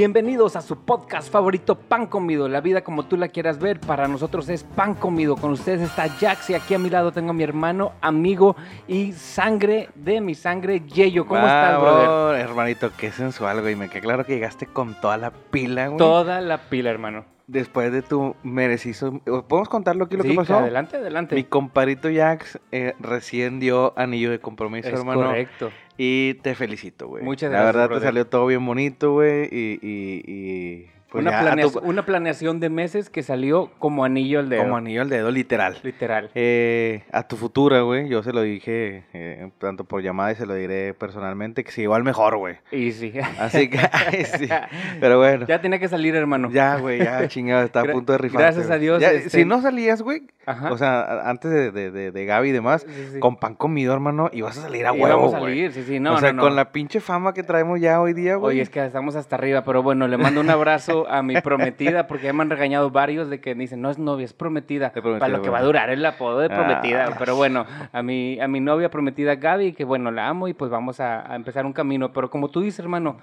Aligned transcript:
Bienvenidos 0.00 0.56
a 0.56 0.62
su 0.62 0.78
podcast 0.78 1.30
favorito, 1.30 1.74
Pan 1.74 2.06
Comido. 2.06 2.48
La 2.48 2.62
vida 2.62 2.80
como 2.82 3.04
tú 3.04 3.18
la 3.18 3.28
quieras 3.28 3.58
ver, 3.58 3.80
para 3.80 4.08
nosotros 4.08 4.48
es 4.48 4.64
Pan 4.64 4.94
Comido. 4.94 5.36
Con 5.36 5.50
ustedes 5.50 5.82
está 5.82 6.08
Jax 6.08 6.48
y 6.48 6.54
aquí 6.54 6.72
a 6.72 6.78
mi 6.78 6.88
lado 6.88 7.12
tengo 7.12 7.32
a 7.32 7.34
mi 7.34 7.42
hermano, 7.42 7.92
amigo 8.00 8.56
y 8.88 9.12
sangre 9.12 9.90
de 9.94 10.22
mi 10.22 10.34
sangre, 10.34 10.80
Yeyo. 10.86 11.26
¿Cómo 11.26 11.40
estás, 11.42 11.78
brother? 11.78 12.40
Hermanito, 12.40 12.90
qué 12.96 13.12
sensual, 13.12 13.60
güey. 13.60 13.76
Me 13.76 13.90
queda 13.90 14.00
claro 14.00 14.24
que 14.24 14.32
llegaste 14.32 14.64
con 14.64 14.98
toda 15.02 15.18
la 15.18 15.32
pila, 15.32 15.88
güey. 15.88 15.98
Toda 15.98 16.40
la 16.40 16.56
pila, 16.70 16.88
hermano. 16.88 17.26
Después 17.46 17.92
de 17.92 18.00
tu 18.00 18.36
merecido... 18.42 19.18
¿Podemos 19.48 19.68
contarlo 19.68 20.04
aquí 20.06 20.16
lo 20.16 20.22
Sí, 20.22 20.30
que 20.30 20.34
pasó? 20.36 20.56
adelante, 20.56 20.96
adelante. 20.96 21.34
Mi 21.34 21.44
comparito 21.44 22.08
Jax 22.10 22.58
eh, 22.72 22.94
recién 23.00 23.60
dio 23.60 23.92
anillo 23.98 24.30
de 24.30 24.38
compromiso, 24.38 24.88
es 24.88 24.94
hermano. 24.94 25.24
correcto. 25.26 25.70
Y 26.02 26.32
te 26.40 26.54
felicito, 26.54 27.08
güey. 27.08 27.22
Muchas 27.22 27.50
La 27.52 27.58
gracias, 27.58 27.74
verdad 27.74 27.88
brother. 27.88 28.00
te 28.02 28.08
salió 28.08 28.26
todo 28.26 28.46
bien 28.46 28.64
bonito, 28.64 29.12
güey. 29.12 29.48
Y, 29.52 29.78
y, 29.82 30.22
y, 30.26 30.90
pues 31.10 31.22
una, 31.22 31.30
ya, 31.32 31.40
a 31.40 31.42
planea- 31.42 31.70
tu- 31.72 31.78
una 31.80 32.04
planeación 32.06 32.60
de 32.60 32.70
meses 32.70 33.10
que 33.10 33.22
salió 33.22 33.70
como 33.78 34.04
anillo 34.04 34.38
al 34.40 34.48
dedo. 34.48 34.62
como 34.62 34.76
anillo 34.76 35.02
al 35.02 35.08
dedo, 35.08 35.30
literal. 35.30 35.78
Literal. 35.82 36.30
Eh, 36.34 37.02
a 37.12 37.26
tu 37.26 37.36
futura, 37.36 37.80
güey, 37.82 38.08
yo 38.08 38.22
se 38.22 38.32
lo 38.32 38.42
dije 38.42 39.04
eh, 39.12 39.50
tanto 39.58 39.84
por 39.84 40.02
llamada 40.02 40.32
y 40.32 40.34
se 40.36 40.46
lo 40.46 40.54
diré 40.54 40.94
personalmente, 40.94 41.64
que 41.64 41.70
si 41.72 41.82
igual 41.82 42.04
mejor, 42.04 42.36
güey. 42.36 42.56
Y 42.70 42.92
sí. 42.92 43.12
Así 43.38 43.68
que, 43.68 43.78
ay, 43.78 44.24
sí. 44.24 44.48
Pero 45.00 45.18
bueno, 45.18 45.46
Ya 45.46 45.60
tenía 45.60 45.78
que 45.78 45.88
salir, 45.88 46.14
hermano. 46.14 46.50
ya, 46.50 46.76
güey, 46.76 46.98
ya, 47.02 47.26
chingado, 47.28 47.64
está 47.64 47.80
a 47.80 47.84
punto 47.84 48.12
de 48.12 48.18
rifar. 48.18 48.40
gracias 48.42 48.70
a 48.70 48.78
Dios, 48.78 49.02
este- 49.02 49.30
Si 49.30 49.44
no 49.44 49.60
salías, 49.62 50.02
güey, 50.02 50.22
o 50.70 50.76
sea, 50.78 51.28
antes 51.28 51.50
de, 51.50 51.70
de, 51.70 51.90
de, 51.90 52.10
de 52.12 52.24
Gaby 52.24 52.48
y 52.48 52.52
demás, 52.52 52.84
Sí, 52.88 53.08
sí. 53.14 53.18
con 53.20 53.36
pan 53.36 53.54
comido, 53.54 53.92
hermano, 53.92 54.30
ibas 54.32 54.58
a 54.58 54.62
salir 54.62 54.86
a 54.86 54.92
huevo, 54.92 55.16
vamos 55.16 55.34
a 55.34 55.40
salir, 55.40 55.72
sí, 55.72 55.82
sí. 55.84 56.00
No, 56.00 56.14
o 56.14 56.18
sea, 56.18 56.32
no, 56.32 56.38
no. 56.38 56.42
con 56.42 56.56
la 56.56 56.72
pinche 56.72 57.00
fama 57.00 57.34
que 57.34 57.42
traemos 57.42 57.80
ya 57.80 58.00
hoy 58.00 58.14
día, 58.14 58.36
güey. 58.36 58.54
Oye, 58.56 58.62
es 58.62 58.70
que 58.70 58.84
estamos 58.84 59.16
hasta 59.16 59.36
arriba, 59.36 59.62
pero 59.64 59.82
bueno, 59.82 60.08
le 60.08 60.16
mando 60.16 60.40
un 60.40 60.50
abrazo 60.50 60.99
a 61.08 61.22
mi 61.22 61.40
prometida, 61.40 62.06
porque 62.06 62.26
ya 62.26 62.32
me 62.32 62.42
han 62.42 62.50
regañado 62.50 62.90
varios 62.90 63.30
de 63.30 63.40
que 63.40 63.54
dicen, 63.54 63.80
no 63.80 63.90
es 63.90 63.98
novia, 63.98 64.24
es 64.24 64.32
prometida. 64.32 64.92
Prometida, 64.92 65.18
para 65.18 65.32
lo 65.32 65.42
que 65.42 65.50
va 65.50 65.58
a 65.58 65.62
durar 65.62 65.90
el 65.90 66.04
apodo 66.04 66.40
de 66.40 66.48
prometida. 66.48 67.08
Ah. 67.08 67.16
Pero 67.18 67.36
bueno, 67.36 67.66
a 67.92 68.02
mi, 68.02 68.40
a 68.40 68.48
mi 68.48 68.60
novia 68.60 68.90
prometida 68.90 69.36
Gaby, 69.36 69.72
que 69.72 69.84
bueno, 69.84 70.10
la 70.10 70.28
amo 70.28 70.48
y 70.48 70.54
pues 70.54 70.70
vamos 70.70 71.00
a, 71.00 71.30
a 71.30 71.36
empezar 71.36 71.66
un 71.66 71.72
camino. 71.72 72.12
Pero 72.12 72.30
como 72.30 72.48
tú 72.48 72.60
dices, 72.60 72.80
hermano, 72.80 73.18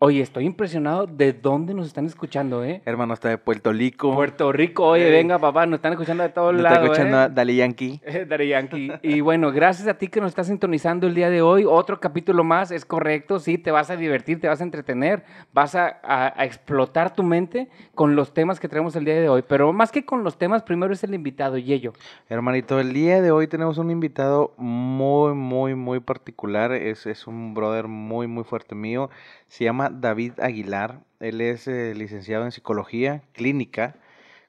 oye, 0.00 0.20
estoy 0.20 0.44
impresionado 0.46 1.06
de 1.08 1.32
dónde 1.32 1.74
nos 1.74 1.86
están 1.88 2.06
escuchando, 2.06 2.64
¿eh? 2.64 2.82
Hermano, 2.84 3.14
está 3.14 3.28
de 3.30 3.38
Puerto 3.38 3.72
Rico. 3.72 4.14
Puerto 4.14 4.52
Rico, 4.52 4.84
oye, 4.86 5.10
venga, 5.10 5.38
papá, 5.40 5.66
nos 5.66 5.78
están 5.78 5.92
escuchando 5.94 6.22
de 6.22 6.28
todos 6.28 6.52
Nos 6.52 6.60
está 6.62 6.70
lados. 6.74 6.84
escuchando 6.90 7.16
¿eh? 7.16 7.20
a 7.22 7.28
Dali 7.28 7.56
Yankee. 7.56 8.00
Eh, 8.08 8.24
Daddy 8.28 8.48
Yankee. 8.48 8.92
Y 9.02 9.20
bueno, 9.20 9.50
gracias 9.50 9.88
a 9.88 9.94
ti 9.94 10.06
que 10.06 10.20
nos 10.20 10.28
estás 10.30 10.46
sintonizando 10.46 11.06
el 11.08 11.14
día 11.16 11.30
de 11.30 11.42
hoy. 11.42 11.64
Otro 11.66 11.98
capítulo 11.98 12.44
más, 12.44 12.70
es 12.70 12.84
correcto, 12.84 13.40
sí, 13.40 13.58
te 13.58 13.70
vas 13.72 13.90
a 13.90 13.96
divertir, 13.96 14.40
te 14.40 14.46
vas 14.48 14.60
a 14.60 14.64
entretener, 14.64 15.24
vas 15.52 15.74
a, 15.74 15.98
a- 16.04 16.32
a 16.40 16.44
explotar 16.44 17.12
tu 17.14 17.24
mente 17.24 17.68
con 17.96 18.14
los 18.14 18.32
temas 18.32 18.60
que 18.60 18.68
traemos 18.68 18.94
el 18.94 19.04
día 19.04 19.20
de 19.20 19.28
hoy. 19.28 19.42
Pero 19.48 19.72
más 19.72 19.90
que 19.90 20.04
con 20.04 20.22
los 20.22 20.38
temas, 20.38 20.62
primero 20.62 20.92
es 20.92 21.02
el 21.02 21.12
invitado, 21.14 21.58
Yello. 21.58 21.92
Hermanito, 22.28 22.78
el 22.78 22.92
día 22.92 23.20
de 23.20 23.32
hoy 23.32 23.48
tenemos 23.48 23.78
un 23.78 23.90
invitado 23.90 24.54
muy, 24.58 25.34
muy, 25.34 25.74
muy 25.74 25.98
particular. 25.98 26.70
Es, 26.72 27.04
es 27.06 27.26
un 27.26 27.52
brother 27.54 27.88
muy, 27.88 28.28
muy 28.28 28.44
fuerte 28.44 28.76
mío. 28.76 29.10
Se 29.48 29.64
llama 29.64 29.90
David 29.90 30.40
Aguilar. 30.40 31.00
Él 31.20 31.40
es 31.40 31.66
eh, 31.66 31.94
licenciado 31.96 32.44
en 32.44 32.52
psicología 32.52 33.22
clínica 33.32 33.96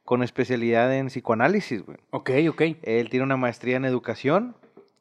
con 0.05 0.23
especialidad 0.23 0.95
en 0.95 1.07
psicoanálisis. 1.07 1.83
güey. 1.83 1.97
Ok, 2.11 2.31
ok. 2.49 2.61
Él 2.83 3.09
tiene 3.09 3.25
una 3.25 3.37
maestría 3.37 3.77
en 3.77 3.85
educación 3.85 4.55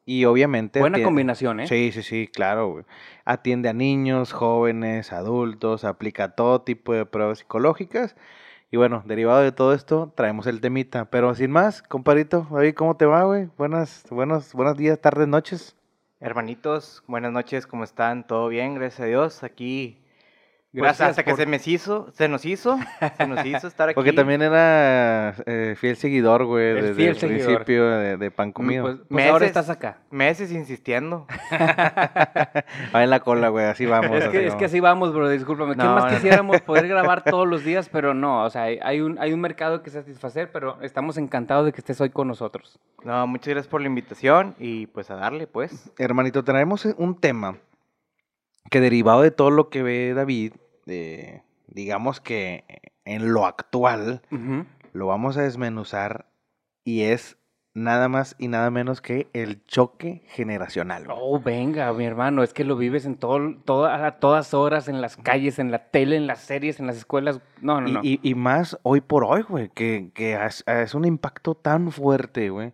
y 0.05 0.25
obviamente... 0.25 0.79
Buena 0.79 1.03
combinación, 1.03 1.59
¿eh? 1.59 1.67
Sí, 1.67 1.91
sí, 1.91 2.01
sí, 2.01 2.27
claro. 2.27 2.71
güey. 2.71 2.85
Atiende 3.25 3.69
a 3.69 3.73
niños, 3.73 4.33
jóvenes, 4.33 5.11
adultos, 5.11 5.83
aplica 5.83 6.35
todo 6.35 6.61
tipo 6.61 6.93
de 6.93 7.05
pruebas 7.05 7.39
psicológicas. 7.39 8.15
Y 8.71 8.77
bueno, 8.77 9.03
derivado 9.05 9.41
de 9.41 9.51
todo 9.51 9.73
esto, 9.73 10.13
traemos 10.15 10.45
el 10.47 10.61
temita. 10.61 11.05
Pero 11.05 11.33
sin 11.33 11.51
más, 11.51 11.81
compadrito, 11.81 12.47
David, 12.51 12.75
¿cómo 12.75 12.95
te 12.95 13.05
va, 13.05 13.23
güey? 13.23 13.49
Buenas, 13.57 14.03
buenos, 14.11 14.53
buenos 14.53 14.77
días, 14.77 14.99
tardes, 14.99 15.27
noches. 15.27 15.75
Hermanitos, 16.21 17.01
buenas 17.07 17.31
noches, 17.31 17.65
¿cómo 17.65 17.85
están? 17.85 18.27
¿Todo 18.27 18.49
bien? 18.49 18.75
Gracias 18.75 18.99
a 18.99 19.05
Dios. 19.05 19.43
Aquí, 19.43 20.03
pues, 20.71 20.83
Gracias 20.83 21.09
hasta 21.09 21.23
que 21.23 21.31
por- 21.31 21.39
se 21.39 21.45
me 21.47 21.59
hizo, 21.65 22.11
se 22.11 22.27
nos 22.27 22.45
hizo, 22.45 22.77
se 23.17 23.25
nos 23.27 23.43
hizo 23.45 23.67
estar 23.67 23.89
aquí. 23.89 23.95
Porque 23.95 24.13
también 24.13 24.41
era 24.43 25.33
eh, 25.47 25.75
fiel 25.77 25.95
seguidor, 25.95 26.45
güey, 26.45 26.69
El 26.69 26.75
desde 26.81 26.93
fiel 26.93 27.09
el 27.09 27.15
seguidor. 27.17 27.45
principio 27.47 27.89
de, 27.89 28.17
de 28.17 28.31
Pan 28.31 28.49
Mm, 28.49 28.51
Comido. 28.53 28.83
Pues, 28.83 28.97
pues 28.97 29.09
Meses. 29.11 29.31
ahora 29.31 29.45
estás 29.47 29.69
acá. 29.69 29.97
Meses 30.11 30.51
insistiendo. 30.51 31.25
Va 32.95 33.03
en 33.03 33.09
la 33.09 33.19
cola, 33.21 33.49
güey, 33.49 33.65
así 33.65 33.85
vamos. 33.85 34.11
Es 34.17 34.27
que, 34.29 34.41
es 34.45 34.47
como- 34.49 34.59
que 34.59 34.65
así 34.65 34.79
vamos, 34.79 35.13
bro, 35.13 35.29
discúlpame. 35.29 35.71
¿Qué 35.75 35.83
No, 35.83 35.95
más 35.95 36.05
no. 36.05 36.09
quisiéramos 36.11 36.61
poder 36.61 36.87
grabar 36.87 37.23
todos 37.23 37.47
los 37.47 37.63
días? 37.63 37.89
Pero 37.89 38.13
no, 38.13 38.43
o 38.43 38.49
sea, 38.49 38.63
hay- 38.63 38.79
hay 38.81 39.01
un, 39.01 39.17
hay 39.19 39.33
un 39.33 39.41
mercado 39.41 39.81
que 39.83 39.89
satisfacer, 39.89 40.51
pero 40.51 40.77
estamos 40.81 41.17
encantados 41.17 41.65
de 41.65 41.71
que 41.73 41.79
estés 41.81 41.99
hoy 42.01 42.09
con 42.09 42.27
nosotros. 42.27 42.79
No, 43.03 43.25
muchas 43.27 43.47
gracias 43.49 43.67
por 43.69 43.81
la 43.81 43.87
invitación 43.87 44.55
y 44.59 44.87
pues 44.87 45.09
a 45.09 45.15
darle, 45.15 45.47
pues. 45.47 45.91
Hermanito, 45.97 46.43
traemos 46.43 46.85
un 46.97 47.19
tema 47.19 47.57
que 48.69 48.79
derivado 48.81 49.21
de 49.21 49.31
todo 49.31 49.51
lo 49.51 49.69
que 49.69 49.83
ve 49.83 50.13
David, 50.13 50.53
eh, 50.87 51.41
digamos 51.67 52.19
que 52.21 52.63
en 53.05 53.33
lo 53.33 53.45
actual, 53.45 54.21
lo 54.93 55.07
vamos 55.07 55.37
a 55.37 55.41
desmenuzar 55.43 56.25
y 56.83 57.01
es 57.03 57.37
nada 57.75 58.09
más 58.09 58.35
y 58.39 58.47
nada 58.47 58.69
menos 58.71 59.01
que 59.01 59.27
el 59.33 59.63
choque 59.65 60.23
generacional. 60.27 61.05
güey. 61.05 61.17
Oh, 61.19 61.39
venga, 61.39 61.91
mi 61.93 62.03
hermano, 62.05 62.43
es 62.43 62.53
que 62.53 62.63
lo 62.63 62.75
vives 62.75 63.05
en 63.05 63.15
todo, 63.15 63.85
a 63.85 64.19
todas 64.19 64.53
horas, 64.53 64.87
en 64.87 65.01
las 65.01 65.15
calles, 65.17 65.59
en 65.59 65.71
la 65.71 65.89
tele, 65.89 66.17
en 66.17 66.27
las 66.27 66.39
series, 66.41 66.79
en 66.79 66.87
las 66.87 66.97
escuelas. 66.97 67.39
No, 67.61 67.79
no, 67.79 67.87
y, 67.87 67.93
no. 67.93 67.99
y- 68.03 68.19
y 68.23 68.35
más 68.35 68.77
hoy 68.83 69.01
por 69.01 69.23
hoy, 69.23 69.43
güey, 69.43 69.69
que, 69.69 70.11
que 70.13 70.33
es, 70.43 70.63
es 70.67 70.93
un 70.95 71.05
impacto 71.05 71.55
tan 71.55 71.91
fuerte, 71.91 72.49
güey, 72.49 72.73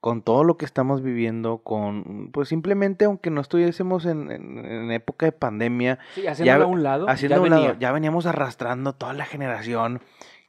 con 0.00 0.22
todo 0.22 0.44
lo 0.44 0.56
que 0.56 0.64
estamos 0.64 1.02
viviendo, 1.02 1.58
con, 1.58 2.30
pues 2.32 2.48
simplemente 2.48 3.06
aunque 3.06 3.30
no 3.30 3.40
estuviésemos 3.40 4.04
en, 4.06 4.30
en- 4.30 4.64
en 4.64 4.92
época 4.92 5.26
de 5.26 5.32
pandemia, 5.32 5.98
Sí, 6.14 6.26
haciéndolo 6.26 6.64
a 6.64 6.68
un 6.68 6.82
lado, 6.82 7.08
haciendo 7.08 7.36
ya 7.36 7.42
un 7.42 7.50
lado, 7.50 7.76
ya 7.80 7.92
veníamos 7.92 8.26
arrastrando 8.26 8.92
toda 8.92 9.14
la 9.14 9.24
generación 9.24 10.00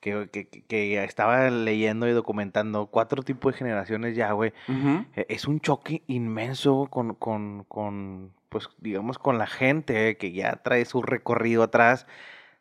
que, 0.01 0.29
que, 0.31 0.47
que- 0.47 1.03
estaba 1.03 1.49
leyendo 1.49 2.07
y 2.07 2.11
documentando 2.11 2.85
cuatro 2.87 3.23
tipos 3.23 3.53
de 3.53 3.57
generaciones 3.57 4.15
ya, 4.15 4.31
güey. 4.33 4.53
Eh, 5.15 5.25
Es 5.29 5.47
un 5.47 5.59
choque 5.59 6.03
inmenso 6.07 6.87
con, 6.89 7.15
con, 7.15 7.63
con, 7.67 8.31
pues, 8.49 8.69
digamos, 8.79 9.17
con 9.17 9.37
la 9.39 9.47
gente 9.47 10.17
que 10.17 10.33
ya 10.33 10.57
trae 10.57 10.85
su 10.85 11.01
recorrido 11.01 11.63
atrás, 11.63 12.05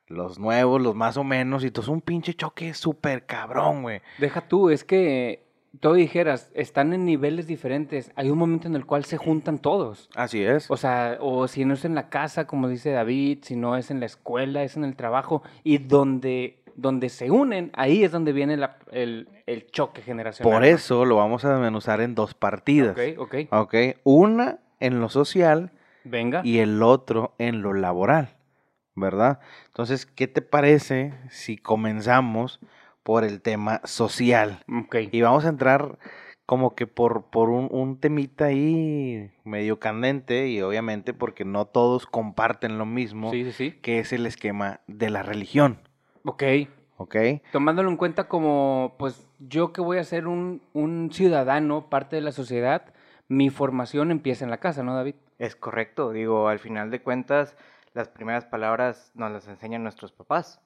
los 0.08 0.38
nuevos, 0.38 0.80
los 0.80 0.94
más 0.94 1.16
o 1.16 1.24
menos, 1.24 1.62
y 1.64 1.70
todo 1.70 1.82
es 1.82 1.88
un 1.88 2.00
pinche 2.00 2.32
choque 2.32 2.72
súper 2.74 3.26
cabrón, 3.26 3.82
güey. 3.82 4.00
Deja 4.18 4.40
tú, 4.48 4.70
es 4.70 4.84
que 4.84 5.44
tú 5.80 5.92
dijeras, 5.94 6.50
están 6.54 6.92
en 6.92 7.04
niveles 7.04 7.46
diferentes. 7.46 8.10
Hay 8.16 8.30
un 8.30 8.38
momento 8.38 8.68
en 8.68 8.74
el 8.76 8.86
cual 8.86 9.04
se 9.04 9.16
juntan 9.16 9.58
todos. 9.58 10.08
Así 10.14 10.42
es. 10.44 10.70
O 10.70 10.76
sea, 10.76 11.18
o 11.20 11.48
si 11.48 11.64
no 11.64 11.74
es 11.74 11.84
en 11.84 11.94
la 11.94 12.08
casa, 12.08 12.46
como 12.46 12.68
dice 12.68 12.90
David, 12.90 13.38
si 13.42 13.56
no 13.56 13.76
es 13.76 13.90
en 13.90 14.00
la 14.00 14.06
escuela, 14.06 14.62
es 14.62 14.76
en 14.76 14.84
el 14.84 14.96
trabajo, 14.96 15.42
y 15.64 15.78
donde, 15.78 16.62
donde 16.76 17.08
se 17.08 17.30
unen, 17.30 17.70
ahí 17.74 18.04
es 18.04 18.12
donde 18.12 18.32
viene 18.32 18.56
la- 18.56 18.78
el, 18.92 19.28
el 19.46 19.66
choque 19.70 20.02
generacional. 20.02 20.52
Por 20.52 20.64
eso 20.64 21.04
lo 21.04 21.16
vamos 21.16 21.44
a 21.44 21.52
desmenuzar 21.52 22.00
en 22.00 22.14
dos 22.14 22.34
partidas. 22.34 22.96
Ok, 22.96 23.18
ok. 23.18 23.34
¿ok? 23.52 23.74
Una 24.04 24.58
en 24.80 25.00
lo 25.00 25.08
social 25.08 25.72
Venga. 26.04 26.42
y 26.44 26.58
el 26.58 26.82
otro 26.82 27.34
en 27.38 27.62
lo 27.62 27.72
laboral, 27.72 28.36
¿verdad? 28.94 29.40
Entonces, 29.68 30.06
¿qué 30.06 30.26
te 30.28 30.42
parece 30.42 31.14
si 31.30 31.56
comenzamos 31.56 32.60
por 33.06 33.22
el 33.22 33.40
tema 33.40 33.80
social? 33.84 34.64
Ok. 34.68 34.96
Y 35.12 35.22
vamos 35.22 35.44
a 35.44 35.48
entrar 35.48 35.96
como 36.44 36.74
que 36.74 36.88
por, 36.88 37.26
por 37.30 37.50
un, 37.50 37.68
un 37.70 38.00
temita 38.00 38.46
ahí 38.46 39.30
medio 39.44 39.78
candente 39.78 40.48
y 40.48 40.60
obviamente 40.60 41.14
porque 41.14 41.44
no 41.44 41.66
todos 41.66 42.06
comparten 42.06 42.78
lo 42.78 42.84
mismo, 42.84 43.30
Sí, 43.30 43.44
sí, 43.44 43.52
sí. 43.52 43.70
que 43.80 44.00
es 44.00 44.12
el 44.12 44.26
esquema 44.26 44.80
de 44.88 45.10
la 45.10 45.22
religión, 45.22 45.78
Ok. 46.24 46.42
¿ok? 46.96 47.16
Tomándolo 47.52 47.90
en 47.90 47.96
cuenta 47.96 48.26
como, 48.26 48.96
pues, 48.98 49.28
yo 49.38 49.72
que 49.72 49.80
voy 49.80 49.98
a 49.98 50.04
ser 50.04 50.26
un, 50.26 50.60
un 50.72 51.10
ciudadano, 51.12 51.88
parte 51.88 52.16
de 52.16 52.22
la 52.22 52.32
sociedad, 52.32 52.92
mi 53.28 53.50
formación 53.50 54.10
empieza 54.10 54.44
en 54.44 54.50
la 54.50 54.58
casa, 54.58 54.82
¿no, 54.82 54.96
David? 54.96 55.14
Es 55.38 55.54
correcto, 55.54 56.10
digo, 56.10 56.48
al 56.48 56.58
final 56.58 56.90
de 56.90 57.02
cuentas, 57.02 57.56
las 57.92 58.08
primeras 58.08 58.46
palabras 58.46 59.12
nos 59.14 59.30
las 59.30 59.46
enseñan 59.46 59.82
nuestros 59.84 60.10
papás. 60.10 60.60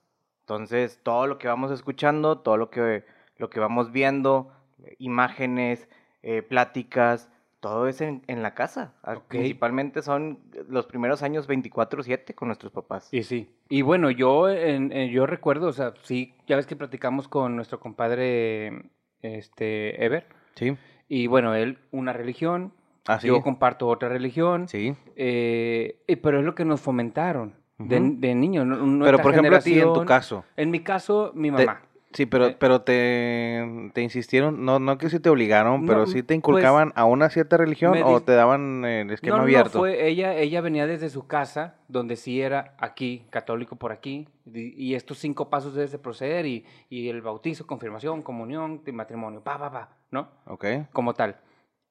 Entonces, 0.54 0.98
todo 1.04 1.28
lo 1.28 1.38
que 1.38 1.46
vamos 1.46 1.70
escuchando, 1.70 2.38
todo 2.40 2.56
lo 2.56 2.70
que, 2.70 3.04
lo 3.36 3.50
que 3.50 3.60
vamos 3.60 3.92
viendo, 3.92 4.50
eh, 4.84 4.96
imágenes, 4.98 5.88
eh, 6.24 6.42
pláticas, 6.42 7.30
todo 7.60 7.86
es 7.86 8.00
en, 8.00 8.22
en 8.26 8.42
la 8.42 8.52
casa. 8.54 8.94
Ah. 9.04 9.20
Principalmente 9.28 10.02
son 10.02 10.40
los 10.68 10.86
primeros 10.86 11.22
años 11.22 11.46
24/7 11.46 12.34
con 12.34 12.48
nuestros 12.48 12.72
papás. 12.72 13.08
Y 13.14 13.22
sí. 13.22 13.48
Y 13.68 13.82
bueno, 13.82 14.10
yo, 14.10 14.48
en- 14.50 14.90
en- 14.90 15.10
yo 15.10 15.24
recuerdo, 15.24 15.68
o 15.68 15.72
sea, 15.72 15.94
sí, 16.02 16.34
ya 16.48 16.56
ves 16.56 16.66
que 16.66 16.74
platicamos 16.74 17.28
con 17.28 17.54
nuestro 17.54 17.78
compadre, 17.78 18.90
este, 19.22 20.04
Ever, 20.04 20.26
Sí, 20.56 20.76
y 21.06 21.28
bueno, 21.28 21.54
él 21.54 21.78
una 21.92 22.12
religión, 22.12 22.72
así. 23.06 23.28
yo 23.28 23.40
comparto 23.42 23.86
otra 23.86 24.08
religión, 24.08 24.66
Sí. 24.66 24.96
eh, 25.14 26.00
pero 26.24 26.40
es 26.40 26.44
lo 26.44 26.56
que 26.56 26.64
nos 26.64 26.80
fomentaron. 26.80 27.54
De, 27.88 28.00
de 28.00 28.34
niño. 28.34 28.64
no- 28.64 29.04
Pero, 29.04 29.18
por 29.18 29.32
ejemplo, 29.32 29.56
a 29.56 29.60
ti, 29.60 29.78
en 29.80 29.92
tu 29.92 30.04
caso. 30.04 30.44
En 30.56 30.70
mi 30.70 30.80
caso, 30.80 31.32
mi 31.34 31.50
Te- 31.50 31.66
mamá. 31.66 31.82
Sí, 32.12 32.26
pero, 32.26 32.48
Eh. 32.48 32.56
pero 32.58 32.80
te, 32.82 33.90
te 33.94 34.02
insistieron, 34.02 34.64
no, 34.64 34.80
no 34.80 34.98
que 34.98 35.08
sí 35.08 35.20
te 35.20 35.30
obligaron, 35.30 35.86
pero 35.86 36.00
No, 36.00 36.06
sí 36.06 36.22
te 36.22 36.34
pues, 36.34 36.38
inculcaban 36.38 36.92
a 36.96 37.04
una 37.04 37.30
cierta 37.30 37.56
religión 37.56 37.96
o 38.02 38.20
te 38.20 38.32
daban 38.32 38.84
el 38.84 39.10
esquema 39.12 39.36
no, 39.36 39.42
no, 39.42 39.46
no, 39.48 39.56
abierto. 39.58 39.78
fue 39.78 40.08
ella, 40.08 40.34
ella 40.34 40.60
venía 40.60 40.88
desde 40.88 41.08
su 41.08 41.28
casa, 41.28 41.76
donde 41.86 42.16
sí 42.16 42.40
era 42.42 42.74
aquí, 42.78 43.26
católico 43.30 43.76
por 43.76 43.92
aquí, 43.92 44.26
y, 44.44 44.94
estos 44.94 45.18
cinco 45.18 45.50
pasos 45.50 45.72
debes 45.74 45.92
de 45.92 46.00
proceder, 46.00 46.46
y, 46.46 46.64
y 46.88 47.08
el 47.10 47.22
bautizo, 47.22 47.68
confirmación, 47.68 48.22
comunión, 48.22 48.82
matrimonio, 48.92 49.40
pa, 49.44 49.56
pa, 49.58 49.70
pa, 49.70 49.96
¿no? 50.10 50.30
Ok. 50.46 50.64
Como 50.92 51.14
tal. 51.14 51.36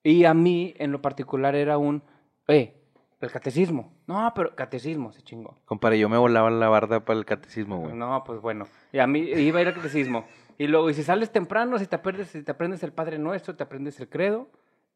Y 0.04 0.26
a 0.26 0.34
mí, 0.34 0.74
en 0.80 0.92
lo 0.92 1.02
particular, 1.02 1.56
era 1.56 1.78
un, 1.78 2.04
eh, 2.50 2.74
el 3.22 3.32
catecismo. 3.32 3.92
No, 4.08 4.32
pero 4.36 4.56
catecismo, 4.56 5.12
se 5.12 5.22
chingó. 5.22 5.58
Compadre, 5.66 6.00
yo 6.00 6.08
me 6.10 6.18
volaba 6.18 6.50
la 6.50 6.70
barda 6.70 7.04
para 7.04 7.20
el 7.20 7.26
catecismo, 7.26 7.80
güey. 7.80 7.94
No, 7.94 8.24
pues 8.26 8.40
bueno. 8.42 8.68
Y 8.94 9.00
a 9.00 9.08
mí 9.08 9.20
iba 9.20 9.60
a 9.60 9.62
ir 9.62 9.68
al 9.68 9.74
catecismo. 9.76 10.26
Y 10.58 10.68
luego, 10.68 10.90
y 10.90 10.94
si 10.94 11.04
sales 11.04 11.32
temprano, 11.32 11.78
si 11.80 11.86
te 11.88 11.96
aprendes, 11.96 12.30
si 12.30 12.44
te 12.44 12.52
aprendes 12.52 12.84
el 12.84 12.92
Padre 12.94 13.18
Nuestro, 13.20 13.56
te 13.56 13.64
aprendes 13.64 14.00
el 14.00 14.10
credo, 14.10 14.50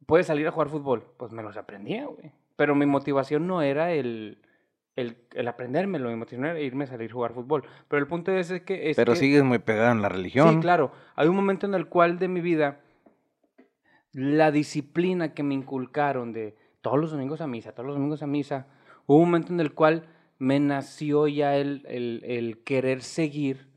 puedes 0.05 0.27
salir 0.27 0.47
a 0.47 0.51
jugar 0.51 0.69
fútbol. 0.69 1.05
Pues 1.17 1.31
me 1.31 1.43
los 1.43 1.57
aprendía, 1.57 2.05
güey. 2.05 2.31
Pero 2.55 2.75
mi 2.75 2.85
motivación 2.85 3.47
no 3.47 3.61
era 3.61 3.91
el, 3.93 4.39
el, 4.95 5.17
el 5.33 5.47
aprendérmelo, 5.47 6.09
mi 6.09 6.15
motivación 6.15 6.45
era 6.49 6.59
irme 6.59 6.83
a 6.83 6.87
salir 6.87 7.09
a 7.09 7.13
jugar 7.13 7.33
fútbol. 7.33 7.63
Pero 7.87 7.99
el 8.01 8.07
punto 8.07 8.31
es, 8.31 8.51
que... 8.61 8.89
Es 8.89 8.95
pero 8.95 9.13
que- 9.13 9.19
sigues 9.19 9.43
muy 9.43 9.59
pegado 9.59 9.91
en 9.91 10.01
la 10.01 10.09
religión. 10.09 10.49
Sí, 10.55 10.59
claro. 10.59 10.91
Hay 11.15 11.27
un 11.27 11.35
momento 11.35 11.65
en 11.65 11.73
el 11.73 11.87
cual 11.87 12.19
de 12.19 12.27
mi 12.27 12.41
vida 12.41 12.79
la 14.11 14.51
disciplina 14.51 15.33
que 15.33 15.43
me 15.43 15.55
inculcaron 15.55 16.33
de 16.33 16.55
todos 16.83 16.99
los 16.99 17.09
domingos 17.11 17.41
a 17.41 17.47
misa, 17.47 17.71
todos 17.71 17.87
los 17.87 17.95
domingos 17.95 18.21
a 18.21 18.27
misa, 18.27 18.67
hubo 19.07 19.17
un 19.17 19.25
momento 19.25 19.51
en 19.51 19.59
el 19.59 19.73
cual 19.73 20.05
me 20.37 20.59
nació 20.59 21.27
ya 21.27 21.55
el, 21.57 21.83
el, 21.87 22.21
el 22.25 22.63
querer 22.63 23.01
seguir 23.01 23.69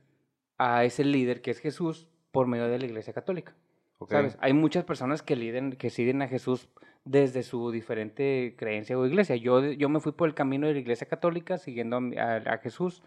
a 0.59 0.85
ese 0.85 1.05
líder 1.05 1.41
que 1.41 1.51
es 1.53 1.61
Jesús 1.61 2.09
por 2.33 2.47
medio 2.47 2.69
de 2.69 2.79
la 2.79 2.85
Iglesia 2.85 3.15
Católica. 3.15 3.55
Ok. 3.99 4.11
¿Sabes? 4.11 4.37
Hay 4.41 4.53
muchas 4.53 4.85
personas 4.85 5.23
que, 5.23 5.37
liden- 5.37 5.77
que 5.79 5.89
siguen 5.89 6.21
a 6.21 6.29
Jesús 6.29 6.69
desde 7.05 7.43
su 7.45 7.71
diferente 7.71 8.55
creencia 8.59 8.99
o 8.99 9.07
iglesia. 9.07 9.37
Yo, 9.37 9.63
yo 9.65 9.89
me 9.89 10.01
fui 10.01 10.13
por 10.13 10.29
el 10.29 10.35
camino 10.35 10.67
de 10.67 10.75
la 10.75 10.81
Iglesia 10.81 11.07
Católica 11.07 11.57
siguiendo 11.57 11.97
a, 11.97 12.01
a- 12.23 12.55
a 12.55 12.59
Jesús 12.59 13.03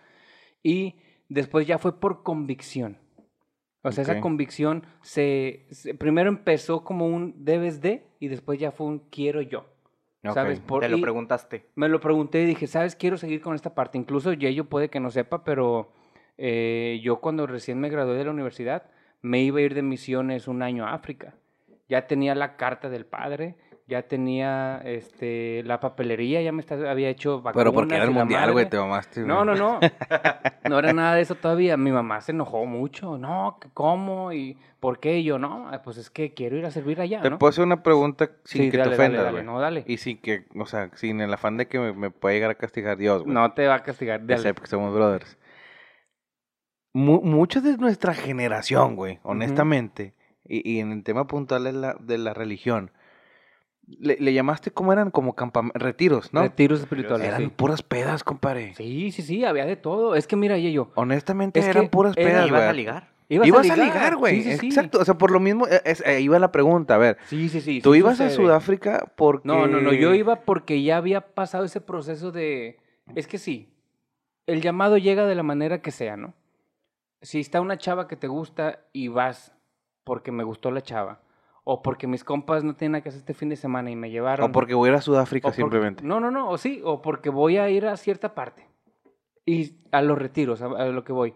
y 0.64 0.96
después 1.28 1.68
ya 1.68 1.78
fue 1.78 2.00
por 2.00 2.24
convicción. 2.24 2.98
O 3.84 3.92
sea, 3.92 4.04
Ok. 4.04 4.10
esa 4.10 4.22
convicción 4.22 4.84
se, 5.02 5.68
se- 5.72 5.94
primero 5.94 6.30
empezó 6.30 6.84
como 6.84 7.06
un 7.08 7.44
debes 7.46 7.82
de 7.82 8.08
y 8.20 8.30
después 8.30 8.58
ya 8.60 8.72
fue 8.72 8.88
un 8.88 9.00
quiero 9.10 9.42
yo. 9.42 9.66
Ok. 10.26 10.34
¿Sabes? 10.34 10.60
Por- 10.60 10.82
Te 10.82 10.90
lo 10.90 11.00
preguntaste. 11.00 11.66
me 11.76 11.88
lo 11.88 12.00
pregunté 12.00 12.42
y 12.42 12.46
dije, 12.46 12.68
¿sabes? 12.68 12.96
Quiero 12.96 13.18
seguir 13.18 13.42
con 13.42 13.56
esta 13.56 13.74
parte. 13.74 13.98
Incluso 13.98 14.34
Yeyo 14.34 14.66
puede 14.66 14.90
que 14.90 15.00
no 15.00 15.12
sepa, 15.12 15.44
pero 15.44 15.94
eh, 16.38 17.00
yo 17.04 17.22
cuando 17.22 17.48
recién 17.48 17.80
me 17.80 17.90
gradué 17.90 18.18
de 18.18 18.26
la 18.26 18.32
universidad, 18.32 18.84
me 19.22 19.42
iba 19.42 19.60
a 19.60 19.62
ir 19.62 19.74
de 19.74 19.82
misiones 19.82 20.48
un 20.48 20.62
año 20.62 20.86
a 20.86 20.94
África. 20.94 21.36
Ya 21.88 22.06
tenía 22.08 22.36
la 22.36 22.56
carta 22.58 22.90
del 22.90 23.06
padre, 23.06 23.56
ya 23.90 24.04
tenía 24.04 24.80
este, 24.86 25.64
la 25.66 25.80
papelería, 25.80 26.42
ya 26.42 26.52
me 26.52 26.64
había 26.88 27.10
hecho 27.10 27.42
vacunas 27.42 27.56
Pero 27.64 27.74
porque 27.74 27.96
era 27.96 28.04
el 28.06 28.12
mundial, 28.12 28.52
güey, 28.54 28.70
te 28.70 28.78
mamaste. 28.78 29.22
No, 29.22 29.44
no, 29.44 29.56
no. 29.56 29.80
No 30.70 30.78
era 30.78 30.94
nada 30.94 31.16
de 31.16 31.22
eso 31.22 31.34
todavía. 31.34 31.76
Mi 31.78 31.92
mamá 31.92 32.22
se 32.22 32.32
enojó 32.32 32.66
mucho. 32.68 33.18
No, 33.18 33.60
¿cómo? 33.74 34.32
¿Y 34.32 34.56
por 34.80 35.00
qué? 35.00 35.18
Y 35.18 35.24
yo, 35.24 35.40
no, 35.40 35.72
pues 35.84 35.98
es 35.98 36.12
que 36.12 36.34
quiero 36.36 36.56
ir 36.58 36.66
a 36.66 36.72
servir 36.72 37.02
allá, 37.02 37.22
Te 37.22 37.30
¿no? 37.32 37.40
puedo 37.40 37.50
hacer 37.50 37.66
una 37.66 37.82
pregunta 37.82 38.30
sin 38.44 38.66
Sí, 38.66 38.72
que 38.72 38.78
dale, 38.78 38.90
te 38.92 38.96
ofendas, 38.96 39.32
güey. 39.32 39.44
no, 39.44 39.60
dale. 39.60 39.84
Y 39.88 39.98
sin 39.98 40.20
que, 40.22 40.46
o 40.56 40.66
sea, 40.68 40.92
sin 40.94 41.20
el 41.22 41.34
afán 41.34 41.58
de 41.58 41.68
que 41.68 41.80
me, 41.80 41.92
me 41.94 42.12
pueda 42.12 42.36
llegar 42.36 42.52
a 42.52 42.56
castigar 42.56 42.98
Dios, 42.98 43.24
güey. 43.24 43.34
No 43.34 43.52
te 43.54 43.66
va 43.68 43.76
a 43.76 43.84
castigar. 43.84 44.24
Dale. 44.26 44.40
sé, 44.42 44.54
porque 44.54 44.70
somos 44.70 44.94
brothers. 44.94 45.38
Mu- 46.94 47.22
muchos 47.22 47.64
de 47.64 47.78
nuestra 47.78 48.14
generación, 48.14 48.96
güey, 48.96 49.20
honestamente, 49.24 50.14
y, 50.44 50.70
y 50.72 50.80
en 50.80 50.92
el 50.92 51.04
tema 51.04 51.28
puntual 51.28 51.64
de 51.64 51.74
la, 51.74 51.96
de 52.00 52.18
la 52.18 52.34
religión, 52.34 52.92
le, 54.00 54.18
le 54.20 54.34
llamaste 54.34 54.72
cómo 54.72 54.94
eran 54.94 55.10
como 55.12 55.36
campam- 55.36 55.72
retiros, 55.74 56.34
¿no? 56.34 56.42
Retiros 56.42 56.80
espirituales. 56.82 57.28
eran 57.28 57.42
sí. 57.42 57.48
puras 57.56 57.82
pedas, 57.82 58.24
compadre. 58.24 58.74
Sí, 58.76 59.12
sí, 59.12 59.22
sí, 59.22 59.46
había 59.46 59.66
de 59.66 59.76
todo. 59.76 60.16
Es 60.16 60.28
que 60.28 60.36
mira, 60.36 60.58
yo 60.58 60.92
Honestamente 60.96 61.60
Es 61.60 61.68
eran 61.68 61.86
que 61.86 61.90
puras 61.90 62.14
era- 62.18 62.30
pedas, 62.30 62.48
¿Ibas 62.48 62.62
a 62.64 62.74
ligar? 62.74 63.10
Ibas, 63.32 63.70
a 63.70 63.76
ligar, 63.76 64.16
güey. 64.16 64.42
Sí, 64.42 64.52
sí, 64.54 64.58
sí. 64.58 64.68
Exacto. 64.70 65.00
O 65.00 65.06
sea, 65.06 65.16
por 65.18 65.30
lo 65.30 65.40
mismo, 65.40 65.68
eh, 65.68 65.82
es- 65.86 66.04
iba 66.20 66.40
la 66.40 66.52
pregunta. 66.52 66.96
A 66.96 66.98
ver, 66.98 67.18
Sí, 67.28 67.48
sí, 67.50 67.62
sí. 67.62 67.80
tú 67.80 67.94
sí 67.94 68.00
ibas 68.00 68.20
a. 68.22 68.30
Sudáfrica 68.32 69.12
porque. 69.16 69.48
No, 69.48 69.68
no, 69.68 69.80
no. 69.82 69.94
Yo 69.94 70.14
iba 70.16 70.38
porque 70.42 70.82
ya 70.82 70.98
había 70.98 71.22
pasado 71.22 71.64
ese 71.66 71.80
proceso 71.80 72.32
de. 72.32 72.80
Es 73.16 73.28
que 73.28 73.38
sí. 73.38 73.72
El 74.48 74.62
llamado 74.62 74.98
llega 74.98 75.28
de 75.28 75.36
la 75.36 75.44
manera 75.44 75.80
que 75.82 75.92
sea, 75.92 76.18
¿no? 76.18 76.34
Si 77.22 77.40
está 77.40 77.62
una 77.62 77.78
chava 77.78 78.08
que 78.08 78.16
te 78.16 78.28
gusta 78.28 78.80
y 78.94 79.10
vas 79.10 79.54
porque 80.04 80.32
me 80.32 80.44
gustó 80.44 80.72
la 80.72 80.82
chava. 80.82 81.22
O 81.72 81.84
porque 81.84 82.08
mis 82.08 82.24
compas 82.24 82.64
no 82.64 82.74
tienen 82.76 82.94
nada 82.94 83.04
que 83.04 83.10
hacer 83.10 83.20
este 83.20 83.36
fin 83.36 83.50
de 83.50 83.56
semana 83.56 83.92
y 83.92 83.96
me 83.96 84.10
llevaron. 84.10 84.50
O 84.50 84.52
porque 84.52 84.74
voy 84.74 84.90
a 84.90 84.94
ir 84.94 84.98
a 84.98 85.02
Sudáfrica 85.02 85.50
porque- 85.50 85.58
simplemente. 85.62 86.04
No, 86.04 86.20
no, 86.20 86.32
no, 86.32 86.50
o 86.50 86.58
sí, 86.58 86.82
o 86.84 87.00
porque 87.00 87.30
voy 87.30 87.58
a 87.58 87.70
ir 87.70 87.86
a 87.86 87.96
cierta 87.96 88.34
parte. 88.34 88.68
Y 89.46 89.76
a 89.92 90.02
los 90.02 90.18
retiros, 90.18 90.64
a, 90.64 90.66
a 90.66 90.86
lo 90.88 91.04
que 91.04 91.14
voy. 91.14 91.36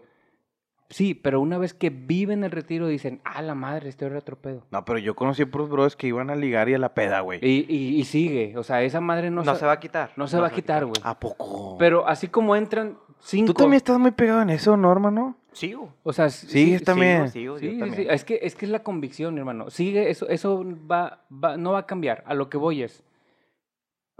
Sí, 0.94 1.12
pero 1.14 1.40
una 1.40 1.58
vez 1.58 1.74
que 1.74 1.90
viven 1.90 2.44
el 2.44 2.52
retiro 2.52 2.86
dicen, 2.86 3.20
ah, 3.24 3.42
la 3.42 3.56
madre, 3.56 3.88
este 3.88 4.04
era 4.06 4.16
otro 4.16 4.36
pedo. 4.36 4.64
No, 4.70 4.84
pero 4.84 5.00
yo 5.00 5.16
conocí 5.16 5.44
puros 5.44 5.68
bros 5.68 5.96
que 5.96 6.06
iban 6.06 6.30
a 6.30 6.36
ligar 6.36 6.68
y 6.68 6.74
a 6.74 6.78
la 6.78 6.94
peda, 6.94 7.18
güey. 7.18 7.40
Y, 7.42 7.66
y, 7.68 7.96
y 7.98 8.04
sigue, 8.04 8.56
o 8.56 8.62
sea, 8.62 8.80
esa 8.84 9.00
madre 9.00 9.28
no, 9.28 9.42
No, 9.42 9.54
se, 9.54 9.58
se 9.58 9.66
va 9.66 9.72
a 9.72 9.80
quitar. 9.80 10.12
no 10.14 10.28
se 10.28 10.38
va 10.38 10.46
a 10.46 10.50
quitar, 10.52 10.84
güey. 10.84 11.00
¿A 11.02 11.18
poco? 11.18 11.76
Pero 11.80 12.06
así 12.06 12.28
como 12.28 12.54
entran 12.54 12.96
cinco... 13.18 13.48
Tú 13.54 13.54
también 13.54 13.78
estás 13.78 13.98
muy 13.98 14.12
pegado 14.12 14.42
en 14.42 14.50
eso, 14.50 14.76
¿no? 14.76 15.36
Sigo. 15.50 15.92
O 16.04 16.12
sea, 16.12 16.30
Sí, 16.30 16.78
sí, 16.78 16.84
también. 16.84 17.28
Sigo, 17.28 17.58
sigo, 17.58 17.58
Sí, 17.58 17.66
yo 17.66 17.72
sí, 17.72 17.78
también. 17.80 18.02
sí, 18.02 18.06
Es 18.08 18.24
que, 18.24 18.38
es 18.42 18.54
que 18.54 18.64
es 18.66 18.70
la 18.70 18.84
convicción, 18.84 19.36
hermano. 19.36 19.70
Sigue, 19.70 20.10
eso, 20.10 20.28
eso 20.28 20.64
va, 20.88 21.24
va- 21.28 21.56
no 21.56 21.72
va 21.72 21.80
a 21.80 21.86
cambiar. 21.86 22.22
A 22.24 22.34
lo 22.34 22.48
que 22.48 22.56
voy 22.56 22.84
es, 22.84 23.02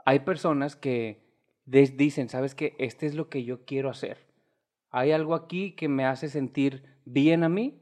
hay 0.05 0.19
personas 0.19 0.75
que 0.75 1.23
des- 1.67 1.97
dicen, 1.97 2.29
¿sabes 2.29 2.56
qué? 2.56 2.75
Este 2.79 3.06
es 3.06 3.15
lo 3.15 3.29
que 3.29 3.44
yo 3.44 3.65
quiero 3.65 3.91
hacer. 3.91 4.24
Hay 4.96 5.11
algo 5.11 5.35
aquí 5.35 5.73
que 5.73 5.88
me 5.88 6.05
hace 6.06 6.29
sentir 6.29 6.85
bien 7.05 7.43
a 7.43 7.49
mí. 7.49 7.81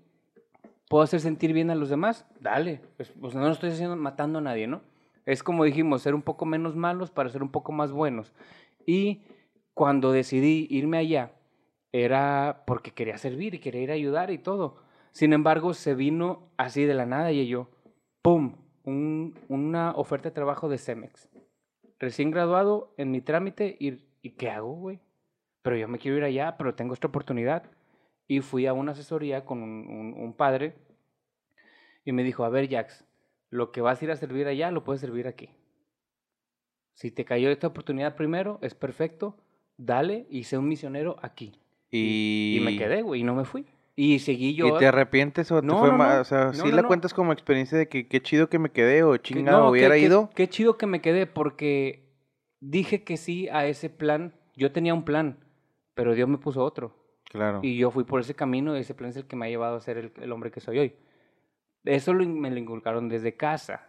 ¿Puedo 0.88 1.04
hacer 1.04 1.20
sentir 1.20 1.52
bien 1.52 1.68
a 1.68 1.74
los 1.74 1.90
demás? 1.90 2.24
Dale. 2.40 2.80
Pues, 2.96 3.12
pues 3.20 3.34
no 3.34 3.46
estoy 3.50 3.68
haciendo, 3.68 3.96
matando 3.96 4.38
a 4.38 4.42
nadie, 4.42 4.66
¿no? 4.66 4.80
Es 5.26 5.42
como 5.42 5.64
dijimos, 5.64 6.00
ser 6.00 6.14
un 6.14 6.22
poco 6.22 6.46
menos 6.46 6.74
malos 6.74 7.10
para 7.10 7.28
ser 7.28 7.42
un 7.42 7.50
poco 7.50 7.70
más 7.70 7.92
buenos. 7.92 8.32
Y 8.86 9.20
cuando 9.74 10.10
decidí 10.10 10.66
irme 10.70 10.96
allá, 10.96 11.32
era 11.92 12.62
porque 12.66 12.92
quería 12.92 13.18
servir 13.18 13.52
y 13.56 13.58
quería 13.58 13.82
ir 13.82 13.90
a 13.90 13.94
ayudar 13.94 14.30
y 14.30 14.38
todo. 14.38 14.78
Sin 15.10 15.34
embargo, 15.34 15.74
se 15.74 15.94
vino 15.94 16.48
así 16.56 16.84
de 16.86 16.94
la 16.94 17.04
nada 17.04 17.30
y 17.30 17.46
yo, 17.46 17.68
¡pum! 18.22 18.54
Un- 18.84 19.38
una 19.48 19.90
oferta 19.92 20.30
de 20.30 20.34
trabajo 20.34 20.70
de 20.70 20.78
Cemex. 20.78 21.28
Recién 21.98 22.30
graduado 22.30 22.94
en 22.96 23.10
mi 23.10 23.20
trámite 23.20 23.76
y, 23.78 23.98
¿y 24.22 24.30
qué 24.30 24.48
hago, 24.48 24.72
güey? 24.76 24.98
Pero 25.62 25.76
yo 25.76 25.88
me 25.88 25.98
quiero 25.98 26.16
ir 26.18 26.24
allá, 26.24 26.56
pero 26.58 26.74
tengo 26.74 26.92
esta 26.94 27.06
oportunidad. 27.08 27.64
Y 28.28 28.40
fui 28.40 28.66
a 28.66 28.72
una 28.72 28.92
asesoría 28.92 29.44
con 29.44 29.62
un, 29.62 29.86
un- 29.88 30.14
un 30.16 30.32
padre 30.34 30.74
y 32.04 32.12
me 32.12 32.24
dijo, 32.24 32.44
a 32.44 32.48
ver, 32.48 32.68
Jax, 32.70 33.04
lo 33.50 33.70
que 33.72 33.80
vas 33.80 34.00
a 34.00 34.04
ir 34.04 34.10
a 34.10 34.16
servir 34.16 34.46
allá, 34.46 34.70
lo 34.70 34.82
puedes 34.84 35.00
servir 35.00 35.26
aquí. 35.28 35.50
Si 36.94 37.10
te 37.10 37.24
cayó 37.24 37.50
esta 37.50 37.66
oportunidad 37.68 38.16
primero, 38.16 38.58
es 38.62 38.74
perfecto, 38.74 39.36
dale 39.76 40.26
y 40.30 40.44
sé 40.44 40.58
un 40.58 40.68
misionero 40.68 41.16
aquí. 41.22 41.52
Y... 41.90 42.56
Y 42.58 42.60
me 42.64 42.76
quedé, 42.76 43.02
güey, 43.02 43.20
y 43.20 43.24
no 43.24 43.34
me 43.34 43.44
fui. 43.44 43.66
Y 43.94 44.18
seguí 44.20 44.54
yo. 44.54 44.66
¿Y 44.68 44.78
te 44.78 44.86
arrepientes 44.86 45.50
o 45.52 45.60
te 45.60 45.66
No, 45.66 45.78
fue 45.78 45.90
no, 45.90 45.98
ma- 45.98 46.14
no. 46.16 46.20
O 46.22 46.24
sea, 46.24 46.46
No, 46.46 46.54
¿sí 46.54 46.68
no, 46.70 46.76
la 46.76 46.82
no. 46.82 46.88
cuentas 46.88 47.12
como 47.12 47.32
experiencia 47.32 47.76
de 47.76 47.88
que 47.88 48.08
qué 48.08 48.22
chido 48.22 48.48
que 48.48 48.58
me 48.58 48.70
quedé 48.70 49.02
o 49.04 49.16
chingado 49.18 49.68
hubiera 49.70 49.94
que- 49.94 50.00
ido? 50.00 50.30
Qué 50.34 50.48
chido 50.48 50.78
que 50.78 50.86
me 50.86 51.00
quedé 51.02 51.26
porque 51.26 52.08
dije 52.60 53.04
que 53.04 53.16
sí 53.16 53.48
a 53.50 53.66
ese 53.66 53.90
plan. 53.90 54.34
Yo 54.56 54.72
tenía 54.72 54.94
un 54.94 55.04
plan, 55.04 55.38
pero 55.94 56.14
Dios 56.14 56.28
me 56.28 56.38
puso 56.38 56.62
otro. 56.64 56.96
Claro. 57.30 57.60
Y 57.62 57.76
yo 57.78 57.90
fui 57.90 58.04
por 58.04 58.20
ese 58.20 58.34
camino 58.34 58.76
y 58.76 58.80
ese 58.80 58.94
plan 58.94 59.10
es 59.10 59.16
el 59.16 59.26
que 59.26 59.36
me 59.36 59.46
ha 59.46 59.48
llevado 59.48 59.76
a 59.76 59.80
ser 59.80 59.96
el, 59.98 60.12
el 60.20 60.32
hombre 60.32 60.50
que 60.50 60.60
soy 60.60 60.78
hoy. 60.78 60.94
Eso 61.84 62.12
lo 62.12 62.24
me 62.26 62.50
lo 62.50 62.58
inculcaron 62.58 63.08
desde 63.08 63.36
casa. 63.36 63.88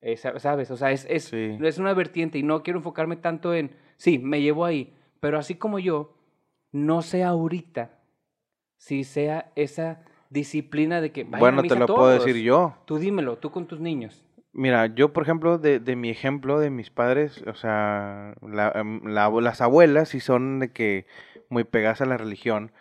Esa- 0.00 0.38
¿Sabes? 0.38 0.70
O 0.70 0.76
sea, 0.76 0.90
es, 0.92 1.06
es, 1.10 1.24
Sí. 1.24 1.58
es 1.62 1.78
una 1.78 1.92
vertiente 1.94 2.38
y 2.38 2.42
no 2.42 2.62
quiero 2.62 2.78
enfocarme 2.78 3.16
tanto 3.16 3.54
en, 3.54 3.76
sí, 3.96 4.18
me 4.18 4.40
llevo 4.40 4.64
ahí, 4.64 4.94
pero 5.20 5.38
así 5.38 5.56
como 5.56 5.78
yo, 5.78 6.14
no 6.72 7.02
sé 7.02 7.22
ahorita 7.22 7.98
si 8.78 9.04
sea 9.04 9.52
esa 9.56 10.02
disciplina 10.30 11.00
de 11.02 11.12
que... 11.12 11.24
Bueno, 11.24 11.62
te 11.62 11.76
lo 11.76 11.86
puedo 11.86 12.08
decir 12.08 12.36
yo. 12.36 12.76
Tú 12.86 12.96
dímelo, 12.98 13.36
tú 13.36 13.50
con 13.50 13.66
tus 13.66 13.78
niños. 13.80 14.24
Mira, 14.52 14.86
yo, 14.86 15.12
por 15.12 15.22
ejemplo, 15.22 15.58
de, 15.58 15.78
de 15.80 15.96
mi 15.96 16.08
ejemplo, 16.10 16.58
de 16.58 16.70
mis 16.70 16.90
padres, 16.90 17.44
o 17.46 17.54
sea, 17.54 18.34
la- 18.42 18.72
em, 18.74 19.04
la 19.04 19.28
las 19.28 19.60
abuelas 19.60 20.08
sí 20.08 20.18
son 20.20 20.58
de 20.60 20.72
que 20.72 21.06
muy 21.50 21.64
pegadas 21.64 22.00
a 22.00 22.06
la 22.06 22.16
religión, 22.16 22.72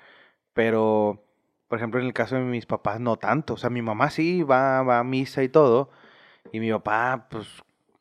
pero, 0.54 1.24
por 1.68 1.78
ejemplo, 1.78 2.00
en 2.00 2.06
el 2.08 2.14
caso 2.14 2.36
de 2.36 2.42
mis 2.42 2.66
papás, 2.66 3.00
no 3.00 3.18
tanto. 3.18 3.56
O 3.56 3.58
sea, 3.58 3.70
mi 3.70 3.82
mamá 3.82 4.10
sí 4.10 4.44
va, 4.44 4.82
va 4.84 5.00
a 5.00 5.04
misa 5.04 5.44
y 5.44 5.50
todo, 5.50 5.90
y 6.52 6.60
mi 6.60 6.72
papá, 6.72 7.28
pues, 7.30 7.48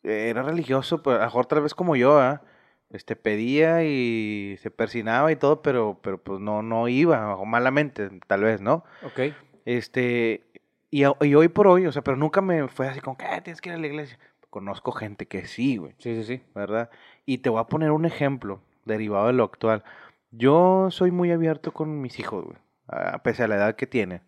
era 0.05 0.43
religioso, 0.43 1.03
pues, 1.03 1.17
a 1.17 1.21
lo 1.21 1.25
mejor 1.27 1.47
tal 1.47 1.63
vez 1.63 1.75
como 1.75 1.97
yo, 1.97 2.21
¿ah? 2.21 2.43
Este 2.91 3.17
pedía 3.17 3.85
y 3.85 4.57
se 4.63 4.71
persinaba 4.71 5.31
y 5.31 5.37
todo, 5.37 5.61
pero, 5.61 5.99
pero 6.03 6.17
pues 6.23 6.41
no, 6.41 6.63
no 6.63 6.89
iba, 6.89 7.37
o 7.37 7.45
malamente, 7.45 8.09
tal 8.27 8.45
vez, 8.45 8.63
¿no? 8.63 8.83
Ok. 9.03 9.21
Este, 9.67 10.47
y, 10.91 11.03
y 11.05 11.35
hoy 11.35 11.49
por 11.49 11.67
hoy, 11.69 11.87
o 11.87 11.93
sea, 11.93 12.01
pero 12.03 12.17
nunca 12.17 12.41
me 12.41 12.67
fue 12.69 12.89
así 12.89 13.01
como 13.01 13.19
que 13.19 13.27
"Ah, 13.27 13.43
tienes 13.43 13.61
que 13.61 13.69
ir 13.69 13.75
a 13.75 13.79
la 13.79 13.87
iglesia. 13.87 14.19
Conozco 14.49 14.93
gente 14.93 15.27
que 15.27 15.45
sí, 15.47 15.77
güey, 15.77 15.95
Sí, 15.99 16.15
sí, 16.15 16.25
sí. 16.25 16.43
¿verdad? 16.55 16.89
Y 17.27 17.39
te 17.39 17.51
voy 17.51 17.61
a 17.61 17.65
poner 17.65 17.91
un 17.91 18.07
ejemplo 18.07 18.63
derivado 18.87 19.27
de 19.27 19.35
lo 19.35 19.45
actual. 19.45 19.85
Yo 20.31 20.89
soy 20.91 21.11
muy 21.11 21.31
abierto 21.33 21.73
con 21.73 22.01
mis 22.01 22.19
hijos, 22.19 22.45
güey, 22.45 22.57
a 22.89 23.23
pese 23.23 23.45
a 23.45 23.49
la 23.49 23.57
edad 23.57 23.77
que 23.77 23.87
tienen. 23.87 24.23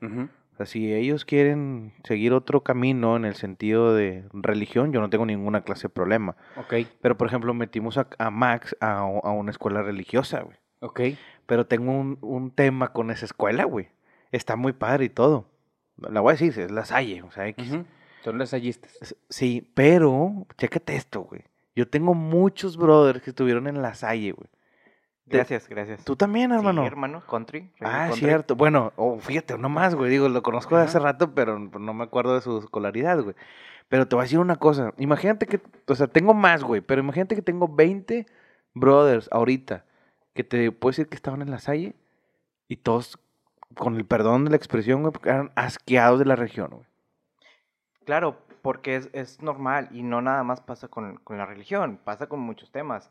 O 0.52 0.57
sea, 0.57 0.66
si 0.66 0.92
ellos 0.92 1.25
quieren 1.25 1.95
seguir 2.04 2.33
otro 2.33 2.62
camino 2.62 3.16
en 3.16 3.25
el 3.25 3.35
sentido 3.35 3.95
de 3.95 4.25
religión, 4.33 4.92
yo 4.92 5.00
no 5.00 5.09
tengo 5.11 5.25
ninguna 5.26 5.62
clase 5.62 5.85
de 5.85 5.88
problema. 5.90 6.37
Ok, 6.57 6.75
Pero, 7.00 7.16
por 7.16 7.26
ejemplo, 7.28 7.54
metimos 7.54 7.97
a, 7.99 8.09
a 8.19 8.30
Max 8.30 8.76
a, 8.80 8.99
a 8.99 9.30
una 9.33 9.50
escuela 9.50 9.83
religiosa, 9.83 10.40
güey. 10.42 10.57
ok. 10.80 11.00
Pero 11.47 11.66
tengo 11.66 11.90
un, 11.92 12.19
un 12.21 12.50
tema 12.50 12.92
con 12.92 13.11
esa 13.11 13.25
escuela, 13.25 13.64
güey. 13.64 13.88
Está 14.33 14.54
muy 14.57 14.73
padre 14.73 15.07
y 15.07 15.09
todo. 15.09 15.47
La 15.97 16.21
voy 16.21 16.30
a 16.30 16.37
decir, 16.37 16.59
es 16.62 16.71
la 16.71 16.85
Salle, 16.85 17.23
o 17.23 17.30
sea, 17.30 17.49
X. 17.49 17.73
Ujú. 17.73 17.85
Son 18.23 18.38
lasallistas. 18.38 19.16
Sí, 19.30 19.71
pero, 19.75 20.47
chécate 20.59 20.95
esto, 20.95 21.23
güey. 21.23 21.42
Yo 21.75 21.88
tengo 21.88 22.14
muchos 22.14 22.76
brothers 22.76 23.23
que 23.23 23.30
estuvieron 23.30 23.66
en 23.66 23.80
la 23.83 23.95
Salle, 23.95 24.33
güey. 24.33 24.49
Gracias, 25.38 25.68
gracias. 25.68 26.04
Tú 26.04 26.16
también, 26.16 26.52
hermano. 26.52 26.82
Sí, 26.82 26.87
hermano, 26.87 27.22
country. 27.26 27.70
Ah, 27.80 28.06
country. 28.08 28.20
cierto. 28.20 28.56
Bueno, 28.56 28.92
oh, 28.96 29.18
fíjate, 29.18 29.54
uno 29.54 29.68
más, 29.68 29.94
güey. 29.94 30.10
Digo, 30.10 30.28
lo 30.28 30.42
conozco 30.42 30.76
de 30.76 30.84
hace 30.84 30.99
rato, 30.99 31.34
pero 31.34 31.58
no 31.58 31.94
me 31.94 32.04
acuerdo 32.04 32.34
de 32.34 32.40
su 32.40 32.58
escolaridad, 32.58 33.22
güey. 33.22 33.34
Pero 33.88 34.06
te 34.06 34.14
voy 34.14 34.22
a 34.22 34.25
decir 34.25 34.38
una 34.38 34.56
cosa. 34.56 34.92
Imagínate 34.99 35.46
que, 35.46 35.60
o 35.87 35.94
sea, 35.94 36.06
tengo 36.06 36.34
más, 36.34 36.62
güey, 36.62 36.80
pero 36.80 37.00
imagínate 37.00 37.34
que 37.34 37.42
tengo 37.42 37.68
20 37.68 38.26
brothers 38.75 39.28
ahorita 39.32 39.84
que 40.34 40.44
te 40.44 40.70
puedo 40.72 40.90
decir 40.90 41.08
que 41.08 41.16
estaban 41.16 41.42
en 41.42 41.50
la 41.50 41.58
Salle 41.58 41.94
y 42.68 42.76
todos, 42.76 43.18
con 43.75 43.96
el 43.96 44.04
perdón 44.04 44.44
de 44.44 44.50
la 44.50 44.56
expresión, 44.56 45.02
güey, 45.02 45.12
eran 45.25 45.50
asqueados 45.56 46.18
de 46.18 46.25
la 46.25 46.37
región, 46.37 46.70
güey. 46.70 46.87
Claro, 48.04 48.38
porque 48.62 48.96
es, 48.96 49.10
es 49.12 49.42
normal 49.42 49.88
y 49.92 50.02
no 50.02 50.22
nada 50.22 50.42
más 50.44 50.60
pasa 50.60 50.88
con, 50.88 51.16
con 51.18 51.38
la 51.38 51.46
religión, 51.46 51.99
pasa 52.02 52.28
con 52.28 52.40
muchos 52.40 52.70
temas. 52.70 53.10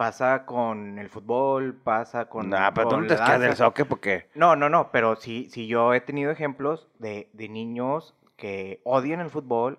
Pasa 0.00 0.46
con 0.46 0.98
el 0.98 1.10
fútbol, 1.10 1.74
pasa 1.74 2.24
con. 2.24 2.48
Nah, 2.48 2.70
pero 2.70 2.88
tú 2.88 3.00
no 3.02 3.06
te 3.06 3.38
del 3.38 3.54
soccer 3.54 3.86
porque... 3.86 4.30
No, 4.34 4.56
no, 4.56 4.70
no, 4.70 4.90
pero 4.90 5.16
sí, 5.16 5.50
sí 5.50 5.66
yo 5.66 5.92
he 5.92 6.00
tenido 6.00 6.30
ejemplos 6.30 6.88
de, 6.98 7.28
de 7.34 7.50
niños 7.50 8.14
que 8.38 8.80
odian 8.84 9.20
el 9.20 9.28
fútbol 9.28 9.78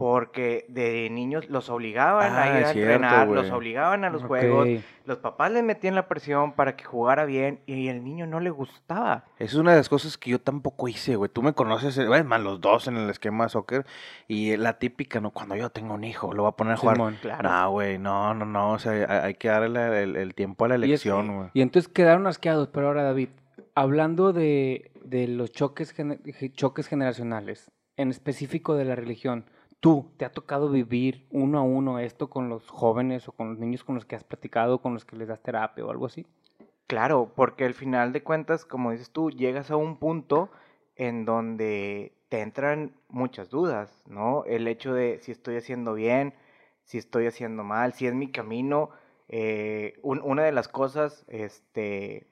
porque 0.00 0.64
de 0.70 1.10
niños 1.10 1.50
los 1.50 1.68
obligaban 1.68 2.32
Ah, 2.32 2.44
a 2.44 2.48
ir 2.56 2.62
es 2.62 2.70
a 2.70 2.72
cierto, 2.72 2.92
entrenar, 2.94 3.28
los 3.28 3.50
obligaban 3.50 4.02
a 4.06 4.08
los 4.08 4.22
juegos, 4.24 4.66
los 5.04 5.18
papás 5.18 5.50
les 5.52 5.62
metían 5.62 5.94
la 5.94 6.08
presión 6.08 6.54
para 6.54 6.74
que 6.74 6.84
jugara 6.84 7.26
bien 7.26 7.60
y 7.66 7.88
el 7.88 8.02
niño 8.02 8.26
no 8.26 8.40
le 8.40 8.48
gustaba. 8.48 9.24
Esa 9.38 9.44
es 9.44 9.54
una 9.56 9.72
de 9.72 9.76
las 9.76 9.90
cosas 9.90 10.16
que 10.16 10.30
yo 10.30 10.40
tampoco 10.40 10.88
hice, 10.88 11.16
güey. 11.16 11.30
Tú 11.30 11.42
me 11.42 11.52
conoces, 11.52 11.98
eh, 11.98 12.06
bueno, 12.06 12.24
más 12.30 12.40
los 12.40 12.62
dos 12.62 12.88
en 12.88 12.96
el 12.96 13.10
esquema 13.10 13.44
de 13.44 13.50
soccer. 13.50 13.84
Y 14.26 14.56
la 14.56 14.78
típica, 14.78 15.20
¿no? 15.20 15.32
Cuando 15.32 15.54
yo 15.54 15.68
tengo 15.68 15.92
un 15.92 16.04
hijo, 16.04 16.32
lo 16.32 16.44
voy 16.44 16.48
a 16.48 16.56
poner 16.56 16.72
a 16.72 16.76
jugar. 16.78 16.96
Simón. 16.96 17.18
Claro. 17.20 17.46
No, 17.46 17.70
güey, 17.72 17.98
no, 17.98 18.32
no, 18.32 18.46
no. 18.46 18.72
O 18.72 18.78
sea, 18.78 19.22
hay, 19.24 19.34
que 19.34 19.48
darle 19.48 20.02
el, 20.02 20.16
el 20.16 20.34
tiempo 20.34 20.64
a 20.64 20.68
la 20.68 20.76
Y 20.76 20.78
es- 20.78 21.04
elección, 21.04 21.36
güey. 21.36 21.50
Y 21.52 21.60
entonces 21.60 21.92
quedaron 21.92 22.26
asqueados, 22.26 22.68
pero 22.72 22.86
ahora 22.86 23.02
David, 23.02 23.28
hablando 23.74 24.32
de, 24.32 24.92
de 25.04 25.28
los 25.28 25.52
choques 25.52 25.92
generacionales, 26.88 27.70
en 27.98 28.08
específico 28.08 28.76
de 28.76 28.86
la 28.86 28.94
religión, 28.94 29.44
¿tú 29.80 30.12
te 30.16 30.24
ha 30.24 30.32
tocado 30.32 30.68
vivir 30.70 31.26
uno 31.30 31.58
a 31.58 31.62
uno 31.62 31.98
esto 31.98 32.30
con 32.30 32.48
los 32.48 32.68
jóvenes 32.70 33.28
o 33.28 33.32
con 33.32 33.50
los 33.50 33.58
niños 33.58 33.84
con 33.84 33.94
los 33.96 34.04
que 34.04 34.16
has 34.16 34.24
platicado, 34.24 34.80
con 34.80 34.94
los 34.94 35.04
que 35.04 35.16
les 35.16 35.28
das 35.28 35.42
terapia 35.42 35.84
o 35.84 35.90
algo 35.90 36.06
así? 36.06 36.26
Claro, 36.86 37.32
porque 37.36 37.64
al 37.64 37.74
final 37.74 38.12
de 38.12 38.22
cuentas, 38.22 38.64
como 38.64 38.90
dices 38.90 39.10
tú, 39.10 39.30
llegas 39.30 39.70
a 39.70 39.76
un 39.76 39.96
punto 39.96 40.50
en 40.96 41.24
donde 41.24 42.12
te 42.28 42.40
entran 42.40 42.92
muchas 43.08 43.48
dudas, 43.48 44.02
¿no? 44.08 44.44
El 44.44 44.66
hecho 44.68 44.92
de 44.92 45.18
si 45.20 45.30
estoy 45.32 45.56
haciendo 45.56 45.94
bien, 45.94 46.34
si 46.84 46.98
estoy 46.98 47.26
haciendo 47.26 47.62
mal, 47.64 47.92
si 47.92 48.06
es 48.06 48.14
mi 48.14 48.30
camino. 48.30 48.90
eh, 49.32 50.00
un- 50.02 50.20
una 50.24 50.42
de 50.42 50.50
las 50.50 50.66
cosas 50.66 51.24
este, 51.28 52.26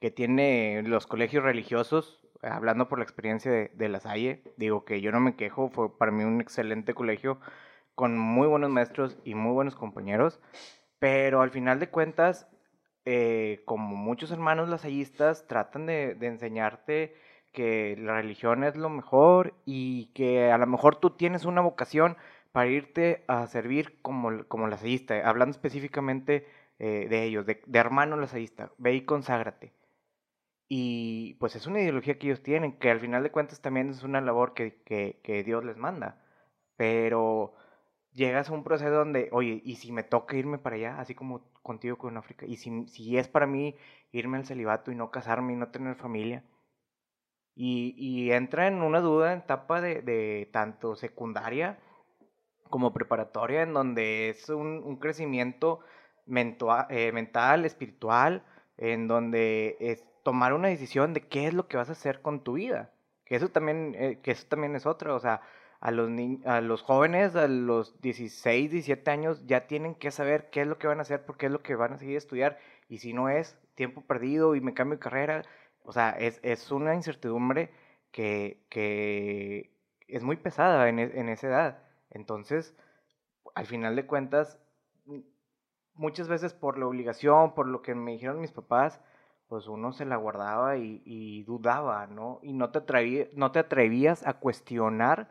que 0.00 0.10
tiene 0.12 0.82
los 0.84 1.06
colegios 1.08 1.42
religiosos, 1.42 2.20
hablando 2.42 2.88
por 2.88 2.98
la 2.98 3.04
experiencia 3.04 3.50
de, 3.50 3.70
de 3.74 3.88
La 3.88 4.00
Salle, 4.00 4.42
digo 4.56 4.84
que 4.84 5.00
yo 5.00 5.12
no 5.12 5.20
me 5.20 5.36
quejo, 5.36 5.70
fue 5.70 5.96
para 5.96 6.12
mí 6.12 6.24
un 6.24 6.40
excelente 6.40 6.94
colegio 6.94 7.40
con 7.94 8.18
muy 8.18 8.46
buenos 8.46 8.70
maestros 8.70 9.18
y 9.24 9.34
muy 9.34 9.52
buenos 9.52 9.74
compañeros, 9.74 10.40
pero 10.98 11.42
al 11.42 11.50
final 11.50 11.80
de 11.80 11.90
cuentas 11.90 12.48
eh, 13.10 13.62
como 13.64 13.96
muchos 13.96 14.30
hermanos 14.32 14.68
lasallistas, 14.68 15.46
tratan 15.46 15.86
de, 15.86 16.10
enseñarte 16.20 17.14
que 17.54 17.96
la 17.98 18.16
religión 18.16 18.64
es 18.64 18.76
lo 18.76 18.90
mejor 18.90 19.54
y 19.64 20.12
que 20.12 20.52
a 20.52 20.58
lo 20.58 20.66
mejor 20.66 20.96
tú 20.96 21.16
tienes 21.16 21.46
una 21.46 21.62
vocación 21.62 22.18
para 22.52 22.68
irte 22.68 23.24
a 23.26 23.46
servir 23.46 23.98
como, 24.02 24.44
como 24.46 24.68
lasallista, 24.68 25.26
hablando 25.26 25.52
específicamente 25.52 26.46
eh, 26.78 27.06
de 27.08 27.24
ellos, 27.24 27.46
de, 27.46 27.62
de 27.64 27.78
hermano 27.78 28.18
lasallista, 28.18 28.72
ve 28.76 28.92
y 28.92 29.06
conságrate. 29.06 29.72
Y 30.68 31.34
pues 31.40 31.56
es 31.56 31.66
una 31.66 31.80
ideología 31.80 32.18
que 32.18 32.26
ellos 32.28 32.42
tienen, 32.42 32.78
que 32.78 32.90
al 32.90 33.00
final 33.00 33.22
de 33.22 33.30
cuentas 33.32 33.60
también 33.62 33.90
es 33.90 34.02
una 34.02 34.20
labor 34.20 34.54
que, 34.54 34.82
que, 34.84 35.20
que 35.22 35.42
Dios 35.44 35.64
les 35.64 35.76
manda. 35.76 36.22
Pero 36.76 37.54
llegas 38.14 38.50
a 38.50 38.54
un 38.54 38.64
proceso 38.64 38.90
donde, 38.92 39.28
oye, 39.32 39.62
¿y 39.64 39.76
si 39.76 39.92
me 39.92 40.02
toca 40.04 40.36
irme 40.36 40.58
para 40.58 40.76
allá, 40.76 41.00
así 41.00 41.14
como 41.14 41.42
contigo 41.62 41.98
con 41.98 42.16
África? 42.18 42.46
¿Y 42.46 42.56
si, 42.56 42.86
si 42.88 43.18
es 43.18 43.28
para 43.28 43.46
mí 43.46 43.76
irme 44.12 44.38
al 44.38 44.46
celibato 44.46 44.92
y 44.92 44.96
no 44.96 45.10
casarme 45.10 45.54
y 45.54 45.56
no 45.56 45.68
tener 45.70 45.96
familia? 45.96 46.44
Y, 47.54 47.94
y 47.98 48.30
entra 48.32 48.68
en 48.68 48.82
una 48.82 49.00
duda 49.00 49.32
en 49.32 49.40
etapa 49.40 49.80
de, 49.80 50.02
de 50.02 50.48
tanto 50.52 50.94
secundaria 50.94 51.78
como 52.70 52.92
preparatoria, 52.92 53.62
en 53.62 53.74
donde 53.74 54.30
es 54.30 54.48
un, 54.50 54.82
un 54.84 54.96
crecimiento 54.98 55.80
mentua- 56.26 56.86
eh, 56.90 57.12
mental, 57.12 57.64
espiritual, 57.66 58.44
en 58.78 59.08
donde 59.08 59.76
es 59.80 60.04
tomar 60.28 60.52
una 60.54 60.68
decisión 60.68 61.14
de 61.14 61.26
qué 61.28 61.46
es 61.48 61.54
lo 61.54 61.68
que 61.68 61.76
vas 61.78 61.88
a 61.88 61.92
hacer 61.92 62.22
con 62.22 62.42
tu 62.44 62.54
vida. 62.54 62.92
Que 63.24 63.36
eso 63.36 63.48
también, 63.50 63.94
eh, 63.98 64.20
que 64.22 64.30
eso 64.32 64.46
también 64.48 64.76
es 64.76 64.86
otra, 64.86 65.14
o 65.14 65.20
sea, 65.20 65.40
a 65.80 65.90
los, 65.90 66.10
ni- 66.10 66.40
a 66.44 66.60
los 66.60 66.82
jóvenes, 66.82 67.36
a 67.36 67.48
los 67.48 68.00
16, 68.00 68.70
17 68.72 69.10
años, 69.10 69.46
ya 69.46 69.66
tienen 69.66 69.94
que 69.94 70.10
saber 70.10 70.50
qué 70.50 70.62
es 70.62 70.66
lo 70.68 70.78
que 70.78 70.86
van 70.88 70.98
a 70.98 71.02
hacer, 71.02 71.24
por 71.24 71.36
qué 71.38 71.46
es 71.46 71.52
lo 71.52 71.62
que 71.62 71.74
van 71.76 71.92
a 71.94 71.98
seguir 71.98 72.16
a 72.16 72.18
estudiar, 72.18 72.58
y 72.88 72.98
si 72.98 73.12
no 73.12 73.28
es 73.28 73.58
tiempo 73.74 74.02
perdido 74.02 74.54
y 74.56 74.60
me 74.60 74.74
cambio 74.74 74.96
de 74.98 75.02
carrera, 75.02 75.42
o 75.84 75.92
sea, 75.92 76.10
es, 76.10 76.40
es 76.42 76.70
una 76.72 76.94
incertidumbre 76.94 77.70
que, 78.12 78.64
que 78.70 79.72
es 80.08 80.22
muy 80.22 80.36
pesada 80.36 80.88
en, 80.88 80.98
e- 80.98 81.18
en 81.20 81.28
esa 81.28 81.48
edad. 81.48 81.78
Entonces, 82.10 82.74
al 83.54 83.66
final 83.66 83.96
de 83.96 84.06
cuentas, 84.06 84.58
muchas 85.94 86.28
veces 86.28 86.54
por 86.54 86.78
la 86.78 86.86
obligación, 86.86 87.54
por 87.54 87.66
lo 87.68 87.82
que 87.82 87.94
me 87.94 88.12
dijeron 88.12 88.40
mis 88.40 88.52
papás, 88.52 89.00
pues 89.48 89.66
uno 89.66 89.92
se 89.92 90.04
la 90.04 90.16
guardaba 90.16 90.76
y, 90.76 91.02
y 91.04 91.42
dudaba, 91.44 92.06
¿no? 92.06 92.40
Y 92.42 92.52
no 92.52 92.70
te, 92.70 92.80
atreví- 92.80 93.30
no 93.34 93.50
te 93.50 93.58
atrevías 93.60 94.26
a 94.26 94.34
cuestionar 94.34 95.30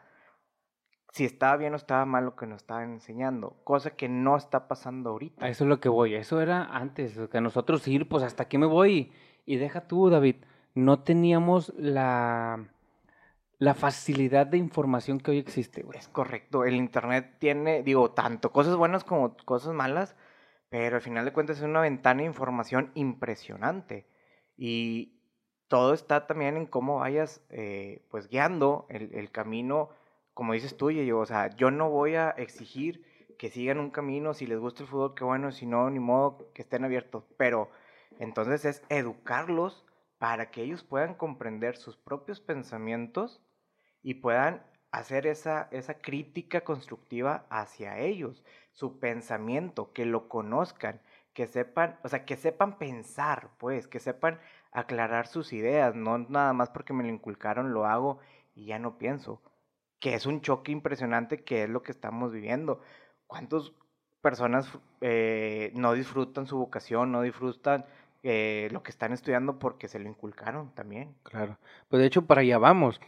si 1.14 1.26
estaba 1.26 1.58
bien 1.58 1.74
o 1.74 1.78
estaba 1.78 2.06
mal 2.06 2.26
lo 2.26 2.36
que 2.36 2.46
nos 2.46 2.62
estaban 2.62 2.92
enseñando, 2.94 3.58
cosa 3.64 3.92
que 3.92 4.10
no 4.10 4.36
está 4.38 4.68
pasando 4.68 5.12
ahorita. 5.12 5.46
A 5.46 5.50
eso 5.50 5.64
es 5.64 5.70
lo 5.70 5.80
que 5.80 5.90
voy. 5.90 6.16
Eso 6.16 6.42
era 6.42 6.66
antes, 6.66 7.18
que 7.32 7.42
nosotros 7.42 7.88
ir, 7.88 8.08
pues 8.08 8.24
hasta 8.24 8.44
aquí 8.44 8.58
me 8.58 8.66
voy. 8.66 9.12
Y, 9.46 9.54
y 9.54 9.58
deja 9.58 9.88
tú, 9.88 10.10
David, 10.10 10.36
no 10.76 11.00
teníamos 11.00 11.74
la, 11.78 12.68
la 13.58 13.74
facilidad 13.74 14.46
de 14.46 14.58
información 14.58 15.20
que 15.20 15.32
hoy 15.32 15.38
existe, 15.40 15.82
güey. 15.82 15.98
Es 15.98 16.08
correcto, 16.08 16.66
el 16.66 16.76
internet 16.76 17.38
tiene, 17.40 17.82
digo, 17.82 18.12
tanto 18.12 18.52
cosas 18.52 18.76
buenas 18.76 19.04
como 19.04 19.36
cosas 19.38 19.74
malas, 19.74 20.16
pero 20.70 20.98
al 20.98 21.02
final 21.02 21.26
de 21.26 21.34
cuentas 21.34 21.58
es 21.58 21.64
una 21.64 21.82
ventana 21.82 22.22
de 22.22 22.28
información 22.28 22.92
impresionante. 22.96 24.08
Y 24.56 25.22
todo 25.68 25.94
está 25.94 26.28
también 26.28 26.58
en 26.58 26.66
cómo 26.66 27.00
vayas, 27.00 27.46
eh, 27.50 28.06
pues, 28.10 28.28
guiando 28.28 28.86
el, 28.90 29.14
el 29.14 29.32
camino, 29.32 29.90
como 30.34 30.54
dices 30.54 30.78
tú, 30.78 30.92
yo, 30.92 31.20
o 31.20 31.26
sea, 31.26 31.56
yo 31.56 31.72
no 31.72 31.90
voy 31.90 32.16
a 32.16 32.30
exigir 32.32 33.04
que 33.38 33.50
sigan 33.50 33.80
un 33.80 33.92
camino, 33.92 34.34
si 34.34 34.48
les 34.48 34.60
gusta 34.60 34.84
el 34.84 34.90
fútbol, 34.90 35.16
qué 35.16 35.24
bueno, 35.24 35.52
si 35.52 35.66
no, 35.66 35.90
ni 35.90 36.00
modo, 36.00 36.52
que 36.54 36.64
estén 36.64 36.84
abiertos, 36.84 37.24
pero 37.38 37.70
entonces 38.20 38.66
es 38.66 38.84
educarlos 38.90 39.86
para 40.18 40.50
que 40.50 40.64
ellos 40.64 40.84
puedan 40.84 41.14
comprender 41.14 41.78
sus 41.78 41.98
propios 41.98 42.40
pensamientos 42.40 43.44
y 44.02 44.16
puedan 44.16 44.66
hacer 44.98 45.28
esa, 45.28 45.68
esa 45.72 45.96
crítica 45.96 46.62
constructiva 46.62 47.46
hacia 47.50 48.00
ellos, 48.00 48.44
su 48.72 49.00
pensamiento, 49.00 49.94
que 49.94 50.06
lo 50.06 50.30
conozcan, 50.30 51.02
que 51.34 51.48
sepan, 51.48 52.00
o 52.04 52.10
sea, 52.10 52.26
que 52.26 52.36
sepan 52.36 52.78
pensar, 52.78 53.50
pues, 53.58 53.88
que 53.88 54.00
sepan 54.00 54.40
aclarar 54.72 55.28
sus 55.28 55.54
ideas, 55.54 55.96
no 55.96 56.18
nada 56.18 56.54
más 56.54 56.70
porque 56.70 56.94
me 56.94 57.04
lo 57.04 57.10
inculcaron, 57.10 57.74
lo 57.74 57.86
hago 57.86 58.20
y 58.56 58.66
ya 58.66 58.80
no 58.80 58.98
pienso, 58.98 59.42
que 60.00 60.14
es 60.14 60.26
un 60.26 60.42
choque 60.42 60.72
impresionante 60.72 61.44
que 61.44 61.64
es 61.64 61.70
lo 61.70 61.84
que 61.84 61.92
estamos 61.92 62.32
viviendo. 62.32 62.82
¿Cuántas 63.28 63.72
personas 64.22 64.68
eh, 65.02 65.72
no 65.76 65.94
disfrutan 65.94 66.48
su 66.48 66.58
vocación, 66.58 67.12
no 67.12 67.22
disfrutan 67.22 67.86
eh, 68.24 68.68
lo 68.72 68.84
que 68.84 68.92
están 68.92 69.14
estudiando 69.14 69.60
porque 69.60 69.88
se 69.88 70.00
lo 70.00 70.10
inculcaron 70.10 70.72
también. 70.72 71.16
Claro. 71.24 71.58
Pues 71.88 72.02
de 72.02 72.08
hecho, 72.08 72.26
para 72.26 72.42
allá 72.42 72.58
vamos. 72.58 73.00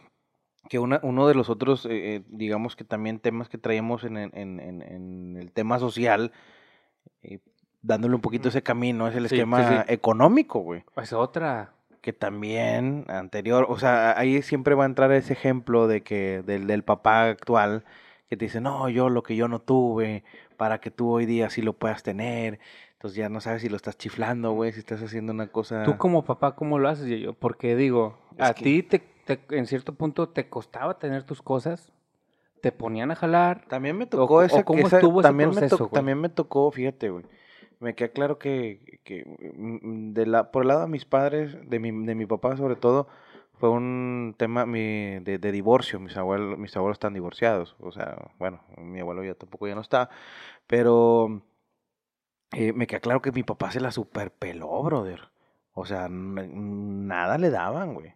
Que 0.70 0.80
una, 0.80 1.00
uno 1.04 1.28
de 1.28 1.34
los 1.36 1.50
otros, 1.50 1.86
eh, 1.86 1.90
eh, 2.16 2.22
digamos 2.30 2.76
que 2.78 2.84
también 2.86 3.20
temas 3.20 3.50
que 3.50 3.58
traemos 3.58 4.04
en, 4.06 4.16
en- 4.18 4.32
en- 4.34 4.60
en- 4.82 5.36
el 5.38 5.52
tema 5.52 5.80
social, 5.80 6.32
eh, 7.24 7.40
dándole 7.82 8.16
un 8.16 8.22
poquito 8.22 8.50
ese 8.50 8.62
camino, 8.64 9.08
es 9.08 9.16
el 9.16 9.24
Sí, 9.24 9.30
sí, 9.30 9.36
esquema 9.36 9.84
sí. 9.86 9.94
económico, 9.94 10.60
güey. 10.60 10.84
Es 10.98 11.12
otra. 11.14 11.74
que 12.02 12.14
también 12.14 13.04
anterior, 13.10 13.66
o 13.68 13.78
sea, 13.78 14.18
ahí 14.18 14.42
siempre 14.42 14.74
va 14.74 14.84
a 14.84 14.86
entrar 14.86 15.12
ese 15.12 15.34
ejemplo 15.34 15.86
de 15.90 16.02
que 16.02 16.42
del, 16.46 16.66
del 16.66 16.84
papá 16.84 17.26
actual 17.26 17.84
que 18.30 18.38
te 18.38 18.46
dice, 18.46 18.62
no, 18.62 18.88
yo 18.88 19.10
lo 19.10 19.22
que 19.22 19.36
yo 19.36 19.50
no 19.50 19.60
tuve, 19.60 20.24
para 20.56 20.80
que 20.80 20.92
tú 20.92 21.12
hoy 21.12 21.26
día 21.26 21.50
sí 21.50 21.62
lo 21.62 21.74
puedas 21.74 22.02
tener. 22.02 22.60
Entonces 22.94 23.18
ya 23.18 23.28
no 23.28 23.42
sabes 23.42 23.64
si 23.64 23.70
lo 23.70 23.76
estás 23.76 23.98
chiflando, 23.98 24.54
güey, 24.54 24.72
si 24.72 24.80
estás 24.80 25.02
haciendo 25.04 25.34
una 25.34 25.48
cosa... 25.48 25.84
Tú 25.84 25.98
como 25.98 26.24
papá, 26.24 26.56
¿cómo 26.56 26.80
lo 26.80 26.88
haces, 26.88 27.08
yo? 27.20 27.34
Porque 27.34 27.76
digo, 27.76 28.18
Es 28.38 28.50
a 28.50 28.54
que- 28.54 28.64
ti 28.64 28.84
te, 28.84 29.02
te- 29.38 29.58
en 29.58 29.66
cierto 29.68 29.94
punto 29.96 30.30
te 30.30 30.50
costaba 30.50 31.00
tener 31.00 31.24
tus 31.24 31.42
cosas, 31.42 31.92
te 32.62 32.72
ponían 32.72 33.12
a 33.12 33.16
jalar. 33.16 33.66
También 33.68 33.98
me 33.98 34.06
tocó 34.06 34.36
o 34.36 34.42
esa, 34.42 34.64
cómo 34.64 34.88
esa- 34.88 34.98
estuvo 34.98 35.22
también, 35.22 35.50
me 35.50 35.56
proceso, 35.56 35.78
to- 35.78 35.84
güey. 35.86 35.94
también 35.94 36.20
me 36.20 36.30
tocó, 36.30 36.72
fíjate, 36.72 37.10
güey. 37.10 37.26
Me 37.80 37.96
queda 37.96 38.10
claro 38.10 38.38
que, 38.40 39.00
que 39.06 39.24
mm, 39.56 40.12
de 40.14 40.26
la, 40.26 40.52
por 40.52 40.64
el 40.64 40.68
lado 40.68 40.82
de 40.82 40.88
mis 40.88 41.06
padres, 41.06 41.58
de 41.70 41.80
mi, 41.80 41.92
de 42.06 42.14
mi 42.16 42.26
papá 42.26 42.58
sobre 42.58 42.76
todo, 42.76 43.08
fue 43.54 43.70
un 43.70 44.36
tema 44.38 44.66
mi- 44.66 45.20
de, 45.20 45.38
de 45.40 45.52
divorcio. 45.52 46.00
Mis 46.00 46.18
abuelos, 46.18 46.58
mis 46.58 46.76
abuelos 46.76 46.96
están 46.96 47.14
divorciados. 47.14 47.76
O 47.80 47.92
sea, 47.92 48.18
bueno, 48.38 48.62
mi 48.78 49.00
abuelo 49.00 49.24
ya 49.24 49.36
tampoco 49.36 49.68
ya 49.68 49.76
no 49.76 49.82
está. 49.82 50.10
Pero 50.68 51.42
eh, 52.52 52.74
me 52.74 52.88
queda 52.88 53.00
claro 53.00 53.22
que 53.22 53.32
mi 53.32 53.44
papá 53.44 53.72
se 53.72 53.80
la 53.80 53.92
superpeló, 53.92 54.82
brother. 54.84 55.30
O 55.74 55.86
sea, 55.86 56.08
nada 56.10 57.38
le 57.38 57.50
daban, 57.50 57.94
güey. 57.94 58.14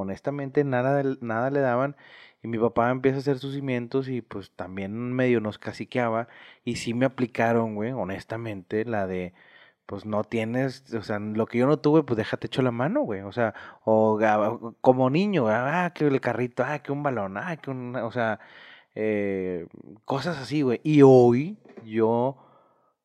Honestamente, 0.00 0.64
nada, 0.64 1.02
nada 1.20 1.50
le 1.50 1.60
daban. 1.60 1.96
Y 2.42 2.48
mi 2.48 2.58
papá 2.58 2.90
empieza 2.90 3.18
a 3.18 3.20
hacer 3.20 3.38
sus 3.38 3.54
cimientos 3.54 4.08
y 4.08 4.22
pues 4.22 4.50
también 4.52 5.12
medio 5.12 5.40
nos 5.40 5.58
caciqueaba. 5.58 6.28
Y 6.64 6.76
sí 6.76 6.94
me 6.94 7.06
aplicaron, 7.06 7.74
güey, 7.74 7.92
honestamente, 7.92 8.84
la 8.84 9.06
de, 9.06 9.34
pues 9.86 10.06
no 10.06 10.24
tienes, 10.24 10.92
o 10.94 11.02
sea, 11.02 11.18
lo 11.18 11.46
que 11.46 11.58
yo 11.58 11.66
no 11.66 11.78
tuve, 11.78 12.02
pues 12.04 12.16
déjate 12.16 12.46
hecho 12.46 12.62
la 12.62 12.70
mano, 12.70 13.02
güey. 13.02 13.22
O 13.22 13.32
sea, 13.32 13.54
o 13.84 14.74
como 14.80 15.10
niño, 15.10 15.48
ah, 15.48 15.92
que 15.94 16.06
el 16.06 16.20
carrito, 16.20 16.64
ah, 16.64 16.78
que 16.80 16.92
un 16.92 17.02
balón, 17.02 17.36
ah, 17.36 17.56
que 17.56 17.70
un, 17.70 17.96
o 17.96 18.12
sea, 18.12 18.40
eh, 18.94 19.66
cosas 20.04 20.38
así, 20.38 20.62
güey. 20.62 20.80
Y 20.84 21.02
hoy 21.02 21.58
yo 21.84 22.36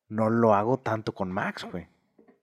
no 0.08 0.30
lo 0.30 0.54
hago 0.54 0.78
tanto 0.78 1.14
con 1.14 1.32
Max, 1.32 1.66
güey. 1.70 1.88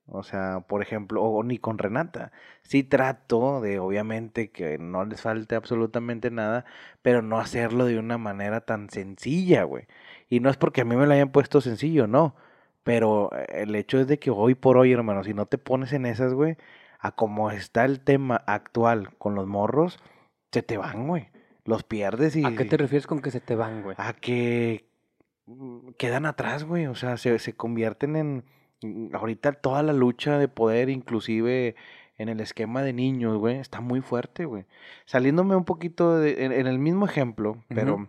O 0.07 0.23
sea, 0.23 0.61
por 0.67 0.81
ejemplo, 0.81 1.23
o 1.23 1.43
ni 1.43 1.57
con 1.57 1.77
Renata. 1.77 2.31
Sí 2.61 2.83
trato 2.83 3.61
de, 3.61 3.79
obviamente, 3.79 4.51
que 4.51 4.77
no 4.77 5.05
les 5.05 5.21
falte 5.21 5.55
absolutamente 5.55 6.29
nada, 6.29 6.65
pero 7.01 7.21
no 7.21 7.39
hacerlo 7.39 7.85
de 7.85 7.97
una 7.97 8.17
manera 8.17 8.61
tan 8.61 8.89
sencilla, 8.89 9.63
güey. 9.63 9.87
Y 10.29 10.39
no 10.39 10.49
es 10.49 10.57
porque 10.57 10.81
a 10.81 10.85
mí 10.85 10.95
me 10.95 11.05
lo 11.05 11.13
hayan 11.13 11.31
puesto 11.31 11.61
sencillo, 11.61 12.07
no. 12.07 12.35
Pero 12.83 13.31
eh, 13.33 13.61
el 13.63 13.75
hecho 13.75 13.99
es 13.99 14.07
de 14.07 14.19
que 14.19 14.29
hoy 14.29 14.55
por 14.55 14.77
hoy, 14.77 14.91
hermano, 14.91 15.23
si 15.23 15.33
no 15.33 15.45
te 15.45 15.57
pones 15.57 15.93
en 15.93 16.05
esas, 16.05 16.33
güey, 16.33 16.57
a 16.99 17.11
como 17.11 17.51
está 17.51 17.85
el 17.85 18.01
tema 18.01 18.35
actual 18.45 19.15
con 19.17 19.35
los 19.35 19.47
morros, 19.47 19.99
se 20.51 20.63
te 20.63 20.77
van, 20.77 21.07
güey. 21.07 21.29
Los 21.65 21.83
pierdes 21.83 22.35
y... 22.35 22.45
¿A 22.45 22.55
qué 22.55 22.65
te 22.65 22.77
refieres 22.77 23.07
con 23.07 23.21
que 23.21 23.31
se 23.31 23.39
te 23.39 23.55
van, 23.55 23.83
güey? 23.83 23.95
a 23.97 24.13
que 24.13 24.85
mm, 25.45 25.91
quedan 25.97 26.25
atrás, 26.25 26.65
güey. 26.65 26.87
O 26.87 26.95
sea, 26.95 27.17
se, 27.17 27.39
se 27.39 27.53
convierten 27.53 28.15
en. 28.17 28.43
Mm, 28.83 29.15
Ahorita 29.15 29.53
toda 29.53 29.83
la 29.83 29.93
lucha 29.93 30.37
de 30.37 30.47
poder, 30.47 30.89
inclusive 30.89 31.75
en 32.17 32.29
el 32.29 32.39
esquema 32.39 32.83
de 32.83 32.93
niños, 32.93 33.37
güey, 33.37 33.57
está 33.57 33.81
muy 33.81 34.01
fuerte, 34.01 34.45
güey. 34.45 34.65
Saliéndome 35.05 35.55
un 35.55 35.65
poquito 35.65 36.17
de- 36.19 36.45
en, 36.45 36.51
en 36.51 36.67
el 36.67 36.79
mismo 36.79 37.05
ejemplo, 37.05 37.63
pero. 37.69 37.95
Ujú. 37.95 38.07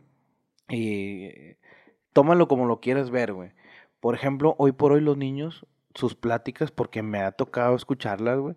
eh, 0.68 1.56
tómalo 2.12 2.48
como 2.48 2.66
lo 2.66 2.80
quieras 2.80 3.10
ver, 3.10 3.32
güey. 3.32 3.52
Por 4.00 4.14
ejemplo, 4.14 4.54
hoy 4.58 4.72
por 4.72 4.92
hoy 4.92 5.00
los 5.00 5.16
niños, 5.16 5.66
sus 5.94 6.14
pláticas, 6.14 6.70
porque 6.70 7.02
me 7.02 7.20
ha 7.20 7.32
tocado 7.32 7.74
escucharlas, 7.76 8.38
güey, 8.38 8.54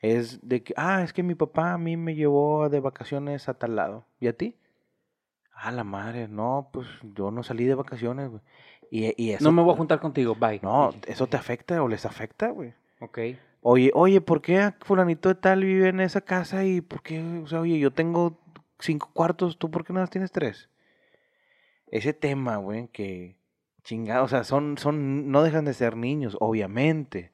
es 0.00 0.46
de 0.46 0.62
que, 0.62 0.74
ah, 0.76 1.02
es 1.02 1.12
que 1.12 1.22
mi 1.22 1.34
papá 1.34 1.72
a 1.72 1.78
mí 1.78 1.96
me 1.96 2.14
llevó 2.14 2.68
de 2.68 2.80
vacaciones 2.80 3.48
a 3.48 3.54
tal 3.54 3.76
lado. 3.76 4.06
¿Y 4.20 4.28
a 4.28 4.32
ti? 4.36 4.56
Ah, 5.52 5.72
la 5.72 5.82
madre, 5.84 6.28
no, 6.28 6.70
pues 6.72 6.86
yo 7.14 7.30
no 7.32 7.42
salí 7.42 7.64
de 7.64 7.74
vacaciones, 7.74 8.28
güey. 8.28 8.42
Y, 8.90 9.12
y 9.22 9.32
eso, 9.32 9.44
no 9.44 9.52
me 9.52 9.62
voy 9.62 9.74
a 9.74 9.76
juntar 9.76 10.00
contigo, 10.00 10.34
bye. 10.34 10.60
No, 10.62 10.94
eso 11.06 11.26
te 11.26 11.36
afecta 11.36 11.82
o 11.82 11.88
les 11.88 12.06
afecta, 12.06 12.48
güey. 12.50 12.74
Ok. 13.00 13.18
Oye, 13.60 13.90
oye, 13.94 14.20
¿por 14.20 14.40
qué 14.40 14.72
fulanito 14.80 15.28
de 15.28 15.34
tal 15.34 15.64
vive 15.64 15.88
en 15.88 16.00
esa 16.00 16.20
casa 16.20 16.64
y 16.64 16.80
por 16.80 17.02
qué? 17.02 17.20
O 17.42 17.46
sea, 17.46 17.60
oye, 17.60 17.78
yo 17.78 17.92
tengo 17.92 18.38
cinco 18.78 19.10
cuartos, 19.12 19.58
¿tú 19.58 19.70
por 19.70 19.84
qué 19.84 19.92
nada 19.92 20.04
más 20.04 20.10
tienes 20.10 20.32
tres? 20.32 20.70
Ese 21.88 22.12
tema, 22.12 22.56
güey, 22.56 22.88
que 22.88 23.36
chingado, 23.82 24.24
o 24.24 24.28
sea, 24.28 24.44
son, 24.44 24.78
son, 24.78 25.30
no 25.30 25.42
dejan 25.42 25.64
de 25.64 25.74
ser 25.74 25.96
niños, 25.96 26.36
obviamente, 26.40 27.32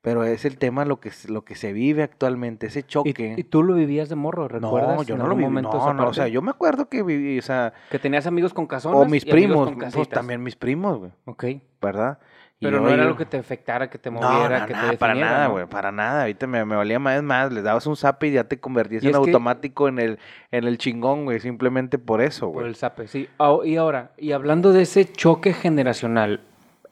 pero 0.00 0.24
es 0.24 0.44
el 0.44 0.58
tema 0.58 0.84
lo 0.84 1.00
que, 1.00 1.10
lo 1.28 1.44
que 1.44 1.54
se 1.54 1.72
vive 1.72 2.02
actualmente, 2.02 2.66
ese 2.68 2.80
¿Y, 2.80 2.82
choque. 2.84 3.34
y 3.36 3.44
tú 3.44 3.62
lo 3.62 3.74
vivías 3.74 4.08
de 4.08 4.14
morro, 4.14 4.46
¿recuerdas? 4.48 4.96
no, 4.96 5.02
yo 5.02 5.16
no 5.16 5.26
lo 5.26 5.34
viví, 5.34 5.44
momento 5.48 5.72
no, 5.76 5.92
no, 5.94 6.08
o 6.08 6.14
sea, 6.14 6.28
yo 6.28 6.40
me 6.42 6.50
acuerdo 6.50 6.88
que 6.88 7.02
viví, 7.02 7.38
o 7.38 7.42
sea, 7.42 7.72
Que 7.90 7.98
tenías 7.98 8.26
amigos 8.26 8.54
con 8.54 8.66
casonas 8.66 9.00
o 9.00 9.04
mis 9.06 9.26
y 9.26 9.30
primos, 9.30 9.70
con 9.72 9.90
pues 9.90 10.08
también 10.08 10.42
mis 10.42 10.56
primos, 10.56 10.98
güey, 10.98 11.10
Ok. 11.24 11.44
¿verdad? 11.82 12.18
Y 12.60 12.64
Pero 12.64 12.78
yo- 12.78 12.82
no 12.82 12.88
era 12.88 12.96
yo- 12.96 13.02
algo 13.04 13.16
que 13.16 13.24
te 13.24 13.36
afectara, 13.38 13.88
que 13.88 13.98
te 13.98 14.10
no, 14.10 14.20
moviera, 14.20 14.60
no, 14.60 14.66
que 14.66 14.72
nada, 14.72 14.90
te 14.90 14.96
para 14.98 15.14
nada, 15.14 15.44
¿no? 15.46 15.52
güey, 15.52 15.66
para 15.66 15.92
nada. 15.92 16.22
Ahorita 16.22 16.48
me, 16.48 16.64
me 16.64 16.74
valía 16.74 16.98
más, 16.98 17.22
más, 17.22 17.52
les 17.52 17.62
dabas 17.62 17.86
un 17.86 17.94
zap 17.96 18.24
y 18.24 18.32
ya 18.32 18.44
te 18.44 18.58
convertías 18.58 19.04
Y 19.04 19.06
en 19.06 19.12
que- 19.12 19.16
automático 19.18 19.86
en 19.86 20.00
el, 20.00 20.18
en 20.50 20.64
el 20.64 20.76
chingón, 20.76 21.24
güey, 21.24 21.38
simplemente 21.38 21.98
por 21.98 22.20
eso, 22.20 22.46
Por 22.46 22.54
güey. 22.54 22.66
el 22.66 22.74
zape, 22.74 23.06
sí. 23.06 23.28
Y 23.64 23.76
ahora, 23.76 24.10
y 24.16 24.32
hablando 24.32 24.72
de 24.72 24.82
ese 24.82 25.04
choque 25.04 25.52
generacional, 25.52 26.40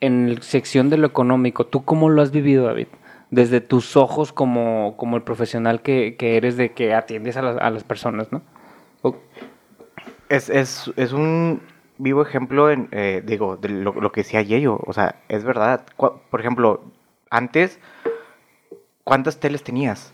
en 0.01 0.35
la 0.35 0.43
sección 0.43 0.91
de 0.91 0.99
lo 0.99 1.07
económico, 1.07 1.67
¿tú 1.67 1.85
cómo 1.85 2.09
lo 2.09 2.23
has 2.23 2.31
vivido, 2.31 2.67
David? 2.67 2.89
Desde 3.31 3.61
tus 3.61 3.97
ojos 3.97 4.33
como, 4.33 4.97
como 4.97 5.17
el 5.17 5.23
profesional 5.23 5.83
que, 5.83 6.17
que 6.17 6.37
eres 6.37 6.57
de 6.57 6.73
que 6.73 6.95
atiendes 6.95 7.37
a 7.37 7.43
las, 7.43 7.57
a 7.57 7.71
las 7.71 7.85
personas, 7.85 8.31
¿no? 8.31 8.43
Es, 10.29 10.49
es, 10.49 10.93
es 10.97 11.13
un 11.13 11.61
vivo 11.99 12.23
ejemplo, 12.23 12.71
en, 12.71 12.89
eh, 12.93 13.23
digo, 13.25 13.57
de 13.57 13.69
lo, 13.69 13.93
lo 13.93 14.13
que 14.13 14.23
decía 14.23 14.43
Yello. 14.43 14.79
O 14.87 14.93
sea, 14.93 15.17
es 15.29 15.45
verdad. 15.45 15.85
Por 15.97 16.41
ejemplo, 16.41 16.83
antes, 17.31 17.79
¿cuántas 19.05 19.39
teles 19.39 19.63
tenías? 19.63 20.13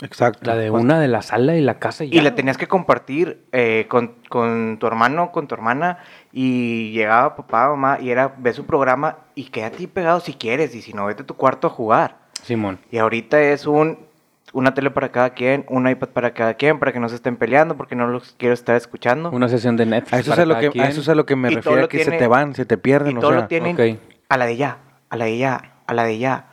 Exacto. 0.00 0.48
La 0.50 0.56
de 0.56 0.70
una 0.70 1.00
de 1.00 1.08
la 1.08 1.22
sala 1.22 1.56
y 1.56 1.60
la 1.60 1.78
casa 1.78 2.04
y, 2.04 2.08
Y 2.08 2.10
ya, 2.12 2.22
la 2.22 2.34
tenías 2.34 2.56
que 2.56 2.66
compartir 2.68 3.44
eh, 3.52 3.86
con, 3.88 4.14
con 4.28 4.78
tu 4.78 4.86
hermano, 4.86 5.32
con 5.32 5.48
tu 5.48 5.54
hermana, 5.54 5.98
y 6.32 6.92
llegaba 6.92 7.36
papá, 7.36 7.68
mamá, 7.68 7.98
y 8.00 8.10
era, 8.10 8.34
ve 8.38 8.52
su 8.52 8.64
programa, 8.64 9.18
y 9.34 9.44
quédate 9.44 9.78
ahí 9.78 9.86
pegado 9.86 10.20
si 10.20 10.34
quieres, 10.34 10.74
y 10.74 10.82
si 10.82 10.92
no, 10.92 11.06
vete 11.06 11.22
a 11.22 11.26
tu 11.26 11.34
cuarto 11.34 11.66
a 11.66 11.70
jugar. 11.70 12.18
Simón. 12.42 12.78
Y 12.90 12.98
ahorita 12.98 13.40
es 13.40 13.66
un 13.66 14.08
una 14.52 14.74
tele 14.74 14.90
para 14.90 15.10
cada 15.10 15.30
quien, 15.30 15.64
un 15.68 15.88
iPad 15.88 16.08
para 16.08 16.32
cada 16.32 16.54
quien, 16.54 16.78
para 16.78 16.92
que 16.92 17.00
no 17.00 17.08
se 17.08 17.16
estén 17.16 17.36
peleando, 17.36 17.76
porque 17.76 17.94
no 17.94 18.06
los 18.08 18.34
quiero 18.38 18.54
estar 18.54 18.76
escuchando. 18.76 19.30
Una 19.30 19.48
sesión 19.48 19.76
de 19.76 19.86
Netflix. 19.86 20.12
A 20.14 20.18
eso, 20.20 20.32
es 20.32 20.38
a 20.38 20.46
lo 20.46 20.54
cada 20.54 20.70
que, 20.70 20.80
a 20.80 20.88
eso 20.88 21.00
es 21.00 21.08
a 21.08 21.14
lo 21.14 21.26
que 21.26 21.36
me 21.36 21.50
Y 21.50 21.56
refiero, 21.56 21.88
que 21.88 22.04
se 22.04 22.12
te 22.12 22.26
van, 22.26 22.54
se 22.54 22.64
te 22.64 22.74
y 22.74 22.78
pierden, 22.78 23.18
o 23.18 23.20
todo 23.20 23.32
sea. 23.32 23.40
lo 23.40 23.46
tienen 23.46 24.00
a 24.28 24.36
la 24.36 24.46
de 24.46 24.56
ya, 24.56 24.78
a 25.10 25.16
la 25.16 25.24
de 25.26 25.38
ya, 25.38 25.72
a 25.86 25.94
la 25.94 26.04
de 26.04 26.18
ya. 26.18 26.47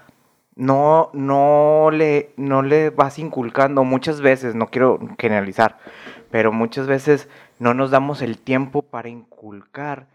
No, 0.55 1.09
no 1.13 1.89
le, 1.91 2.33
no 2.37 2.61
le 2.61 2.89
vas 2.89 3.19
inculcando 3.19 3.83
muchas 3.83 4.21
veces, 4.21 4.55
no 4.55 4.67
quiero 4.67 4.99
generalizar, 5.19 5.77
pero 6.31 6.53
muchas 6.53 6.87
veces 6.87 7.29
no 7.59 7.73
nos 7.73 7.91
damos 7.91 8.21
el 8.21 8.37
tiempo 8.37 8.81
para 8.81 9.09
inculcar 9.09 10.07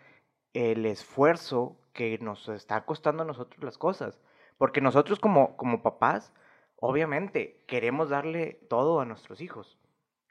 el 0.54 0.86
esfuerzo 0.86 1.76
que 1.92 2.18
nos 2.18 2.48
está 2.48 2.84
costando 2.86 3.22
a 3.22 3.26
nosotros 3.26 3.62
las 3.62 3.76
cosas. 3.76 4.18
Porque 4.56 4.80
nosotros 4.80 5.20
como, 5.20 5.56
como 5.56 5.82
papás, 5.82 6.32
obviamente, 6.76 7.62
queremos 7.66 8.08
darle 8.08 8.60
todo 8.68 9.00
a 9.00 9.04
nuestros 9.04 9.40
hijos, 9.40 9.78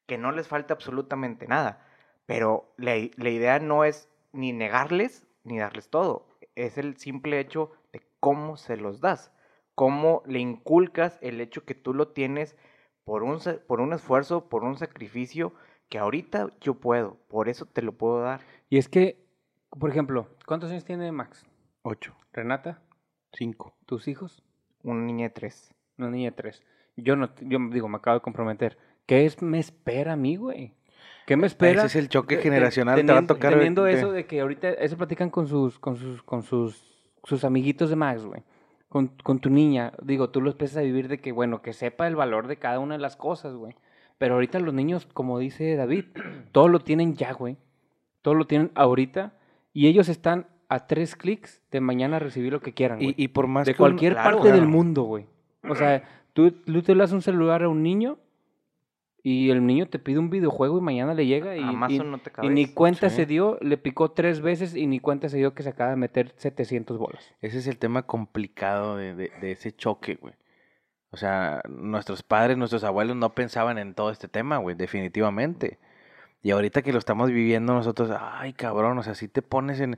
que 0.07 0.17
no 0.17 0.31
les 0.31 0.47
falte 0.47 0.73
absolutamente 0.73 1.47
nada. 1.47 1.85
Pero 2.25 2.73
la, 2.77 2.93
la 3.15 3.29
idea 3.29 3.59
no 3.59 3.83
es 3.83 4.09
ni 4.31 4.53
negarles 4.53 5.27
ni 5.43 5.59
darles 5.59 5.89
todo. 5.89 6.27
Es 6.55 6.77
el 6.77 6.97
simple 6.97 7.39
hecho 7.39 7.71
de 7.93 8.01
cómo 8.19 8.57
se 8.57 8.77
los 8.77 9.01
das. 9.01 9.31
Cómo 9.79 10.23
le 10.25 10.39
inculcas 10.39 11.17
el 11.21 11.39
hecho 11.39 11.63
que 11.63 11.73
tú 11.73 11.93
lo 11.93 12.09
tienes 12.09 12.57
por 13.05 13.23
un, 13.23 13.39
por 13.65 13.79
un 13.79 13.93
esfuerzo, 13.93 14.49
por 14.49 14.65
un 14.65 14.75
sacrificio 14.77 15.53
que 15.87 15.97
ahorita 15.99 16.51
yo 16.59 16.73
puedo. 16.73 17.15
Por 17.29 17.47
eso 17.47 17.65
te 17.65 17.81
lo 17.81 17.93
puedo 17.93 18.19
dar. 18.19 18.41
Y 18.69 18.77
es 18.77 18.89
que, 18.89 19.23
por 19.79 19.89
ejemplo, 19.89 20.27
¿cuántos 20.45 20.69
años 20.69 20.83
tiene 20.83 21.09
Max? 21.13 21.45
Ocho, 21.81 22.13
Renata, 22.33 22.81
cinco. 23.31 23.73
tus 23.85 24.09
hijos, 24.09 24.43
Una 24.83 24.99
niña 25.05 25.27
de 25.27 25.33
tres. 25.33 25.73
una 25.97 26.09
niña 26.09 26.31
de 26.31 26.35
tres. 26.35 26.61
Yo 26.97 27.15
no, 27.15 27.29
yo 27.39 27.57
digo, 27.71 27.87
me 27.87 27.95
acabo 27.99 28.15
de 28.17 28.21
comprometer. 28.21 28.77
¿Qué 29.05 29.25
es, 29.25 29.41
me 29.41 29.59
espera 29.59 30.11
a 30.11 30.17
mí, 30.17 30.35
güey? 30.35 30.73
¿Qué 31.25 31.37
me 31.37 31.47
espera? 31.47 31.85
Ese 31.85 31.99
es 31.99 32.03
el 32.03 32.09
choque 32.09 32.35
generacional, 32.39 32.95
te 32.97 33.03
va 33.03 33.11
a 33.11 33.15
teniendo- 33.21 33.33
tocar 33.33 33.53
Teniendo 33.53 33.83
de- 33.85 33.93
eso 33.93 34.11
de 34.11 34.25
que 34.25 34.41
ahorita, 34.41 34.71
eso 34.71 34.97
platican 34.97 35.29
con 35.29 35.47
sus, 35.47 35.79
con 35.79 35.95
sus, 35.95 36.21
con 36.23 36.43
sus 36.43 36.85
sus 37.23 37.43
amiguitos 37.45 37.89
de 37.89 37.95
Max, 37.95 38.25
güey, 38.25 38.43
con, 38.89 39.07
con 39.23 39.39
tu 39.39 39.49
niña, 39.49 39.93
digo, 40.03 40.29
tú 40.31 40.41
los 40.41 40.53
empiezas 40.55 40.77
a 40.77 40.81
vivir 40.81 41.07
de 41.07 41.19
que, 41.19 41.31
bueno, 41.31 41.61
que 41.61 41.73
sepa 41.73 42.07
el 42.07 42.15
valor 42.15 42.47
de 42.47 42.57
cada 42.57 42.79
una 42.79 42.95
de 42.95 43.01
las 43.01 43.15
cosas, 43.15 43.53
güey. 43.53 43.75
Pero 44.17 44.33
ahorita 44.33 44.59
los 44.59 44.73
niños, 44.73 45.07
como 45.13 45.39
dice 45.39 45.75
David, 45.75 46.05
todo 46.51 46.67
lo 46.67 46.79
tienen 46.79 47.15
ya, 47.15 47.31
güey. 47.33 47.55
Todo 48.21 48.33
lo 48.33 48.45
tienen 48.47 48.71
ahorita 48.75 49.33
y 49.73 49.87
ellos 49.87 50.09
están 50.09 50.47
a 50.67 50.87
tres 50.87 51.15
clics 51.15 51.61
de 51.71 51.79
mañana 51.81 52.19
recibir 52.19 52.51
lo 52.51 52.59
que 52.59 52.73
quieran, 52.73 52.97
güey. 52.99 53.15
Y, 53.17 53.23
y 53.23 53.27
por 53.29 53.47
más 53.47 53.65
de 53.65 53.73
que 53.73 53.81
un- 53.81 53.89
cualquier 53.89 54.13
claro, 54.13 54.37
parte 54.37 54.51
del 54.51 54.67
mundo, 54.67 55.03
güey. 55.03 55.25
O 55.69 55.75
sea, 55.75 56.03
tú, 56.33 56.51
tú 56.51 56.81
te 56.81 56.93
le 56.95 56.99
das 57.01 57.11
un 57.11 57.21
celular 57.21 57.63
a 57.63 57.69
un 57.69 57.81
niño 57.83 58.17
y 59.23 59.49
el 59.49 59.65
niño 59.65 59.87
te 59.87 59.99
pide 59.99 60.19
un 60.19 60.29
videojuego 60.29 60.77
y 60.77 60.81
mañana 60.81 61.13
le 61.13 61.25
llega 61.25 61.55
y, 61.57 61.61
no 61.63 62.19
te 62.19 62.31
y 62.41 62.49
ni 62.49 62.67
cuenta 62.67 63.09
Sí. 63.09 63.17
se 63.17 63.25
dio, 63.25 63.57
le 63.61 63.77
picó 63.77 64.11
tres 64.11 64.41
veces 64.41 64.75
y 64.75 64.87
ni 64.87 64.99
cuenta 64.99 65.27
se 65.29 65.37
dio 65.37 65.53
que 65.53 65.63
se 65.63 65.69
acaba 65.69 65.89
de 65.91 65.97
meter 65.97 66.33
700 66.37 66.97
bolas. 66.97 67.35
Ese 67.41 67.57
es 67.59 67.67
el 67.67 67.77
tema 67.77 68.03
complicado 68.03 68.95
de, 68.95 69.13
de- 69.15 69.31
de 69.41 69.51
ese 69.51 69.71
choque, 69.75 70.15
güey. 70.15 70.33
O 71.11 71.17
sea, 71.17 71.61
nuestros 71.67 72.21
padres, 72.23 72.55
nuestros 72.57 72.83
abuelos 72.83 73.15
no 73.17 73.33
pensaban 73.33 73.77
en 73.77 73.93
todo 73.95 74.11
este 74.11 74.27
tema, 74.27 74.57
güey, 74.57 74.75
definitivamente. 74.75 75.79
Y 76.41 76.51
ahorita 76.51 76.81
que 76.83 76.93
lo 76.93 76.99
estamos 76.99 77.29
viviendo 77.31 77.73
nosotros, 77.73 78.11
ay, 78.17 78.53
cabrón, 78.53 78.97
o 78.99 79.03
sea, 79.03 79.15
si 79.15 79.27
te 79.27 79.41
pones 79.41 79.79
en... 79.81 79.97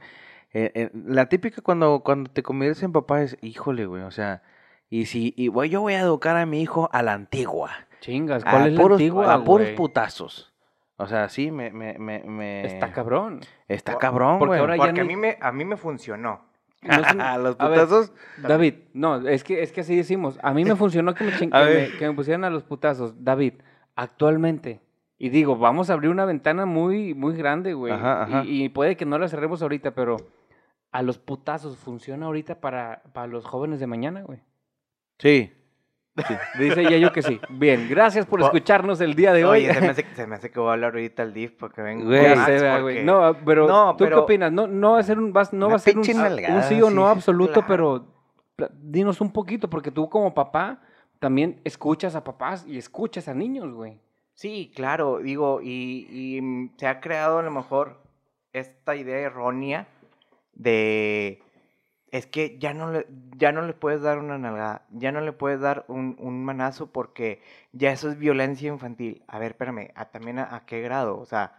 la 0.94 1.28
típica 1.30 1.62
cuando, 1.62 2.02
cuando 2.04 2.32
te 2.32 2.44
conviertes 2.44 2.82
en 2.84 2.92
papá 2.94 3.22
es, 3.22 3.38
híjole, 3.42 3.86
güey, 3.86 4.04
o 4.04 4.12
sea, 4.12 4.42
y 4.90 5.06
si, 5.06 5.34
y 5.38 5.48
güey, 5.48 5.70
yo 5.70 5.82
voy 5.82 5.94
a 5.94 6.00
educar 6.00 6.36
a 6.38 6.46
mi 6.46 6.62
hijo 6.62 6.90
a 6.92 7.04
la 7.04 7.14
antigua. 7.14 7.72
Chingas, 8.02 8.44
a 8.46 8.52
¿cuál 8.52 8.68
es 8.68 8.74
la 8.74 8.82
puros, 8.82 8.98
antigua, 8.98 9.34
a 9.34 9.44
puros 9.44 9.68
güey? 9.68 9.76
putazos. 9.78 10.54
O 10.98 11.08
sea, 11.08 11.30
sí, 11.30 11.50
me... 11.52 11.72
me, 11.72 11.98
me, 11.98 12.20
me- 12.26 12.66
Está 12.66 12.92
cabrón. 12.92 13.40
Está 13.70 13.98
cabrón, 13.98 14.38
porque 14.40 14.50
güey. 14.50 14.60
ahora 14.60 14.76
ya 14.76 14.84
Porque 14.84 15.00
a 15.00 15.04
ni- 15.04 15.08
mí 15.10 15.16
me, 15.16 15.38
a 15.40 15.52
mí 15.54 15.64
me 15.64 15.78
funcionó. 15.78 16.42
No 16.84 16.98
Los 17.38 17.56
a 17.60 17.68
ver, 17.70 17.80
putazos... 17.82 18.12
David, 18.38 18.74
no, 18.94 19.28
es 19.28 19.44
que, 19.44 19.62
es 19.64 19.72
que 19.72 19.82
así 19.82 19.96
decimos. 19.96 20.38
A 20.44 20.52
mí 20.54 20.66
me 20.66 20.76
funcionó 20.76 21.14
que 21.14 21.24
me, 21.24 21.32
chin- 21.38 21.50
A 21.54 21.66
que 21.66 21.74
me- 21.92 21.98
que 21.98 22.08
me 22.10 22.14
pusieran 22.14 22.44
a 22.44 22.50
los 22.50 22.64
putazos. 22.64 23.24
David, 23.24 23.54
actualmente, 23.96 24.82
y 25.20 25.30
digo, 25.30 25.56
vamos 25.58 25.90
a 25.90 25.94
abrir 25.94 26.10
una 26.10 26.26
ventana 26.26 26.66
muy, 26.66 27.14
muy 27.14 27.36
grande, 27.36 27.74
güey. 27.74 27.94
Ajá, 27.94 28.24
ajá. 28.24 28.44
Y, 28.46 28.64
y 28.66 28.70
puede 28.70 28.98
que 28.98 29.06
no 29.06 29.20
la 29.20 29.28
cerremos 29.28 29.62
ahorita, 29.62 29.92
pero 29.92 30.18
a 30.92 31.04
los 31.04 31.20
putazos 31.20 31.78
funciona 31.78 32.26
ahorita 32.26 32.60
para, 32.60 33.04
para 33.14 33.28
los 33.28 33.46
jóvenes 33.46 33.80
de 33.80 33.86
mañana, 33.88 34.24
güey. 34.24 34.40
Sí. 35.20 35.54
Dice 36.60 36.84
Yayo 36.84 37.12
que 37.14 37.22
sí. 37.22 37.40
Bien, 37.50 37.88
gracias 37.90 38.26
por 38.26 38.40
Po- 38.40 38.46
escucharnos 38.48 39.00
el 39.02 39.16
día 39.16 39.32
de 39.34 39.46
hoy. 39.46 39.60
Oye, 39.66 39.74
se 39.74 39.82
me, 39.82 39.88
hace, 39.88 40.06
se 40.16 40.28
me 40.28 40.36
hace 40.36 40.52
que 40.52 40.60
voy 40.60 40.70
a 40.70 40.74
hablar 40.74 40.92
ahorita 40.94 41.24
al 41.24 41.34
DIF 41.34 41.54
porque 41.54 41.82
vengo 41.82 42.06
Güey. 42.06 42.22
Vea, 42.22 42.80
porque-. 42.82 43.04
No, 43.04 43.36
pero 43.46 43.68
No, 43.68 43.96
¿tú 43.96 44.06
qué 44.08 44.14
opinas? 44.16 44.52
No, 44.52 44.68
no 44.68 44.94
va 44.94 45.00
a 45.00 45.04
ser 45.04 45.18
un, 45.20 45.32
vas- 45.32 45.54
no 45.54 45.70
va 45.70 45.76
a 45.76 45.80
ser 45.80 45.98
un, 45.98 46.04
sí 46.04 46.12
o 46.82 46.90
no 46.90 47.06
sí. 47.06 47.12
absoluto, 47.12 47.62
Claro. 47.66 47.68
pero 48.58 48.70
dinos 48.82 49.22
un 49.22 49.32
poquito, 49.32 49.70
porque 49.70 49.92
tú 49.92 50.10
como 50.10 50.34
papá 50.34 50.82
también 51.20 51.62
escuchas 51.64 52.16
a 52.16 52.24
papás 52.24 52.66
y 52.68 52.78
escuchas 52.78 53.28
a 53.28 53.34
niños, 53.34 53.74
güey. 53.74 54.00
Sí, 54.34 54.72
claro, 54.76 55.20
digo, 55.20 55.62
y, 55.62 56.08
y, 56.10 56.72
se 56.78 56.88
ha 56.88 57.00
creado 57.00 57.40
a 57.40 57.44
lo 57.44 57.52
mejor 57.52 58.02
esta 58.54 58.96
idea 58.96 59.18
errónea 59.20 59.88
de 60.54 61.42
es 62.12 62.26
que 62.28 62.58
ya 62.60 62.74
no 62.74 62.92
le, 62.92 63.08
ya 63.38 63.52
no 63.52 63.62
le 63.62 63.74
puedes 63.74 64.02
dar 64.02 64.18
una 64.20 64.38
nalgada, 64.38 64.86
ya 64.92 65.12
no 65.12 65.22
le 65.22 65.32
puedes 65.32 65.62
dar 65.62 65.86
un, 65.88 66.18
un 66.20 66.44
manazo 66.44 66.92
porque 66.92 67.42
ya 67.72 67.92
eso 67.92 68.10
es 68.10 68.18
violencia 68.18 68.68
infantil. 68.68 69.24
A 69.28 69.40
ver, 69.40 69.52
espérame, 69.52 69.92
¿a, 69.96 70.06
también 70.06 70.38
a, 70.40 70.54
a 70.56 70.66
qué 70.66 70.82
grado? 70.82 71.18
O 71.20 71.26
sea, 71.26 71.54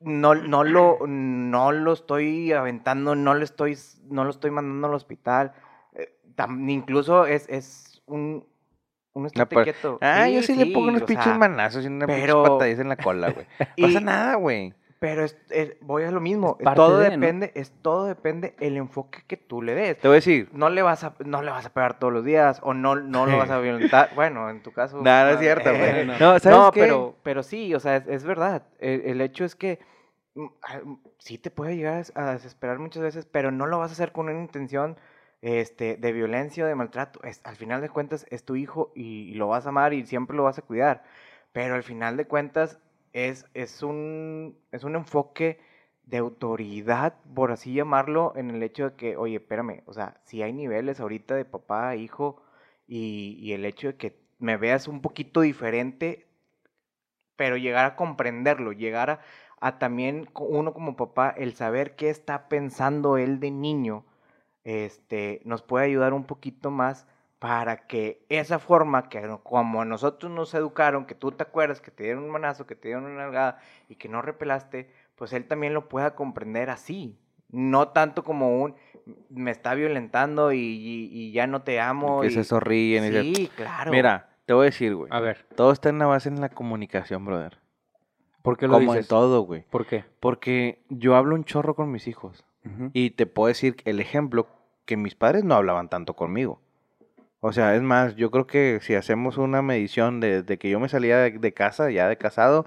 no, 0.00 0.34
no 0.34 0.64
lo, 0.64 0.98
no 1.06 1.70
lo 1.72 1.92
estoy 1.92 2.52
aventando, 2.52 3.14
no 3.14 3.34
le 3.34 3.44
estoy, 3.44 3.76
no 4.08 4.24
lo 4.24 4.30
estoy 4.30 4.50
mandando 4.50 4.88
al 4.88 4.94
hospital. 4.94 5.52
eh, 5.94 6.16
tam- 6.34 6.68
incluso 6.70 7.26
es, 7.26 7.46
es 7.48 8.02
un, 8.06 8.46
un 9.12 9.26
estate 9.26 9.54
par- 9.54 9.64
quieto. 9.64 9.98
Ah, 10.00 10.28
yo 10.28 10.42
sí, 10.42 10.54
le 10.56 10.66
pongo 10.72 10.88
unos 10.88 11.02
pinches 11.02 11.24
sea, 11.24 11.38
manazos 11.38 11.84
y 11.84 11.88
una 11.88 12.06
pero- 12.06 12.42
patadillas 12.42 12.80
en 12.80 12.88
la 12.88 12.96
cola, 12.96 13.30
güey. 13.32 13.46
y- 13.76 13.82
Pasa 13.82 14.00
nada, 14.00 14.34
güey. 14.36 14.72
Pero 15.04 15.22
es, 15.22 15.36
es- 15.50 15.76
voy 15.82 16.04
a 16.04 16.10
lo 16.10 16.18
mismo. 16.22 16.56
Todo 16.74 16.98
de, 16.98 17.10
¿no? 17.10 17.20
depende, 17.20 17.52
es 17.54 17.72
todo 17.82 18.06
depende 18.06 18.54
el 18.58 18.78
enfoque 18.78 19.22
que 19.26 19.36
tú 19.36 19.60
le 19.60 19.74
des. 19.74 19.98
Te 19.98 20.08
voy 20.08 20.14
a 20.14 20.16
decir. 20.16 20.48
No 20.54 20.70
le 20.70 20.80
vas 20.80 21.04
a, 21.04 21.14
no 21.26 21.42
le 21.42 21.50
vas 21.50 21.66
a 21.66 21.74
pegar 21.74 21.98
todos 21.98 22.10
los 22.10 22.24
días 22.24 22.58
o 22.62 22.72
no, 22.72 22.94
no 22.96 23.26
lo 23.26 23.36
vas 23.36 23.50
a 23.50 23.58
violentar. 23.60 24.14
Bueno, 24.14 24.48
en 24.48 24.62
tu 24.62 24.72
caso. 24.72 25.02
Nada, 25.02 25.26
no 25.26 25.34
es 25.34 25.40
cierto, 25.40 25.68
eh, 25.68 25.76
güey. 25.78 26.06
no. 26.06 26.12
No, 26.18 26.38
¿sabes 26.38 26.58
no, 26.58 26.70
qué? 26.72 26.80
pero, 26.80 27.16
pero 27.22 27.42
sí, 27.42 27.74
o 27.74 27.80
sea, 27.80 27.96
es, 27.96 28.08
es 28.08 28.24
verdad. 28.24 28.62
El, 28.78 29.02
el 29.02 29.20
hecho 29.20 29.44
es 29.44 29.54
que 29.54 29.78
mm, 30.36 30.46
ah, 30.62 30.80
mm, 30.82 30.94
sí 31.18 31.36
te 31.36 31.50
puede 31.50 31.76
llegar 31.76 32.02
a 32.14 32.32
desesperar 32.32 32.78
muchas 32.78 33.02
veces, 33.02 33.26
pero 33.26 33.50
no 33.50 33.66
lo 33.66 33.78
vas 33.80 33.90
a 33.90 33.92
hacer 33.92 34.10
con 34.10 34.30
una 34.30 34.40
intención 34.40 34.96
este, 35.42 35.98
de 35.98 36.12
violencia 36.12 36.64
o 36.64 36.66
de 36.66 36.74
maltrato. 36.76 37.22
Es, 37.24 37.42
al 37.44 37.56
final 37.56 37.82
de 37.82 37.90
cuentas 37.90 38.24
es 38.30 38.42
tu 38.46 38.56
hijo 38.56 38.90
y, 38.94 39.30
y 39.30 39.34
lo 39.34 39.48
vas 39.48 39.66
a 39.66 39.68
amar 39.68 39.92
y 39.92 40.06
siempre 40.06 40.34
lo 40.34 40.44
vas 40.44 40.56
a 40.56 40.62
cuidar. 40.62 41.02
Pero 41.52 41.74
al 41.74 41.82
final 41.82 42.16
de 42.16 42.24
cuentas 42.24 42.78
es, 43.14 43.46
es, 43.54 43.82
un, 43.82 44.58
es 44.72 44.84
un 44.84 44.96
enfoque 44.96 45.58
de 46.04 46.18
autoridad, 46.18 47.14
por 47.34 47.52
así 47.52 47.72
llamarlo, 47.72 48.34
en 48.36 48.50
el 48.50 48.62
hecho 48.62 48.90
de 48.90 48.96
que, 48.96 49.16
oye, 49.16 49.36
espérame, 49.36 49.82
o 49.86 49.94
sea, 49.94 50.20
si 50.24 50.42
hay 50.42 50.52
niveles 50.52 51.00
ahorita 51.00 51.34
de 51.34 51.46
papá 51.46 51.96
hijo 51.96 52.42
y, 52.86 53.38
y 53.40 53.52
el 53.54 53.64
hecho 53.64 53.88
de 53.88 53.96
que 53.96 54.18
me 54.38 54.56
veas 54.58 54.88
un 54.88 55.00
poquito 55.00 55.40
diferente, 55.40 56.26
pero 57.36 57.56
llegar 57.56 57.86
a 57.86 57.96
comprenderlo, 57.96 58.72
llegar 58.72 59.10
a, 59.10 59.20
a 59.60 59.78
también 59.78 60.28
uno 60.34 60.74
como 60.74 60.96
papá, 60.96 61.30
el 61.30 61.54
saber 61.54 61.96
qué 61.96 62.10
está 62.10 62.48
pensando 62.48 63.16
él 63.16 63.40
de 63.40 63.50
niño, 63.50 64.04
este, 64.64 65.40
nos 65.44 65.62
puede 65.62 65.86
ayudar 65.86 66.12
un 66.14 66.24
poquito 66.24 66.70
más 66.70 67.06
para 67.38 67.86
que 67.86 68.24
esa 68.28 68.58
forma 68.58 69.08
que 69.08 69.38
como 69.42 69.82
a 69.82 69.84
nosotros 69.84 70.32
nos 70.32 70.54
educaron, 70.54 71.04
que 71.06 71.14
tú 71.14 71.32
te 71.32 71.42
acuerdas, 71.42 71.80
que 71.80 71.90
te 71.90 72.04
dieron 72.04 72.24
un 72.24 72.30
manazo, 72.30 72.66
que 72.66 72.74
te 72.76 72.88
dieron 72.88 73.04
una 73.04 73.16
nalgada 73.24 73.58
y 73.88 73.96
que 73.96 74.08
no 74.08 74.22
repelaste, 74.22 74.90
pues 75.16 75.32
él 75.32 75.46
también 75.46 75.74
lo 75.74 75.88
pueda 75.88 76.14
comprender 76.14 76.70
así. 76.70 77.18
No 77.50 77.88
tanto 77.88 78.24
como 78.24 78.62
un 78.62 78.74
me 79.28 79.50
está 79.50 79.74
violentando 79.74 80.52
y, 80.52 80.58
y- 80.58 81.10
y 81.12 81.32
ya 81.32 81.46
no 81.46 81.62
te 81.62 81.80
amo. 81.80 82.20
Que 82.22 82.28
y- 82.28 82.30
se 82.30 82.44
sonríen 82.44 83.04
y 83.04 83.34
se- 83.46 83.48
claro. 83.54 83.90
Mira, 83.90 84.30
te 84.46 84.54
voy 84.54 84.62
a 84.62 84.70
decir, 84.70 84.94
güey. 84.94 85.12
A 85.12 85.20
ver, 85.20 85.46
Todo 85.54 85.70
está 85.72 85.90
en 85.90 85.98
la 85.98 86.06
base 86.06 86.28
en 86.28 86.40
la 86.40 86.48
comunicación, 86.48 87.24
brother. 87.24 87.58
¿por 88.42 88.58
qué 88.58 88.66
lo 88.68 88.74
Como 88.74 88.94
en 88.94 89.06
todo, 89.06 89.40
güey. 89.42 89.62
¿Por 89.70 89.86
qué? 89.86 90.04
Porque 90.20 90.82
yo 90.90 91.16
hablo 91.16 91.34
un 91.34 91.44
chorro 91.44 91.74
con 91.74 91.90
mis 91.90 92.06
hijos. 92.08 92.44
Y 92.94 93.10
te 93.10 93.26
puedo 93.26 93.48
decir 93.48 93.76
el 93.84 94.00
ejemplo 94.00 94.48
que 94.86 94.96
mis 94.96 95.14
padres 95.14 95.44
no 95.44 95.54
hablaban 95.54 95.88
tanto 95.90 96.14
conmigo. 96.14 96.60
O 97.46 97.52
sea, 97.52 97.76
es 97.76 97.82
más, 97.82 98.16
yo 98.16 98.30
creo 98.30 98.46
que 98.46 98.78
si 98.80 98.94
hacemos 98.94 99.36
una 99.36 99.60
medición 99.60 100.18
de, 100.18 100.42
de 100.42 100.56
que 100.56 100.70
yo 100.70 100.80
me 100.80 100.88
salía 100.88 101.18
de, 101.18 101.32
de 101.32 101.52
casa, 101.52 101.90
ya 101.90 102.08
de 102.08 102.16
casado, 102.16 102.64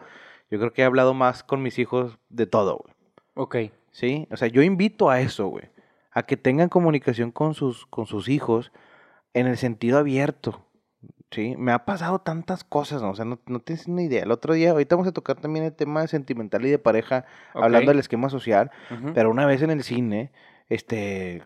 yo 0.51 0.59
creo 0.59 0.71
que 0.71 0.83
he 0.83 0.85
hablado 0.85 1.15
más 1.15 1.41
con 1.41 1.63
mis 1.63 1.79
hijos 1.79 2.19
de 2.29 2.45
todo, 2.45 2.77
güey. 2.77 2.93
Ok. 3.33 3.73
¿Sí? 3.89 4.27
O 4.29 4.37
sea, 4.37 4.49
yo 4.49 4.61
invito 4.61 5.09
a 5.09 5.19
eso, 5.19 5.47
güey. 5.47 5.63
A 6.11 6.21
que 6.21 6.37
tengan 6.37 6.69
comunicación 6.69 7.31
con 7.31 7.55
sus, 7.55 7.87
con 7.87 8.05
sus 8.05 8.29
hijos 8.29 8.71
en 9.33 9.47
el 9.47 9.57
sentido 9.57 9.97
abierto. 9.97 10.63
¿Sí? 11.31 11.55
Me 11.57 11.71
ha 11.71 11.83
pasado 11.83 12.19
tantas 12.19 12.63
cosas, 12.63 13.01
¿no? 13.01 13.09
O 13.09 13.15
sea, 13.15 13.25
no, 13.25 13.39
no 13.47 13.59
tienes 13.61 13.87
una 13.87 14.03
idea. 14.03 14.21
El 14.21 14.31
otro 14.31 14.53
día, 14.53 14.69
ahorita 14.69 14.95
vamos 14.95 15.07
a 15.07 15.11
tocar 15.11 15.37
también 15.37 15.65
el 15.65 15.73
tema 15.73 16.05
sentimental 16.05 16.63
y 16.67 16.69
de 16.69 16.77
pareja, 16.77 17.25
hablando 17.55 17.89
del 17.89 17.99
esquema 17.99 18.29
social. 18.29 18.69
Pero 19.15 19.31
una 19.31 19.47
vez 19.47 19.63
en 19.63 19.71
el 19.71 19.81
cine, 19.81 20.31
este, 20.69 21.41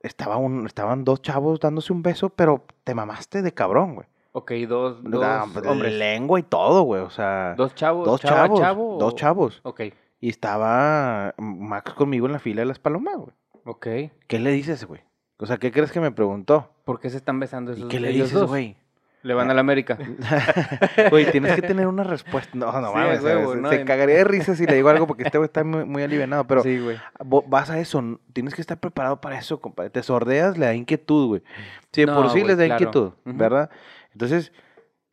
estaba 0.00 0.36
un, 0.36 0.66
estaban 0.66 1.04
dos 1.04 1.22
chavos 1.22 1.60
dándose 1.60 1.92
un 1.92 2.02
beso, 2.02 2.30
pero 2.30 2.64
te 2.84 2.94
mamaste 2.94 3.42
de 3.42 3.52
cabrón, 3.52 3.94
güey. 3.96 4.06
Ok, 4.32 4.52
dos, 4.68 5.02
dos 5.02 5.24
pues, 5.52 5.66
hombres. 5.66 5.92
Lengua 5.92 6.38
y 6.38 6.44
todo, 6.44 6.82
güey. 6.82 7.02
O 7.02 7.10
sea, 7.10 7.54
Dos 7.56 7.74
chavos. 7.74 8.06
dos 8.06 8.20
chava, 8.20 8.42
chavos. 8.44 8.60
chavo, 8.60 8.96
Dos 8.98 9.14
chavos. 9.16 9.60
Ok, 9.64 9.80
Y 10.20 10.28
estaba 10.28 11.34
Max 11.38 11.94
conmigo 11.94 12.26
en 12.26 12.32
la 12.32 12.38
fila 12.38 12.60
de 12.62 12.66
las 12.66 12.78
palomas, 12.78 13.16
güey. 13.16 13.32
ok. 13.64 13.86
¿Qué 14.28 14.38
le 14.38 14.52
dices, 14.52 14.84
güey? 14.84 15.00
O 15.38 15.46
sea, 15.46 15.56
¿qué 15.58 15.72
crees 15.72 15.90
que 15.90 16.00
me 16.00 16.12
preguntó? 16.12 16.70
¿Por 16.84 17.00
qué 17.00 17.10
se 17.10 17.16
están 17.16 17.40
besando 17.40 17.72
¿Y 17.72 17.76
esos 17.76 17.88
qué 17.88 17.98
le 17.98 18.08
dices, 18.10 18.32
dos? 18.32 18.48
güey? 18.48 18.76
Le 19.22 19.34
van 19.34 19.50
a 19.50 19.54
la 19.54 19.60
América. 19.60 19.98
Güey, 21.10 21.30
tienes 21.30 21.54
que 21.54 21.62
tener 21.62 21.86
una 21.86 22.04
respuesta. 22.04 22.50
No, 22.54 22.72
no 22.80 22.88
Sí, 22.88 22.94
mames. 22.94 23.22
huevo, 23.22 23.52
se, 23.54 23.60
no, 23.60 23.68
se 23.68 23.84
cagaría 23.84 24.16
de 24.16 24.24
risa 24.24 24.54
si 24.56 24.64
le 24.66 24.74
digo 24.74 24.88
algo 24.88 25.06
porque 25.06 25.24
este 25.24 25.36
güey 25.38 25.46
está 25.46 25.62
muy, 25.62 25.84
muy 25.84 26.02
alivianado. 26.02 26.46
Pero 26.46 26.62
sí, 26.62 26.78
güey. 26.78 26.96
vo- 27.18 27.44
vas 27.46 27.68
a 27.70 27.78
eso. 27.78 28.02
Tienes 28.32 28.54
que 28.54 28.60
estar 28.62 28.78
preparado 28.78 29.20
para 29.20 29.38
eso, 29.38 29.60
compadre. 29.60 29.90
Te 29.90 30.02
sordeas, 30.02 30.56
le 30.56 30.66
da 30.66 30.74
inquietud, 30.74 31.26
güey. 31.28 31.42
Sí, 31.92 32.00
de 32.02 32.06
No, 32.06 32.14
por 32.16 32.26
sí 32.30 32.40
güey, 32.40 32.44
les 32.48 32.58
da 32.58 32.64
claro. 32.66 32.82
inquietud. 32.84 33.12
¿verdad? 33.24 33.70
Entonces, 34.12 34.52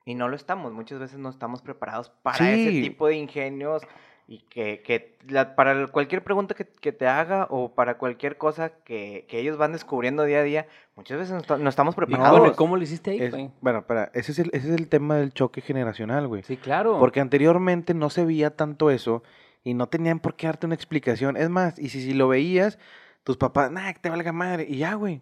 Y 0.06 0.16
no 0.16 0.30
lo 0.30 0.36
estamos, 0.38 0.72
muchas 0.72 1.00
veces 1.00 1.20
no 1.20 1.30
estamos 1.30 1.62
preparados 1.62 2.10
para 2.24 2.50
ese 2.52 2.72
tipo 2.82 3.08
de 3.08 3.16
ingenios 3.18 3.84
y 4.30 4.40
que, 4.50 4.82
que 4.82 5.16
la- 5.30 5.56
para 5.56 5.88
cualquier 5.88 6.22
pregunta 6.24 6.54
que, 6.54 6.66
que 6.66 6.92
te 6.92 7.08
haga 7.08 7.48
o 7.50 7.70
para 7.74 7.98
cualquier 7.98 8.38
cosa 8.38 8.72
que, 8.84 9.26
que 9.30 9.40
ellos 9.40 9.58
van 9.58 9.72
descubriendo 9.72 10.24
día 10.24 10.40
a 10.40 10.44
día, 10.44 10.68
muchas 10.98 11.18
veces 11.18 11.34
no, 11.34 11.40
esta- 11.40 11.58
no 11.58 11.70
estamos 11.70 11.94
¿Y 11.94 11.96
cómo, 11.96 12.08
preparados. 12.08 12.56
cómo 12.58 12.76
le 12.78 12.84
hiciste 12.84 13.12
ahí, 13.12 13.22
es- 13.22 13.32
güey? 13.32 13.52
bueno, 13.62 13.80
espera, 13.80 14.12
ese 14.14 14.34
es, 14.34 14.40
el, 14.40 14.50
ese 14.54 14.68
es 14.74 14.76
el 14.80 14.90
tema 14.90 15.16
del 15.16 15.34
choque 15.34 15.62
generacional, 15.62 16.28
güey. 16.28 16.44
Sí, 16.44 16.58
claro. 16.58 17.00
Porque 17.00 17.22
anteriormente 17.22 17.94
no 17.94 18.10
se 18.10 18.26
veía 18.26 18.50
tanto 18.56 18.90
eso 18.92 19.24
y 19.64 19.74
no 19.74 19.88
tenían 19.88 20.20
por 20.20 20.36
qué 20.36 20.48
darte 20.48 20.66
una 20.66 20.76
explicación. 20.76 21.38
Es 21.38 21.50
más, 21.50 21.80
y 21.80 21.88
si, 21.90 22.02
si 22.02 22.14
lo 22.14 22.28
veías, 22.28 22.80
tus 23.24 23.38
papás, 23.38 23.72
nah, 23.72 23.94
que 23.94 24.00
te 24.00 24.10
valga 24.10 24.32
madre, 24.34 24.66
y 24.70 24.78
ya, 24.78 24.94
güey. 24.96 25.22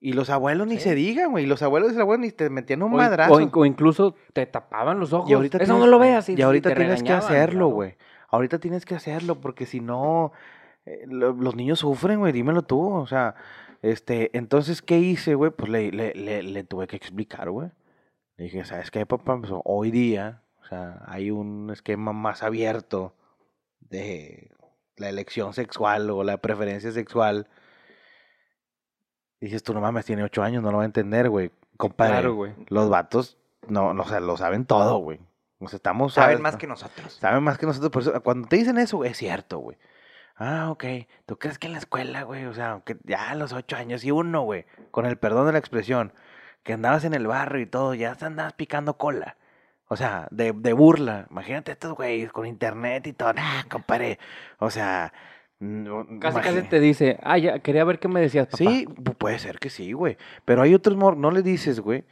Y 0.00 0.12
los 0.12 0.30
abuelos 0.30 0.66
ni 0.68 0.78
se 0.78 0.94
digan, 0.94 1.30
güey. 1.32 1.44
Y 1.44 1.46
los 1.48 1.62
abuelos 1.62 1.90
y 1.90 1.94
los 1.94 2.02
abuelos 2.02 2.24
ni 2.26 2.30
te 2.30 2.48
metían 2.50 2.82
un 2.82 2.90
O, 2.92 2.96
in- 2.96 2.98
madrazo. 2.98 3.32
o 3.32 3.40
in- 3.40 3.50
o 3.52 3.64
incluso 3.64 4.14
te 4.32 4.44
tapaban 4.46 5.00
los 5.00 5.12
ojos. 5.12 5.28
Y 5.30 5.32
ahorita 5.34 5.56
Eso 5.58 5.64
tienes- 5.72 5.80
no 5.80 5.86
lo 5.90 5.98
veas. 5.98 6.28
Y 6.28 6.40
ahorita 6.40 6.68
te 6.68 6.76
tienes 6.76 7.02
que 7.02 7.12
hacerlo, 7.12 7.74
claro. 7.74 7.92
Ahorita 8.28 8.58
tienes 8.58 8.84
que 8.84 8.94
hacerlo, 8.94 9.40
porque 9.40 9.66
si 9.66 9.80
no, 9.80 10.32
eh, 10.84 11.04
lo- 11.06 11.32
los 11.32 11.54
niños 11.56 11.78
sufren, 11.80 12.18
güey. 12.18 12.32
Dímelo 12.32 12.62
tú. 12.62 12.88
O 12.92 13.06
sea, 13.06 13.34
este, 13.82 14.36
entonces, 14.36 14.82
¿qué 14.82 14.98
hice, 14.98 15.34
güey? 15.34 15.50
Pues 15.50 15.70
le, 15.70 15.90
le, 15.92 16.14
le, 16.14 16.42
le 16.42 16.64
tuve 16.64 16.86
que 16.86 16.96
explicar, 16.96 17.50
güey. 17.50 17.70
Le 18.36 18.44
dije, 18.44 18.64
¿sabes 18.64 18.90
qué, 18.90 19.06
papá? 19.06 19.38
Pues, 19.38 19.52
hoy 19.64 19.90
día, 19.90 20.42
o 20.62 20.66
sea, 20.66 21.02
hay 21.06 21.30
un 21.30 21.70
esquema 21.70 22.12
más 22.12 22.42
abierto 22.42 23.14
de 23.80 24.50
la 24.96 25.08
elección 25.08 25.52
sexual 25.54 26.10
o 26.10 26.24
la 26.24 26.38
preferencia 26.38 26.90
sexual. 26.92 27.48
Dices, 29.40 29.62
tú 29.62 29.74
no 29.74 29.80
mames, 29.80 30.06
tiene 30.06 30.22
ocho 30.24 30.42
años, 30.42 30.62
no 30.62 30.70
lo 30.70 30.78
va 30.78 30.82
a 30.82 30.86
entender, 30.86 31.28
güey. 31.28 31.50
Compadre, 31.76 32.12
Claro, 32.14 32.34
güey. 32.34 32.52
los 32.68 32.88
vatos, 32.88 33.36
no, 33.68 33.92
no, 33.92 34.02
o 34.02 34.06
sea, 34.08 34.18
lo 34.20 34.36
saben 34.38 34.64
todo, 34.64 34.98
güey. 34.98 35.20
O 35.58 35.68
sea, 35.68 35.76
estamos... 35.78 36.14
Saben 36.14 36.42
más 36.42 36.56
que 36.56 36.66
nosotros. 36.66 37.14
Saben 37.20 37.42
más 37.42 37.56
que 37.58 37.66
nosotros, 37.66 37.90
por 37.90 38.02
eso, 38.02 38.22
cuando 38.22 38.46
te 38.48 38.56
dicen 38.56 38.78
eso, 38.78 39.04
es 39.04 39.16
cierto, 39.16 39.58
güey. 39.58 39.78
Ah, 40.36 40.70
ok. 40.70 40.84
¿Tú 41.24 41.38
crees 41.38 41.58
que 41.58 41.66
en 41.66 41.72
la 41.72 41.78
escuela, 41.78 42.22
güey? 42.24 42.44
O 42.44 42.52
sea, 42.52 42.82
que 42.84 42.96
ya 43.04 43.30
a 43.30 43.34
los 43.34 43.52
ocho 43.54 43.76
años 43.76 44.04
y 44.04 44.10
uno, 44.10 44.42
güey, 44.42 44.66
con 44.90 45.06
el 45.06 45.16
perdón 45.16 45.46
de 45.46 45.52
la 45.52 45.58
expresión, 45.58 46.12
que 46.62 46.74
andabas 46.74 47.04
en 47.04 47.14
el 47.14 47.26
barrio 47.26 47.62
y 47.62 47.66
todo, 47.66 47.94
ya 47.94 48.14
te 48.16 48.26
andabas 48.26 48.52
picando 48.52 48.98
cola. 48.98 49.36
O 49.88 49.96
sea, 49.96 50.28
de, 50.30 50.52
de 50.52 50.72
burla. 50.74 51.26
Imagínate 51.30 51.72
estos 51.72 51.94
güeyes 51.94 52.32
con 52.32 52.44
internet 52.46 53.06
y 53.06 53.12
todo. 53.14 53.32
Ah, 53.36 53.64
compadre. 53.70 54.18
O 54.58 54.68
sea... 54.70 55.12
no- 55.58 56.06
Casi, 56.20 56.40
casi 56.40 56.62
te 56.62 56.80
dice, 56.80 57.18
ah, 57.22 57.38
ya, 57.38 57.60
quería 57.60 57.84
ver 57.84 57.98
qué 57.98 58.08
me 58.08 58.20
decías, 58.20 58.46
papá. 58.46 58.58
Sí, 58.58 58.84
pu- 58.86 59.14
puede 59.14 59.38
ser 59.38 59.58
que 59.58 59.70
sí, 59.70 59.92
güey. 59.92 60.18
Pero 60.44 60.60
hay 60.60 60.74
otros 60.74 60.96
no 60.98 61.30
le 61.30 61.42
dices, 61.42 61.80
güey, 61.80 62.04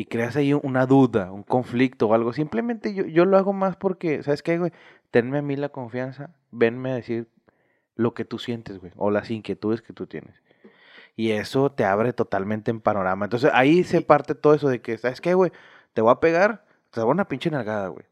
y 0.00 0.06
creas 0.06 0.34
ahí 0.36 0.54
un- 0.54 0.62
una 0.64 0.86
duda, 0.86 1.30
un 1.30 1.42
conflicto 1.42 2.08
o 2.08 2.14
algo. 2.14 2.32
Simplemente 2.32 2.94
yo, 2.94 3.04
yo 3.04 3.26
lo 3.26 3.36
hago 3.36 3.52
más 3.52 3.76
porque, 3.76 4.22
¿sabes 4.22 4.42
qué, 4.42 4.56
güey? 4.56 4.72
Tenme 5.10 5.36
a 5.38 5.42
mí 5.42 5.56
la 5.56 5.68
confianza, 5.68 6.30
venme 6.50 6.90
a 6.92 6.94
decir 6.94 7.28
lo 7.96 8.14
que 8.14 8.24
tú 8.24 8.38
sientes, 8.38 8.78
güey, 8.78 8.92
o 8.96 9.10
las 9.10 9.30
inquietudes 9.30 9.82
que 9.82 9.92
tú 9.92 10.06
tienes. 10.06 10.42
Y 11.16 11.32
eso 11.32 11.70
te 11.70 11.84
abre 11.84 12.14
totalmente 12.14 12.70
en 12.70 12.80
panorama. 12.80 13.26
Entonces 13.26 13.50
ahí 13.52 13.84
se 13.84 14.00
parte 14.00 14.34
todo 14.34 14.54
eso 14.54 14.70
de 14.70 14.80
que, 14.80 14.96
¿sabes 14.96 15.20
qué, 15.20 15.34
güey? 15.34 15.52
Te 15.92 16.00
voy 16.00 16.12
a 16.12 16.20
pegar, 16.20 16.64
te 16.92 17.00
voy 17.00 17.10
a 17.10 17.12
una 17.12 17.28
pinche 17.28 17.50
nalgada, 17.50 17.88
güey. 17.88 18.06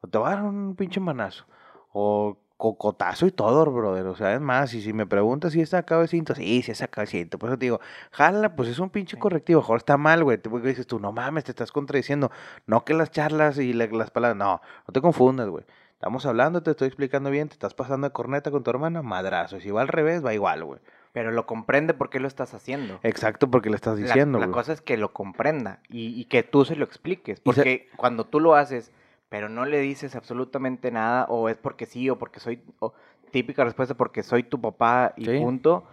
O 0.00 0.08
te 0.08 0.18
voy 0.18 0.26
a 0.26 0.34
dar 0.34 0.42
un 0.44 0.74
pinche 0.74 0.98
manazo. 0.98 1.46
O 1.92 2.36
cocotazo 2.58 3.26
y 3.26 3.30
todo, 3.30 3.64
brother. 3.70 4.06
O 4.08 4.14
sea, 4.16 4.34
es 4.34 4.40
más, 4.40 4.74
y 4.74 4.82
si 4.82 4.92
me 4.92 5.06
preguntas 5.06 5.52
si 5.52 5.62
es 5.62 5.70
sacado 5.70 6.02
el 6.02 6.08
cinto, 6.08 6.34
sí, 6.34 6.60
sí 6.62 6.70
es 6.72 6.78
sacado 6.78 7.02
el 7.04 7.08
cinto. 7.08 7.38
Por 7.38 7.48
eso 7.48 7.58
te 7.58 7.64
digo, 7.66 7.80
jala, 8.10 8.54
pues 8.54 8.68
es 8.68 8.78
un 8.80 8.90
pinche 8.90 9.16
correctivo. 9.18 9.60
Mejor 9.60 9.78
está 9.78 9.96
mal, 9.96 10.24
güey. 10.24 10.36
Porque 10.38 10.68
dices 10.68 10.86
tú, 10.86 10.98
no 11.00 11.12
mames, 11.12 11.44
te 11.44 11.52
estás 11.52 11.72
contradiciendo. 11.72 12.30
No 12.66 12.84
que 12.84 12.92
las 12.92 13.10
charlas 13.10 13.56
y 13.58 13.72
la- 13.72 13.86
las 13.86 14.10
palabras, 14.10 14.36
no, 14.36 14.60
no 14.86 14.92
te 14.92 15.00
confundas, 15.00 15.48
güey. 15.48 15.64
Estamos 15.94 16.26
hablando, 16.26 16.62
te 16.62 16.72
estoy 16.72 16.86
explicando 16.88 17.30
bien, 17.30 17.48
te 17.48 17.54
estás 17.54 17.74
pasando 17.74 18.06
de 18.08 18.12
corneta 18.12 18.50
con 18.50 18.62
tu 18.62 18.70
hermana, 18.70 19.02
madrazo. 19.02 19.56
Y 19.56 19.60
si 19.62 19.70
va 19.70 19.80
al 19.80 19.88
revés, 19.88 20.24
va 20.24 20.34
igual, 20.34 20.64
güey. 20.64 20.80
Pero 21.12 21.32
lo 21.32 21.46
comprende 21.46 21.94
por 21.94 22.10
qué 22.10 22.20
lo 22.20 22.28
estás 22.28 22.54
haciendo. 22.54 23.00
Exacto, 23.02 23.50
porque 23.50 23.70
le 23.70 23.76
estás 23.76 23.98
La- 23.98 24.06
diciendo, 24.06 24.38
la, 24.38 24.46
güey. 24.46 24.54
cosa 24.54 24.72
es 24.74 24.80
que 24.80 24.96
lo 24.96 25.12
comprenda 25.12 25.80
y, 25.88 26.20
y 26.20 26.26
que 26.26 26.42
tú 26.42 26.64
se 26.64 26.76
lo 26.76 26.84
expliques. 26.84 27.38
Se- 27.38 27.42
Porque 27.44 27.88
cuando 27.96 28.24
tú 28.26 28.38
lo 28.40 28.54
haces, 28.54 28.92
pero 29.28 29.48
no 29.48 29.64
le 29.66 29.78
dices 29.80 30.16
absolutamente 30.16 30.90
nada, 30.90 31.26
o 31.28 31.48
es 31.48 31.56
porque 31.58 31.86
sí, 31.86 32.08
o 32.10 32.18
porque 32.18 32.40
soy, 32.40 32.62
o 32.80 32.92
típica 33.30 33.64
respuesta 33.64 33.94
porque 33.94 34.22
soy 34.22 34.42
tu 34.42 34.60
papá 34.60 35.12
y 35.16 35.24
Sí. 35.26 35.38
punto, 35.38 35.84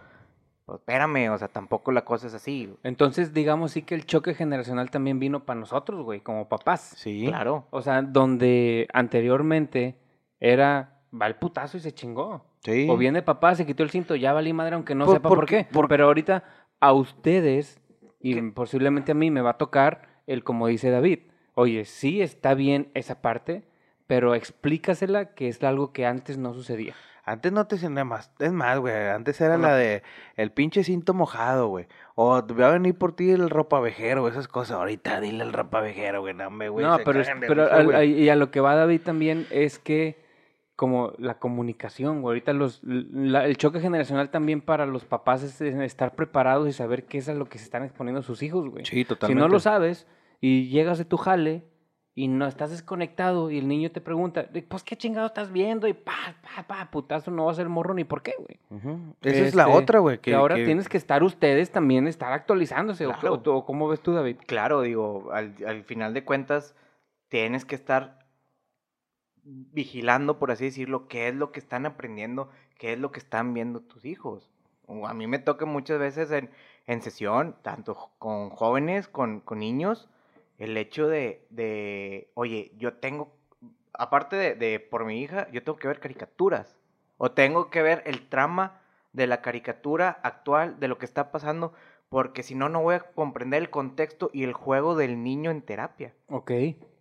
pues 0.64 0.80
espérame, 0.80 1.30
o 1.30 1.38
sea, 1.38 1.48
tampoco 1.48 1.92
la 1.92 2.04
cosa 2.04 2.26
es 2.26 2.34
así. 2.34 2.74
Entonces, 2.82 3.32
digamos 3.34 3.72
sí 3.72 3.82
que 3.82 3.94
el 3.94 4.06
choque 4.06 4.34
generacional 4.34 4.90
también 4.90 5.18
vino 5.20 5.44
para 5.44 5.60
nosotros, 5.60 6.02
güey, 6.02 6.20
como 6.20 6.48
papás. 6.48 6.80
Sí. 6.96 7.26
Claro. 7.28 7.66
O 7.70 7.82
sea, 7.82 8.02
donde 8.02 8.88
anteriormente 8.92 9.96
era, 10.40 10.98
va 11.18 11.26
el 11.26 11.36
putazo 11.36 11.76
y 11.76 11.80
se 11.80 11.92
chingó. 11.92 12.44
Sí. 12.64 12.88
O 12.90 12.96
viene 12.96 13.22
papá, 13.22 13.54
se 13.54 13.64
quitó 13.66 13.82
el 13.82 13.90
cinto, 13.90 14.16
ya 14.16 14.32
valí 14.32 14.52
madre, 14.52 14.74
aunque 14.74 14.94
no 14.94 15.04
Por- 15.04 15.14
sepa 15.16 15.28
por 15.28 15.46
qué. 15.46 15.68
por- 15.72 15.88
Pero 15.88 16.06
ahorita 16.06 16.42
a 16.80 16.92
ustedes, 16.92 17.80
y 18.20 18.34
¿Qué? 18.34 18.42
posiblemente 18.54 19.12
a 19.12 19.14
mí, 19.14 19.30
me 19.30 19.40
va 19.42 19.50
a 19.50 19.58
tocar 19.58 20.02
el 20.26 20.42
como 20.42 20.66
dice 20.66 20.90
David. 20.90 21.20
Oye, 21.58 21.86
sí 21.86 22.20
está 22.20 22.52
bien 22.52 22.88
esa 22.92 23.22
parte, 23.22 23.62
pero 24.06 24.34
explícasela 24.34 25.34
que 25.34 25.48
es 25.48 25.62
algo 25.64 25.92
que 25.92 26.04
antes 26.04 26.36
no 26.36 26.52
sucedía. 26.52 26.94
Antes 27.24 27.50
no 27.50 27.66
te 27.66 27.76
nada 27.88 28.04
más, 28.04 28.30
es 28.38 28.52
más, 28.52 28.78
güey, 28.78 28.94
antes 28.94 29.40
era 29.40 29.56
la 29.58 29.74
de 29.74 30.02
el 30.36 30.52
pinche 30.52 30.84
cinto 30.84 31.12
mojado, 31.14 31.66
güey. 31.68 31.86
O 32.14 32.44
te 32.44 32.52
va 32.52 32.68
a 32.68 32.72
venir 32.72 32.94
por 32.96 33.16
ti 33.16 33.30
el 33.30 33.48
ropavejero, 33.48 34.28
esas 34.28 34.48
cosas. 34.48 34.76
Ahorita 34.76 35.18
dile 35.20 35.42
el 35.42 35.52
ropavejero, 35.54 36.20
güey, 36.20 36.34
no 36.34 36.50
me, 36.50 36.68
güey. 36.68 36.84
no, 36.86 36.98
pero, 37.04 37.20
es- 37.22 37.28
pero 37.40 37.64
risa, 37.64 37.74
al- 37.98 38.04
y 38.04 38.28
a 38.28 38.36
lo 38.36 38.50
que 38.50 38.60
va 38.60 38.76
David 38.76 39.00
también 39.00 39.46
es 39.50 39.78
que 39.80 40.24
como 40.76 41.14
la 41.18 41.38
comunicación, 41.38 42.20
güey, 42.20 42.32
ahorita 42.34 42.52
los, 42.52 42.80
la- 42.84 43.46
el 43.46 43.56
choque 43.56 43.80
generacional 43.80 44.28
también 44.30 44.60
para 44.60 44.84
los 44.84 45.06
papás 45.06 45.42
es 45.42 45.60
estar 45.62 46.14
preparados 46.14 46.68
y 46.68 46.72
saber 46.74 47.06
qué 47.06 47.16
es 47.18 47.28
a 47.30 47.34
lo 47.34 47.46
que 47.48 47.56
se 47.58 47.64
están 47.64 47.82
exponiendo 47.82 48.20
sus 48.22 48.42
hijos, 48.42 48.68
güey. 48.68 48.84
Sí, 48.84 48.94
Si 48.98 49.04
totalmente. 49.06 49.40
no 49.40 49.48
lo 49.48 49.58
sabes 49.58 50.06
y 50.40 50.68
llegas 50.68 50.98
de 50.98 51.04
tu 51.04 51.16
jale 51.16 51.64
y 52.18 52.28
no 52.28 52.46
estás 52.46 52.70
desconectado 52.70 53.50
y 53.50 53.58
el 53.58 53.68
niño 53.68 53.90
te 53.90 54.00
pregunta, 54.00 54.44
"De, 54.44 54.62
pues 54.62 54.82
qué 54.82 54.96
chingado 54.96 55.26
estás 55.26 55.52
viendo 55.52 55.86
y 55.86 55.92
pa, 55.92 56.34
pa, 56.42 56.62
pa, 56.66 56.90
putazo, 56.90 57.30
no 57.30 57.44
va 57.44 57.52
a 57.52 57.54
ser 57.54 57.68
morro 57.68 57.92
ni 57.92 58.04
por 58.04 58.22
qué, 58.22 58.32
güey. 58.38 58.58
Esa 59.20 59.44
es 59.46 59.54
la 59.54 59.64
Este, 59.64 59.76
otra, 59.76 59.98
güey. 59.98 60.18
Que, 60.18 60.34
ahora 60.34 60.54
tienes 60.64 60.88
que 60.88 60.96
estar 60.96 61.22
ustedes 61.22 61.70
también, 61.72 62.06
estar 62.06 62.32
actualizándose. 62.32 63.06
o- 63.06 63.12
Claro. 63.12 63.34
O, 63.44 63.50
o 63.56 63.64
cómo 63.66 63.86
ves 63.88 64.00
tú, 64.00 64.12
David? 64.12 64.36
Claro, 64.46 64.80
digo, 64.80 65.30
al, 65.32 65.54
al 65.66 65.84
final 65.84 66.14
de 66.14 66.24
cuentas, 66.24 66.74
tienes 67.28 67.64
que 67.66 67.74
estar 67.74 68.18
vigilando, 69.44 70.38
por 70.38 70.50
así 70.50 70.64
decirlo, 70.64 71.08
qué 71.08 71.28
es 71.28 71.34
lo 71.34 71.52
que 71.52 71.60
están 71.60 71.86
aprendiendo, 71.86 72.50
qué 72.78 72.92
es 72.92 72.98
lo 72.98 73.12
que 73.12 73.20
están 73.20 73.54
viendo 73.54 73.80
tus 73.80 74.04
hijos. 74.04 74.50
A 75.04 75.14
mí 75.14 75.26
me 75.26 75.38
toca 75.38 75.66
muchas 75.66 75.98
veces 75.98 76.30
en, 76.30 76.50
en 76.86 77.02
sesión, 77.02 77.56
tanto 77.62 78.10
con 78.18 78.50
jóvenes, 78.50 79.08
con, 79.08 79.40
con 79.40 79.58
niños, 79.58 80.08
el 80.58 80.76
hecho 80.76 81.08
de, 81.08 81.46
de, 81.50 82.30
oye, 82.34 82.72
yo 82.76 82.94
tengo, 82.94 83.32
aparte 83.92 84.36
de, 84.36 84.54
de 84.54 84.80
por 84.80 85.04
mi 85.04 85.20
hija, 85.20 85.48
yo 85.52 85.62
tengo 85.62 85.78
que 85.78 85.88
ver 85.88 86.00
caricaturas. 86.00 86.76
O 87.18 87.30
tengo 87.32 87.70
que 87.70 87.80
ver 87.82 88.02
el 88.06 88.28
trama 88.28 88.80
de 89.12 89.26
la 89.26 89.40
caricatura 89.40 90.20
actual, 90.22 90.78
de 90.78 90.88
lo 90.88 90.98
que 90.98 91.06
está 91.06 91.30
pasando, 91.32 91.72
porque 92.10 92.42
si 92.42 92.54
no, 92.54 92.68
no 92.68 92.82
voy 92.82 92.96
a 92.96 93.00
comprender 93.00 93.62
el 93.62 93.70
contexto 93.70 94.30
y 94.32 94.44
el 94.44 94.52
juego 94.52 94.94
del 94.96 95.22
niño 95.22 95.50
en 95.50 95.62
terapia, 95.62 96.14
Ok. 96.28 96.50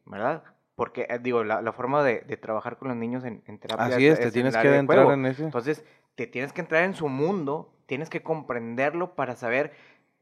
¿verdad? 0.05 0.43
Porque, 0.75 1.05
eh, 1.09 1.19
digo, 1.21 1.43
la, 1.43 1.61
la 1.61 1.71
forma 1.73 2.03
de, 2.03 2.21
de 2.21 2.37
trabajar 2.37 2.77
con 2.77 2.87
los 2.89 2.97
niños 2.97 3.23
en, 3.23 3.43
en 3.45 3.59
terapia 3.59 3.85
Así 3.85 4.07
es, 4.07 4.19
te 4.19 4.25
el 4.27 4.31
tienes 4.33 4.55
que 4.55 4.83
juego. 4.85 5.11
en 5.13 5.25
ese. 5.25 5.43
Entonces, 5.43 5.85
te 6.15 6.27
tienes 6.27 6.53
que 6.53 6.61
entrar 6.61 6.83
en 6.83 6.93
su 6.93 7.07
mundo, 7.09 7.73
tienes 7.85 8.09
que 8.09 8.23
comprenderlo 8.23 9.15
para 9.15 9.35
saber 9.35 9.73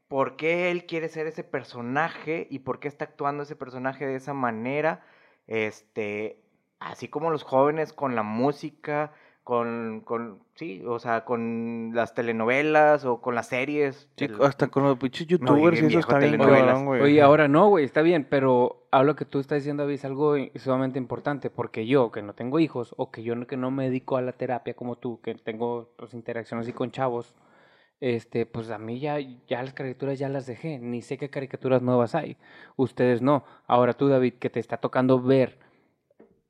por 0.08 0.36
qué 0.36 0.70
él 0.70 0.86
quiere 0.86 1.08
ser 1.08 1.26
ese 1.26 1.44
personaje 1.44 2.46
y 2.50 2.60
por 2.60 2.78
qué 2.78 2.88
está 2.88 3.04
actuando 3.06 3.42
ese 3.42 3.56
personaje 3.56 4.06
de 4.06 4.16
esa 4.16 4.34
manera. 4.34 5.02
Este, 5.46 6.40
así 6.80 7.08
como 7.08 7.30
los 7.30 7.42
jóvenes 7.42 7.92
con 7.92 8.14
la 8.14 8.22
música, 8.22 9.12
con, 9.44 10.00
con 10.06 10.38
sí, 10.54 10.82
o 10.86 10.98
sea, 10.98 11.24
con 11.24 11.90
las 11.94 12.14
telenovelas 12.14 13.04
o 13.04 13.20
con 13.20 13.34
las 13.34 13.48
series. 13.48 14.08
Sí, 14.16 14.24
el- 14.24 14.40
hasta 14.42 14.68
con 14.68 14.84
los 14.84 14.98
pinches 14.98 15.26
youtubers 15.26 15.76
y 15.82 15.86
eso 15.86 15.98
está 16.00 16.18
bien 16.18 16.32
cabrón, 16.38 16.86
güey. 16.86 17.02
Oye, 17.02 17.20
ahora 17.22 17.46
no, 17.48 17.68
güey, 17.68 17.84
está 17.84 18.00
bien, 18.02 18.26
pero 18.28 18.86
a 18.90 19.02
lo 19.02 19.16
que 19.16 19.24
tú 19.26 19.40
estás 19.40 19.58
diciendo, 19.58 19.82
David, 19.82 19.96
es 19.96 20.04
algo 20.06 20.34
sumamente 20.56 20.98
importante, 20.98 21.50
porque 21.50 21.86
yo, 21.86 22.10
que 22.10 22.22
no 22.22 22.32
tengo 22.34 22.58
hijos, 22.58 22.94
o 22.96 23.10
que 23.10 23.22
yo 23.22 23.34
no- 23.36 23.46
que 23.46 23.56
no 23.58 23.70
me 23.70 23.84
dedico 23.84 24.16
a 24.16 24.22
la 24.22 24.32
terapia 24.32 24.74
como 24.74 24.96
tú, 24.96 25.20
que 25.20 25.34
tengo 25.34 25.90
pues, 25.96 26.14
interacciones 26.14 26.66
así 26.66 26.72
con 26.72 26.90
chavos, 26.90 27.34
este, 28.00 28.46
pues 28.46 28.70
a 28.70 28.78
mí 28.78 28.98
ya, 29.00 29.18
ya 29.18 29.62
las 29.62 29.72
caricaturas 29.72 30.18
ya 30.18 30.28
las 30.28 30.46
dejé, 30.46 30.78
ni 30.78 31.02
sé 31.02 31.16
qué 31.16 31.30
caricaturas 31.30 31.82
nuevas 31.82 32.14
hay. 32.14 32.36
Ustedes 32.76 33.22
no. 33.22 33.44
Ahora 33.66 33.94
tú, 33.94 34.08
David, 34.08 34.34
que 34.34 34.50
te 34.50 34.60
está 34.60 34.78
tocando 34.78 35.20
ver 35.20 35.58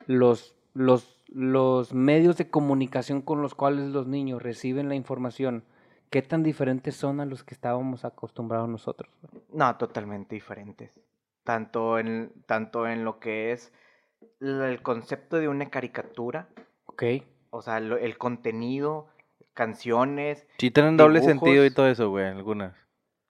los, 0.06 0.56
los, 0.72 1.22
los 1.28 1.92
medios 1.92 2.36
de 2.36 2.50
comunicación 2.50 3.22
con 3.22 3.42
los 3.42 3.54
cuales 3.54 3.90
los 3.90 4.06
niños 4.06 4.42
reciben 4.42 4.88
la 4.88 4.94
información, 4.94 5.64
¿qué 6.10 6.22
tan 6.22 6.42
diferentes 6.42 6.96
son 6.96 7.20
a 7.20 7.26
los 7.26 7.44
que 7.44 7.54
estábamos 7.54 8.04
acostumbrados 8.04 8.68
nosotros? 8.68 9.12
No, 9.52 9.76
totalmente 9.76 10.34
diferentes. 10.34 11.00
Tanto 11.44 11.98
en, 11.98 12.32
tanto 12.46 12.88
en 12.88 13.04
lo 13.04 13.20
que 13.20 13.52
es 13.52 13.72
el 14.40 14.80
concepto 14.82 15.36
de 15.36 15.48
una 15.48 15.68
caricatura, 15.70 16.48
¿Ok? 16.86 17.04
o 17.50 17.62
sea, 17.62 17.78
el 17.78 18.18
contenido, 18.18 19.06
canciones. 19.54 20.46
Sí 20.58 20.70
tienen 20.70 20.96
doble 20.96 21.22
sentido 21.22 21.64
y 21.64 21.70
todo 21.70 21.88
eso, 21.88 22.10
güey, 22.10 22.26
algunas. 22.26 22.74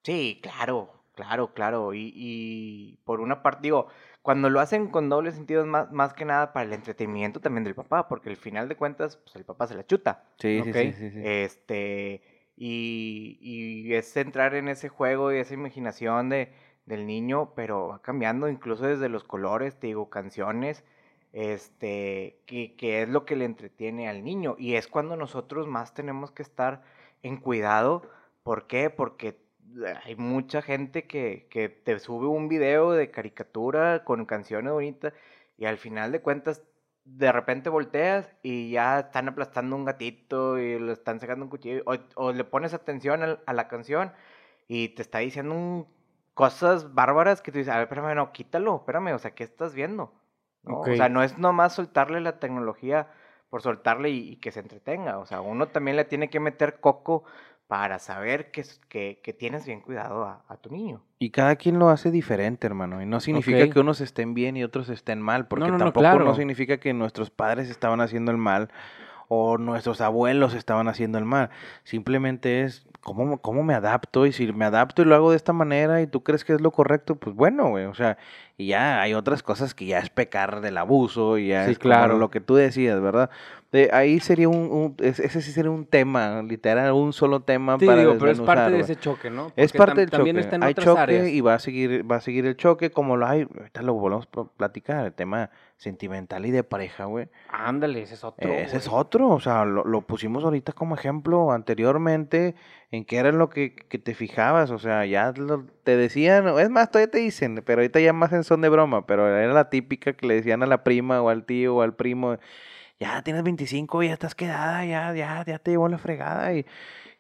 Sí, 0.02 0.40
claro, 0.42 0.92
claro, 1.14 1.54
claro. 1.54 1.94
Y, 1.94 2.12
y 2.14 2.98
por 3.04 3.20
una 3.20 3.42
parte, 3.42 3.62
digo, 3.62 3.86
cuando 4.22 4.50
lo 4.50 4.60
hacen 4.60 4.88
con 4.88 5.08
doble 5.08 5.32
sentido 5.32 5.60
es 5.60 5.66
más, 5.66 5.92
más 5.92 6.14
que 6.14 6.24
nada 6.24 6.52
para 6.52 6.66
el 6.66 6.72
entretenimiento 6.72 7.40
también 7.40 7.64
del 7.64 7.74
papá, 7.74 8.08
porque 8.08 8.30
al 8.30 8.36
final 8.36 8.68
de 8.68 8.76
cuentas, 8.76 9.18
pues 9.18 9.36
el 9.36 9.44
papá 9.44 9.66
se 9.66 9.74
la 9.74 9.86
chuta. 9.86 10.24
Sí, 10.38 10.60
sí, 10.64 10.72
sí, 10.72 10.92
sí, 10.92 11.10
sí. 11.10 11.20
Este, 11.22 12.22
y, 12.56 13.38
y 13.40 13.94
es 13.94 14.16
entrar 14.16 14.54
en 14.54 14.68
ese 14.68 14.88
juego 14.88 15.32
y 15.32 15.38
esa 15.38 15.54
imaginación 15.54 16.30
de, 16.30 16.52
del 16.86 17.06
niño, 17.06 17.52
pero 17.54 17.88
va 17.88 18.02
cambiando 18.02 18.48
incluso 18.48 18.86
desde 18.86 19.08
los 19.08 19.24
colores, 19.24 19.78
te 19.78 19.88
digo, 19.88 20.10
canciones, 20.10 20.84
este, 21.34 22.40
que, 22.46 22.76
que 22.76 23.02
es 23.02 23.08
lo 23.08 23.26
que 23.26 23.36
le 23.36 23.44
entretiene 23.44 24.08
al 24.08 24.24
niño. 24.24 24.56
Y 24.58 24.76
es 24.76 24.88
cuando 24.88 25.16
nosotros 25.16 25.66
más 25.66 25.92
tenemos 25.92 26.30
que 26.30 26.42
estar 26.42 26.82
en 27.22 27.38
cuidado. 27.38 28.02
¿Por 28.42 28.66
qué? 28.66 28.88
Porque 28.90 29.38
hay 30.04 30.16
mucha 30.16 30.62
gente 30.62 31.06
que, 31.06 31.48
que 31.50 31.68
te 31.68 31.98
sube 31.98 32.28
un 32.28 32.48
video 32.48 32.92
de 32.92 33.10
caricatura 33.10 34.04
con 34.04 34.24
canciones 34.26 34.72
bonitas 34.72 35.12
y 35.58 35.66
al 35.66 35.78
final 35.78 36.12
de 36.12 36.22
cuentas 36.22 36.62
de 37.04 37.32
repente 37.32 37.68
volteas 37.68 38.30
y 38.42 38.70
ya 38.70 39.00
están 39.00 39.28
aplastando 39.28 39.76
un 39.76 39.84
gatito 39.84 40.58
y 40.58 40.78
le 40.78 40.92
están 40.92 41.20
sacando 41.20 41.44
un 41.44 41.50
cuchillo 41.50 41.82
o, 42.14 42.32
le 42.32 42.44
pones 42.44 42.74
atención 42.74 43.22
a, 43.46 43.52
la 43.52 43.68
canción 43.68 44.12
y 44.68 44.90
te 44.90 45.02
está 45.02 45.18
diciendo 45.18 45.86
cosas 46.34 46.94
bárbaras 46.94 47.42
que 47.42 47.52
tú 47.52 47.58
dices, 47.58 47.72
a 47.72 47.78
ver, 47.78 47.84
espérame, 47.84 48.14
no, 48.14 48.32
quítalo, 48.32 48.76
espérame, 48.76 49.14
o 49.14 49.18
sea, 49.18 49.32
¿qué 49.32 49.44
estás 49.44 49.74
viendo? 49.74 50.12
¿No? 50.64 50.78
Okay. 50.78 50.94
O 50.94 50.96
sea, 50.96 51.08
no 51.08 51.22
es 51.22 51.38
nomás 51.38 51.74
soltarle 51.74 52.20
la 52.20 52.38
tecnología 52.38 53.08
por 53.50 53.62
soltarle 53.62 54.10
y, 54.10 54.32
y, 54.32 54.36
que 54.36 54.50
se 54.50 54.60
entretenga, 54.60 55.18
o 55.18 55.26
sea, 55.26 55.40
uno 55.40 55.68
también 55.68 55.96
le 55.96 56.04
tiene 56.04 56.28
que 56.28 56.40
meter 56.40 56.80
coco 56.80 57.22
para 57.66 57.98
saber 57.98 58.50
que, 58.50 58.64
que, 58.88 59.20
que 59.22 59.32
tienes 59.32 59.64
bien 59.66 59.80
cuidado 59.80 60.24
a, 60.24 60.44
a, 60.48 60.56
tu 60.56 60.70
niño. 60.70 61.02
Y 61.18 61.30
cada 61.30 61.56
quien 61.56 61.78
lo 61.78 61.88
hace 61.88 62.10
diferente, 62.10 62.66
hermano. 62.66 63.00
Y 63.00 63.06
no 63.06 63.20
significa 63.20 63.58
okay. 63.58 63.70
que 63.70 63.80
unos 63.80 64.00
estén 64.00 64.34
bien 64.34 64.56
y 64.56 64.64
otros 64.64 64.90
estén 64.90 65.20
mal, 65.20 65.48
porque 65.48 65.66
no, 65.66 65.72
no, 65.72 65.78
tampoco 65.78 66.02
no, 66.02 66.10
claro. 66.10 66.24
no 66.24 66.34
significa 66.34 66.78
que 66.78 66.92
nuestros 66.92 67.30
padres 67.30 67.70
estaban 67.70 68.00
haciendo 68.00 68.30
el 68.32 68.36
mal 68.36 68.70
o 69.28 69.58
nuestros 69.58 70.00
abuelos 70.00 70.54
estaban 70.54 70.88
haciendo 70.88 71.18
el 71.18 71.24
mal. 71.24 71.50
Simplemente 71.84 72.62
es 72.62 72.86
cómo, 73.04 73.38
cómo 73.38 73.62
me 73.62 73.74
adapto 73.74 74.26
y 74.26 74.32
si 74.32 74.52
me 74.52 74.64
adapto 74.64 75.02
y 75.02 75.04
lo 75.04 75.14
hago 75.14 75.30
de 75.30 75.36
esta 75.36 75.52
manera 75.52 76.00
y 76.00 76.06
tú 76.06 76.22
crees 76.22 76.44
que 76.44 76.54
es 76.54 76.60
lo 76.60 76.72
correcto, 76.72 77.14
pues 77.14 77.36
bueno, 77.36 77.68
güey. 77.68 77.84
O 77.84 77.94
sea, 77.94 78.16
y 78.56 78.68
ya 78.68 79.00
hay 79.00 79.14
otras 79.14 79.42
cosas 79.42 79.74
que 79.74 79.86
ya 79.86 79.98
es 79.98 80.10
pecar 80.10 80.60
del 80.60 80.78
abuso 80.78 81.38
y 81.38 81.48
ya 81.48 81.66
sí, 81.66 81.72
es 81.72 81.78
claro. 81.78 82.18
lo 82.18 82.30
que 82.30 82.40
tú 82.40 82.56
decías, 82.56 83.00
¿verdad? 83.00 83.30
De 83.70 83.90
ahí 83.92 84.20
sería 84.20 84.48
un, 84.48 84.70
un, 84.70 84.96
ese 85.00 85.28
sí 85.42 85.50
sería 85.50 85.70
un 85.70 85.84
tema, 85.84 86.42
literal, 86.42 86.92
un 86.92 87.12
solo 87.12 87.40
tema 87.40 87.76
sí, 87.78 87.86
para 87.86 87.98
digo, 87.98 88.16
pero 88.18 88.30
es 88.30 88.40
parte 88.40 88.70
de 88.70 88.80
ese 88.80 88.96
choque, 88.96 89.30
¿no? 89.30 89.46
Porque 89.46 89.62
es 89.62 89.72
parte 89.72 90.00
del 90.00 90.10
también 90.10 90.36
choque. 90.36 90.44
Está 90.44 90.56
en 90.56 90.62
hay 90.62 90.70
otras 90.72 90.84
choque 90.84 91.00
áreas. 91.00 91.28
y 91.28 91.40
va 91.40 91.54
a 91.54 91.58
seguir, 91.58 92.10
va 92.10 92.16
a 92.16 92.20
seguir 92.20 92.46
el 92.46 92.56
choque 92.56 92.90
como 92.90 93.16
lo 93.16 93.26
hay, 93.26 93.48
ahorita 93.58 93.82
lo 93.82 93.94
volvemos 93.94 94.28
a 94.36 94.44
platicar, 94.44 95.06
el 95.06 95.12
tema 95.12 95.50
sentimental 95.84 96.44
y 96.46 96.50
de 96.50 96.64
pareja, 96.64 97.04
güey. 97.04 97.28
Ándale, 97.48 98.02
ese 98.02 98.14
es 98.14 98.24
otro. 98.24 98.50
Ese 98.50 98.78
es 98.78 98.88
otro, 98.88 99.28
o 99.28 99.38
sea, 99.38 99.64
lo, 99.64 99.84
lo, 99.84 100.00
pusimos 100.02 100.42
ahorita 100.42 100.72
como 100.72 100.96
ejemplo 100.96 101.52
anteriormente 101.52 102.56
en 102.90 103.04
qué 103.04 103.18
era 103.18 103.30
lo 103.30 103.50
que, 103.50 103.76
que 103.76 103.98
te 103.98 104.14
fijabas, 104.14 104.70
o 104.70 104.78
sea, 104.78 105.04
ya 105.06 105.32
lo, 105.36 105.66
te 105.84 105.96
decían, 105.96 106.48
es 106.58 106.70
más, 106.70 106.90
todavía 106.90 107.10
te 107.10 107.18
dicen, 107.18 107.62
pero 107.64 107.80
ahorita 107.80 108.00
ya 108.00 108.12
más 108.12 108.32
en 108.32 108.44
son 108.44 108.62
de 108.62 108.70
broma, 108.70 109.06
pero 109.06 109.28
era 109.28 109.52
la 109.52 109.70
típica 109.70 110.14
que 110.14 110.26
le 110.26 110.34
decían 110.34 110.62
a 110.62 110.66
la 110.66 110.82
prima 110.82 111.22
o 111.22 111.28
al 111.28 111.44
tío 111.44 111.76
o 111.76 111.82
al 111.82 111.94
primo, 111.94 112.38
ya 112.98 113.22
tienes 113.22 113.42
25, 113.44 114.02
ya 114.02 114.14
estás 114.14 114.34
quedada, 114.34 114.84
ya, 114.84 115.14
ya, 115.14 115.44
ya 115.46 115.58
te 115.58 115.70
llevó 115.70 115.88
la 115.88 115.98
fregada 115.98 116.52
y... 116.54 116.66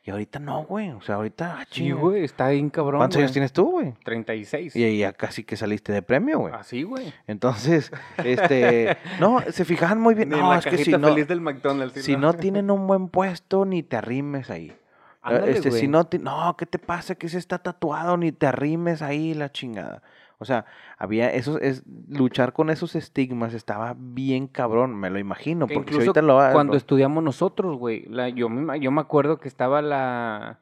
Y 0.06 0.10
ahorita 0.10 0.38
no, 0.38 0.64
güey. 0.64 0.90
O 0.90 1.00
sea, 1.00 1.14
ahorita. 1.14 1.60
Ah, 1.60 1.66
sí, 1.70 1.90
güey. 1.90 2.24
Está 2.24 2.50
bien 2.50 2.68
cabrón. 2.68 2.98
¿Cuántos 2.98 3.18
años 3.18 3.32
tienes 3.32 3.54
tú, 3.54 3.70
güey? 3.70 3.94
36. 4.04 4.76
Y 4.76 4.98
ya 4.98 5.14
casi 5.14 5.44
que 5.44 5.56
saliste 5.56 5.94
de 5.94 6.02
premio, 6.02 6.40
güey. 6.40 6.52
Así, 6.52 6.82
güey. 6.82 7.10
Entonces, 7.26 7.90
este. 8.22 8.98
no, 9.18 9.40
se 9.48 9.64
fijaban 9.64 10.00
muy 10.00 10.14
bien. 10.14 10.28
Ni 10.28 10.36
no, 10.36 10.50
la 10.50 10.58
es 10.58 10.66
que 10.66 10.76
si 10.76 10.92
no. 10.92 11.08
Feliz 11.08 11.26
del 11.26 11.40
McDonald's, 11.40 12.04
si 12.04 12.16
no 12.18 12.34
tienen 12.34 12.70
un 12.70 12.86
buen 12.86 13.08
puesto, 13.08 13.64
ni 13.64 13.82
te 13.82 13.96
arrimes 13.96 14.50
ahí. 14.50 14.76
Ándale, 15.22 15.52
este, 15.52 15.70
güey. 15.70 15.80
si 15.80 15.88
no, 15.88 16.04
te, 16.04 16.18
no, 16.18 16.54
¿qué 16.58 16.66
te 16.66 16.78
pasa? 16.78 17.14
Que 17.14 17.30
se 17.30 17.38
está 17.38 17.58
tatuado, 17.58 18.18
ni 18.18 18.30
te 18.30 18.46
arrimes 18.46 19.00
ahí, 19.00 19.32
la 19.32 19.50
chingada. 19.50 20.02
O 20.38 20.44
sea, 20.44 20.66
había 20.98 21.30
eso, 21.30 21.58
es 21.60 21.82
luchar 22.08 22.52
con 22.52 22.70
esos 22.70 22.96
estigmas 22.96 23.54
estaba 23.54 23.94
bien 23.96 24.46
cabrón, 24.46 24.94
me 24.96 25.10
lo 25.10 25.18
imagino, 25.18 25.66
que 25.66 25.74
porque 25.74 25.92
incluso 25.92 26.12
si 26.12 26.18
ahorita 26.18 26.22
lo 26.22 26.52
cuando 26.52 26.72
lo... 26.72 26.76
estudiamos 26.76 27.22
nosotros, 27.22 27.78
güey, 27.78 28.04
la, 28.06 28.28
yo, 28.28 28.48
me, 28.48 28.80
yo 28.80 28.90
me 28.90 29.00
acuerdo 29.00 29.38
que 29.38 29.48
estaba 29.48 29.82
la 29.82 30.60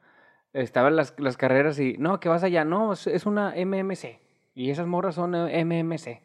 estaban 0.53 0.95
las, 0.95 1.19
las 1.19 1.35
carreras 1.37 1.79
y 1.79 1.97
no, 1.97 2.19
que 2.19 2.29
vas 2.29 2.43
allá, 2.43 2.63
no, 2.63 2.93
es, 2.93 3.07
es 3.07 3.25
una 3.25 3.53
MMC 3.55 4.19
y 4.55 4.69
esas 4.69 4.87
morras 4.87 5.15
son 5.15 5.31
MMC. 5.31 6.21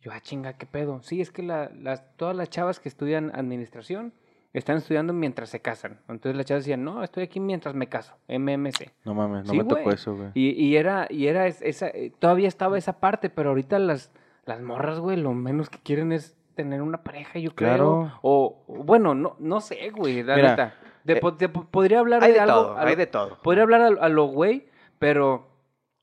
Yo, 0.00 0.12
ah, 0.12 0.20
chinga, 0.20 0.52
qué 0.54 0.66
pedo. 0.66 1.02
Sí, 1.02 1.20
es 1.20 1.30
que 1.30 1.42
la, 1.42 1.70
las, 1.70 2.16
todas 2.16 2.36
las 2.36 2.50
chavas 2.50 2.80
que 2.80 2.88
estudian 2.88 3.34
administración 3.34 4.12
están 4.52 4.78
estudiando 4.78 5.12
mientras 5.12 5.50
se 5.50 5.60
casan. 5.60 6.00
Entonces 6.08 6.36
las 6.36 6.46
chavas 6.46 6.64
decían, 6.64 6.84
no, 6.84 7.02
estoy 7.02 7.24
aquí 7.24 7.40
mientras 7.40 7.74
me 7.74 7.88
caso, 7.88 8.16
MMC. 8.28 8.92
No 9.04 9.14
mames, 9.14 9.46
no 9.46 9.52
sí, 9.52 9.58
me 9.58 9.64
tocó 9.64 9.82
güey. 9.82 9.94
eso, 9.94 10.16
güey. 10.16 10.30
Y, 10.34 10.50
y, 10.50 10.76
era, 10.76 11.06
y 11.10 11.26
era 11.26 11.46
esa, 11.46 11.90
todavía 12.18 12.48
estaba 12.48 12.78
esa 12.78 13.00
parte, 13.00 13.30
pero 13.30 13.50
ahorita 13.50 13.78
las, 13.78 14.12
las 14.44 14.60
morras, 14.60 14.98
güey, 14.98 15.16
lo 15.16 15.32
menos 15.34 15.70
que 15.70 15.78
quieren 15.78 16.12
es 16.12 16.36
tener 16.54 16.82
una 16.82 17.04
pareja, 17.04 17.38
yo 17.38 17.54
creo. 17.54 17.68
Claro. 17.68 18.18
O, 18.22 18.64
o 18.66 18.82
bueno, 18.84 19.14
no, 19.14 19.36
no 19.38 19.60
sé, 19.60 19.90
güey, 19.90 20.22
la 20.22 20.34
Mira, 20.34 20.50
neta. 20.50 20.74
De, 21.04 21.12
eh, 21.14 21.20
de, 21.38 21.48
podría 21.48 22.00
hablar 22.00 22.22
hay 22.22 22.32
de, 22.32 22.34
de 22.34 22.40
algo. 22.40 22.54
todo, 22.54 22.74
lo, 22.74 22.80
hay 22.80 22.96
de 22.96 23.06
todo. 23.06 23.38
Podría 23.42 23.62
hablar 23.62 23.80
a, 23.82 23.86
a 24.04 24.08
lo 24.08 24.24
güey, 24.24 24.66
pero 24.98 25.48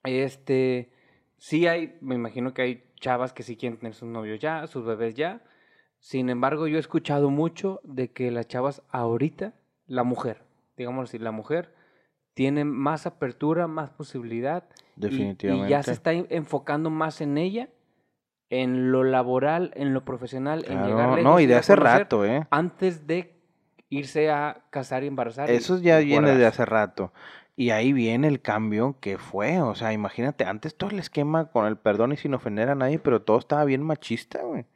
este 0.04 0.90
sí 1.36 1.66
hay, 1.66 1.98
me 2.00 2.14
imagino 2.14 2.54
que 2.54 2.62
hay 2.62 2.84
chavas 3.00 3.32
que 3.32 3.42
sí 3.42 3.56
quieren 3.56 3.78
tener 3.78 3.94
sus 3.94 4.08
novios 4.08 4.38
ya, 4.40 4.66
sus 4.66 4.84
bebés 4.84 5.14
ya. 5.14 5.42
Sin 6.06 6.30
embargo, 6.30 6.68
yo 6.68 6.76
he 6.76 6.78
escuchado 6.78 7.30
mucho 7.30 7.80
de 7.82 8.12
que 8.12 8.30
las 8.30 8.46
chavas 8.46 8.80
ahorita, 8.90 9.54
la 9.88 10.04
mujer, 10.04 10.44
digamos 10.76 11.08
así, 11.08 11.18
la 11.18 11.32
mujer 11.32 11.74
tiene 12.32 12.64
más 12.64 13.06
apertura, 13.06 13.66
más 13.66 13.90
posibilidad. 13.90 14.68
Definitivamente. 14.94 15.64
Y, 15.64 15.66
y 15.66 15.68
ya 15.68 15.82
se 15.82 15.90
está 15.90 16.12
enfocando 16.12 16.90
más 16.90 17.20
en 17.20 17.36
ella, 17.38 17.70
en 18.50 18.92
lo 18.92 19.02
laboral, 19.02 19.72
en 19.74 19.94
lo 19.94 20.04
profesional, 20.04 20.62
claro, 20.64 20.80
en 20.80 20.86
llegar 20.86 21.08
lejos. 21.08 21.24
No, 21.24 21.40
y 21.40 21.46
de 21.46 21.56
hace 21.56 21.74
rato, 21.74 22.24
¿eh? 22.24 22.46
Antes 22.50 23.08
de 23.08 23.34
irse 23.88 24.30
a 24.30 24.62
casar 24.70 25.02
y 25.02 25.08
embarazar. 25.08 25.50
Eso 25.50 25.76
y, 25.76 25.82
ya 25.82 26.00
y 26.00 26.04
viene 26.04 26.36
de 26.36 26.46
hace 26.46 26.64
rato. 26.64 27.12
Y 27.56 27.70
ahí 27.70 27.92
viene 27.92 28.28
el 28.28 28.40
cambio 28.40 28.96
que 29.00 29.18
fue. 29.18 29.60
O 29.60 29.74
sea, 29.74 29.92
imagínate, 29.92 30.44
antes 30.44 30.76
todo 30.76 30.90
el 30.90 31.00
esquema 31.00 31.46
con 31.46 31.66
el 31.66 31.76
perdón 31.76 32.12
y 32.12 32.16
sin 32.16 32.32
ofender 32.32 32.68
a 32.68 32.76
nadie, 32.76 33.00
pero 33.00 33.22
todo 33.22 33.40
estaba 33.40 33.64
bien 33.64 33.82
machista, 33.82 34.44
güey. 34.44 34.66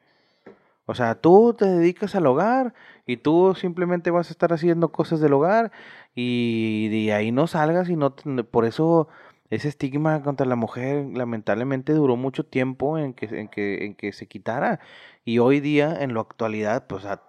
O 0.90 0.94
sea, 0.96 1.14
tú 1.14 1.54
te 1.56 1.66
dedicas 1.66 2.16
al 2.16 2.26
hogar 2.26 2.74
y 3.06 3.16
tú 3.18 3.54
simplemente 3.54 4.10
vas 4.10 4.28
a 4.28 4.32
estar 4.32 4.52
haciendo 4.52 4.90
cosas 4.90 5.20
del 5.20 5.32
hogar 5.32 5.70
y 6.16 6.88
de 6.88 7.12
ahí 7.12 7.30
no 7.30 7.46
salgas 7.46 7.88
y 7.88 7.94
no... 7.94 8.12
Te, 8.12 8.42
por 8.42 8.64
eso 8.64 9.06
ese 9.50 9.68
estigma 9.68 10.20
contra 10.22 10.46
la 10.46 10.56
mujer 10.56 11.06
lamentablemente 11.14 11.92
duró 11.92 12.16
mucho 12.16 12.44
tiempo 12.44 12.98
en 12.98 13.14
que, 13.14 13.26
en 13.26 13.46
que, 13.46 13.84
en 13.84 13.94
que 13.94 14.12
se 14.12 14.26
quitara. 14.26 14.80
Y 15.24 15.38
hoy 15.38 15.60
día, 15.60 15.96
en 16.00 16.12
la 16.12 16.22
actualidad, 16.22 16.88
pues 16.88 17.04
a, 17.04 17.22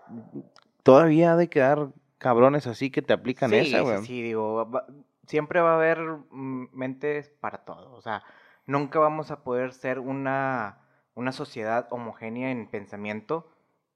todavía 0.82 1.34
ha 1.34 1.36
de 1.36 1.47
quedar 1.47 1.89
cabrones 2.17 2.65
así 2.65 2.89
que 2.89 3.04
te 3.04 3.13
aplican 3.13 3.52
sí, 3.52 3.58
esa, 3.58 3.82
güey. 3.82 4.00
Sí, 4.00 4.06
sí, 4.06 4.21
digo, 4.24 4.67
va, 4.71 4.88
siempre 5.28 5.62
va 5.62 5.74
a 5.74 5.76
haber 5.76 6.00
mm, 6.00 6.69
mentes 6.74 7.30
para 7.30 7.60
todo. 7.60 7.93
O 7.93 8.02
sea, 8.02 8.24
nunca 8.65 8.97
vamos 8.97 9.30
a 9.30 9.43
poder 9.43 9.74
ser 9.74 10.00
una, 10.00 10.80
una 11.21 11.31
sociedad 11.31 11.88
homogénea 11.91 12.51
en 12.51 12.67
pensamiento. 12.67 13.47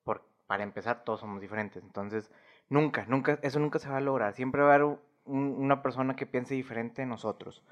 Por, 0.04 0.24
para 0.48 0.64
empezar, 0.64 1.04
todos 1.04 1.20
somos 1.20 1.42
diferentes. 1.42 1.84
Entonces, 1.84 2.32
nunca, 2.70 3.06
nunca, 3.08 3.40
eso 3.42 3.60
nunca 3.60 3.80
se 3.80 3.90
va 3.90 3.98
a 3.98 4.02
lograr. 4.02 4.34
Siempre 4.34 4.62
va 4.62 4.72
a 4.72 4.76
haber 4.76 4.98
un, 5.26 5.56
una 5.58 5.82
persona 5.82 6.16
que 6.16 6.26
piense 6.26 6.54
diferente 6.56 7.02
de 7.02 7.08
nosotros. 7.08 7.64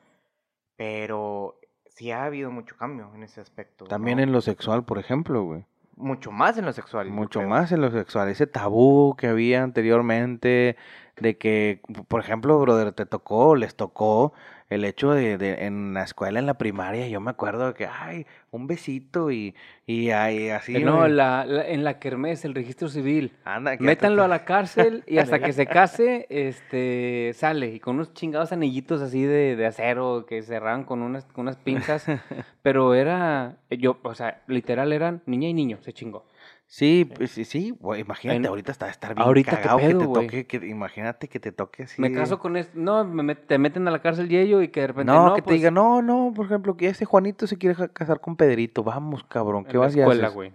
Pero 0.76 1.60
sí 1.86 2.12
ha 2.12 2.26
habido 2.26 2.52
mucho 2.52 2.76
cambio 2.76 3.12
en 3.14 3.24
ese 3.24 3.42
aspecto. 3.42 3.86
También 3.86 4.18
¿no? 4.18 4.24
en 4.24 4.32
lo 4.32 4.42
sexual, 4.42 4.84
por 4.84 4.98
ejemplo, 4.98 5.44
güey. 5.44 5.66
Mucho 5.96 6.32
más 6.32 6.58
en 6.58 6.66
lo 6.66 6.74
sexual. 6.74 7.10
Mucho 7.10 7.42
más 7.44 7.72
en 7.72 7.82
lo 7.82 7.92
sexual. 7.92 8.28
Ese 8.30 8.48
tabú 8.48 9.16
que 9.16 9.28
había 9.28 9.62
anteriormente 9.62 10.76
de 11.18 11.38
que, 11.38 11.82
por 12.08 12.20
ejemplo, 12.20 12.60
brother, 12.60 12.94
te 12.94 13.06
tocó, 13.06 13.56
les 13.56 13.76
tocó 13.76 14.34
el 14.74 14.86
hecho 14.86 15.12
de, 15.12 15.38
de, 15.38 15.66
en 15.66 15.94
la 15.94 16.04
escuela, 16.04 16.40
en 16.40 16.46
la 16.46 16.56
primaria, 16.56 17.08
yo 17.08 17.20
me 17.20 17.32
acuerdo 17.32 17.74
que, 17.74 17.88
ay, 17.88 18.26
un 18.52 18.68
besito 18.68 19.32
y, 19.32 19.56
y, 19.86 20.12
ay, 20.12 20.50
así. 20.50 20.84
No, 20.84 21.08
la, 21.08 21.46
la, 21.46 21.68
en 21.68 21.84
la 21.84 22.00
kermés, 22.00 22.46
el 22.46 22.56
registro 22.56 22.88
civil. 22.88 23.32
Anda, 23.46 23.76
Métanlo 23.80 24.24
a 24.24 24.28
la 24.28 24.46
cárcel 24.46 25.04
y 25.08 25.18
hasta 25.18 25.40
que 25.40 25.54
se 25.54 25.66
case, 25.66 26.26
este, 26.30 27.32
sale. 27.34 27.68
Y 27.68 27.80
con 27.80 27.96
unos 27.96 28.14
chingados 28.14 28.52
anillitos 28.52 29.02
así 29.02 29.24
de, 29.24 29.56
de 29.56 29.66
acero 29.66 30.26
que 30.28 30.42
cerraban 30.42 30.84
con 30.84 31.02
unas, 31.02 31.26
con 31.26 31.44
unas 31.44 31.58
pinzas. 31.58 32.06
pero 32.62 32.94
era, 32.94 33.58
yo, 33.70 33.98
o 34.04 34.16
sea, 34.16 34.42
literal 34.48 34.94
eran 34.94 35.22
niña 35.26 35.48
y 35.48 35.54
niño, 35.54 35.78
se 35.82 35.94
chingó. 35.94 36.26
Sí, 36.74 37.06
pues 37.06 37.30
sí, 37.30 37.46
sí, 37.46 37.72
güey, 37.80 38.02
imagínate, 38.02 38.38
en, 38.38 38.48
ahorita 38.48 38.72
está 38.72 38.90
estar 38.90 39.14
bien 39.14 39.28
ahorita 39.28 39.62
cagado 39.62 39.78
pedo, 39.78 40.00
que 40.00 40.08
te 40.08 40.14
toque, 40.14 40.48
que, 40.48 40.66
imagínate 40.66 41.28
que 41.28 41.40
te 41.40 41.52
toque 41.52 41.84
así. 41.84 42.02
Me 42.02 42.12
caso 42.12 42.40
con 42.40 42.58
este, 42.58 42.80
no, 42.80 43.06
me 43.06 43.36
te 43.36 43.60
meten 43.60 43.88
a 43.88 43.92
la 43.92 44.02
cárcel 44.02 44.32
y 44.32 44.38
ello 44.38 44.60
y 44.60 44.70
que 44.70 44.82
de 44.82 44.88
repente 44.88 45.14
no, 45.14 45.30
no 45.30 45.36
que 45.36 45.44
pues, 45.44 45.54
te 45.54 45.58
diga, 45.58 45.70
no, 45.70 46.02
no, 46.02 46.34
por 46.36 46.48
ejemplo, 46.48 46.76
que 46.76 46.88
ese 46.88 47.06
Juanito 47.06 47.46
se 47.46 47.60
quiere 47.60 47.76
casar 47.90 48.22
con 48.22 48.36
Pedrito, 48.36 48.84
vamos, 48.84 49.24
cabrón, 49.26 49.66
¿qué 49.66 49.74
en 49.74 49.82
vas 49.82 49.96
la 49.96 50.02
a 50.02 50.06
escuela, 50.08 50.30
güey. 50.30 50.52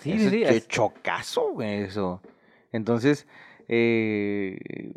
Sí, 0.00 0.12
Eso, 0.12 0.24
sí, 0.24 0.30
sí. 0.30 0.42
Qué 0.42 0.56
es... 0.58 0.68
chocazo, 0.68 1.52
güey, 1.54 1.84
eso. 1.84 2.20
Entonces, 2.70 3.26
eh, 3.68 4.92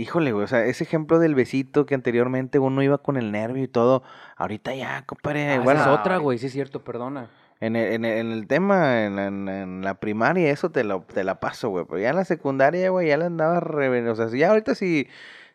Híjole, 0.00 0.32
güey, 0.32 0.44
o 0.44 0.48
sea, 0.48 0.64
ese 0.64 0.84
ejemplo 0.84 1.18
del 1.18 1.34
besito 1.34 1.84
que 1.84 1.94
anteriormente 1.94 2.58
uno 2.58 2.82
iba 2.82 2.96
con 2.96 3.18
el 3.18 3.32
nervio 3.32 3.62
y 3.62 3.68
todo, 3.68 4.02
ahorita 4.36 4.74
ya, 4.74 5.04
compadre, 5.04 5.56
Ah, 5.56 5.60
bueno, 5.60 5.78
esa 5.78 5.92
es 5.92 6.00
otra, 6.00 6.16
güey, 6.16 6.38
sí 6.38 6.46
es 6.46 6.52
cierto, 6.52 6.82
perdona. 6.82 7.28
En 7.60 7.76
el, 7.76 7.92
en 7.92 8.04
el- 8.04 8.18
en 8.18 8.32
el 8.32 8.46
tema, 8.46 9.04
en, 9.04 9.18
en- 9.18 9.82
la 9.84 9.94
primaria, 10.00 10.50
eso 10.50 10.70
te, 10.70 10.84
lo, 10.84 11.02
te 11.02 11.24
la 11.24 11.40
paso, 11.40 11.68
güey, 11.70 11.84
pero 11.86 11.98
ya 12.00 12.10
en 12.10 12.16
la 12.16 12.24
secundaria, 12.24 12.90
güey, 12.90 13.08
ya 13.08 13.16
le 13.18 13.26
andaba 13.26 13.60
re... 13.60 14.08
O 14.10 14.16
sea, 14.16 14.28
ya 14.28 14.48
ahorita 14.50 14.74
si, 14.74 15.08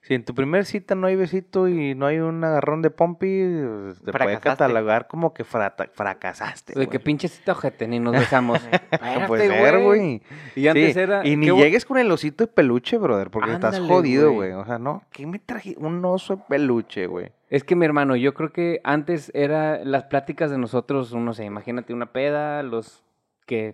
si 0.08 0.14
en 0.14 0.24
tu 0.24 0.36
primer 0.36 0.66
cita 0.66 0.94
no 0.94 1.08
hay 1.08 1.16
besito 1.16 1.68
y 1.68 1.96
no 1.96 2.06
hay 2.06 2.20
un 2.20 2.44
agarrón 2.44 2.84
de 2.84 2.92
pompi, 2.92 3.42
pues, 3.84 4.02
te 4.04 4.12
puede 4.12 4.40
catalogar 4.40 5.08
como 5.08 5.34
que 5.34 5.44
frata- 5.44 5.90
fracasaste, 5.92 6.78
De 6.78 6.86
que 6.88 7.00
pinche 7.00 7.28
cita 7.28 7.54
ojete, 7.54 7.88
ni 7.88 8.00
nos 8.00 8.14
besamos. 8.14 8.60
No 9.20 9.26
puede 9.28 9.48
ser, 9.48 9.82
güey. 9.84 10.22
Y 10.56 10.68
antes 10.68 10.94
Sí, 10.94 11.00
era... 11.00 11.26
Y 11.26 11.36
ni 11.38 11.48
llegues 11.50 11.86
con 11.86 11.98
el 11.98 12.12
osito 12.12 12.46
de 12.46 12.52
peluche, 12.52 12.98
brother, 12.98 13.32
porque 13.32 13.52
estás 13.54 13.80
jodido, 13.80 14.32
güey. 14.32 14.52
güey. 14.52 14.62
O 14.62 14.66
sea, 14.66 14.78
no, 14.78 15.02
¿qué 15.12 15.26
me 15.26 15.40
traje? 15.40 15.76
Un 15.80 16.04
oso 16.06 16.36
de 16.36 16.44
peluche, 16.50 17.08
güey. 17.08 17.32
Es 17.50 17.64
que 17.64 17.76
mi 17.76 17.86
hermano, 17.86 18.16
yo 18.16 18.34
creo 18.36 18.52
que 18.54 18.82
antes 18.84 19.32
era 19.34 19.84
las 19.84 20.04
pláticas 20.04 20.52
de 20.52 20.58
nosotros, 20.60 21.14
no 21.16 21.34
sé, 21.34 21.46
imagínate 21.46 21.94
una 21.94 22.12
peda, 22.12 22.62
los 22.62 23.04
que 23.48 23.74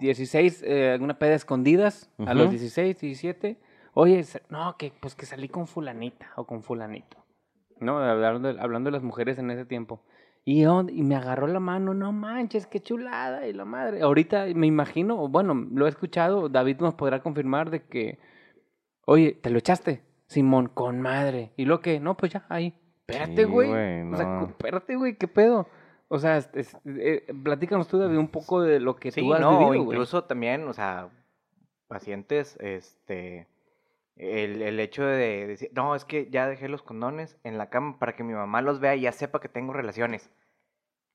16, 0.00 0.62
eh, 0.66 0.98
una 1.00 1.18
peda 1.18 1.34
escondidas 1.34 2.10
a 2.26 2.34
los 2.34 2.44
Ujú. 2.48 2.50
16, 2.52 2.98
17. 3.00 3.56
Oye, 3.94 4.24
no, 4.48 4.76
que 4.78 4.92
pues 5.00 5.14
que 5.14 5.26
salí 5.26 5.48
con 5.48 5.66
fulanita 5.66 6.30
o 6.36 6.44
con 6.46 6.62
fulanito. 6.62 7.18
No, 7.80 7.98
hablando 7.98 8.52
de, 8.52 8.60
hablando 8.60 8.88
de 8.88 8.92
las 8.92 9.02
mujeres 9.02 9.38
en 9.38 9.50
ese 9.50 9.64
tiempo. 9.64 10.00
Y, 10.44 10.64
y 10.64 11.02
me 11.02 11.14
agarró 11.14 11.46
la 11.46 11.60
mano, 11.60 11.94
no 11.94 12.12
manches, 12.12 12.66
qué 12.66 12.80
chulada 12.80 13.46
y 13.46 13.52
la 13.52 13.64
madre. 13.64 14.02
Ahorita 14.02 14.46
me 14.54 14.66
imagino, 14.66 15.28
bueno, 15.28 15.54
lo 15.54 15.86
he 15.86 15.88
escuchado, 15.88 16.48
David 16.48 16.78
nos 16.80 16.94
podrá 16.94 17.22
confirmar 17.22 17.70
de 17.70 17.82
que, 17.84 18.18
oye, 19.04 19.32
¿te 19.40 19.50
lo 19.50 19.58
echaste? 19.58 20.02
Simón, 20.26 20.68
con 20.68 21.00
madre. 21.00 21.52
¿Y 21.56 21.64
lo 21.66 21.80
que? 21.80 22.00
No, 22.00 22.16
pues 22.16 22.32
ya, 22.32 22.46
ahí. 22.48 22.74
Espérate, 23.06 23.36
Sí, 23.36 23.44
güey. 23.44 23.68
güey, 23.68 24.12
O 24.12 24.16
sea, 24.16 24.26
no. 24.26 24.46
espérate, 24.46 24.96
güey, 24.96 25.16
¿qué 25.16 25.28
pedo? 25.28 25.68
O 26.08 26.18
sea, 26.18 26.38
es- 26.38 26.50
es- 26.54 26.76
eh, 26.86 27.26
platícanos 27.42 27.86
tú, 27.88 27.98
David, 27.98 28.16
un 28.18 28.28
poco 28.28 28.62
de 28.62 28.80
lo 28.80 28.96
que 28.96 29.10
Sí, 29.10 29.20
tú 29.20 29.34
has 29.34 29.40
no, 29.40 29.58
vivido, 29.68 29.84
incluso 29.84 30.24
también, 30.24 30.66
o 30.66 30.72
sea, 30.72 31.08
pacientes, 31.88 32.56
este, 32.60 33.46
el, 34.16 34.62
el 34.62 34.78
hecho 34.80 35.04
de 35.04 35.46
decir, 35.46 35.70
no, 35.74 35.94
es 35.94 36.04
que 36.04 36.28
ya 36.30 36.46
dejé 36.46 36.68
los 36.68 36.82
condones 36.82 37.38
en 37.44 37.58
la 37.58 37.70
cama 37.70 37.98
para 37.98 38.14
que 38.14 38.24
mi 38.24 38.34
mamá 38.34 38.60
los 38.62 38.78
vea 38.80 38.94
y 38.96 39.02
ya 39.02 39.12
sepa 39.12 39.40
que 39.40 39.48
tengo 39.48 39.72
relaciones. 39.72 40.30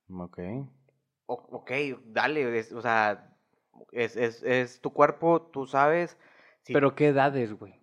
Ok. 0.10 0.40
O- 1.26 1.48
ok, 1.52 1.72
dale, 2.06 2.58
es- 2.58 2.72
o 2.72 2.82
sea, 2.82 3.34
es, 3.92 4.16
es, 4.16 4.42
es 4.44 4.82
tu 4.82 4.92
cuerpo, 4.94 5.42
tú 5.42 5.66
sabes. 5.68 6.18
si 6.64 6.74
Pero 6.74 6.96
¿qué 6.96 7.08
edades, 7.10 7.54
güey? 7.54 7.80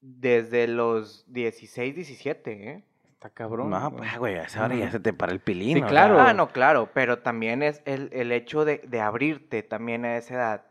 Desde 0.00 0.66
los 0.66 1.24
16, 1.32 1.94
17, 1.94 2.70
¿eh? 2.70 2.84
Está 3.12 3.30
cabrón. 3.30 3.70
No, 3.70 3.90
güey. 3.90 3.98
pues, 4.00 4.18
güey, 4.18 4.34
a 4.36 4.42
esa 4.44 4.64
hora 4.64 4.74
ya 4.74 4.84
Ujú. 4.84 4.92
se 4.92 5.00
te 5.00 5.12
para 5.12 5.32
el 5.32 5.38
pilín. 5.40 5.76
Sí, 5.78 5.82
claro. 5.84 6.18
Ah, 6.18 6.32
no, 6.32 6.48
claro, 6.48 6.90
pero 6.92 7.20
también 7.20 7.62
es 7.62 7.80
el, 7.84 8.08
el 8.12 8.32
hecho 8.32 8.64
de, 8.64 8.78
de 8.78 9.00
abrirte 9.00 9.62
también 9.62 10.04
a 10.04 10.16
esa 10.16 10.34
edad. 10.34 10.66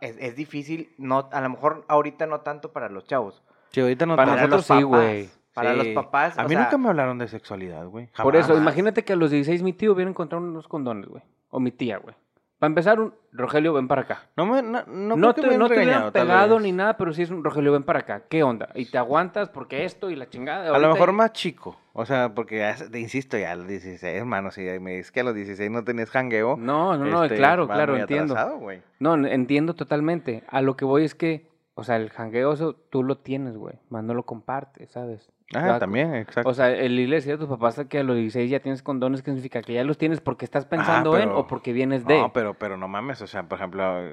Es, 0.00 0.16
es 0.18 0.36
difícil, 0.36 0.92
no, 0.98 1.28
a 1.32 1.40
lo 1.40 1.50
mejor 1.50 1.84
ahorita 1.88 2.26
no 2.26 2.40
tanto 2.40 2.72
para 2.72 2.88
los 2.88 3.04
chavos. 3.04 3.42
Sí, 3.70 3.80
ahorita 3.80 4.06
no 4.06 4.16
Para 4.16 4.36
tanto. 4.36 4.56
nosotros 4.56 4.78
sí, 4.78 4.82
güey. 4.84 5.28
Para 5.54 5.72
los 5.74 5.88
papás, 5.88 6.38
A 6.38 6.42
o 6.42 6.48
mí 6.48 6.54
sea, 6.54 6.64
nunca 6.64 6.78
me 6.78 6.88
hablaron 6.88 7.18
de 7.18 7.26
sexualidad, 7.26 7.86
güey. 7.86 8.08
Por 8.22 8.36
eso, 8.36 8.56
imagínate 8.56 9.04
que 9.04 9.14
a 9.14 9.16
los 9.16 9.30
16 9.30 9.62
mi 9.62 9.72
tío 9.72 9.92
hubiera 9.92 10.08
encontrado 10.08 10.44
unos 10.44 10.68
condones, 10.68 11.06
güey. 11.08 11.22
O 11.50 11.58
mi 11.58 11.72
tía, 11.72 11.98
güey. 11.98 12.14
Para 12.58 12.68
empezar, 12.68 12.98
un 12.98 13.14
Rogelio, 13.30 13.72
ven 13.72 13.86
para 13.86 14.02
acá. 14.02 14.26
No, 14.36 14.44
me, 14.44 14.62
no, 14.62 14.84
no, 14.86 15.16
No, 15.16 15.32
te, 15.32 15.46
me 15.46 15.56
no 15.56 15.68
te 15.68 15.76
regañado, 15.76 16.10
tal 16.10 16.26
pegado 16.26 16.58
ni 16.58 16.72
nada, 16.72 16.96
pero 16.96 17.12
sí 17.12 17.22
es 17.22 17.30
un 17.30 17.44
Rogelio, 17.44 17.70
ven 17.70 17.84
para 17.84 18.00
acá. 18.00 18.24
¿Qué 18.28 18.42
onda? 18.42 18.70
Y 18.74 18.86
te 18.86 18.98
aguantas 18.98 19.48
porque 19.48 19.84
esto 19.84 20.10
y 20.10 20.16
la 20.16 20.28
chingada. 20.28 20.74
A 20.74 20.78
lo 20.78 20.92
mejor 20.92 21.12
más 21.12 21.32
chico. 21.32 21.78
O 21.92 22.04
sea, 22.04 22.34
porque, 22.34 22.58
ya, 22.58 22.74
te 22.74 22.98
insisto, 22.98 23.38
ya 23.38 23.52
a 23.52 23.56
los 23.56 23.68
16, 23.68 24.02
hermano, 24.02 24.50
si 24.50 24.62
me 24.62 24.96
dices 24.96 25.12
que 25.12 25.20
a 25.20 25.24
los 25.24 25.36
16 25.36 25.70
no 25.70 25.84
tenías 25.84 26.10
jangueo. 26.10 26.56
No, 26.56 26.96
no, 26.96 27.04
no, 27.04 27.24
este, 27.24 27.36
claro, 27.36 27.68
claro, 27.68 27.96
entiendo. 27.96 28.34
atrasado. 28.34 28.60
No, 28.98 29.14
entiendo 29.26 29.74
totalmente. 29.74 30.42
A 30.48 30.60
lo 30.60 30.76
que 30.76 30.84
voy 30.84 31.04
es 31.04 31.14
que, 31.14 31.46
o 31.78 31.84
sea, 31.84 31.96
el 31.96 32.10
jangueo 32.10 32.52
eso 32.52 32.74
tú 32.74 33.02
lo 33.04 33.18
tienes, 33.18 33.56
güey. 33.56 33.76
Más 33.88 34.02
no 34.04 34.12
lo 34.14 34.24
compartes, 34.24 34.90
¿sabes? 34.90 35.30
Ah, 35.54 35.60
sea, 35.62 35.78
también, 35.78 36.14
exacto. 36.14 36.50
O 36.50 36.52
sea, 36.52 36.70
el 36.70 36.98
iglesia 36.98 37.32
de 37.32 37.38
tus 37.38 37.48
papás 37.48 37.80
que 37.88 37.98
a 38.00 38.02
los 38.02 38.16
16 38.16 38.50
ya 38.50 38.60
tienes 38.60 38.82
condones, 38.82 39.22
¿qué 39.22 39.30
significa? 39.30 39.62
¿Que 39.62 39.72
ya 39.74 39.84
los 39.84 39.96
tienes 39.96 40.20
porque 40.20 40.44
estás 40.44 40.66
pensando 40.66 41.16
en 41.16 41.22
Ah, 41.22 41.24
pero- 41.26 41.38
o 41.38 41.46
porque 41.46 41.72
vienes 41.72 42.04
de? 42.04 42.18
No, 42.18 42.32
pero, 42.32 42.54
pero 42.54 42.76
no 42.76 42.86
mames, 42.88 43.22
o 43.22 43.26
sea, 43.26 43.44
por 43.48 43.58
ejemplo, 43.58 44.12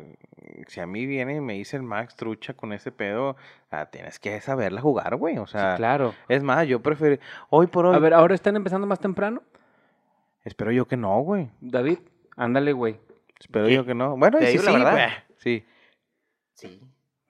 si 0.68 0.80
a 0.80 0.88
mí 0.88 1.06
viene 1.06 1.36
y 1.36 1.42
me 1.42 1.54
dice 1.54 1.76
el 1.76 1.84
Max 1.84 2.16
trucha 2.16 2.54
con 2.54 2.72
ese 2.72 2.92
pedo, 2.92 3.36
ah, 3.72 3.88
tienes 3.88 4.18
que 4.20 4.40
saberla 4.40 4.80
jugar, 4.80 5.16
güey. 5.18 5.38
O 5.40 5.46
Sí, 5.48 5.54
sea, 5.54 5.76
claro. 5.76 6.14
es 6.30 6.42
más, 6.44 6.68
yo 6.68 6.82
prefiero, 6.82 7.18
hoy 7.50 7.68
por 7.68 7.86
hoy, 7.88 7.96
A 7.96 8.00
ver, 8.00 8.14
¿ahora 8.14 8.34
están 8.36 8.56
empezando 8.56 8.88
más 8.88 9.00
temprano? 9.00 9.42
espero 10.46 10.72
yo 10.72 10.88
que 10.88 10.96
no, 10.98 11.20
güey. 11.22 11.50
David, 11.60 11.98
ándale, 12.38 12.72
güey. 12.72 12.98
Espero 13.40 13.66
¿Qué? 13.66 13.74
yo 13.74 13.86
que 13.86 13.94
no. 13.96 14.16
Bueno, 14.16 14.38
sí, 14.40 14.46
digo 14.46 14.64
la 14.64 14.72
sí, 14.72 14.78
verdad. 14.78 15.10
Sí, 15.38 15.66
Sí, 16.54 16.82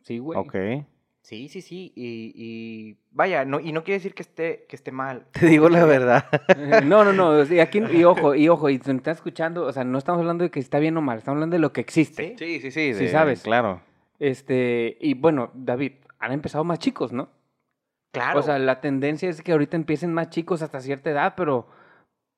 Sí, 0.06 0.20
güey. 0.20 0.38
ok. 0.40 0.86
sí, 1.22 1.50
sí, 1.50 1.62
sí. 1.62 1.92
Y, 1.96 2.32
y 2.36 2.98
vaya, 3.12 3.44
no, 3.44 3.60
y 3.60 3.72
no 3.72 3.84
quiere 3.84 3.98
decir 3.98 4.14
que 4.14 4.22
esté, 4.22 4.66
que 4.70 4.76
esté 4.76 4.92
mal. 4.92 5.26
Te 5.32 5.48
digo 5.48 5.68
la 5.68 5.84
verdad. 5.86 6.26
No, 6.86 7.04
no, 7.04 7.12
no. 7.12 7.44
Y 7.44 7.60
aquí, 7.60 7.80
y 7.92 8.04
ojo, 8.06 8.36
y 8.36 8.48
ojo, 8.48 8.70
y 8.70 8.78
si 8.78 8.92
me 8.92 8.98
están 8.98 9.16
escuchando, 9.16 9.66
o 9.66 9.74
sea, 9.74 9.84
no 9.84 9.98
estamos 9.98 10.20
hablando 10.22 10.44
de 10.44 10.52
que 10.52 10.60
está 10.60 10.78
bien 10.80 10.96
o 10.98 11.02
mal, 11.02 11.18
estamos 11.18 11.38
hablando 11.38 11.56
de 11.56 11.60
lo 11.60 11.74
que 11.74 11.82
existe. 11.82 12.36
Sí. 12.38 12.60
Sí, 12.60 12.60
sí, 12.62 12.72
sí. 12.72 12.94
Sí 12.94 13.04
de- 13.06 13.12
sabes. 13.12 13.42
Claro. 13.42 13.82
Este, 14.20 14.98
y 15.02 15.16
bueno, 15.16 15.50
David, 15.56 15.94
han 16.20 16.32
empezado 16.32 16.64
más 16.64 16.78
chicos, 16.80 17.12
¿no? 17.12 17.30
Claro. 18.12 18.40
O 18.40 18.44
sea, 18.44 18.60
la 18.60 18.80
tendencia 18.80 19.28
es 19.30 19.42
que 19.42 19.52
ahorita 19.52 19.76
empiecen 19.76 20.14
más 20.14 20.30
chicos 20.30 20.62
hasta 20.62 20.80
cierta 20.80 21.10
edad, 21.10 21.34
pero, 21.36 21.68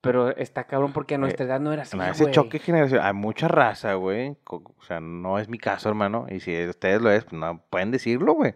pero 0.02 0.36
está 0.36 0.66
cabrón 0.66 0.94
porque 0.94 1.16
a 1.16 1.18
nuestra 1.18 1.46
edad 1.46 1.60
no 1.60 1.74
era 1.74 1.84
así, 1.84 1.98
No, 1.98 2.06
ese 2.06 2.32
choque 2.32 2.60
generacional, 2.60 3.08
hay 3.08 3.14
mucha 3.14 3.48
raza, 3.48 3.94
güey. 3.96 4.38
O 4.46 4.84
sea, 4.88 5.00
no 5.00 5.40
es 5.40 5.50
mi 5.50 5.58
caso, 5.58 5.90
hermano. 5.90 6.28
Y 6.30 6.40
si 6.40 6.68
ustedes 6.68 7.02
lo 7.02 7.12
es, 7.12 7.24
pues 7.24 7.34
no 7.34 7.62
pueden 7.70 7.92
decirlo, 7.92 8.34
güey. 8.34 8.54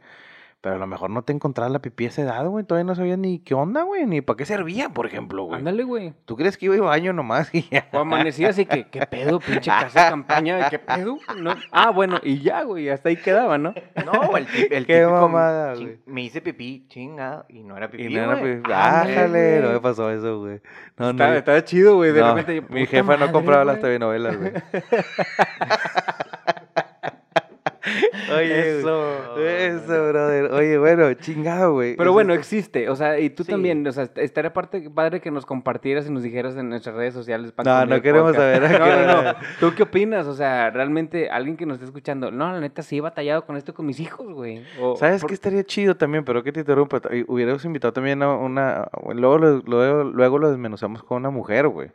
Pero 0.63 0.75
a 0.75 0.77
lo 0.77 0.85
mejor 0.85 1.09
no 1.09 1.23
te 1.23 1.33
encontrabas 1.33 1.71
la 1.73 1.79
pipí 1.79 2.05
a 2.05 2.09
esa 2.09 2.21
edad, 2.21 2.45
güey. 2.45 2.63
Todavía 2.63 2.85
no 2.85 2.93
sabías 2.93 3.17
ni 3.17 3.39
qué 3.39 3.55
onda, 3.55 3.81
güey. 3.81 4.05
Ni 4.05 4.21
para 4.21 4.37
qué 4.37 4.45
servía, 4.45 4.89
por 4.89 5.07
ejemplo, 5.07 5.45
güey. 5.45 5.57
Ándale, 5.57 5.81
güey. 5.83 6.13
¿Tú 6.25 6.35
crees 6.37 6.55
que 6.55 6.67
iba 6.67 6.75
a 6.75 6.81
baño 6.81 7.13
nomás? 7.13 7.49
Y 7.51 7.63
ya? 7.71 7.87
O 7.91 7.97
amanecía 7.97 8.49
así 8.49 8.67
que, 8.67 8.87
¿qué 8.87 9.07
pedo, 9.07 9.39
pinche 9.39 9.71
casa 9.71 10.03
de 10.03 10.09
campaña? 10.11 10.69
¿Qué 10.69 10.77
pedo? 10.77 11.17
No. 11.35 11.55
Ah, 11.71 11.89
bueno, 11.89 12.19
y 12.21 12.41
ya, 12.41 12.61
güey, 12.61 12.89
hasta 12.89 13.09
ahí 13.09 13.15
quedaba, 13.17 13.57
¿no? 13.57 13.73
no, 14.05 14.37
el, 14.37 14.45
ti- 14.45 14.67
el 14.69 14.85
Qué 14.85 14.99
típico, 14.99 15.11
mamada, 15.19 15.73
güey. 15.73 15.97
me 16.05 16.21
hice 16.21 16.41
pipí, 16.41 16.85
chinga, 16.87 17.43
y 17.49 17.63
no 17.63 17.75
era 17.75 17.89
pipí, 17.89 18.05
Y 18.05 18.13
no 18.13 18.21
era 18.31 18.35
pipí. 18.35 18.71
Ándale, 18.71 18.73
Ájale, 19.17 19.59
no 19.61 19.69
me 19.71 19.79
pasó 19.79 20.11
eso, 20.11 20.41
güey. 20.41 20.61
No, 20.97 21.09
estaba, 21.09 21.31
no. 21.31 21.37
estaba 21.37 21.63
chido, 21.63 21.95
güey, 21.95 22.11
de 22.11 22.19
no, 22.21 22.35
repente. 22.35 22.55
yo, 22.57 22.61
mi 22.69 22.85
jefa 22.85 23.17
no 23.17 23.31
compraba 23.31 23.65
las 23.65 23.79
telenovelas, 23.81 24.37
güey. 24.37 24.51
Oye, 28.35 28.79
Eso. 28.79 29.37
Eso, 29.39 30.07
brother. 30.09 30.51
Oye, 30.51 30.77
bueno, 30.77 31.13
chingado, 31.15 31.73
güey. 31.73 31.95
Pero 31.95 32.09
Eso 32.09 32.13
bueno, 32.13 32.33
existe. 32.33 32.89
O 32.89 32.95
sea, 32.95 33.19
y 33.19 33.29
tú 33.29 33.43
Sí. 33.43 33.51
también, 33.51 33.85
o 33.87 33.91
sea, 33.91 34.03
est- 34.03 34.17
estaría 34.17 34.53
parte, 34.53 34.89
padre 34.89 35.19
que 35.21 35.31
nos 35.31 35.45
compartieras 35.45 36.07
y 36.07 36.11
nos 36.11 36.23
dijeras 36.23 36.55
en 36.57 36.69
nuestras 36.69 36.95
redes 36.95 37.13
sociales. 37.13 37.51
para 37.51 37.85
No, 37.85 37.95
no 37.95 38.01
queremos 38.01 38.33
podcast. 38.35 38.63
saber, 38.65 38.79
No, 38.79 38.85
no, 39.23 39.23
no. 39.23 39.33
¿Tú 39.59 39.73
qué 39.75 39.83
opinas? 39.83 40.27
O 40.27 40.33
sea, 40.33 40.69
realmente 40.71 41.29
alguien 41.29 41.57
que 41.57 41.65
nos 41.65 41.75
esté 41.75 41.85
escuchando, 41.85 42.31
no, 42.31 42.51
la 42.51 42.59
neta 42.59 42.81
sí 42.81 42.97
he 42.97 43.01
batallado 43.01 43.45
con 43.45 43.57
esto 43.57 43.73
con 43.73 43.85
mis 43.85 43.99
hijos, 43.99 44.27
güey. 44.33 44.63
O- 44.79 44.95
¿Sabes 44.95 45.21
por- 45.21 45.29
qué 45.29 45.33
estaría 45.35 45.63
chido 45.63 45.95
también? 45.95 46.23
Pero 46.25 46.43
que 46.43 46.51
te 46.51 46.59
interrumpa. 46.61 47.01
Hubiéramos 47.27 47.63
invitado 47.65 47.93
también 47.93 48.21
a 48.23 48.35
una. 48.35 48.87
Luego 49.13 49.37
lo, 49.37 49.57
luego, 49.65 50.03
luego 50.05 50.37
lo 50.39 50.49
desmenuzamos 50.49 51.03
con 51.03 51.17
una 51.17 51.29
mujer, 51.29 51.67
güey. 51.67 51.89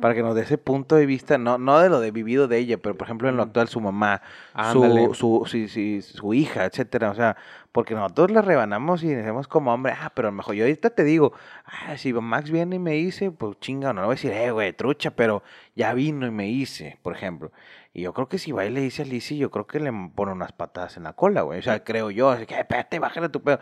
Para 0.00 0.14
que 0.14 0.22
nos 0.22 0.34
dé 0.34 0.42
ese 0.42 0.58
punto 0.58 0.96
de 0.96 1.06
vista, 1.06 1.38
no, 1.38 1.58
no 1.58 1.78
de 1.80 1.88
lo 1.88 2.00
de 2.00 2.10
vivido 2.10 2.48
de 2.48 2.58
ella, 2.58 2.78
pero 2.78 2.94
por 2.96 3.06
ejemplo 3.06 3.28
en 3.28 3.36
lo 3.36 3.42
actual, 3.42 3.68
su 3.68 3.80
mamá, 3.80 4.22
Ándale. 4.54 5.06
su, 5.08 5.14
su, 5.14 5.44
sí, 5.46 5.68
su 6.02 6.34
hija, 6.34 6.64
etcétera. 6.64 7.10
O 7.10 7.14
sea, 7.14 7.36
porque 7.72 7.94
nosotros 7.94 8.30
la 8.30 8.42
rebanamos 8.42 9.02
y 9.02 9.08
decimos 9.08 9.46
como 9.48 9.72
hombre, 9.72 9.92
ah, 10.00 10.10
pero 10.14 10.28
a 10.28 10.30
lo 10.30 10.36
mejor 10.36 10.54
yo 10.54 10.64
ahorita 10.64 10.90
te 10.90 11.04
digo, 11.04 11.32
ah, 11.64 11.96
si 11.96 12.12
Max 12.12 12.50
viene 12.50 12.76
y 12.76 12.78
me 12.78 12.92
dice, 12.92 13.30
pues 13.30 13.58
chinga, 13.60 13.92
no 13.92 14.00
le 14.00 14.06
voy 14.06 14.12
a 14.14 14.16
decir, 14.16 14.32
eh, 14.32 14.50
güey, 14.50 14.72
trucha, 14.72 15.10
pero 15.10 15.42
ya 15.74 15.94
vino 15.94 16.26
y 16.26 16.30
me 16.30 16.48
hice, 16.48 16.98
por 17.02 17.14
ejemplo. 17.14 17.52
Y 17.94 18.02
yo 18.02 18.12
creo 18.12 18.28
que 18.28 18.38
si 18.38 18.52
va 18.52 18.64
y 18.64 18.70
le 18.70 18.80
dice 18.80 19.02
a 19.02 19.04
Lizzie, 19.04 19.38
yo 19.38 19.50
creo 19.50 19.66
que 19.66 19.80
le 19.80 19.90
pone 20.14 20.30
unas 20.32 20.52
patadas 20.52 20.96
en 20.96 21.02
la 21.04 21.14
cola, 21.14 21.42
güey. 21.42 21.58
O 21.58 21.62
sea, 21.62 21.82
creo 21.82 22.10
yo, 22.10 22.30
así 22.30 22.46
que, 22.46 22.54
"Eh, 22.54 22.60
espérate, 22.60 22.98
bájale 22.98 23.28
tu 23.28 23.42
pedo. 23.42 23.58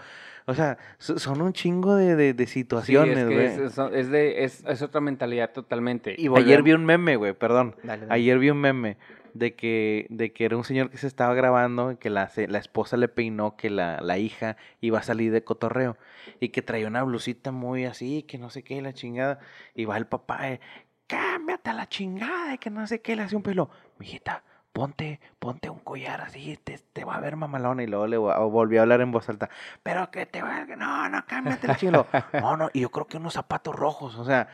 O 0.46 0.54
sea, 0.54 0.76
so- 0.98 1.18
son 1.18 1.40
un 1.40 1.52
chingo 1.52 1.94
de, 1.94 2.16
de, 2.16 2.34
de 2.34 2.46
Sí, 2.46 2.52
situaciones, 2.60 3.16
es, 3.18 3.24
güey. 3.24 3.36
que 3.38 3.46
es, 3.46 3.58
es- 3.58 3.78
es 3.92 4.10
de, 4.10 4.44
es, 4.44 4.64
es 4.66 4.82
otra 4.82 5.00
mentalidad 5.00 5.52
totalmente. 5.52 6.14
Y 6.18 6.28
Ayer 6.36 6.62
vi 6.62 6.72
un 6.72 6.84
meme, 6.84 7.16
güey, 7.16 7.32
perdón. 7.32 7.76
Dale, 7.82 8.02
dale. 8.06 8.14
Ayer 8.14 8.38
vi 8.38 8.50
un 8.50 8.60
meme 8.60 8.96
de 9.38 9.54
que, 9.54 10.06
de 10.10 10.32
que 10.32 10.44
era 10.44 10.56
un 10.56 10.64
señor 10.64 10.90
que 10.90 10.98
se 10.98 11.06
estaba 11.06 11.34
grabando 11.34 11.98
que 11.98 12.10
la, 12.10 12.30
la 12.48 12.58
esposa 12.58 12.96
le 12.96 13.08
peinó 13.08 13.56
que 13.56 13.70
la, 13.70 14.00
la 14.00 14.18
hija 14.18 14.56
iba 14.80 14.98
a 14.98 15.02
salir 15.02 15.32
de 15.32 15.44
cotorreo 15.44 15.96
y 16.40 16.48
que 16.50 16.62
traía 16.62 16.86
una 16.88 17.02
blusita 17.02 17.52
muy 17.52 17.84
así, 17.84 18.22
que 18.22 18.38
no 18.38 18.50
sé 18.50 18.62
qué, 18.62 18.80
la 18.82 18.92
chingada. 18.92 19.38
Y 19.74 19.84
va 19.84 19.96
el 19.96 20.06
papá, 20.06 20.48
eh, 20.50 20.60
cámbiate 21.06 21.70
a 21.70 21.74
la 21.74 21.88
chingada, 21.88 22.54
y 22.54 22.58
que 22.58 22.70
no 22.70 22.86
sé 22.86 23.00
qué, 23.00 23.16
le 23.16 23.22
hace 23.22 23.36
un 23.36 23.42
pelo. 23.42 23.70
Mijita, 23.98 24.42
ponte, 24.72 25.20
ponte 25.38 25.70
un 25.70 25.78
collar 25.78 26.20
así, 26.20 26.58
te, 26.62 26.78
te 26.78 27.04
va 27.04 27.16
a 27.16 27.20
ver 27.20 27.36
mamalona. 27.36 27.82
Y 27.82 27.86
luego 27.86 28.06
le 28.06 28.18
vo- 28.18 28.50
volvió 28.50 28.80
a 28.80 28.82
hablar 28.82 29.00
en 29.00 29.12
voz 29.12 29.28
alta, 29.28 29.48
pero 29.82 30.10
que 30.10 30.26
te 30.26 30.42
va, 30.42 30.64
no, 30.64 31.08
no, 31.08 31.24
cámbiate 31.26 31.66
el 31.70 31.76
chilo. 31.76 32.06
No, 32.32 32.56
no, 32.56 32.70
y 32.72 32.80
yo 32.80 32.90
creo 32.90 33.06
que 33.06 33.16
unos 33.18 33.34
zapatos 33.34 33.74
rojos, 33.74 34.16
o 34.16 34.24
sea, 34.24 34.48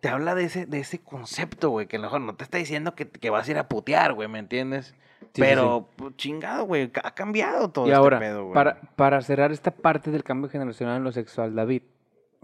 te 0.00 0.08
habla 0.08 0.34
de 0.34 0.44
ese, 0.44 0.66
de 0.66 0.80
ese 0.80 1.00
concepto, 1.00 1.70
güey, 1.70 1.86
que 1.86 1.96
a 1.96 1.98
lo 1.98 2.04
mejor 2.06 2.20
no 2.20 2.34
te 2.34 2.44
está 2.44 2.58
diciendo 2.58 2.94
que, 2.94 3.08
que 3.08 3.30
vas 3.30 3.48
a 3.48 3.50
ir 3.50 3.58
a 3.58 3.68
putear, 3.68 4.12
güey, 4.14 4.28
¿me 4.28 4.38
entiendes? 4.38 4.94
sí, 5.34 5.40
pero, 5.40 5.88
pues, 5.96 6.16
chingado, 6.16 6.64
güey, 6.64 6.90
ha 7.02 7.10
cambiado 7.14 7.70
todo 7.70 7.86
Y 7.86 7.90
este 7.90 7.96
ahora, 7.98 8.18
pedo, 8.18 8.44
güey. 8.44 8.54
para, 8.54 8.80
para 8.96 9.20
cerrar 9.22 9.52
esta 9.52 9.70
parte 9.70 10.10
del 10.10 10.24
cambio 10.24 10.50
generacional 10.50 10.98
en 10.98 11.04
lo 11.04 11.12
sexual, 11.12 11.54
David, 11.54 11.82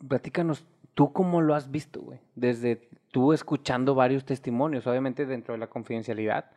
platícanos, 0.09 0.64
¿tú 0.94 1.12
cómo 1.12 1.40
lo 1.40 1.55
has 1.55 1.70
visto, 1.70 2.01
güey? 2.01 2.20
Desde 2.34 2.88
tú 3.11 3.32
escuchando 3.32 3.94
varios 3.94 4.24
testimonios, 4.24 4.86
obviamente 4.86 5.26
dentro 5.26 5.55
de 5.55 5.59
la 5.59 5.68
confidencialidad, 5.68 6.51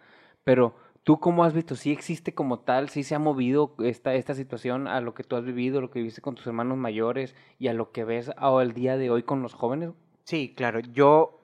pero 0.44 0.76
¿tú 1.04 1.20
cómo 1.20 1.44
has 1.44 1.54
visto? 1.54 1.76
¿Sí 1.76 1.92
existe 1.92 2.34
como 2.34 2.60
tal? 2.60 2.90
¿Sí 2.90 3.04
se 3.04 3.16
ha 3.16 3.20
movido 3.20 3.76
esta, 3.80 4.14
esta 4.14 4.34
situación 4.34 4.88
a 4.88 5.00
lo 5.02 5.14
que 5.14 5.24
tú 5.24 5.36
has 5.36 5.46
vivido, 5.46 5.80
lo 5.82 5.90
que 5.90 6.00
viviste 6.00 6.22
con 6.22 6.36
tus 6.36 6.48
hermanos 6.48 6.78
mayores 6.78 7.36
y 7.60 7.68
a 7.68 7.74
lo 7.74 7.92
que 7.92 8.04
ves 8.04 8.32
al 8.36 8.74
día 8.74 8.98
de 8.98 9.10
hoy 9.10 9.24
con 9.24 9.42
los 9.42 9.54
jóvenes? 9.54 9.92
Sí, 10.30 10.54
claro. 10.56 10.80
Yo, 10.80 11.40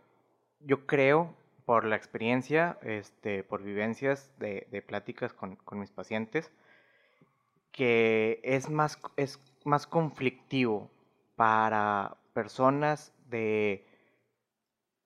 yo 0.59 0.86
creo, 0.86 1.33
por 1.65 1.86
la 1.86 1.95
experiencia, 1.95 2.77
este, 2.83 3.43
por 3.43 3.63
vivencias 3.63 4.29
de, 4.38 4.67
de 4.69 4.83
pláticas 4.83 5.33
con, 5.33 5.55
con 5.55 5.79
mis 5.79 5.89
pacientes, 5.89 6.51
que 7.71 8.39
es 8.43 8.69
más, 8.69 8.99
es 9.15 9.39
más 9.63 9.88
conflictivo 9.88 10.91
para 11.36 12.17
personas 12.33 13.11
de, 13.27 13.88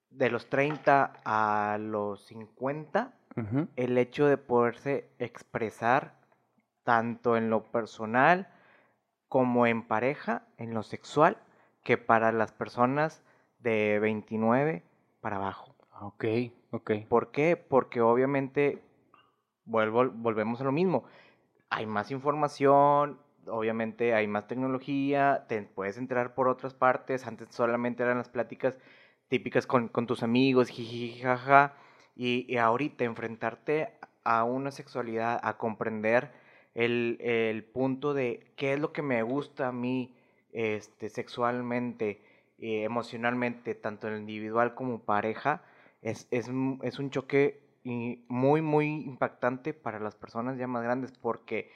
de 0.10 0.30
los 0.30 0.50
30 0.50 1.14
a 1.24 1.78
los 1.80 2.26
50 2.26 3.14
Ujú. 3.38 3.70
el 3.78 3.98
hecho 3.98 4.28
de 4.28 4.36
poderse 4.36 5.10
expresar 5.20 6.16
tanto 6.84 7.38
en 7.38 7.50
lo 7.50 7.64
personal 7.64 8.50
como 9.30 9.68
en 9.68 9.88
pareja, 9.88 10.44
en 10.58 10.74
lo 10.74 10.84
sexual, 10.84 11.38
que 11.86 11.98
para 11.98 12.34
las 12.34 12.52
personas 12.52 13.24
de 13.60 14.00
29 14.00 14.84
para 15.22 15.38
abajo. 15.38 15.76
Ok, 16.02 16.26
ok. 16.72 16.92
¿Por 17.08 17.32
qué? 17.32 17.58
Porque 17.58 18.02
obviamente 18.02 18.82
vuelvo, 19.66 20.10
volvemos 20.10 20.62
a 20.62 20.64
lo 20.64 20.72
mismo. 20.72 21.04
Hay 21.70 21.86
más 21.86 22.12
información, 22.12 23.20
obviamente 23.48 24.14
hay 24.14 24.28
más 24.28 24.48
tecnología, 24.48 25.46
te 25.48 25.62
puedes 25.62 25.98
entrar 25.98 26.34
por 26.34 26.48
otras 26.48 26.74
partes. 26.74 27.28
Antes 27.28 27.50
solamente 27.52 28.04
eran 28.04 28.18
las 28.18 28.30
pláticas 28.30 28.78
típicas 29.28 29.68
con, 29.68 29.88
con 29.88 30.08
tus 30.08 30.24
amigos, 30.24 30.70
jiji, 30.70 31.20
jaja. 31.20 31.74
Y, 32.16 32.46
y 32.52 32.58
ahorita 32.58 33.04
enfrentarte 33.06 33.94
a 34.24 34.44
una 34.44 34.72
sexualidad, 34.72 35.40
a 35.42 35.58
comprender 35.58 36.32
el, 36.76 37.18
el 37.22 37.64
punto 37.64 38.14
de 38.14 38.52
qué 38.56 38.74
es 38.74 38.80
lo 38.80 38.92
que 38.94 39.02
me 39.02 39.24
gusta 39.24 39.68
a 39.68 39.72
mí 39.72 40.16
este, 40.52 41.10
sexualmente, 41.10 42.22
eh, 42.62 42.84
emocionalmente, 42.84 43.76
tanto 43.76 44.08
en 44.08 44.14
lo 44.14 44.20
individual 44.20 44.76
como 44.76 45.00
pareja, 45.00 45.62
es, 46.02 46.28
es, 46.32 46.48
un- 46.48 46.80
es 46.84 47.00
un 47.00 47.10
choque 47.10 47.60
muy, 47.84 48.62
muy 48.62 48.88
impactante 48.88 49.74
para 49.74 50.00
las 50.00 50.16
personas 50.16 50.58
ya 50.58 50.68
más 50.68 50.84
grandes 50.84 51.12
porque 51.12 51.72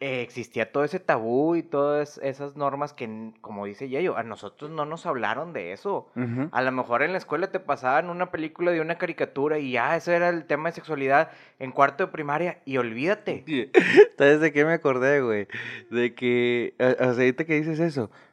eh, 0.00 0.22
existía 0.22 0.72
todo 0.72 0.82
ese 0.82 0.98
tabú 0.98 1.54
y 1.54 1.62
todas 1.62 2.18
esas 2.24 2.56
normas 2.56 2.92
que, 2.92 3.32
como 3.40 3.66
dice 3.66 3.88
Yayo, 3.88 4.16
a 4.16 4.24
nosotros 4.24 4.68
no 4.68 4.84
nos 4.84 5.06
hablaron 5.06 5.52
de 5.52 5.70
eso. 5.72 6.10
A 6.50 6.62
lo 6.62 6.72
mejor 6.72 7.02
en 7.02 7.12
la 7.12 7.18
escuela 7.18 7.52
te 7.52 7.60
pasaban 7.60 8.10
una 8.10 8.32
película 8.32 8.72
de 8.72 8.80
una 8.80 8.98
caricatura 8.98 9.60
y 9.60 9.70
ya, 9.72 9.94
eso 9.94 10.10
era 10.10 10.28
el 10.30 10.44
tema 10.46 10.70
de 10.70 10.74
sexualidad 10.74 11.30
en 11.60 11.70
cuarto 11.70 12.06
de 12.06 12.12
primaria 12.12 12.58
y 12.64 12.78
olvídate. 12.78 13.44
¿Sabes 14.18 14.40
de 14.40 14.52
qué 14.52 14.64
me 14.64 14.72
acordé, 14.72 15.20
güey? 15.20 15.46
De 15.90 16.14
que, 16.16 16.74
o 16.80 16.84
sea, 16.88 17.06
ahorita 17.24 17.44
que 17.44 17.54
dices 17.60 17.78
eso, 17.78 18.10
mm, 18.10 18.31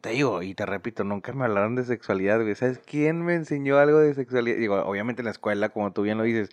te 0.00 0.10
digo, 0.10 0.42
y 0.42 0.54
te 0.54 0.66
repito, 0.66 1.04
nunca 1.04 1.32
me 1.32 1.44
hablaron 1.44 1.74
de 1.76 1.84
sexualidad, 1.84 2.40
güey. 2.42 2.54
¿Sabes 2.54 2.78
quién 2.78 3.22
me 3.24 3.34
enseñó 3.34 3.78
algo 3.78 3.98
de 3.98 4.14
sexualidad? 4.14 4.58
Digo, 4.58 4.76
obviamente 4.82 5.22
en 5.22 5.26
la 5.26 5.30
escuela, 5.30 5.68
como 5.70 5.92
tú 5.92 6.02
bien 6.02 6.18
lo 6.18 6.24
dices, 6.24 6.50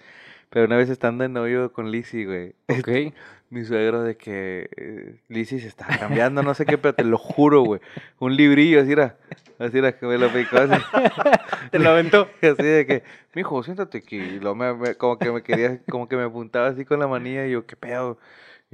pero 0.50 0.66
una 0.66 0.78
vez 0.78 0.90
estando 0.90 1.24
de 1.24 1.30
novio 1.30 1.74
con 1.74 1.92
Lizzie, 1.92 2.26
güey, 2.26 2.56
Ok. 2.68 3.14
mi 3.50 3.66
suegro 3.66 4.04
de 4.04 4.16
que 4.18 4.70
eh, 4.78 5.16
Lizzie 5.28 5.60
se 5.60 5.68
está 5.68 5.86
cambiando, 6.00 6.44
no 6.44 6.54
sé 6.54 6.66
qué, 6.66 6.78
pero 6.78 6.96
te 6.96 7.04
lo 7.04 7.18
juro, 7.18 7.62
güey. 7.64 7.82
Un 8.20 8.36
librillo, 8.36 8.82
así 8.82 8.94
era, 8.94 9.18
así 9.60 9.78
era, 9.78 9.92
que 9.98 10.06
me 10.06 10.18
lo 10.18 10.32
picó 10.32 10.58
así. 10.58 10.74
Te 11.72 11.80
lo 11.80 11.90
aventó. 11.92 12.28
Así 12.42 12.64
de 12.64 12.86
que, 12.86 13.04
mijo, 13.36 13.64
siéntate 13.64 14.00
aquí. 14.00 14.18
Y 14.18 14.40
luego 14.40 14.56
me, 14.56 14.74
me- 14.74 14.96
como 14.96 15.18
que 15.18 15.32
me 15.32 15.42
quería, 15.44 15.80
como 15.90 16.08
que 16.10 16.16
me 16.18 16.24
apuntaba 16.24 16.68
así 16.68 16.84
con 16.84 17.00
la 17.00 17.08
manilla 17.08 17.46
y 17.48 17.52
yo, 17.52 17.66
¿qué 17.66 17.76
pedo? 17.76 18.18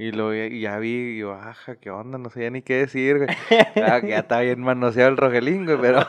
Y 0.00 0.12
lo 0.12 0.34
y 0.34 0.60
ya 0.60 0.78
vi, 0.78 0.88
y 1.16 1.18
yo, 1.18 1.34
aja, 1.34 1.76
¿qué 1.76 1.90
onda? 1.90 2.16
No 2.16 2.30
sabía 2.30 2.48
ni 2.48 2.62
qué 2.62 2.76
decir, 2.76 3.18
güey. 3.18 3.28
Claro 3.74 4.00
que 4.00 4.08
ya 4.08 4.18
está 4.20 4.40
bien 4.40 4.62
manoseado 4.62 5.10
el 5.10 5.18
rogelín, 5.18 5.66
güey, 5.66 5.76
pero, 5.78 6.06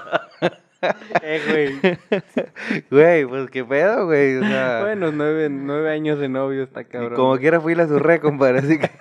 Eh, 1.21 1.41
güey. 1.49 2.83
güey, 2.89 3.25
pues 3.25 3.49
qué 3.51 3.65
pedo, 3.65 4.05
güey. 4.05 4.37
O 4.37 4.43
sea, 4.43 4.79
Bueno, 4.81 5.11
nueve, 5.11 5.49
nueve 5.49 5.91
años 5.91 6.19
de 6.19 6.29
novio 6.29 6.63
está 6.63 6.81
y 6.81 6.85
cabrón. 6.85 7.15
como 7.15 7.37
quiera 7.37 7.59
fui 7.59 7.75
la 7.75 7.85
surré, 7.87 8.21
compadre, 8.21 8.59
así 8.59 8.79
que. 8.79 8.89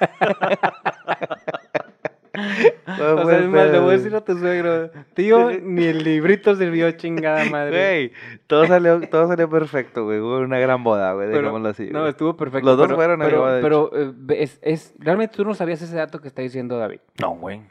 ¿Cómo 2.86 3.22
O 3.22 3.26
sea, 3.26 3.38
es 3.38 3.46
más, 3.46 3.70
le 3.70 3.78
voy 3.78 3.90
a 3.94 3.96
decir 3.98 4.14
a 4.14 4.20
tu 4.24 4.36
suegro, 4.38 4.90
tío, 5.14 5.50
ni 5.62 5.84
el 5.84 6.02
librito 6.04 6.54
sirvió 6.56 6.90
chingada 6.92 7.44
madre. 7.50 7.70
Güey, 7.70 8.12
todo 8.46 8.66
salió, 8.66 9.00
todo 9.08 9.28
salió 9.28 9.48
perfecto, 9.48 10.04
güey. 10.04 10.18
Hubo 10.20 10.38
una 10.38 10.58
gran 10.58 10.82
boda, 10.84 11.12
güey, 11.14 11.28
digámoslo 11.30 11.68
así. 11.68 11.88
No, 11.90 12.00
güey. 12.00 12.10
estuvo 12.10 12.36
perfecto. 12.36 12.66
Los 12.66 12.76
dos 12.76 12.86
pero- 12.86 12.96
fueron 12.96 13.22
a 13.22 13.24
pero, 13.24 13.40
boda, 13.40 13.60
pero 13.60 13.90
eh, 13.94 14.12
es, 14.42 14.58
es- 14.62 14.94
realmente 14.98 15.36
tú 15.36 15.44
no 15.44 15.54
sabías 15.54 15.82
ese 15.82 15.96
dato 15.96 16.20
que 16.20 16.28
está 16.28 16.42
diciendo 16.42 16.78
David. 16.78 17.00
No, 17.20 17.30
güey. 17.36 17.62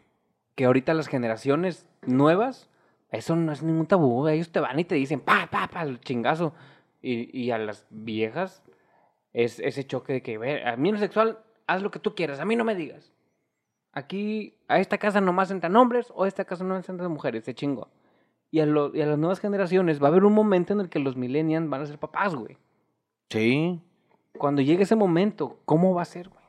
Que 0.55 0.65
ahorita 0.65 0.93
las 0.93 1.07
generaciones 1.07 1.85
nuevas, 2.05 2.69
eso 3.11 3.35
no 3.35 3.51
es 3.51 3.63
ningún 3.63 3.87
tabú. 3.87 4.27
Ellos 4.27 4.51
te 4.51 4.59
van 4.59 4.77
y 4.79 4.83
te 4.85 4.95
dicen, 4.95 5.19
pa, 5.19 5.47
pa, 5.51 5.67
pa, 5.67 5.83
el 5.83 5.99
chingazo. 6.01 6.53
Y, 7.01 7.29
y 7.39 7.51
a 7.51 7.57
las 7.57 7.87
viejas 7.89 8.61
es 9.31 9.59
ese 9.59 9.85
choque 9.85 10.13
de 10.13 10.21
que, 10.21 10.35
a 10.65 10.75
mí 10.75 10.89
en 10.89 10.95
lo 10.95 10.99
sexual, 10.99 11.39
haz 11.65 11.81
lo 11.81 11.91
que 11.91 11.99
tú 11.99 12.13
quieras, 12.13 12.39
a 12.39 12.45
mí 12.45 12.55
no 12.57 12.65
me 12.65 12.75
digas. 12.75 13.13
Aquí, 13.93 14.53
a 14.67 14.79
esta 14.79 14.97
casa 14.97 15.19
nomás 15.21 15.51
entran 15.51 15.75
hombres 15.75 16.11
o 16.15 16.23
a 16.23 16.27
esta 16.27 16.45
casa 16.45 16.63
no 16.63 16.75
entran 16.75 17.11
mujeres, 17.11 17.43
se 17.43 17.53
chingo. 17.53 17.87
Y 18.51 18.59
a, 18.61 18.65
lo- 18.65 18.95
y 18.95 19.01
a 19.01 19.05
las 19.05 19.17
nuevas 19.17 19.39
generaciones 19.39 20.01
va 20.01 20.07
a 20.07 20.09
haber 20.11 20.23
un 20.25 20.33
momento 20.33 20.73
en 20.73 20.79
el 20.79 20.89
que 20.89 20.99
los 20.99 21.15
millennials 21.15 21.69
van 21.69 21.81
a 21.81 21.85
ser 21.85 21.97
papás, 21.99 22.35
güey. 22.35 22.57
Sí. 23.29 23.79
Cuando 24.37 24.61
llegue 24.61 24.83
ese 24.83 24.95
momento, 24.95 25.59
¿cómo 25.65 25.93
va 25.93 26.01
a 26.03 26.05
ser, 26.05 26.29
güey? 26.29 26.39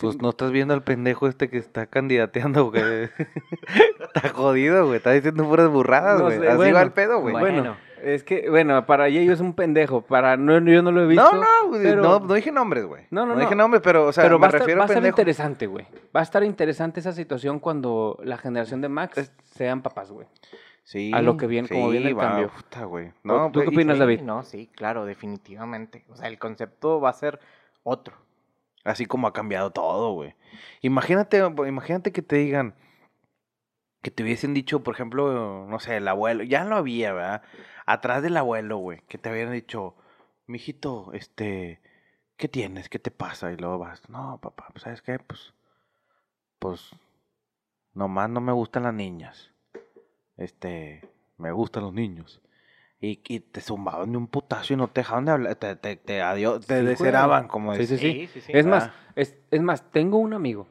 Pues 0.00 0.20
no 0.20 0.30
estás 0.30 0.50
viendo 0.50 0.74
al 0.74 0.82
pendejo 0.82 1.28
este 1.28 1.48
que 1.48 1.58
está 1.58 1.86
candidateando, 1.86 2.70
güey. 2.70 2.82
está 4.14 4.28
jodido, 4.30 4.86
güey. 4.86 4.96
Está 4.96 5.12
diciendo 5.12 5.44
puras 5.48 5.68
burradas, 5.68 6.18
No 6.18 6.24
güey. 6.26 6.38
sé, 6.38 6.48
Así 6.48 6.56
bueno, 6.56 6.74
va 6.74 6.82
el 6.82 6.92
pedo, 6.92 7.20
güey. 7.20 7.32
Bueno, 7.32 7.46
Bueno. 7.62 7.76
Es 8.04 8.22
que, 8.24 8.48
bueno, 8.50 8.86
para 8.86 9.08
ellos 9.08 9.34
es 9.34 9.40
un 9.40 9.54
pendejo. 9.54 10.02
Para 10.02 10.36
no, 10.36 10.58
yo 10.60 10.82
no 10.82 10.92
lo 10.92 11.02
he 11.02 11.06
visto. 11.06 11.24
No, 11.32 11.40
no, 11.40 11.68
güey, 11.68 11.82
pero- 11.82 12.02
no, 12.02 12.20
no 12.20 12.34
dije 12.34 12.52
nombres, 12.52 12.84
güey. 12.84 13.04
No, 13.10 13.26
no, 13.26 13.36
dije 13.36 13.54
no. 13.54 13.62
nombres, 13.62 13.82
pero, 13.82 14.06
o 14.06 14.12
sea, 14.12 14.24
pero 14.24 14.38
me 14.38 14.42
va 14.42 14.46
a 14.46 14.48
estar, 14.50 14.60
refiero 14.60 14.78
va 14.80 14.84
a 14.84 14.88
estar 14.88 15.04
interesante, 15.06 15.66
güey. 15.66 15.86
Va 16.14 16.20
a 16.20 16.22
estar 16.22 16.44
interesante 16.44 17.00
esa 17.00 17.12
situación 17.12 17.58
cuando 17.60 18.18
la 18.22 18.36
generación 18.38 18.80
de 18.80 18.88
Max 18.88 19.18
Es- 19.18 19.32
sean 19.42 19.82
papás, 19.82 20.10
güey. 20.10 20.26
Sí, 20.84 21.12
a 21.14 21.22
lo 21.22 21.36
que 21.38 21.46
viene- 21.46 21.66
como 21.68 21.88
viene 21.88 22.08
el 22.08 22.18
va, 22.18 22.28
cambio. 22.28 22.50
puta, 22.50 22.84
güey. 22.84 23.08
¿Tú 23.10 23.14
No, 23.24 23.46
qué 23.46 23.60
pues, 23.60 23.68
opinas, 23.68 23.96
Sí, 23.96 24.00
David? 24.00 24.20
No, 24.20 24.42
sí, 24.42 24.70
claro, 24.74 25.06
definitivamente. 25.06 26.04
O 26.10 26.16
sea, 26.16 26.28
el 26.28 26.38
concepto 26.38 27.00
va 27.00 27.08
a 27.08 27.14
ser 27.14 27.40
otro. 27.84 28.14
Así 28.84 29.06
como 29.06 29.26
ha 29.26 29.32
cambiado 29.32 29.70
todo, 29.70 30.12
güey. 30.12 30.34
Imagínate, 30.82 31.38
imagínate 31.66 32.12
que 32.12 32.20
te 32.20 32.36
digan, 32.36 32.74
que 34.02 34.10
te 34.10 34.22
hubiesen 34.22 34.52
dicho, 34.52 34.82
por 34.82 34.92
ejemplo, 34.94 35.64
no 35.66 35.78
sé, 35.80 35.96
el 35.96 36.06
abuelo, 36.06 36.42
ya 36.44 36.64
lo 36.64 36.76
había, 36.76 37.14
¿verdad? 37.14 37.42
Atrás 37.86 38.22
del 38.22 38.36
abuelo, 38.36 38.78
güey, 38.78 39.00
que 39.08 39.18
te 39.18 39.28
habían 39.28 39.52
dicho, 39.52 39.94
mijito, 40.46 41.12
este, 41.12 41.80
¿qué 42.36 42.48
tienes? 42.48 42.88
¿Qué 42.88 42.98
te 42.98 43.10
pasa? 43.10 43.52
Y 43.52 43.56
luego 43.56 43.78
vas, 43.78 44.08
no, 44.08 44.38
papá, 44.40 44.68
pues, 44.72 44.82
¿sabes 44.82 45.02
qué? 45.02 45.18
Pues, 45.18 45.52
pues, 46.58 46.90
nomás 47.92 48.30
no 48.30 48.40
me 48.40 48.52
gustan 48.52 48.84
las 48.84 48.94
niñas. 48.94 49.50
Este, 50.36 51.08
me 51.36 51.52
gustan 51.52 51.82
los 51.84 51.92
niños. 51.92 52.40
Y, 53.00 53.20
y 53.28 53.40
te 53.40 53.60
zumbaban 53.60 54.10
de 54.12 54.16
un 54.18 54.28
putazo 54.28 54.72
y 54.72 54.76
no 54.76 54.88
te 54.88 55.02
dejaban 55.02 55.26
de 55.26 55.32
hablar, 55.32 55.56
te, 55.56 55.76
te, 55.76 55.96
te, 55.96 56.22
adiós, 56.22 56.66
te 56.66 56.76
Sí, 56.76 56.80
güey. 56.82 56.86
deseraban, 56.96 57.48
como 57.48 57.74
Sí, 57.74 57.80
decía. 57.80 57.98
sí, 57.98 58.12
sí. 58.12 58.26
sí, 58.28 58.40
sí. 58.40 58.52
Es 58.54 58.64
más, 58.66 58.84
Ah. 58.86 58.94
es, 59.14 59.36
es 59.50 59.60
más, 59.60 59.90
tengo 59.90 60.16
un 60.18 60.32
amigo 60.32 60.66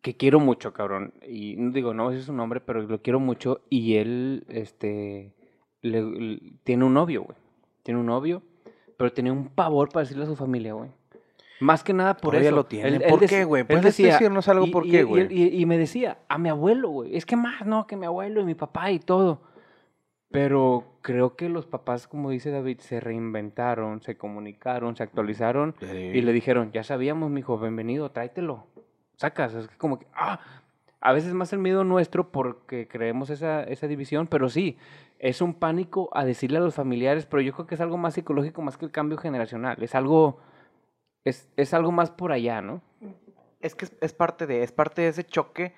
que 0.00 0.16
quiero 0.16 0.40
mucho, 0.40 0.72
cabrón. 0.72 1.12
Y 1.28 1.56
no 1.56 1.70
digo, 1.72 1.92
no 1.92 2.10
sé 2.12 2.22
su 2.22 2.32
nombre, 2.32 2.60
pero 2.62 2.80
lo 2.82 3.02
quiero 3.02 3.20
mucho. 3.20 3.60
Y 3.68 3.96
él, 3.96 4.46
este, 4.48 5.34
le- 5.84 6.02
le- 6.02 6.40
tiene 6.64 6.84
un 6.84 6.94
novio, 6.94 7.22
güey. 7.24 7.36
Tiene 7.82 8.00
un 8.00 8.06
novio, 8.06 8.42
pero 8.96 9.12
tenía 9.12 9.32
un 9.32 9.48
pavor 9.48 9.88
para 9.90 10.02
decirle 10.04 10.24
a 10.24 10.26
su 10.26 10.36
familia, 10.36 10.72
güey. 10.74 10.90
Más 11.60 11.84
que 11.84 11.92
nada 11.92 12.14
por 12.16 12.30
Todavía 12.32 12.48
eso. 12.48 12.56
lo 12.56 12.66
tiene. 12.66 12.88
Él- 12.88 13.02
¿Por 13.08 13.22
él 13.22 13.28
qué, 13.28 13.44
güey? 13.44 13.64
¿Puedes 13.64 13.84
decía- 13.84 14.12
decirnos 14.14 14.48
algo 14.48 14.66
y- 14.66 14.70
por 14.70 14.86
y- 14.86 14.90
qué, 14.90 15.00
y- 15.00 15.02
güey? 15.02 15.26
Y, 15.30 15.60
y 15.60 15.66
me 15.66 15.78
decía, 15.78 16.18
a 16.28 16.36
mi 16.38 16.48
abuelo, 16.48 16.88
güey. 16.90 17.16
Es 17.16 17.24
que 17.26 17.36
más, 17.36 17.64
no, 17.66 17.86
que 17.86 17.96
mi 17.96 18.06
abuelo 18.06 18.40
y 18.40 18.44
mi 18.44 18.54
papá 18.54 18.90
y 18.90 18.98
todo. 18.98 19.40
Pero 20.30 20.96
creo 21.02 21.36
que 21.36 21.48
los 21.48 21.64
papás, 21.66 22.08
como 22.08 22.30
dice 22.30 22.50
David, 22.50 22.80
se 22.80 22.98
reinventaron, 22.98 24.02
se 24.02 24.16
comunicaron, 24.16 24.96
se 24.96 25.04
actualizaron 25.04 25.76
y 25.80 26.20
le 26.22 26.32
dijeron, 26.32 26.72
ya 26.72 26.82
sabíamos, 26.82 27.30
mijo, 27.30 27.56
bienvenido, 27.58 28.10
tráetelo. 28.10 28.66
Sacas, 29.16 29.54
es 29.54 29.68
que 29.68 29.76
como 29.76 30.00
que, 30.00 30.06
ah, 30.12 30.40
a 31.00 31.12
veces 31.12 31.34
más 31.34 31.52
el 31.52 31.60
miedo 31.60 31.84
nuestro 31.84 32.32
porque 32.32 32.88
creemos 32.88 33.30
esa, 33.30 33.62
esa 33.62 33.86
división, 33.86 34.26
pero 34.26 34.48
sí, 34.48 34.76
es 35.18 35.40
un 35.40 35.54
pánico 35.54 36.10
a 36.12 36.24
decirle 36.24 36.58
a 36.58 36.60
los 36.60 36.74
familiares, 36.74 37.26
pero 37.26 37.40
yo 37.40 37.52
creo 37.52 37.66
que 37.66 37.74
es 37.74 37.80
algo 37.80 37.96
más 37.96 38.14
psicológico 38.14 38.62
más 38.62 38.76
que 38.76 38.84
el 38.84 38.92
cambio 38.92 39.18
generacional, 39.18 39.82
es 39.82 39.94
algo, 39.94 40.40
es, 41.24 41.48
es 41.56 41.74
algo 41.74 41.92
más 41.92 42.10
por 42.10 42.32
allá, 42.32 42.60
¿no? 42.60 42.82
Es 43.60 43.74
que 43.74 43.86
es, 43.86 43.96
es 44.00 44.12
parte 44.12 44.46
de, 44.46 44.62
es 44.62 44.72
parte 44.72 45.02
de 45.02 45.08
ese 45.08 45.24
choque 45.24 45.74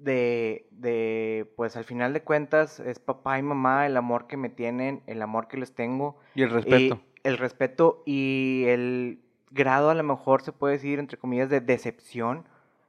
de, 0.00 0.66
de, 0.70 1.52
pues 1.56 1.76
al 1.76 1.84
final 1.84 2.12
de 2.12 2.22
cuentas, 2.22 2.80
es 2.80 2.98
papá 2.98 3.38
y 3.38 3.42
mamá, 3.42 3.86
el 3.86 3.96
amor 3.96 4.26
que 4.26 4.36
me 4.36 4.48
tienen, 4.48 5.02
el 5.06 5.20
amor 5.22 5.46
que 5.48 5.58
les 5.58 5.74
tengo. 5.74 6.18
Y 6.34 6.42
el 6.42 6.50
respeto. 6.50 7.00
el 7.22 7.38
respeto 7.38 8.02
y 8.06 8.64
el 8.66 9.20
grado, 9.50 9.90
a 9.90 9.94
lo 9.94 10.02
mejor 10.02 10.42
se 10.42 10.52
puede 10.52 10.74
decir, 10.74 10.98
entre 10.98 11.18
comillas, 11.18 11.50
de 11.50 11.60
decepción, 11.60 12.46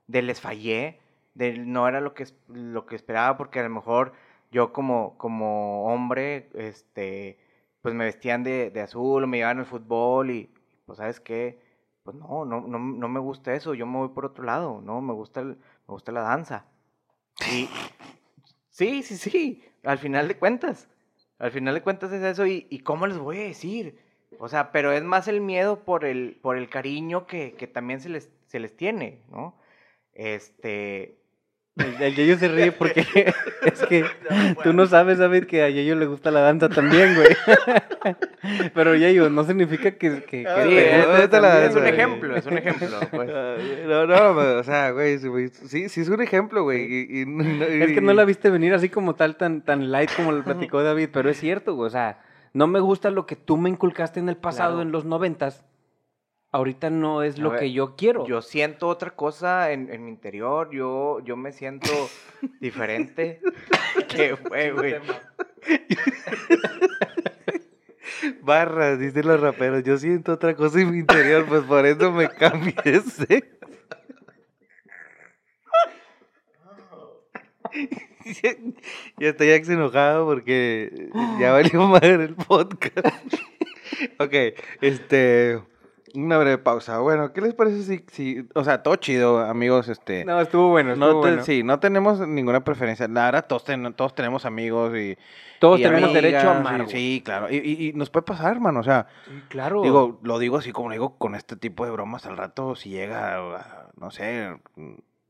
de 0.08 0.22
les 0.22 0.40
fallé, 0.40 1.00
de 1.34 1.58
no 1.58 1.88
era 1.88 2.02
lo 2.02 2.14
que, 2.14 2.26
lo 2.48 2.86
que 2.86 2.96
esperaba, 2.96 3.38
porque 3.38 3.60
a 3.60 3.64
lo 3.64 3.70
mejor 3.70 4.14
yo 4.52 4.74
como, 4.74 5.18
como 5.18 5.86
hombre, 5.86 6.50
este, 6.56 7.40
pues 7.82 7.96
me 7.96 8.06
vestían 8.06 8.44
de, 8.44 8.70
de 8.70 8.82
azul 8.82 9.26
me 9.28 9.38
llevaban 9.38 9.60
al 9.60 9.66
fútbol 9.66 10.32
y, 10.32 10.54
pues, 10.86 10.98
¿sabes 10.98 11.20
qué? 11.20 11.60
Pues 12.04 12.18
no, 12.18 12.46
no, 12.46 12.62
no, 12.62 12.80
no 12.80 13.08
me 13.08 13.20
gusta 13.20 13.54
eso, 13.54 13.74
yo 13.74 13.86
me 13.86 13.98
voy 13.98 14.10
por 14.10 14.26
otro 14.26 14.44
lado, 14.44 14.82
¿no? 14.82 15.02
Me 15.02 15.14
gusta, 15.14 15.44
me 15.44 15.58
gusta 15.88 16.12
la 16.12 16.22
danza. 16.22 16.66
Y 17.52 17.70
sí, 18.70 19.04
sí, 19.04 19.18
sí, 19.18 19.64
al 19.84 19.98
final 19.98 20.28
de 20.28 20.38
cuentas. 20.38 20.90
Al 21.40 21.52
final 21.52 21.74
de 21.74 21.82
cuentas 21.82 22.12
es 22.12 22.24
eso 22.24 22.46
y, 22.46 22.68
y 22.70 22.80
cómo 22.80 23.08
les 23.08 23.18
voy 23.18 23.38
a 23.40 23.44
decir. 23.44 23.98
O 24.40 24.48
sea, 24.48 24.72
pero 24.72 24.92
es 24.92 25.04
más 25.04 25.28
el 25.28 25.42
miedo 25.42 25.84
por 25.84 26.06
el, 26.06 26.40
por 26.42 26.58
el 26.58 26.70
cariño 26.70 27.26
que, 27.28 27.54
que 27.54 27.68
también 27.68 28.00
se 28.00 28.10
les, 28.10 28.30
se 28.48 28.60
les 28.60 28.76
tiene, 28.76 29.22
¿no? 29.30 29.56
Este, 30.14 31.21
el, 31.78 32.02
el 32.02 32.16
Yeyo 32.16 32.38
se 32.38 32.48
ríe 32.50 32.72
porque 32.72 33.02
es 33.66 33.82
que 33.88 34.06
tú 34.64 34.74
no 34.74 34.86
sabes, 34.88 35.18
David, 35.20 35.46
que 35.46 35.64
a 35.64 35.70
Yeyo 35.70 35.96
le 35.96 36.06
gusta 36.06 36.30
la 36.32 36.42
danza 36.42 36.70
también, 36.70 37.16
güey. 37.16 37.30
Pero 38.74 38.96
Yeyo, 38.96 39.30
no 39.30 39.44
significa 39.44 39.92
que... 39.92 40.24
que, 40.24 40.44
que 40.44 40.48
Ah, 40.48 41.28
te 41.30 41.40
la 41.40 41.66
es 41.66 41.76
un 41.76 41.86
ejemplo, 41.86 42.36
es 42.36 42.46
un 42.46 42.58
ejemplo. 42.58 42.88
pues. 43.12 43.30
Ah, 43.34 43.56
No, 43.88 44.08
no, 44.08 44.16
pero, 44.16 44.60
o 44.60 44.64
sea, 44.64 44.92
güey, 44.92 45.20
sí, 45.20 45.28
güey, 45.28 45.50
sí, 45.50 45.90
sí 45.90 46.02
es 46.02 46.10
un 46.10 46.22
ejemplo, 46.22 46.64
güey. 46.64 46.82
Y, 46.84 47.22
y 47.22 47.82
Es 47.84 47.92
que 47.92 48.02
no 48.02 48.14
la 48.14 48.26
viste 48.26 48.50
venir 48.50 48.74
así 48.74 48.90
como 48.90 49.16
tal, 49.16 49.36
tan, 49.38 49.62
tan 49.62 49.92
light 49.92 50.10
como 50.16 50.32
lo 50.32 50.44
platicó 50.44 50.82
David, 50.84 51.10
pero 51.14 51.30
es 51.30 51.40
cierto, 51.40 51.76
güey. 51.76 51.88
O 51.88 51.92
sea, 51.92 52.20
no 52.54 52.68
me 52.68 52.80
gusta 52.80 53.12
lo 53.12 53.26
que 53.26 53.36
tú 53.36 53.58
me 53.58 53.70
inculcaste 53.70 54.20
en 54.20 54.30
el 54.30 54.38
pasado, 54.38 54.72
Claro. 54.74 54.82
en 54.82 54.92
los 54.92 55.06
noventas. 55.06 55.64
Ahorita 56.54 56.90
no 56.90 57.24
es 57.24 57.38
lo 57.38 57.52
ver, 57.52 57.62
que 57.62 57.72
yo 57.72 57.96
quiero. 57.96 58.28
Yo 58.28 58.42
siento 58.42 58.90
otra 58.90 59.12
cosa 59.12 59.72
en, 59.72 59.90
en 59.90 60.04
mi 60.04 60.12
interior, 60.12 60.70
yo, 60.72 61.22
yo 61.24 61.38
me 61.38 61.54
siento 61.54 61.90
diferente. 62.60 63.40
¿Qué 64.10 64.36
fue, 64.36 64.72
güey? 64.72 64.96
Barras, 68.42 69.00
dicen 69.00 69.28
los 69.28 69.40
raperos. 69.40 69.84
Yo 69.84 69.98
siento 69.98 70.34
otra 70.34 70.54
cosa 70.54 70.82
en 70.82 70.92
mi 70.92 71.00
interior, 71.00 71.46
pues 71.48 71.64
por 71.64 71.86
eso 71.86 72.12
me 72.12 72.28
cambies. 72.30 73.22
¿eh? 73.30 73.50
ya 79.18 79.30
estoy 79.30 79.50
enojado 79.50 80.26
porque 80.26 81.10
ya 81.40 81.54
valió 81.54 81.88
madre 81.88 82.26
el 82.26 82.36
podcast. 82.36 83.34
ok, 84.20 84.34
este. 84.82 85.62
Una 86.16 86.38
breve 86.38 86.58
pausa. 86.58 87.00
Bueno, 87.00 87.32
¿qué 87.34 87.42
les 87.42 87.54
parece 87.54 87.84
si, 87.84 88.06
si 88.12 88.48
o 88.56 88.64
sea, 88.64 88.84
todo 88.84 88.96
chido, 88.98 89.40
amigos, 89.40 89.88
este. 89.88 90.26
No, 90.26 90.42
estuvo 90.42 90.70
bueno, 90.70 90.94
estuvo 90.94 91.06
No 91.08 91.14
te- 91.22 91.28
bueno. 91.30 91.44
Sí, 91.44 91.64
no 91.64 91.80
tenemos 91.80 92.20
ninguna 92.28 92.64
preferencia. 92.64 93.08
La 93.08 93.26
verdad, 93.26 93.46
todos, 93.48 93.64
ten- 93.64 93.94
todos 93.94 94.14
tenemos 94.14 94.46
amigos 94.46 94.94
y. 94.98 95.18
Todos 95.60 95.80
y 95.80 95.84
tenemos 95.84 96.10
amigas, 96.10 96.22
derecho 96.24 96.50
a 96.50 96.58
amar. 96.58 96.88
Sí, 96.90 97.22
claro. 97.24 97.48
Y, 97.50 97.58
y- 97.58 97.90
y 97.90 97.94
nos 97.94 98.10
puede 98.10 98.24
pasar, 98.26 98.52
hermano. 98.52 98.80
O 98.80 98.84
sea, 98.84 99.08
Sí, 99.26 99.32
claro. 99.50 99.82
digo, 99.84 100.20
lo 100.24 100.40
digo 100.40 100.58
así 100.58 100.72
como 100.72 100.90
lo 100.90 100.94
digo 100.94 101.18
con 101.18 101.36
este 101.36 101.56
tipo 101.56 101.86
de 101.86 101.92
bromas 101.92 102.26
al 102.26 102.36
rato. 102.38 102.76
Si 102.76 102.90
llega, 102.90 103.40
no 103.96 104.12
sé, 104.12 104.58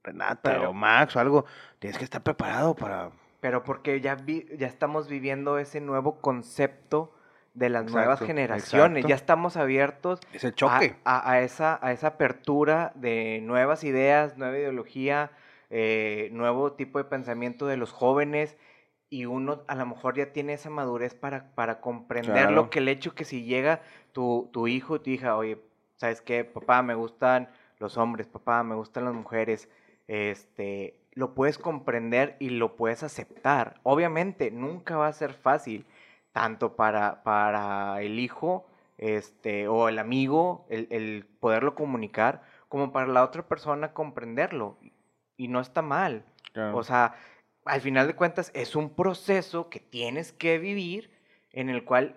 Renata 0.03 0.41
Pero- 0.53 0.69
o 0.71 0.73
Max 0.73 1.15
o 1.15 1.19
algo, 1.19 1.45
tienes 1.79 1.97
que 1.97 2.03
estar 2.05 2.23
preparado 2.23 2.75
para. 2.75 3.11
Pero 3.39 3.63
porque 3.63 4.01
ya, 4.01 4.15
vi- 4.15 4.45
ya 4.57 4.67
estamos 4.67 5.07
viviendo 5.07 5.57
ese 5.57 5.81
nuevo 5.81 6.19
concepto 6.21 7.13
de 7.53 7.69
las 7.69 7.83
Exacto, 7.83 7.97
nuevas 7.97 8.19
generaciones. 8.21 8.97
exacto. 8.99 9.07
Ya 9.09 9.15
estamos 9.15 9.57
abiertos 9.57 10.19
a, 10.43 10.51
choque. 10.51 10.95
a- 11.03 11.31
a 11.31 11.41
esa, 11.41 11.79
a 11.85 11.91
esa 11.91 12.07
apertura 12.07 12.91
de 12.95 13.39
nuevas 13.43 13.83
ideas, 13.83 14.37
nueva 14.37 14.57
ideología, 14.57 15.31
eh, 15.69 16.29
nuevo 16.31 16.73
tipo 16.73 16.97
de 16.97 17.05
pensamiento 17.05 17.67
de 17.67 17.77
los 17.77 17.91
jóvenes. 17.91 18.57
Y 19.09 19.25
uno 19.25 19.63
a 19.67 19.75
lo 19.75 19.85
mejor 19.85 20.15
ya 20.15 20.31
tiene 20.31 20.53
esa 20.53 20.69
madurez 20.69 21.13
para, 21.15 21.51
para 21.53 21.81
comprender 21.81 22.33
Claro. 22.45 22.51
lo 22.55 22.69
que 22.69 22.79
el 22.79 22.87
hecho 22.87 23.13
que 23.13 23.25
si 23.25 23.43
llega 23.43 23.81
tu, 24.13 24.49
tu 24.53 24.67
hijo 24.69 25.01
tu 25.01 25.09
hija, 25.09 25.35
oye, 25.35 25.57
¿sabes 25.97 26.21
qué? 26.21 26.45
Papá, 26.45 26.81
me 26.81 26.95
gustan 26.95 27.49
los 27.79 27.97
hombres, 27.97 28.27
papá, 28.27 28.63
me 28.63 28.75
gustan 28.75 29.03
las 29.03 29.13
mujeres, 29.13 29.67
este, 30.07 30.95
lo 31.13 31.33
puedes 31.33 31.57
comprender 31.57 32.37
y 32.39 32.51
lo 32.51 32.75
puedes 32.77 33.03
aceptar. 33.03 33.79
Obviamente, 33.83 34.49
nunca 34.51 34.95
va 34.97 35.07
a 35.07 35.13
ser 35.13 35.33
fácil, 35.33 35.85
tanto 36.31 36.75
para, 36.75 37.23
para 37.23 38.01
el 38.01 38.19
hijo 38.19 38.65
este, 38.97 39.67
o 39.67 39.89
el 39.89 39.99
amigo, 39.99 40.65
el, 40.69 40.87
el 40.91 41.25
poderlo 41.39 41.75
comunicar, 41.75 42.43
como 42.69 42.91
para 42.91 43.07
la 43.07 43.23
otra 43.23 43.47
persona 43.47 43.93
comprenderlo. 43.93 44.77
Y 45.37 45.47
no 45.47 45.59
está 45.59 45.81
mal. 45.81 46.23
Claro. 46.53 46.77
O 46.77 46.83
sea, 46.83 47.15
al 47.65 47.81
final 47.81 48.07
de 48.07 48.15
cuentas 48.15 48.51
es 48.53 48.75
un 48.75 48.91
proceso 48.91 49.69
que 49.69 49.79
tienes 49.79 50.31
que 50.33 50.59
vivir 50.59 51.11
en 51.51 51.69
el 51.69 51.83
cual 51.83 52.15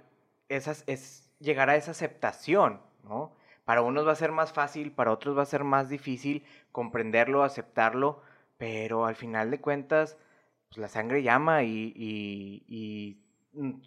esas, 0.48 0.84
es 0.86 1.32
llegar 1.40 1.70
a 1.70 1.76
esa 1.76 1.92
aceptación, 1.92 2.80
¿no? 3.02 3.32
Para 3.64 3.80
unos 3.80 4.06
va 4.06 4.12
a 4.12 4.16
ser 4.16 4.30
más 4.30 4.52
fácil, 4.52 4.92
para 4.92 5.10
otros 5.10 5.36
va 5.36 5.42
a 5.42 5.46
ser 5.46 5.64
más 5.64 5.88
difícil 5.88 6.44
comprenderlo, 6.70 7.42
aceptarlo, 7.44 8.20
pero 8.58 9.06
al 9.06 9.16
final 9.16 9.50
de 9.50 9.60
cuentas, 9.60 10.18
pues 10.68 10.78
la 10.78 10.88
sangre 10.88 11.22
llama 11.22 11.62
y, 11.62 11.92
y- 11.96 12.64
y, 12.68 13.23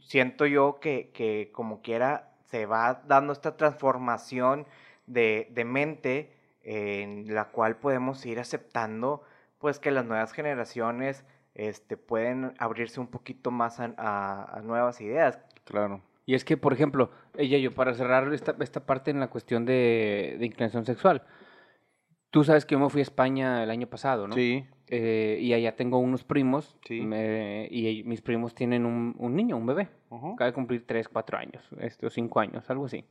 siento 0.01 0.45
yo 0.45 0.79
que, 0.79 1.11
que 1.13 1.49
como 1.53 1.81
quiera 1.81 2.31
se 2.45 2.65
va 2.65 3.01
dando 3.07 3.33
esta 3.33 3.57
transformación 3.57 4.65
de, 5.05 5.47
de 5.51 5.65
mente 5.65 6.33
en 6.63 7.33
la 7.33 7.45
cual 7.45 7.77
podemos 7.77 8.25
ir 8.25 8.39
aceptando 8.39 9.23
pues 9.59 9.79
que 9.79 9.91
las 9.91 10.05
nuevas 10.05 10.31
generaciones 10.33 11.25
este, 11.55 11.97
pueden 11.97 12.53
abrirse 12.59 12.99
un 12.99 13.07
poquito 13.07 13.51
más 13.51 13.79
a, 13.79 13.93
a- 13.97 14.57
a 14.57 14.61
nuevas 14.61 15.01
ideas. 15.01 15.39
claro. 15.65 16.01
Y 16.29 16.35
es 16.35 16.43
que, 16.43 16.57
por 16.57 16.73
ejemplo, 16.73 17.09
ella 17.37 17.57
yo, 17.57 17.73
para 17.73 17.93
cerrar 17.93 18.33
esta, 18.33 18.53
esta 18.59 18.85
parte 18.85 19.11
en 19.11 19.21
la 19.21 19.29
cuestión 19.29 19.63
de, 19.63 20.35
de 20.37 20.45
inclinación 20.45 20.83
sexual, 20.85 21.23
tú 22.31 22.43
sabes 22.43 22.65
que 22.65 22.75
yo 22.75 22.79
me 22.79 22.89
fui 22.89 22.99
a 23.01 23.03
España 23.03 23.63
el 23.63 23.69
año 23.69 23.87
pasado, 23.87 24.27
¿no? 24.27 24.35
Sí. 24.35 24.65
Eh, 24.89 25.37
y 25.41 25.53
allá 25.53 25.75
tengo 25.75 25.97
unos 25.99 26.23
primos, 26.23 26.77
Sí. 26.85 27.01
me- 27.01 27.67
y 27.69 28.03
mis 28.05 28.21
primos 28.21 28.55
tienen 28.55 28.85
un, 28.85 29.15
un 29.17 29.35
niño, 29.35 29.57
un 29.57 29.65
bebé, 29.65 29.89
Ujú. 30.09 30.33
acaba 30.33 30.47
de 30.49 30.53
cumplir 30.53 30.85
3, 30.87 31.09
4 31.09 31.37
años, 31.37 31.63
este, 31.79 32.05
o 32.07 32.09
5 32.09 32.39
años, 32.39 32.69
algo 32.69 32.85
así. 32.85 33.03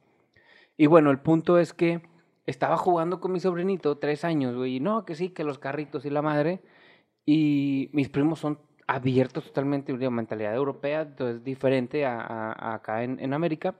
Y 0.78 0.86
bueno, 0.86 1.10
el 1.10 1.18
punto 1.18 1.58
es 1.58 1.74
que 1.74 2.00
estaba 2.46 2.76
jugando 2.78 3.20
con 3.20 3.32
mi 3.32 3.40
sobrinito, 3.40 3.98
3 3.98 4.24
años, 4.24 4.54
güey, 4.56 4.76
y 4.76 4.80
no, 4.80 5.04
que 5.04 5.14
sí, 5.14 5.30
que 5.30 5.44
los 5.44 5.58
carritos 5.58 6.06
y 6.06 6.10
la 6.10 6.22
madre, 6.22 6.60
y 7.26 7.90
mis 7.92 8.08
primos 8.08 8.38
son 8.38 8.58
abiertos 8.86 9.44
totalmente, 9.44 9.92
de 9.92 10.10
mentalidad 10.10 10.54
europea, 10.54 11.02
entonces 11.02 11.42
diferente 11.44 12.06
a, 12.06 12.20
a- 12.20 12.52
a 12.52 12.74
acá 12.74 13.02
en, 13.02 13.18
en 13.20 13.34
América. 13.34 13.74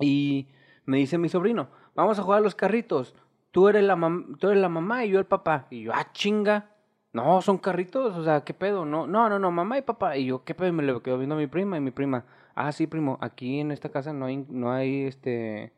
Y 0.00 0.48
me 0.84 0.98
dice 0.98 1.18
mi 1.18 1.28
sobrino, 1.28 1.68
vamos 1.94 2.18
a 2.18 2.22
jugar 2.22 2.38
a 2.40 2.42
los 2.42 2.54
carritos. 2.54 3.14
Tú 3.58 3.66
eres, 3.68 3.82
la 3.82 3.96
mam- 3.96 4.38
tú 4.38 4.50
eres 4.50 4.62
la 4.62 4.68
mamá 4.68 5.04
y 5.04 5.08
yo 5.10 5.18
el 5.18 5.26
papá. 5.26 5.66
Y 5.70 5.82
yo, 5.82 5.92
ah, 5.92 6.12
chinga. 6.12 6.70
No, 7.12 7.42
son 7.42 7.58
carritos, 7.58 8.16
o 8.16 8.22
sea, 8.22 8.44
¿qué 8.44 8.54
pedo? 8.54 8.84
No, 8.84 9.08
no, 9.08 9.28
no, 9.28 9.40
no, 9.40 9.50
mamá 9.50 9.78
y 9.78 9.82
papá. 9.82 10.16
Y 10.16 10.26
yo, 10.26 10.44
¿qué 10.44 10.54
pedo? 10.54 10.68
Y 10.68 10.72
me 10.72 10.84
lo 10.84 11.02
quedo 11.02 11.18
viendo 11.18 11.34
a 11.34 11.38
mi 11.38 11.48
prima 11.48 11.76
y 11.76 11.80
mi 11.80 11.90
prima, 11.90 12.24
ah, 12.54 12.70
sí, 12.70 12.86
primo, 12.86 13.18
aquí 13.20 13.58
en 13.58 13.72
esta 13.72 13.88
casa 13.88 14.12
no 14.12 14.26
hay, 14.26 14.46
no 14.48 14.70
hay, 14.70 15.06
este, 15.06 15.72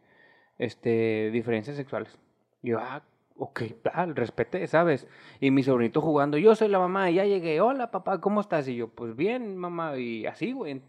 este, 0.58 1.30
diferencias 1.32 1.76
sexuales. 1.76 2.18
Y 2.62 2.70
yo, 2.70 2.80
ah, 2.80 3.02
ok, 3.38 3.62
ah, 3.94 4.06
respete, 4.06 4.66
¿sabes? 4.66 5.08
Y 5.40 5.50
mi 5.50 5.62
sobrinito 5.62 6.02
jugando, 6.02 6.38
yo 6.38 6.54
soy 6.54 6.68
la 6.68 6.78
mamá 6.80 7.10
y 7.10 7.14
ya 7.14 7.24
llegué, 7.24 7.60
hola 7.62 7.90
papá, 7.90 8.20
¿cómo 8.20 8.42
estás? 8.42 8.68
Y 8.68 8.76
yo, 8.76 8.88
pues 8.88 9.16
bien, 9.16 9.56
mamá, 9.56 9.96
y 9.98 10.26
así, 10.26 10.52
güey. 10.52 10.82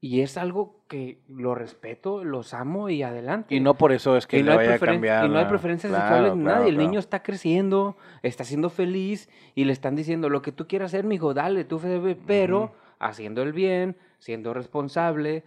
Y 0.00 0.20
es 0.20 0.36
algo 0.38 0.84
que 0.86 1.18
lo 1.28 1.56
respeto, 1.56 2.22
los 2.22 2.54
amo 2.54 2.88
y 2.88 3.02
adelante. 3.02 3.54
Y 3.54 3.60
no 3.60 3.74
por 3.74 3.90
eso 3.92 4.16
es 4.16 4.26
que 4.28 4.38
Y 4.38 4.42
no, 4.44 4.52
hay 4.52 4.58
vaya 4.58 4.70
a 4.74 4.78
preferen- 4.78 4.92
cambiar. 4.94 5.26
y 5.26 5.28
no 5.28 5.38
hay 5.38 5.46
preferencias 5.46 5.90
Claro, 5.90 6.06
sexuales 6.06 6.36
ni 6.36 6.42
claro, 6.44 6.58
nadie. 6.60 6.70
El 6.70 6.78
niño 6.78 7.00
está 7.00 7.22
creciendo, 7.22 7.96
está 8.22 8.44
siendo 8.44 8.70
feliz 8.70 9.28
y 9.56 9.64
le 9.64 9.72
están 9.72 9.96
diciendo 9.96 10.28
lo 10.28 10.40
que 10.40 10.52
tú 10.52 10.68
quieras 10.68 10.92
hacer, 10.94 11.04
mijo, 11.04 11.34
dale, 11.34 11.64
tú, 11.64 11.78
fe- 11.80 12.16
pero 12.26 12.72
haciendo 13.00 13.42
el 13.42 13.52
bien, 13.52 13.96
siendo 14.20 14.54
responsable, 14.54 15.42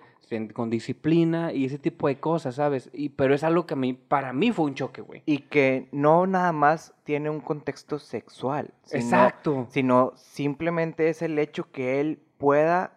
con 0.53 0.69
disciplina 0.69 1.51
y 1.51 1.65
ese 1.65 1.77
tipo 1.77 2.07
de 2.07 2.17
cosas, 2.21 2.55
¿sabes? 2.55 2.89
Y, 2.93 3.09
pero 3.09 3.33
es 3.35 3.43
algo 3.43 3.65
que 3.65 3.73
a 3.73 3.77
mí, 3.77 3.91
para 3.93 4.31
mí 4.31 4.53
fue 4.53 4.63
un 4.65 4.75
choque, 4.75 5.01
güey. 5.01 5.23
Y 5.25 5.39
que 5.39 5.89
no 5.91 6.25
nada 6.25 6.53
más 6.53 6.93
tiene 7.03 7.29
un 7.29 7.41
contexto 7.41 7.99
sexual, 7.99 8.69
sino, 8.83 9.03
Exacto. 9.03 9.67
sino 9.69 10.13
simplemente 10.15 11.09
es 11.09 11.21
el 11.21 11.37
hecho 11.37 11.69
que 11.71 11.99
él 11.99 12.19
pueda 12.37 12.93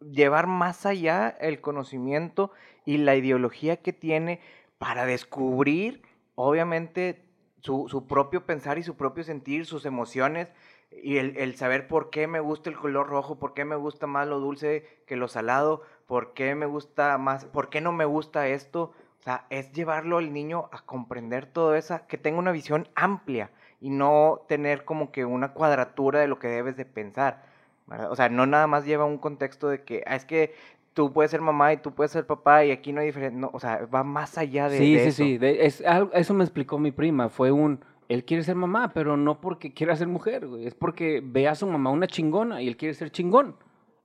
llevar 0.00 0.46
más 0.46 0.86
allá 0.86 1.28
el 1.40 1.60
conocimiento 1.60 2.50
y 2.84 2.98
la 2.98 3.16
ideología 3.16 3.76
que 3.78 3.92
tiene 3.92 4.40
para 4.78 5.06
descubrir, 5.06 6.02
obviamente, 6.34 7.24
su, 7.60 7.88
su 7.88 8.06
propio 8.06 8.44
pensar 8.44 8.78
y 8.78 8.82
su 8.82 8.96
propio 8.96 9.24
sentir, 9.24 9.64
sus 9.66 9.86
emociones 9.86 10.52
y 10.90 11.16
el, 11.16 11.36
el 11.36 11.56
saber 11.56 11.88
por 11.88 12.10
qué 12.10 12.26
me 12.26 12.40
gusta 12.40 12.70
el 12.70 12.76
color 12.76 13.08
rojo, 13.08 13.38
por 13.38 13.54
qué 13.54 13.64
me 13.64 13.76
gusta 13.76 14.06
más 14.06 14.28
lo 14.28 14.38
dulce 14.38 15.02
que 15.06 15.16
lo 15.16 15.28
salado, 15.28 15.82
por 16.06 16.34
qué 16.34 16.54
me 16.54 16.66
gusta 16.66 17.18
más, 17.18 17.46
por 17.46 17.70
qué 17.70 17.80
no 17.80 17.92
me 17.92 18.04
gusta 18.04 18.48
esto. 18.48 18.92
O 19.20 19.22
sea, 19.24 19.46
es 19.48 19.72
llevarlo 19.72 20.18
al 20.18 20.32
niño 20.32 20.68
a 20.70 20.82
comprender 20.82 21.46
todo 21.46 21.74
eso, 21.74 21.98
que 22.08 22.18
tenga 22.18 22.38
una 22.38 22.52
visión 22.52 22.88
amplia 22.94 23.50
y 23.80 23.90
no 23.90 24.42
tener 24.48 24.84
como 24.84 25.12
que 25.12 25.24
una 25.24 25.54
cuadratura 25.54 26.20
de 26.20 26.28
lo 26.28 26.38
que 26.38 26.48
debes 26.48 26.76
de 26.76 26.84
pensar. 26.84 27.42
¿Verdad? 27.86 28.10
O 28.10 28.16
sea, 28.16 28.28
no 28.28 28.46
nada 28.46 28.66
más 28.66 28.84
lleva 28.86 29.04
un 29.04 29.18
contexto 29.18 29.68
de 29.68 29.82
que 29.82 30.02
"Ah, 30.06 30.16
es 30.16 30.24
que 30.24 30.54
tú 30.94 31.12
puedes 31.12 31.30
ser 31.30 31.40
mamá 31.40 31.72
y 31.72 31.78
tú 31.78 31.92
puedes 31.92 32.12
ser 32.12 32.26
papá 32.26 32.64
y 32.64 32.70
aquí 32.70 32.92
no 32.92 33.00
hay 33.00 33.06
diferencia. 33.06 33.38
No, 33.38 33.50
o 33.52 33.58
sea, 33.60 33.86
va 33.86 34.04
más 34.04 34.38
allá 34.38 34.68
de, 34.68 34.78
Sí, 34.78 34.94
de 34.94 35.00
sí, 35.00 35.08
eso. 35.08 35.16
sí. 35.24 35.38
es, 35.60 35.80
algo- 35.86 36.12
eso 36.14 36.34
me 36.34 36.44
explicó 36.44 36.78
mi 36.78 36.92
prima. 36.92 37.28
Fue 37.28 37.50
un. 37.50 37.84
Él 38.08 38.24
quiere 38.24 38.42
ser 38.44 38.54
mamá, 38.54 38.92
pero 38.94 39.16
no 39.16 39.40
porque 39.40 39.72
quiera 39.72 39.96
ser 39.96 40.08
mujer, 40.08 40.46
güey. 40.46 40.66
Es 40.66 40.74
porque 40.74 41.20
ve 41.24 41.48
a 41.48 41.54
su 41.54 41.66
mamá 41.66 41.90
una 41.90 42.06
chingona 42.06 42.60
y 42.62 42.68
él 42.68 42.76
quiere 42.76 42.94
ser 42.94 43.10
chingón. 43.10 43.56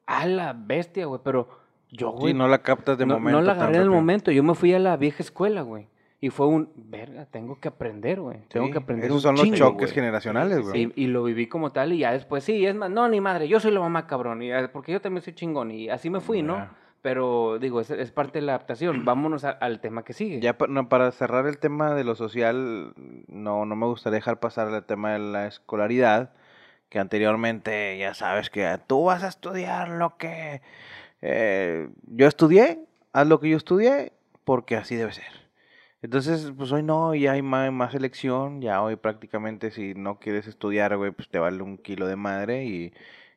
A 0.08 0.26
la 0.26 0.54
bestia, 0.54 1.06
güey. 1.06 1.20
Pero 1.24 1.50
yo, 1.92 2.12
güey. 2.12 2.32
Sí, 2.34 2.38
no 2.40 2.48
la 2.48 2.62
captas 2.64 2.98
de 2.98 3.06
no, 3.06 3.16
momento. 3.16 3.40
no 3.40 3.46
la 3.46 3.52
agarré 3.54 3.76
en 3.76 3.82
el 3.84 3.90
momento. 3.92 4.32
Yo 4.32 4.42
me 4.42 4.56
fui 4.56 4.74
a 4.74 4.80
la 4.80 4.96
vieja 4.98 5.22
escuela, 5.22 5.62
güey. 5.62 5.88
Y 6.22 6.30
fue 6.32 6.48
un. 6.48 6.70
Verga, 6.76 7.26
tengo 7.28 7.60
que 7.60 7.70
aprender, 7.70 8.20
güey. 8.20 8.40
Tengo 8.50 8.66
Sí, 8.68 8.72
que 8.74 8.78
aprender 8.80 9.10
Esos 9.10 9.22
son 9.22 9.36
los 9.38 9.50
choques 9.52 9.92
generacionales, 9.94 10.60
güey. 10.60 10.92
Y, 10.96 11.04
y 11.04 11.08
lo 11.08 11.24
viví 11.24 11.48
como 11.48 11.72
tal 11.72 11.94
y 11.94 12.00
ya 12.00 12.12
después, 12.12 12.44
sí, 12.44 12.66
es 12.66 12.76
más, 12.76 12.90
no, 12.90 13.08
ni 13.08 13.22
madre, 13.22 13.48
yo 13.48 13.60
soy 13.62 13.72
la 13.72 13.80
mamá 13.80 14.06
cabrón, 14.06 14.42
y, 14.42 14.52
eh, 14.52 14.68
porque 14.68 14.92
yo 14.92 15.00
también 15.00 15.24
soy 15.24 15.34
chingón 15.34 15.72
y 15.72 15.90
así 15.90 16.10
me 16.10 16.20
fui, 16.20 16.42
¿no? 16.42 16.68
Pero 17.02 17.58
digo, 17.60 17.80
es, 17.80 17.90
es 17.92 18.12
parte 18.12 18.40
de 18.40 18.46
la 18.46 18.56
adaptación. 18.56 19.06
Vámonos 19.06 19.46
a- 19.46 19.52
al 19.52 19.80
tema 19.80 20.04
que 20.04 20.12
sigue. 20.12 20.42
Ya 20.42 20.58
no, 20.68 20.90
para 20.90 21.10
cerrar 21.12 21.48
el 21.48 21.58
tema 21.58 21.94
de 21.96 22.04
lo 22.04 22.16
social, 22.16 22.94
no, 23.28 23.66
no 23.66 23.76
me 23.78 23.86
gustaría 23.86 24.16
dejar 24.18 24.42
pasar 24.42 24.68
el 24.74 24.84
tema 24.84 25.14
de 25.14 25.20
la 25.20 25.48
escolaridad, 25.48 26.34
que 26.90 27.00
anteriormente 27.00 27.98
ya 27.98 28.14
sabes 28.14 28.50
que 28.50 28.78
tú 28.88 29.06
vas 29.06 29.24
a 29.24 29.30
estudiar 29.30 29.88
lo 29.88 30.18
que 30.18 30.62
eh, 31.22 31.88
yo 32.08 32.28
estudié, 32.28 32.80
haz 33.14 33.28
lo 33.28 33.40
que 33.40 33.50
yo 33.50 33.56
estudié, 33.56 34.12
porque 34.44 34.76
así 34.76 34.98
debe 34.98 35.14
ser. 35.14 35.39
Entonces, 36.02 36.54
pues 36.58 36.72
hoy 36.72 36.84
no, 36.84 37.14
ya 37.14 37.34
hay 37.34 37.42
más, 37.42 37.72
más 37.74 37.94
elección, 37.94 38.62
ya 38.62 38.82
hoy 38.82 38.96
prácticamente 38.96 39.72
si 39.72 39.94
no 39.96 40.20
quieres 40.20 40.48
estudiar, 40.48 40.96
güey, 40.98 41.12
pues 41.12 41.30
te 41.30 41.40
vale 41.40 41.62
un 41.62 41.78
kilo 41.78 42.08
de 42.08 42.16
madre 42.16 42.66
y, 42.66 42.94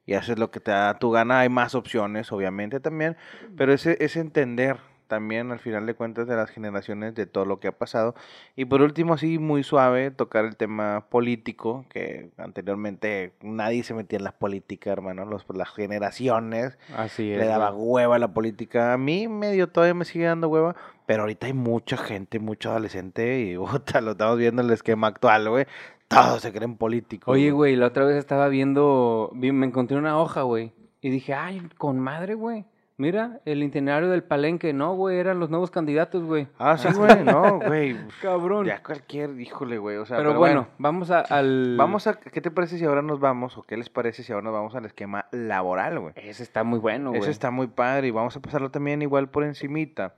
y 0.06 0.14
haces 0.14 0.38
lo 0.38 0.50
que 0.50 0.60
te 0.60 0.70
da 0.70 0.98
tu 0.98 1.10
gana. 1.10 1.40
Hay 1.40 1.48
más 1.48 1.74
opciones, 1.74 2.30
obviamente 2.32 2.78
también, 2.80 3.16
pero 3.56 3.72
ese 3.72 3.96
es 4.00 4.16
entender 4.16 4.78
también 5.12 5.52
al 5.52 5.58
final 5.58 5.84
de 5.84 5.92
cuentas 5.92 6.26
de 6.26 6.34
las 6.36 6.48
generaciones 6.48 7.14
de 7.14 7.26
todo 7.26 7.44
lo 7.44 7.60
que 7.60 7.68
ha 7.68 7.72
pasado. 7.72 8.14
Y 8.56 8.64
por 8.64 8.80
último, 8.80 9.18
sí, 9.18 9.38
muy 9.38 9.62
suave, 9.62 10.10
tocar 10.10 10.46
el 10.46 10.56
tema 10.56 11.04
político, 11.10 11.84
que 11.90 12.30
anteriormente 12.38 13.34
nadie 13.42 13.82
se 13.82 13.92
metía 13.92 14.16
en 14.16 14.24
las 14.24 14.32
políticas, 14.32 14.92
hermano, 14.94 15.26
los, 15.26 15.44
las 15.54 15.68
generaciones 15.70 16.78
Así 16.96 17.30
es. 17.30 17.38
le 17.38 17.44
daba 17.44 17.72
hueva 17.72 18.16
a 18.16 18.18
la 18.18 18.32
política. 18.32 18.94
A 18.94 18.98
mí 18.98 19.28
medio 19.28 19.68
todavía 19.68 19.92
me 19.92 20.06
sigue 20.06 20.24
dando 20.24 20.48
hueva, 20.48 20.74
pero 21.04 21.22
ahorita 21.24 21.46
hay 21.46 21.52
mucha 21.52 21.98
gente, 21.98 22.38
mucho 22.38 22.70
adolescente 22.70 23.40
y 23.40 23.56
puta, 23.58 24.00
lo 24.00 24.12
estamos 24.12 24.38
viendo 24.38 24.62
en 24.62 24.68
el 24.68 24.74
esquema 24.74 25.08
actual, 25.08 25.48
güey. 25.50 25.66
Todos 26.08 26.40
se 26.40 26.52
creen 26.52 26.76
políticos. 26.76 27.32
Oye, 27.32 27.50
güey, 27.50 27.76
la 27.76 27.88
otra 27.88 28.04
vez 28.06 28.16
estaba 28.16 28.48
viendo, 28.48 29.30
vi- 29.34 29.52
me 29.52 29.66
encontré 29.66 29.96
una 29.98 30.18
hoja, 30.18 30.42
güey, 30.42 30.72
y 31.00 31.10
dije, 31.10 31.34
ay, 31.34 31.62
con 31.76 31.98
madre, 31.98 32.34
güey. 32.34 32.64
Mira, 33.02 33.40
el 33.46 33.64
itinerario 33.64 34.08
del 34.10 34.22
palenque, 34.22 34.72
no, 34.72 34.94
güey, 34.94 35.18
eran 35.18 35.40
los 35.40 35.50
nuevos 35.50 35.72
candidatos, 35.72 36.22
güey. 36.22 36.46
Ah, 36.56 36.78
sí, 36.78 36.86
güey, 36.94 37.24
no, 37.24 37.58
güey. 37.58 37.96
Cabrón. 38.20 38.64
Ya 38.66 38.80
cualquier, 38.80 39.40
híjole, 39.40 39.78
güey. 39.78 39.96
O 39.96 40.06
sea, 40.06 40.18
pero, 40.18 40.38
bueno, 40.38 40.68
vamos 40.78 41.10
a- 41.10 41.22
al... 41.22 41.74
Vamos 41.76 42.06
a, 42.06 42.14
¿qué 42.20 42.40
te 42.40 42.52
parece 42.52 42.78
si 42.78 42.84
ahora 42.84 43.02
nos 43.02 43.18
vamos, 43.18 43.58
o 43.58 43.64
qué 43.64 43.76
les 43.76 43.90
parece 43.90 44.22
si 44.22 44.32
ahora 44.32 44.44
nos 44.44 44.52
vamos 44.52 44.76
al 44.76 44.84
esquema 44.84 45.26
laboral, 45.32 45.98
güey? 45.98 46.14
Ese 46.14 46.44
está 46.44 46.62
muy 46.62 46.78
bueno, 46.78 47.08
güey. 47.10 47.20
Eso 47.22 47.30
está 47.32 47.50
muy 47.50 47.66
padre 47.66 48.06
y 48.06 48.10
vamos 48.12 48.36
a 48.36 48.40
pasarlo 48.40 48.70
también 48.70 49.02
igual 49.02 49.28
por 49.30 49.42
encimita. 49.42 50.14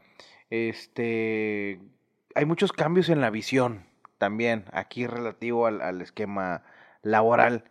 Este, 0.51 1.81
hay 2.35 2.45
muchos 2.45 2.71
cambios 2.75 3.09
en 3.09 3.23
la 3.23 3.31
visión 3.31 3.87
también 4.19 4.67
aquí 4.73 5.07
relativo 5.07 5.67
al, 5.67 5.81
al 5.81 6.03
esquema 6.03 6.65
laboral 7.01 7.65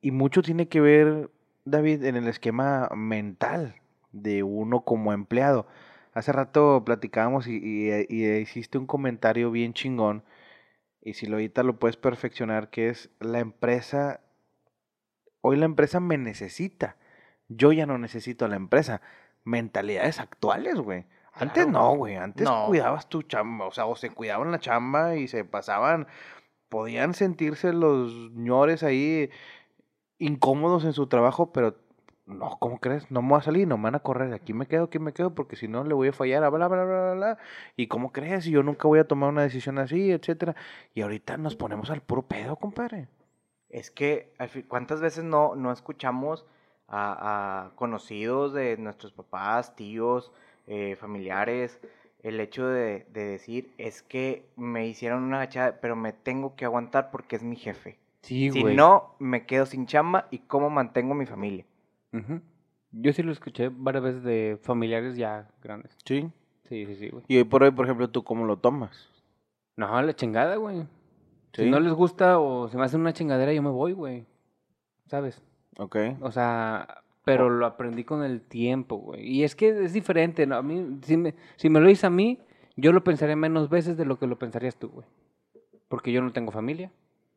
y 0.00 0.12
mucho 0.12 0.40
tiene 0.40 0.66
que 0.68 0.80
ver, 0.80 1.28
David, 1.66 2.04
en 2.04 2.16
el 2.16 2.26
esquema 2.26 2.88
mental 2.96 3.74
de 4.12 4.42
uno 4.42 4.80
como 4.82 5.12
empleado. 5.12 5.66
Hace 6.12 6.32
rato 6.32 6.82
platicábamos 6.84 7.46
y, 7.46 7.56
y- 7.62 8.06
y 8.08 8.26
hiciste 8.38 8.78
un 8.78 8.86
comentario 8.86 9.50
bien 9.50 9.72
chingón 9.74 10.24
y 11.02 11.14
si 11.14 11.26
lo 11.26 11.36
ahorita 11.36 11.62
lo 11.62 11.78
puedes 11.78 11.96
perfeccionar 11.96 12.68
que 12.70 12.88
es 12.88 13.10
la 13.20 13.38
empresa, 13.38 14.20
hoy 15.40 15.56
la 15.56 15.64
empresa 15.66 16.00
me 16.00 16.18
necesita. 16.18 16.96
Yo 17.48 17.72
ya 17.72 17.86
no 17.86 17.98
necesito 17.98 18.44
a 18.44 18.48
la 18.48 18.56
empresa. 18.56 19.00
Mentalidades 19.44 20.20
actuales, 20.20 20.76
güey. 20.76 21.06
Antes 21.32 21.64
Claro, 21.64 21.70
no, 21.70 21.96
güey. 21.96 22.16
Antes 22.16 22.44
No. 22.44 22.66
cuidabas 22.66 23.08
tu 23.08 23.22
chamba, 23.22 23.66
o 23.66 23.70
sea, 23.72 23.86
o 23.86 23.96
se 23.96 24.10
cuidaban 24.10 24.50
la 24.50 24.58
chamba 24.58 25.16
y 25.16 25.28
se 25.28 25.44
pasaban, 25.44 26.06
podían 26.68 27.14
sentirse 27.14 27.72
los 27.72 28.12
ñores 28.32 28.82
ahí 28.82 29.30
incómodos 30.18 30.84
en 30.84 30.92
su 30.92 31.06
trabajo, 31.06 31.52
pero 31.52 31.76
no, 32.30 32.56
¿cómo 32.58 32.78
crees? 32.78 33.10
No 33.10 33.22
me 33.22 33.30
voy 33.30 33.38
a 33.38 33.42
salir, 33.42 33.68
no 33.68 33.76
me 33.76 33.84
van 33.84 33.96
a 33.96 34.00
correr. 34.00 34.32
Aquí 34.32 34.52
me 34.52 34.66
quedo, 34.66 34.84
aquí 34.84 34.98
me 34.98 35.12
quedo, 35.12 35.34
porque 35.34 35.56
si 35.56 35.68
no 35.68 35.84
le 35.84 35.94
voy 35.94 36.08
a 36.08 36.12
fallar, 36.12 36.44
a 36.44 36.48
bla, 36.48 36.68
bla, 36.68 36.84
bla, 36.84 37.00
bla, 37.02 37.14
bla. 37.14 37.38
¿Y 37.76 37.86
cómo 37.88 38.12
crees? 38.12 38.46
Y 38.46 38.52
yo 38.52 38.62
nunca 38.62 38.88
voy 38.88 38.98
a 38.98 39.08
tomar 39.08 39.30
una 39.30 39.42
decisión 39.42 39.78
así, 39.78 40.10
etcétera. 40.10 40.56
Y 40.94 41.02
ahorita 41.02 41.36
nos 41.36 41.56
ponemos 41.56 41.90
al 41.90 42.00
puro 42.00 42.22
pedo, 42.22 42.56
compadre. 42.56 43.08
Es 43.68 43.90
que, 43.90 44.32
¿cuántas 44.68 45.00
veces 45.00 45.24
no, 45.24 45.54
no 45.54 45.72
escuchamos 45.72 46.46
a, 46.88 47.66
a 47.66 47.76
conocidos 47.76 48.52
de 48.52 48.76
nuestros 48.76 49.12
papás, 49.12 49.76
tíos, 49.76 50.32
eh, 50.66 50.96
familiares, 50.96 51.80
el 52.22 52.40
hecho 52.40 52.66
de, 52.66 53.06
de 53.12 53.24
decir, 53.24 53.72
es 53.78 54.02
que 54.02 54.46
me 54.56 54.86
hicieron 54.86 55.22
una 55.22 55.38
agachada, 55.38 55.80
pero 55.80 55.96
me 55.96 56.12
tengo 56.12 56.54
que 56.56 56.64
aguantar 56.64 57.10
porque 57.10 57.36
es 57.36 57.42
mi 57.42 57.56
jefe. 57.56 57.98
Sí, 58.22 58.50
si 58.50 58.60
güey. 58.60 58.76
no, 58.76 59.14
me 59.18 59.46
quedo 59.46 59.66
sin 59.66 59.86
chamba 59.86 60.28
y 60.30 60.40
cómo 60.40 60.68
mantengo 60.68 61.14
mi 61.14 61.26
familia. 61.26 61.64
Ujú. 62.12 62.40
Yo 62.92 63.12
sí 63.12 63.22
lo 63.22 63.32
escuché 63.32 63.70
varias 63.72 64.02
veces 64.02 64.22
de 64.24 64.58
familiares 64.62 65.16
ya 65.16 65.48
grandes. 65.62 65.96
Sí. 66.04 66.30
Sí, 66.68 66.86
sí, 66.86 66.94
sí, 66.96 67.08
güey. 67.08 67.24
Y 67.28 67.36
hoy 67.38 67.44
por 67.44 67.62
hoy, 67.62 67.70
por 67.70 67.86
ejemplo, 67.86 68.08
¿tú 68.08 68.22
cómo 68.22 68.44
lo 68.44 68.56
tomas? 68.58 69.08
No, 69.76 70.00
la 70.02 70.14
chingada, 70.14 70.56
güey. 70.56 70.82
Sí. 71.52 71.64
Si 71.64 71.70
no 71.70 71.80
les 71.80 71.92
gusta 71.92 72.38
o 72.38 72.68
se 72.68 72.76
me 72.76 72.84
hace 72.84 72.96
una 72.96 73.12
chingadera, 73.12 73.52
yo 73.52 73.62
me 73.62 73.70
voy, 73.70 73.92
güey. 73.92 74.24
¿Sabes? 75.06 75.42
Ok. 75.78 75.96
O 76.20 76.30
sea, 76.30 77.02
pero 77.24 77.50
lo 77.50 77.66
aprendí 77.66 78.04
con 78.04 78.22
el 78.22 78.40
tiempo, 78.40 78.96
güey. 78.96 79.26
Y 79.26 79.44
es 79.44 79.54
que 79.56 79.84
es 79.84 79.92
diferente, 79.92 80.46
¿no? 80.46 80.56
A 80.56 80.62
mí, 80.62 80.98
si 81.02 81.16
me, 81.16 81.34
si 81.56 81.68
me 81.68 81.80
lo 81.80 81.88
dices 81.88 82.04
a 82.04 82.10
mí, 82.10 82.38
yo 82.76 82.92
lo 82.92 83.04
pensaré 83.04 83.36
menos 83.36 83.68
veces 83.68 83.96
de 83.96 84.04
lo 84.04 84.18
que 84.18 84.26
lo 84.26 84.38
pensarías 84.38 84.76
tú, 84.76 84.88
güey. 84.88 85.06
Porque 85.88 86.12
yo 86.12 86.22
no 86.22 86.32
tengo 86.32 86.52
familia. 86.52 86.92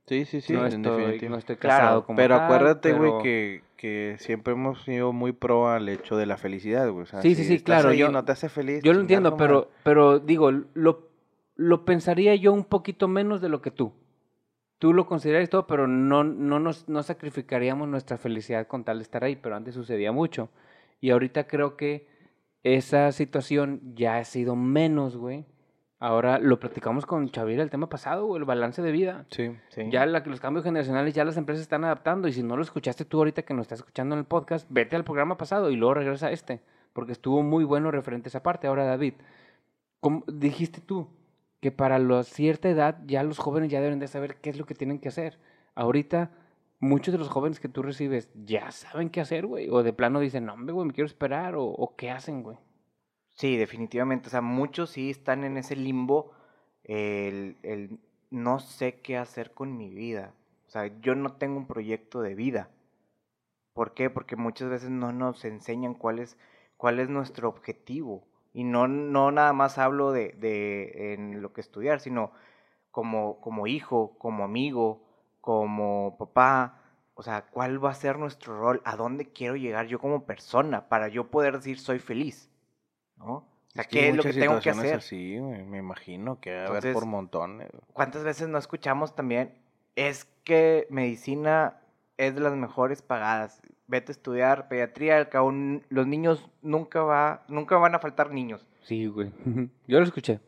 Sí, 0.06 0.26
sí, 0.26 0.42
sí, 0.42 0.54
no, 0.54 0.66
en 0.66 0.74
estoy, 0.74 0.98
definitiva. 1.04 1.32
no 1.32 1.38
estoy 1.38 1.56
Claro, 1.56 1.82
casado 1.84 2.06
como 2.06 2.18
Pero 2.18 2.36
tal, 2.36 2.46
acuérdate, 2.46 2.92
güey, 2.94 3.12
pero- 3.12 3.24
que, 3.24 3.64
que 3.78 4.16
siempre 4.20 4.54
hemos 4.54 4.84
sido 4.84 5.14
muy 5.14 5.32
pro 5.32 5.70
al 5.70 5.88
hecho 5.88 6.18
de 6.18 6.26
la 6.26 6.38
felicidad, 6.38 6.90
güey. 6.90 7.04
O 7.04 7.06
sea, 7.06 7.22
Sí, 7.22 7.36
sí, 7.36 7.44
si 7.44 7.48
sí, 7.48 7.54
estás 7.56 7.66
claro, 7.66 7.90
ahí 7.90 8.00
yo- 8.00 8.12
no 8.12 8.24
te 8.26 8.32
hace 8.34 8.50
feliz. 8.50 8.84
Yo 8.84 8.94
lo 8.94 9.00
entiendo, 9.02 9.38
pero, 9.38 9.70
pero 9.84 10.20
digo, 10.20 10.52
lo, 10.52 11.08
lo 11.56 11.86
pensaría 11.86 12.36
yo 12.36 12.52
un 12.52 12.66
poquito 12.66 13.08
menos 13.08 13.40
de 13.42 13.48
lo 13.50 13.62
que 13.62 13.72
tú. 13.72 13.94
Tú 14.78 14.94
lo 14.94 15.06
consideras 15.06 15.50
todo, 15.50 15.66
pero 15.68 15.88
no, 15.88 16.26
no 16.26 16.60
nos 16.60 16.90
no 16.90 17.02
sacrificaríamos 17.04 17.88
nuestra 17.88 18.18
felicidad 18.18 18.68
con 18.68 18.84
tal 18.84 18.98
de 18.98 19.04
estar 19.04 19.24
ahí, 19.24 19.38
pero 19.38 19.56
antes 19.56 19.74
sucedía 19.76 20.12
mucho. 20.12 20.50
Y 21.00 21.12
ahorita 21.12 21.48
creo 21.48 21.78
que 21.78 22.08
esa 22.64 23.10
situación 23.14 23.80
ya 23.96 24.18
ha 24.18 24.26
sido 24.26 24.58
menos, 24.58 25.16
güey. 25.16 25.46
Ahora 26.06 26.38
lo 26.38 26.60
platicamos 26.60 27.06
con 27.06 27.30
Chavira 27.30 27.64
el 27.64 27.70
tema 27.70 27.88
pasado, 27.88 28.36
el 28.36 28.44
balance 28.44 28.82
de 28.82 28.92
vida. 28.92 29.26
Sí. 29.30 29.56
¿sí? 29.70 29.84
Ya 29.90 30.06
la- 30.06 30.20
los 30.20 30.42
cambios 30.42 30.66
generacionales 30.66 31.14
ya 31.14 31.24
las 31.24 31.38
empresas 31.38 31.62
están 31.62 31.86
adaptando 31.86 32.28
y 32.28 32.34
si 32.34 32.44
no 32.44 32.58
lo 32.58 32.62
escuchaste 32.62 33.06
tú 33.06 33.20
ahorita 33.20 33.44
que 33.44 33.54
nos 33.54 33.62
estás 33.64 33.80
escuchando 33.80 34.14
en 34.16 34.20
el 34.20 34.26
podcast, 34.26 34.68
vete 34.70 34.98
al 34.98 35.06
programa 35.06 35.38
pasado 35.38 35.72
y 35.72 35.78
luego 35.78 35.94
regresa 35.94 36.28
a 36.28 36.32
este, 36.32 36.60
porque 36.92 37.14
estuvo 37.14 37.42
muy 37.42 37.64
bueno 37.64 37.90
referente 37.90 38.28
a 38.28 38.32
esa 38.32 38.44
parte. 38.44 38.68
Ahora, 38.68 38.84
David, 38.84 39.14
¿cómo 40.02 40.26
dijiste 40.28 40.82
tú 40.82 41.08
que 41.62 41.72
para 41.72 41.98
la 42.00 42.24
cierta 42.24 42.68
edad 42.68 42.98
ya 43.06 43.24
los 43.24 43.38
jóvenes 43.40 43.72
ya 43.72 43.80
deben 43.80 44.00
de 44.00 44.08
saber 44.10 44.36
qué 44.42 44.50
es 44.50 44.58
lo 44.58 44.66
que 44.66 44.76
tienen 44.76 45.00
que 45.00 45.08
hacer. 45.08 45.40
Ahorita 45.74 46.32
muchos 46.82 47.14
de 47.14 47.18
los 47.18 47.30
jóvenes 47.30 47.62
que 47.62 47.70
tú 47.70 47.82
recibes 47.82 48.30
ya 48.36 48.70
saben 48.72 49.10
qué 49.10 49.22
hacer, 49.22 49.46
güey. 49.46 49.70
O 49.70 49.82
de 49.84 49.94
plano 49.94 50.20
dicen, 50.20 50.46
no, 50.46 50.54
hombre, 50.56 50.74
güey, 50.74 50.86
me 50.88 50.94
quiero 50.94 51.06
esperar. 51.06 51.56
O, 51.56 51.64
o 51.64 51.96
qué 51.96 52.12
hacen, 52.12 52.44
güey. 52.44 52.58
Sí, 53.34 53.58
definitivamente. 53.58 54.28
O 54.28 54.30
sea, 54.32 54.42
muchos 54.42 54.92
sí 54.92 55.10
están 55.10 55.44
en 55.44 55.58
ese 55.58 55.76
limbo, 55.76 56.32
el, 56.84 57.58
el 57.64 58.00
no 58.30 58.60
sé 58.60 59.02
qué 59.02 59.18
hacer 59.18 59.54
con 59.54 59.78
mi 59.78 59.90
vida. 59.94 60.34
O 60.68 60.70
sea, 60.72 60.88
yo 61.02 61.16
no 61.16 61.34
tengo 61.38 61.58
un 61.58 61.68
proyecto 61.68 62.22
de 62.22 62.36
vida. 62.36 62.70
¿Por 63.74 63.94
qué? 63.94 64.10
Porque 64.10 64.36
muchas 64.36 64.70
veces 64.70 64.90
no 64.90 65.12
nos 65.14 65.46
enseñan 65.46 65.94
cuál 65.96 66.20
es, 66.20 66.38
cuál 66.78 67.00
es 67.00 67.10
nuestro 67.10 67.50
objetivo. 67.50 68.28
Y 68.54 68.64
no, 68.64 68.88
no 68.88 69.32
nada 69.32 69.54
más 69.54 69.78
hablo 69.80 70.12
de, 70.12 70.30
de 70.34 71.14
en 71.14 71.42
lo 71.42 71.54
que 71.54 71.62
estudiar, 71.62 72.00
sino 72.00 72.32
como, 72.92 73.42
como 73.42 73.68
hijo, 73.68 74.18
como 74.20 74.44
amigo, 74.46 75.04
como 75.42 76.18
papá. 76.20 76.82
O 77.16 77.24
sea, 77.24 77.44
¿cuál 77.52 77.84
va 77.84 77.92
a 77.92 77.96
ser 77.96 78.20
nuestro 78.20 78.60
rol? 78.60 78.82
¿A 78.86 78.98
dónde 78.98 79.32
quiero 79.34 79.56
llegar 79.58 79.88
yo 79.88 80.00
como 80.00 80.26
persona 80.26 80.90
para 80.90 81.10
yo 81.10 81.32
poder 81.32 81.58
decir 81.58 81.80
soy 81.80 82.00
feliz? 82.00 82.52
¿No? 83.26 83.34
O 83.36 83.46
sea, 83.74 83.82
Es 83.84 83.88
que 83.88 83.98
¿qué 83.98 84.04
hay 84.06 84.10
es 84.12 84.16
lo 84.18 84.24
que 84.24 84.30
muchas 84.30 84.42
tengo 84.42 84.54
que 84.56 84.62
situaciones 84.62 84.86
hacer? 84.86 84.98
así, 85.00 85.38
güey, 85.40 85.64
me 85.64 85.78
imagino 85.80 86.40
que 86.40 86.56
va 86.56 86.78
a 86.78 86.94
por 86.94 87.06
montones. 87.06 87.70
¿Cuántas 87.94 88.24
veces 88.24 88.48
no 88.48 88.58
escuchamos 88.58 89.16
también? 89.16 89.54
Es 89.96 90.26
que 90.44 90.88
medicina 90.90 91.82
es 92.18 92.36
de 92.36 92.42
las 92.42 92.54
mejores 92.54 93.02
pagadas. 93.02 93.62
Vete 93.88 94.12
a 94.12 94.14
estudiar 94.14 94.68
pediatría, 94.68 95.18
al 95.18 95.30
cabo 95.30 95.52
los 95.90 96.08
niños 96.08 96.50
nunca 96.62 97.02
va, 97.04 97.44
nunca 97.48 97.78
van 97.78 97.96
a 97.96 98.00
faltar 98.00 98.32
niños. 98.32 98.66
Sí, 98.82 99.08
güey. 99.08 99.32
Yo 99.88 100.00
lo 100.00 100.06
escuché. 100.06 100.40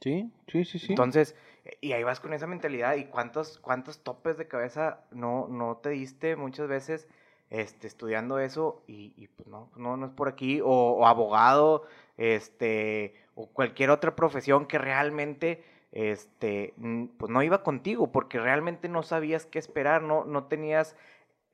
Sí, 0.00 0.30
sí, 0.46 0.64
sí, 0.64 0.78
sí. 0.78 0.92
Entonces, 0.92 1.34
y 1.80 1.92
ahí 1.92 2.04
vas 2.04 2.20
con 2.20 2.32
esa 2.32 2.46
mentalidad 2.46 2.94
y 2.96 3.06
cuántos, 3.06 3.58
cuántos 3.58 4.02
topes 4.02 4.38
de 4.38 4.46
cabeza 4.46 5.00
no, 5.10 5.48
no 5.48 5.76
te 5.78 5.90
diste 5.90 6.36
muchas 6.36 6.68
veces 6.68 7.08
este, 7.50 7.86
estudiando 7.86 8.38
eso 8.38 8.82
y, 8.86 9.12
y, 9.16 9.28
pues 9.28 9.48
no, 9.48 9.70
no, 9.76 9.96
no 9.96 10.06
es 10.06 10.12
por 10.12 10.28
aquí, 10.28 10.60
o, 10.60 10.66
o 10.68 11.06
abogado, 11.06 11.84
este, 12.16 13.14
o 13.34 13.46
cualquier 13.48 13.90
otra 13.90 14.14
profesión 14.16 14.66
que 14.66 14.78
realmente 14.78 15.64
este, 15.92 16.74
pues 17.16 17.30
no 17.30 17.42
iba 17.42 17.62
contigo, 17.62 18.12
porque 18.12 18.38
realmente 18.38 18.88
no 18.88 19.02
sabías 19.02 19.46
qué 19.46 19.58
esperar, 19.58 20.02
no, 20.02 20.24
no 20.24 20.44
tenías 20.44 20.96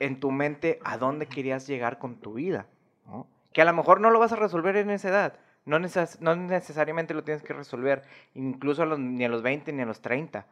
en 0.01 0.18
tu 0.18 0.30
mente 0.32 0.80
a 0.84 0.99
dónde 0.99 1.26
querías 1.26 1.66
llegar 1.66 1.99
con 1.99 2.16
tu 2.16 2.34
vida, 2.34 2.66
¿no? 3.07 3.28
Que 3.53 3.62
a 3.62 3.64
lo 3.64 3.72
mejor 3.72 4.01
no 4.01 4.11
lo 4.11 4.18
vas 4.18 4.32
a 4.32 4.36
resolver 4.36 4.76
en 4.76 4.90
esa 4.90 5.09
edad, 5.09 5.38
no, 5.64 5.78
neces- 5.78 6.18
no 6.18 6.34
necesariamente 6.34 7.14
lo 7.14 7.22
tienes 7.22 7.45
que 7.45 7.53
resolver, 7.53 8.03
incluso 8.34 8.82
a 8.82 8.86
los- 8.86 8.99
ni 8.99 9.24
a 9.24 9.28
los 9.28 9.42
20 9.42 9.72
ni 9.72 9.82
a 9.82 9.86
los 9.86 10.01
30, 10.01 10.47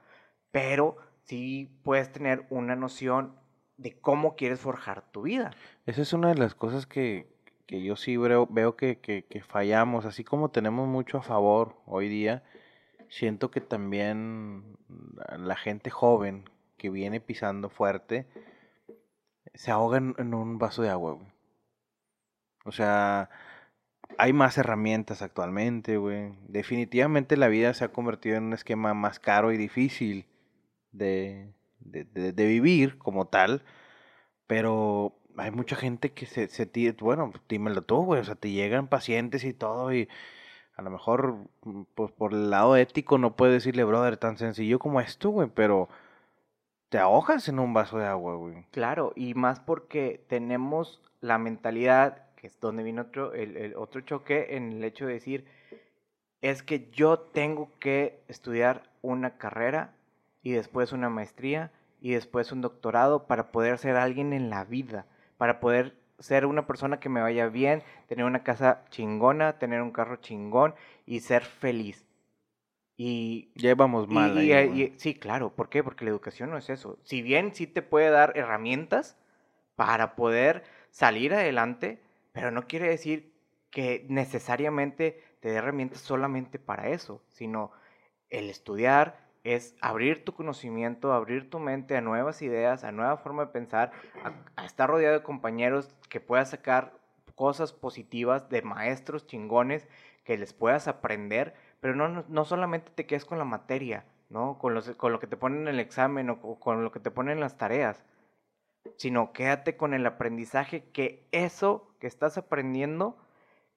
pero 0.53 0.97
sí 1.25 1.69
puedes 1.83 2.13
tener 2.13 2.47
una 2.51 2.77
noción 2.77 3.35
de 3.83 3.99
cómo 4.01 4.37
quieres 4.37 4.61
forjar 4.61 5.03
tu 5.11 5.23
vida. 5.23 5.51
Esa 5.87 6.03
es 6.03 6.13
una 6.13 6.29
de 6.29 6.37
las 6.37 6.55
cosas 6.55 6.87
que, 6.87 7.27
que 7.67 7.83
yo 7.83 7.97
sí 7.97 8.17
veo, 8.17 8.47
veo 8.51 8.77
que, 8.77 8.99
que- 8.99 9.25
fallamos, 9.43 10.05
así 10.05 10.25
como 10.25 10.51
tenemos 10.51 10.89
mucho 10.89 11.19
a 11.19 11.23
favor 11.23 11.77
hoy 11.87 12.09
día, 12.09 12.43
siento 13.09 13.51
que 13.51 13.61
también 13.61 14.77
la- 15.15 15.39
la 15.39 15.57
gente 15.57 15.91
joven 15.91 16.49
que 16.77 16.91
viene 16.91 17.21
pisando 17.21 17.69
fuerte 17.69 18.27
se 19.55 19.71
ahoga 19.71 19.99
en, 19.99 20.15
en 20.19 20.35
un 20.35 20.59
vaso 20.59 20.83
de 20.83 20.89
agua, 20.91 21.13
güey. 21.13 21.27
O 22.65 22.73
sea, 22.73 23.29
hay 24.19 24.33
más 24.33 24.57
herramientas 24.59 25.23
actualmente, 25.23 25.97
güey. 25.97 26.33
Definitivamente 26.49 27.37
la 27.37 27.49
vida 27.49 27.75
se 27.75 27.85
ha 27.85 27.93
convertido 27.93 28.37
en 28.37 28.45
un 28.45 28.53
esquema 28.53 28.95
más 28.95 29.19
caro 29.19 29.53
y 29.53 29.57
difícil 29.57 30.27
de, 30.93 31.53
de, 31.85 32.05
de- 32.05 32.47
vivir 32.47 32.99
como 32.99 33.27
tal. 33.27 33.63
Pero 34.47 35.15
hay 35.37 35.51
mucha 35.51 35.77
gente 35.77 36.13
que 36.13 36.27
se, 36.27 36.49
se 36.49 36.71
bueno, 37.01 37.33
dímelo 37.49 37.83
tú, 37.83 38.05
güey, 38.05 38.21
o 38.21 38.25
sea, 38.25 38.35
te 38.35 38.51
llegan 38.51 38.89
pacientes 38.89 39.45
y 39.45 39.55
todo 39.55 39.93
y 39.95 40.09
a 40.77 40.83
lo 40.83 40.91
mejor, 40.91 41.37
mm, 41.65 41.83
pues 41.95 42.13
por 42.13 42.33
el 42.33 42.51
lado 42.51 42.77
ético 42.77 43.19
no 43.19 43.37
puedes 43.37 43.55
decirle, 43.55 43.85
brother, 43.85 44.17
tan 44.17 44.39
sencillo 44.39 44.79
como 44.79 45.01
esto, 45.01 45.31
güey, 45.31 45.49
pero 45.55 45.89
te 46.89 46.99
ahogas 46.99 47.49
en 47.49 47.59
un 47.59 47.73
vaso 47.73 47.99
de 47.99 48.07
agua, 48.07 48.37
güey. 48.37 48.67
Claro, 48.71 49.13
y 49.17 49.35
más 49.35 49.61
porque 49.61 50.25
tenemos 50.29 51.01
la 51.21 51.39
mentalidad, 51.39 52.27
que 52.37 52.47
es 52.47 52.61
donde 52.61 52.83
viene 52.83 53.01
otro, 53.03 53.33
el, 53.35 53.57
el 53.57 53.77
otro 53.77 54.01
choque, 54.03 54.57
en 54.57 54.73
el 54.73 54.85
hecho 54.85 55.07
de 55.07 55.15
decir, 55.15 55.47
es 56.41 56.63
que 56.63 56.91
yo 56.91 57.19
tengo 57.19 57.71
que 57.79 58.21
estudiar 58.29 58.91
una 59.01 59.39
carrera 59.39 59.95
y 60.43 60.53
después 60.53 60.93
una 60.93 61.09
maestría 61.09 61.71
y 62.01 62.13
después 62.13 62.53
un 62.53 62.61
doctorado 62.61 63.27
para 63.27 63.53
poder 63.53 63.79
ser 63.79 63.97
alguien 63.97 64.33
en 64.33 64.51
la 64.51 64.65
vida, 64.65 65.07
para 65.39 65.61
poder 65.61 65.95
ser 66.19 66.47
una 66.47 66.67
persona 66.67 67.01
que 67.01 67.09
me 67.09 67.21
vaya 67.21 67.49
bien, 67.49 67.83
tener 68.09 68.25
una 68.25 68.43
casa 68.43 68.85
chingona, 68.91 69.59
tener 69.59 69.83
un 69.83 69.91
carro 69.93 70.17
chingón 70.17 70.75
y 71.07 71.21
ser 71.21 71.45
feliz. 71.45 72.05
Y 72.97 73.51
Ya 73.55 73.75
vamos 73.75 74.07
y- 74.09 74.15
mal 74.15 74.37
y- 74.39 74.53
ahí, 74.53 74.67
y- 74.67 74.69
güey. 74.69 74.93
sí, 74.99 75.15
claro, 75.15 75.51
¿por 75.51 75.69
qué? 75.69 75.83
Porque 75.83 76.05
la 76.05 76.11
educación 76.11 76.51
no 76.51 76.59
es 76.59 76.71
eso. 76.71 76.99
Si 77.03 77.23
bien 77.23 77.55
sí 77.55 77.67
te 77.67 77.83
puede 77.83 78.11
dar 78.11 78.33
herramientas 78.37 79.17
para 79.77 80.15
poder 80.15 80.63
salir 80.91 81.33
adelante, 81.35 82.01
pero 82.33 82.51
no 82.51 82.67
quiere 82.67 82.89
decir 82.89 83.33
que 83.71 84.05
necesariamente 84.09 85.23
te 85.41 85.49
dé 85.51 85.57
herramientas 85.57 86.01
solamente 86.01 86.59
para 86.59 86.91
eso, 86.91 87.23
sino 87.29 87.73
el 88.29 88.51
estudiar 88.51 89.19
es 89.45 89.75
abrir 89.81 90.25
tu 90.25 90.35
conocimiento, 90.35 91.13
abrir 91.13 91.51
tu 91.51 91.59
mente 91.59 91.97
a 91.97 92.01
nuevas 92.01 92.43
ideas, 92.43 92.85
a 92.85 92.93
nueva 92.93 93.17
forma 93.17 93.47
de 93.47 93.53
pensar, 93.53 93.91
a, 94.57 94.65
estar 94.65 94.89
rodeado 94.89 95.19
de 95.19 95.25
compañeros 95.25 95.95
que 96.09 96.21
puedas 96.21 96.51
sacar 96.51 96.93
cosas 97.35 97.73
positivas 97.73 98.49
de 98.49 98.63
maestros 98.63 99.27
chingones 99.27 99.89
que 100.25 100.39
les 100.39 100.53
puedas 100.53 100.87
aprender, 100.87 101.55
pero 101.81 101.97
no, 101.97 102.25
no, 102.29 102.45
solamente 102.45 102.93
te 102.95 103.07
quedes 103.07 103.25
con 103.25 103.39
la 103.39 103.45
materia, 103.45 104.05
¿no? 104.31 104.59
Con, 104.59 104.75
los, 104.75 104.91
con 104.93 105.11
lo 105.11 105.19
que 105.19 105.27
te 105.27 105.37
ponen 105.37 105.63
en 105.63 105.69
el 105.69 105.81
examen 105.81 106.31
o 106.31 106.41
co- 106.41 106.61
con 106.61 106.85
lo 106.85 106.93
que 106.93 107.01
te 107.01 107.11
ponen 107.11 107.35
en 107.35 107.41
las 107.41 107.57
tareas, 107.57 108.05
sino 108.97 109.33
quédate 109.33 109.77
con 109.77 109.95
el 109.95 110.07
aprendizaje 110.07 110.85
que 110.93 111.27
eso 111.33 111.93
que 111.99 112.07
estás 112.07 112.39
aprendiendo, 112.39 113.17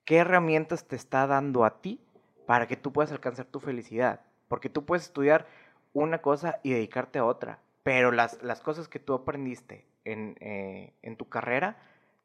qué 0.04 0.18
herramientas 0.18 0.88
te 0.88 0.96
está 0.96 1.26
dando 1.26 1.66
a 1.66 1.82
ti 1.82 2.00
para 2.46 2.68
que 2.68 2.78
tú 2.78 2.94
puedas 2.94 3.12
alcanzar 3.12 3.46
tu 3.48 3.60
felicidad. 3.60 4.22
Porque 4.48 4.70
tú 4.70 4.86
puedes 4.86 5.06
estudiar 5.06 5.48
una 5.94 6.20
cosa 6.20 6.60
y 6.64 6.74
dedicarte 6.74 7.20
a 7.20 7.26
otra, 7.26 7.60
pero 7.84 8.12
las, 8.12 8.42
las 8.44 8.62
cosas 8.62 8.88
que 8.88 9.00
tú 9.00 9.14
aprendiste 9.14 9.86
en, 10.04 10.36
eh, 10.40 10.94
en 11.02 11.16
tu 11.16 11.30
carrera 11.30 11.78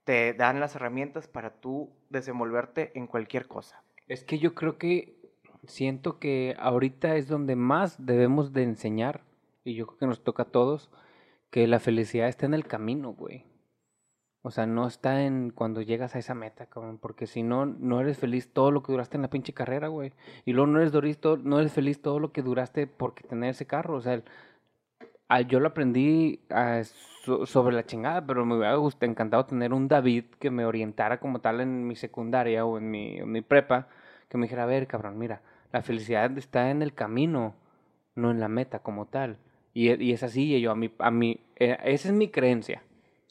te 0.04 0.34
dan 0.34 0.60
las 0.60 0.74
herramientas 0.74 1.28
para 1.28 1.50
tú 1.50 1.90
desenvolverte 2.08 2.90
en 2.94 3.06
cualquier 3.06 3.46
cosa. 3.46 3.82
Es 4.08 4.24
que 4.24 4.38
yo 4.38 4.54
creo 4.54 4.76
que 4.76 5.14
siento 5.66 6.18
que 6.18 6.56
ahorita 6.58 7.16
es 7.16 7.28
donde 7.28 7.56
más 7.56 8.04
debemos 8.04 8.52
de 8.52 8.64
enseñar, 8.64 9.22
y 9.64 9.74
yo 9.74 9.86
creo 9.86 9.98
que 9.98 10.06
nos 10.06 10.24
toca 10.24 10.44
a 10.44 10.46
todos, 10.46 10.90
que 11.50 11.66
la 11.66 11.78
felicidad 11.80 12.28
está 12.28 12.46
en 12.46 12.54
el 12.54 12.66
camino, 12.66 13.12
güey. 13.12 13.44
O 14.42 14.50
sea, 14.50 14.66
no 14.66 14.86
está 14.86 15.22
en 15.24 15.50
cuando 15.50 15.82
llegas 15.82 16.14
a 16.16 16.18
esa 16.18 16.34
meta, 16.34 16.66
cabrón, 16.66 16.98
porque 16.98 17.26
si 17.26 17.42
no, 17.42 17.66
no 17.66 18.00
eres 18.00 18.18
feliz 18.18 18.52
todo 18.52 18.70
lo 18.70 18.82
que 18.82 18.92
duraste 18.92 19.16
en 19.18 19.22
la 19.22 19.28
pinche 19.30 19.52
carrera, 19.52 19.88
güey. 19.88 20.12
Y 20.46 20.52
luego 20.54 20.66
no 20.68 20.80
eres, 20.80 20.92
doriz- 20.94 21.18
to- 21.18 21.36
no 21.36 21.60
eres 21.60 21.72
feliz 21.72 22.00
todo 22.00 22.18
lo 22.20 22.32
que 22.32 22.42
duraste 22.42 22.86
porque 22.86 23.22
tener 23.28 23.50
ese 23.50 23.66
carro, 23.66 23.96
o 23.96 24.00
sea, 24.00 24.14
el- 24.14 24.24
ah, 25.28 25.40
yo 25.42 25.60
lo 25.60 25.68
aprendí 25.68 26.40
ah, 26.50 26.82
so- 27.24 27.46
sobre 27.46 27.74
la 27.76 27.84
chingada, 27.86 28.26
pero 28.26 28.44
me 28.44 28.56
hubiera 28.56 28.76
gust- 28.76 29.02
encantado 29.04 29.44
tener 29.46 29.72
un 29.72 29.88
David 29.88 30.24
que 30.38 30.50
me 30.50 30.64
orientara 30.64 31.20
como 31.20 31.40
tal 31.40 31.60
en 31.60 31.86
mi 31.86 31.96
secundaria 31.96 32.64
o 32.64 32.78
en 32.78 32.90
mi, 32.90 33.18
en 33.18 33.42
prepa, 33.44 33.88
que 34.28 34.38
me 34.38 34.44
dijera, 34.46 34.64
a 34.64 34.66
ver, 34.66 34.86
cabrón, 34.86 35.18
mira, 35.18 35.42
la 35.72 35.82
felicidad 35.82 36.36
está 36.38 36.70
en 36.70 36.82
el 36.82 36.94
camino, 36.94 37.54
no 38.14 38.30
en 38.30 38.40
la 38.40 38.48
meta 38.48 38.80
como 38.80 39.06
tal. 39.06 39.38
Y, 39.74 39.92
y 40.02 40.12
es 40.12 40.22
así, 40.22 40.54
y 40.54 40.60
yo, 40.60 40.72
a 40.72 40.74
mí, 40.76 40.90
a 40.98 41.10
mí, 41.10 41.40
eh, 41.56 41.78
esa 41.84 42.08
es 42.08 42.14
mi 42.14 42.28
creencia, 42.28 42.82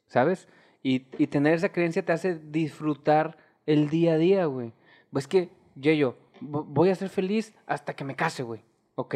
¿sabes? 0.08 0.48
Y, 0.82 1.08
y 1.18 1.28
tener 1.28 1.54
esa 1.54 1.70
creencia 1.70 2.06
te 2.06 2.12
hace 2.12 2.36
disfrutar 2.40 3.38
el 3.66 3.90
día 3.90 4.14
a 4.14 4.18
día, 4.18 4.46
güey. 4.46 4.74
Pues 5.12 5.28
que, 5.28 5.50
yo, 5.76 6.16
voy 6.42 6.90
a 6.90 6.96
ser 6.96 7.10
feliz 7.10 7.54
hasta 7.66 7.96
que 7.96 8.04
me 8.04 8.16
case, 8.16 8.44
güey. 8.44 8.64
Ok, 8.96 9.16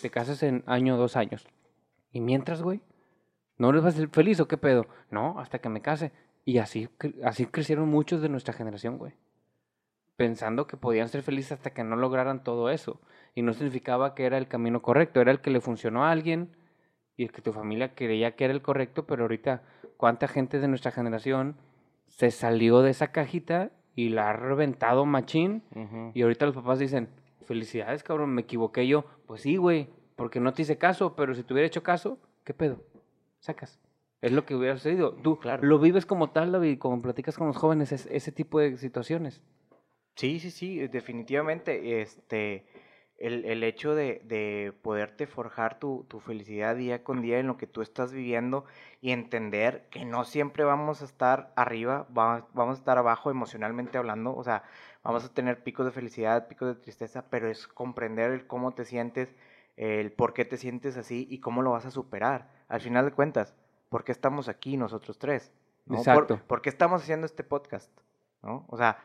te 0.00 0.10
casas 0.10 0.42
en 0.42 0.62
año 0.66 0.96
dos 0.96 1.16
años. 1.16 1.46
Y 2.12 2.20
mientras, 2.20 2.62
güey, 2.62 2.80
¿no 3.58 3.72
les 3.72 3.82
vas 3.82 3.94
a 3.94 3.98
ser 3.98 4.08
feliz 4.08 4.40
o 4.40 4.48
qué 4.48 4.56
pedo? 4.56 4.86
No, 5.10 5.38
hasta 5.38 5.58
que 5.58 5.68
me 5.68 5.82
case. 5.82 6.12
Y 6.44 6.58
así, 6.58 6.88
así 7.24 7.46
crecieron 7.46 7.88
muchos 7.88 8.20
de 8.20 8.28
nuestra 8.28 8.54
generación, 8.54 8.98
güey. 8.98 9.12
Pensando 10.16 10.66
que 10.66 10.76
podían 10.76 11.08
ser 11.08 11.22
felices 11.22 11.52
hasta 11.52 11.70
que 11.70 11.84
no 11.84 11.96
lograran 11.96 12.44
todo 12.44 12.70
eso. 12.70 13.00
Y 13.34 13.42
no 13.42 13.52
significaba 13.52 14.14
que 14.14 14.26
era 14.26 14.38
el 14.38 14.46
camino 14.46 14.82
correcto, 14.82 15.20
era 15.20 15.32
el 15.32 15.40
que 15.40 15.50
le 15.50 15.60
funcionó 15.60 16.04
a 16.04 16.10
alguien 16.10 16.56
y 17.16 17.24
el 17.24 17.32
que 17.32 17.42
tu 17.42 17.52
familia 17.52 17.94
creía 17.94 18.36
que 18.36 18.44
era 18.44 18.54
el 18.54 18.62
correcto, 18.62 19.06
pero 19.06 19.22
ahorita, 19.22 19.62
¿cuánta 20.04 20.28
gente 20.28 20.60
de 20.60 20.68
nuestra 20.68 20.90
generación 20.90 21.56
se 22.08 22.30
salió 22.30 22.82
de 22.82 22.90
esa 22.90 23.10
cajita 23.10 23.70
y 23.96 24.10
la 24.10 24.28
ha 24.28 24.32
reventado 24.34 25.06
machín? 25.06 25.62
Y 26.12 26.20
ahorita 26.20 26.44
los 26.44 26.54
papás 26.54 26.78
dicen, 26.78 27.08
felicidades, 27.46 28.02
cabrón, 28.02 28.34
me 28.34 28.42
equivoqué 28.42 28.86
yo. 28.86 29.06
Pues 29.26 29.40
sí, 29.40 29.56
güey, 29.56 29.88
porque 30.14 30.40
no 30.40 30.52
te 30.52 30.60
hice 30.60 30.76
caso, 30.76 31.16
pero 31.16 31.34
si 31.34 31.42
te 31.42 31.54
hubiera 31.54 31.66
hecho 31.66 31.82
caso, 31.82 32.18
¿qué 32.44 32.52
pedo? 32.52 32.82
Sacas. 33.40 33.80
Es 34.20 34.30
lo 34.32 34.44
que 34.44 34.54
hubiera 34.54 34.76
sucedido. 34.76 35.14
Tú 35.14 35.38
Claro. 35.38 35.62
lo 35.66 35.78
vives 35.78 36.04
como 36.04 36.28
tal, 36.28 36.52
David, 36.52 36.76
como 36.78 37.00
platicas 37.00 37.38
con 37.38 37.46
los 37.46 37.56
jóvenes, 37.56 37.90
es- 37.90 38.04
ese 38.10 38.30
tipo 38.30 38.60
de 38.60 38.76
situaciones. 38.76 39.40
Sí, 40.16 40.38
sí, 40.38 40.50
sí, 40.50 40.86
definitivamente. 40.88 42.02
Este, 42.02 42.66
el, 43.26 43.44
el 43.44 43.62
hecho 43.64 43.94
de, 43.94 44.20
de 44.24 44.72
poderte 44.82 45.26
forjar 45.26 45.78
tu, 45.78 46.04
tu 46.08 46.20
felicidad 46.20 46.76
día 46.76 47.02
con 47.04 47.22
día 47.22 47.38
en 47.38 47.46
lo 47.46 47.56
que 47.56 47.66
tú 47.66 47.80
estás 47.82 48.12
viviendo 48.12 48.64
y 49.00 49.12
entender 49.12 49.86
que 49.90 50.04
no 50.04 50.24
siempre 50.24 50.64
vamos 50.64 51.02
a 51.02 51.04
estar 51.06 51.52
arriba, 51.56 52.06
va- 52.16 52.46
vamos 52.52 52.76
a 52.76 52.80
estar 52.80 52.98
abajo 52.98 53.30
emocionalmente 53.30 53.96
hablando, 53.98 54.34
o 54.36 54.44
sea, 54.44 54.62
vamos 55.02 55.24
a 55.24 55.32
tener 55.32 55.62
picos 55.62 55.86
de 55.86 55.92
felicidad, 55.92 56.48
picos 56.48 56.68
de 56.68 56.80
tristeza, 56.82 57.24
pero 57.30 57.48
es 57.48 57.66
comprender 57.66 58.30
el 58.32 58.46
cómo 58.46 58.72
te 58.72 58.84
sientes, 58.84 59.34
el 59.76 60.12
por 60.12 60.32
qué 60.34 60.44
te 60.44 60.56
sientes 60.56 60.96
así 60.96 61.26
y 61.30 61.40
cómo 61.40 61.62
lo 61.62 61.70
vas 61.72 61.86
a 61.86 61.90
superar. 61.90 62.48
Al 62.68 62.80
final 62.80 63.04
de 63.04 63.12
cuentas, 63.12 63.54
¿por 63.88 64.04
qué 64.04 64.12
estamos 64.12 64.48
aquí 64.48 64.76
nosotros 64.76 65.18
tres? 65.18 65.52
¿no? 65.86 65.96
¿Por- 65.96 65.98
Exacto. 65.98 66.40
¿Por, 66.46 66.62
qué 66.62 66.68
estamos 66.68 67.02
haciendo 67.02 67.26
este 67.26 67.42
podcast? 67.44 67.90
¿no? 68.42 68.64
O 68.68 68.76
sea, 68.76 68.98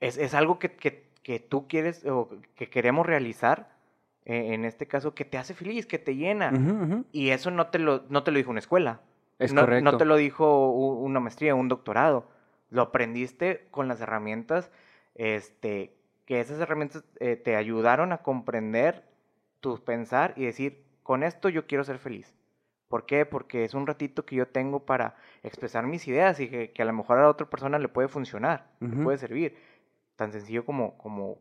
es, 0.00 0.16
es 0.18 0.34
algo 0.34 0.58
que, 0.58 0.76
que- 0.76 1.07
que 1.28 1.40
tú 1.40 1.68
quieres 1.68 2.06
o 2.06 2.30
que 2.54 2.70
queremos 2.70 3.04
realizar, 3.04 3.68
eh, 4.24 4.54
en 4.54 4.64
este 4.64 4.86
caso, 4.86 5.14
que 5.14 5.26
te 5.26 5.36
hace 5.36 5.52
feliz, 5.52 5.84
que 5.84 5.98
te 5.98 6.16
llena. 6.16 7.04
Y 7.12 7.28
eso 7.28 7.50
no 7.50 7.66
te 7.66 7.78
lo, 7.78 8.04
no 8.08 8.22
te 8.22 8.30
lo 8.30 8.38
dijo 8.38 8.50
una 8.50 8.60
escuela. 8.60 9.02
Es 9.38 9.52
no, 9.52 9.60
correcto. 9.60 9.84
No 9.84 9.98
te 9.98 10.06
lo 10.06 10.16
dijo 10.16 10.70
una 10.70 11.20
maestría, 11.20 11.54
un 11.54 11.68
doctorado. 11.68 12.30
Lo 12.70 12.80
aprendiste 12.80 13.66
con 13.70 13.88
las 13.88 14.00
herramientas, 14.00 14.70
este, 15.16 15.98
que 16.24 16.40
esas 16.40 16.60
herramientas 16.60 17.04
eh, 17.20 17.36
te 17.36 17.56
ayudaron 17.56 18.12
a 18.12 18.22
comprender 18.22 19.04
tu 19.60 19.84
pensar 19.84 20.32
y 20.34 20.46
decir, 20.46 20.82
con 21.02 21.22
esto 21.22 21.50
yo 21.50 21.66
quiero 21.66 21.84
ser 21.84 21.98
feliz. 21.98 22.34
¿Por 22.88 23.04
qué? 23.04 23.26
Porque 23.26 23.64
es 23.64 23.74
un 23.74 23.86
ratito 23.86 24.24
que 24.24 24.34
yo 24.34 24.48
tengo 24.48 24.86
para 24.86 25.14
expresar 25.42 25.86
mis 25.86 26.08
ideas 26.08 26.40
y 26.40 26.48
que, 26.48 26.70
que 26.70 26.80
a 26.80 26.86
lo 26.86 26.94
mejor 26.94 27.18
a 27.18 27.22
la 27.24 27.28
otra 27.28 27.50
persona 27.50 27.78
le 27.78 27.88
puede 27.88 28.08
funcionar, 28.08 28.70
le 28.80 29.04
puede 29.04 29.18
servir. 29.18 29.67
Tan 30.18 30.32
sencillo 30.32 30.66
como, 30.66 30.98
como 30.98 31.38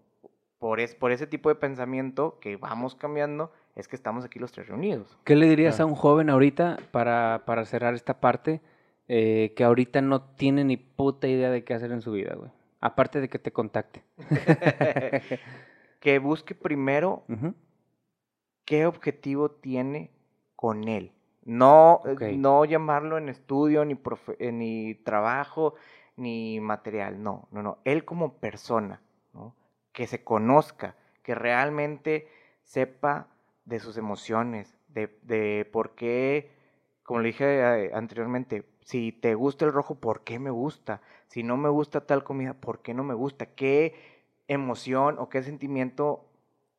por, 0.59 0.80
es, 0.80 0.93
por 0.93 1.11
ese 1.11 1.25
tipo 1.25 1.49
de 1.49 1.55
pensamiento 1.55 2.38
que 2.39 2.55
vamos 2.57 2.93
cambiando, 2.95 3.51
es 3.75 3.88
que 3.88 3.95
estamos 3.95 4.23
aquí 4.23 4.38
los 4.39 4.51
tres 4.51 4.67
reunidos. 4.67 5.17
¿Qué 5.23 5.36
le 5.36 5.47
dirías 5.49 5.75
Claro. 5.78 5.89
a 5.89 5.91
un 5.93 5.95
joven 5.97 6.30
ahorita 6.30 6.78
para, 6.91 7.41
para 7.45 7.65
cerrar 7.65 7.95
esta 7.95 8.19
parte 8.19 8.61
eh, 9.07 9.53
que 9.55 9.63
ahorita 9.63 10.01
no 10.01 10.21
tiene 10.21 10.63
ni 10.63 10.78
puta 10.78 11.28
idea 11.28 11.49
de 11.49 11.63
qué 11.63 11.73
hacer 11.73 11.91
en 11.91 12.01
su 12.01 12.11
vida, 12.11 12.36
güey? 12.36 12.51
Aparte 12.80 13.19
de 13.19 13.30
que 13.30 13.39
te 13.39 13.51
contacte. 13.51 14.03
que 15.99 16.19
busque 16.19 16.53
primero 16.55 17.23
qué 18.65 18.86
objetivo 18.86 19.49
tiene 19.49 20.11
con 20.55 20.88
él. 20.88 21.11
No, 21.45 22.01
no 22.36 22.65
llamarlo 22.65 23.17
en 23.17 23.30
estudio, 23.30 23.86
ni, 23.86 23.95
profe- 23.95 24.36
eh, 24.39 24.51
ni 24.51 24.95
trabajo, 24.95 25.75
ni 26.18 26.59
material. 26.59 27.24
No, 27.24 27.47
no, 27.51 27.63
no. 27.63 27.78
Él 27.86 28.03
como 28.03 28.34
persona, 28.34 29.01
que 29.93 30.05
se 30.05 30.24
conozca, 30.24 30.95
que 31.24 31.34
realmente 31.34 32.28
sepa 32.63 33.28
de 33.65 33.80
sus 33.80 33.97
emociones, 33.97 34.78
de, 34.89 35.18
de 35.24 35.68
por 35.72 35.95
qué, 35.95 36.51
como 37.03 37.22
le 37.22 37.28
dije 37.28 37.86
eh, 37.86 37.91
anteriormente, 37.93 38.65
si 38.82 39.11
te 39.11 39.36
gusta 39.36 39.65
el 39.65 39.74
rojo, 39.74 39.95
¿por 39.95 40.24
qué 40.24 40.39
me 40.39 40.49
gusta? 40.49 41.01
Si 41.28 41.43
no 41.43 41.57
me 41.57 41.70
gusta 41.70 42.05
tal 42.05 42.24
comida, 42.24 42.53
¿por 42.53 42.82
qué 42.82 42.93
no 42.93 43.03
me 43.03 43.13
gusta? 43.13 43.47
¿Qué 43.47 43.95
emoción 44.47 45.18
o 45.20 45.30
qué 45.30 45.43
sentimiento 45.43 46.26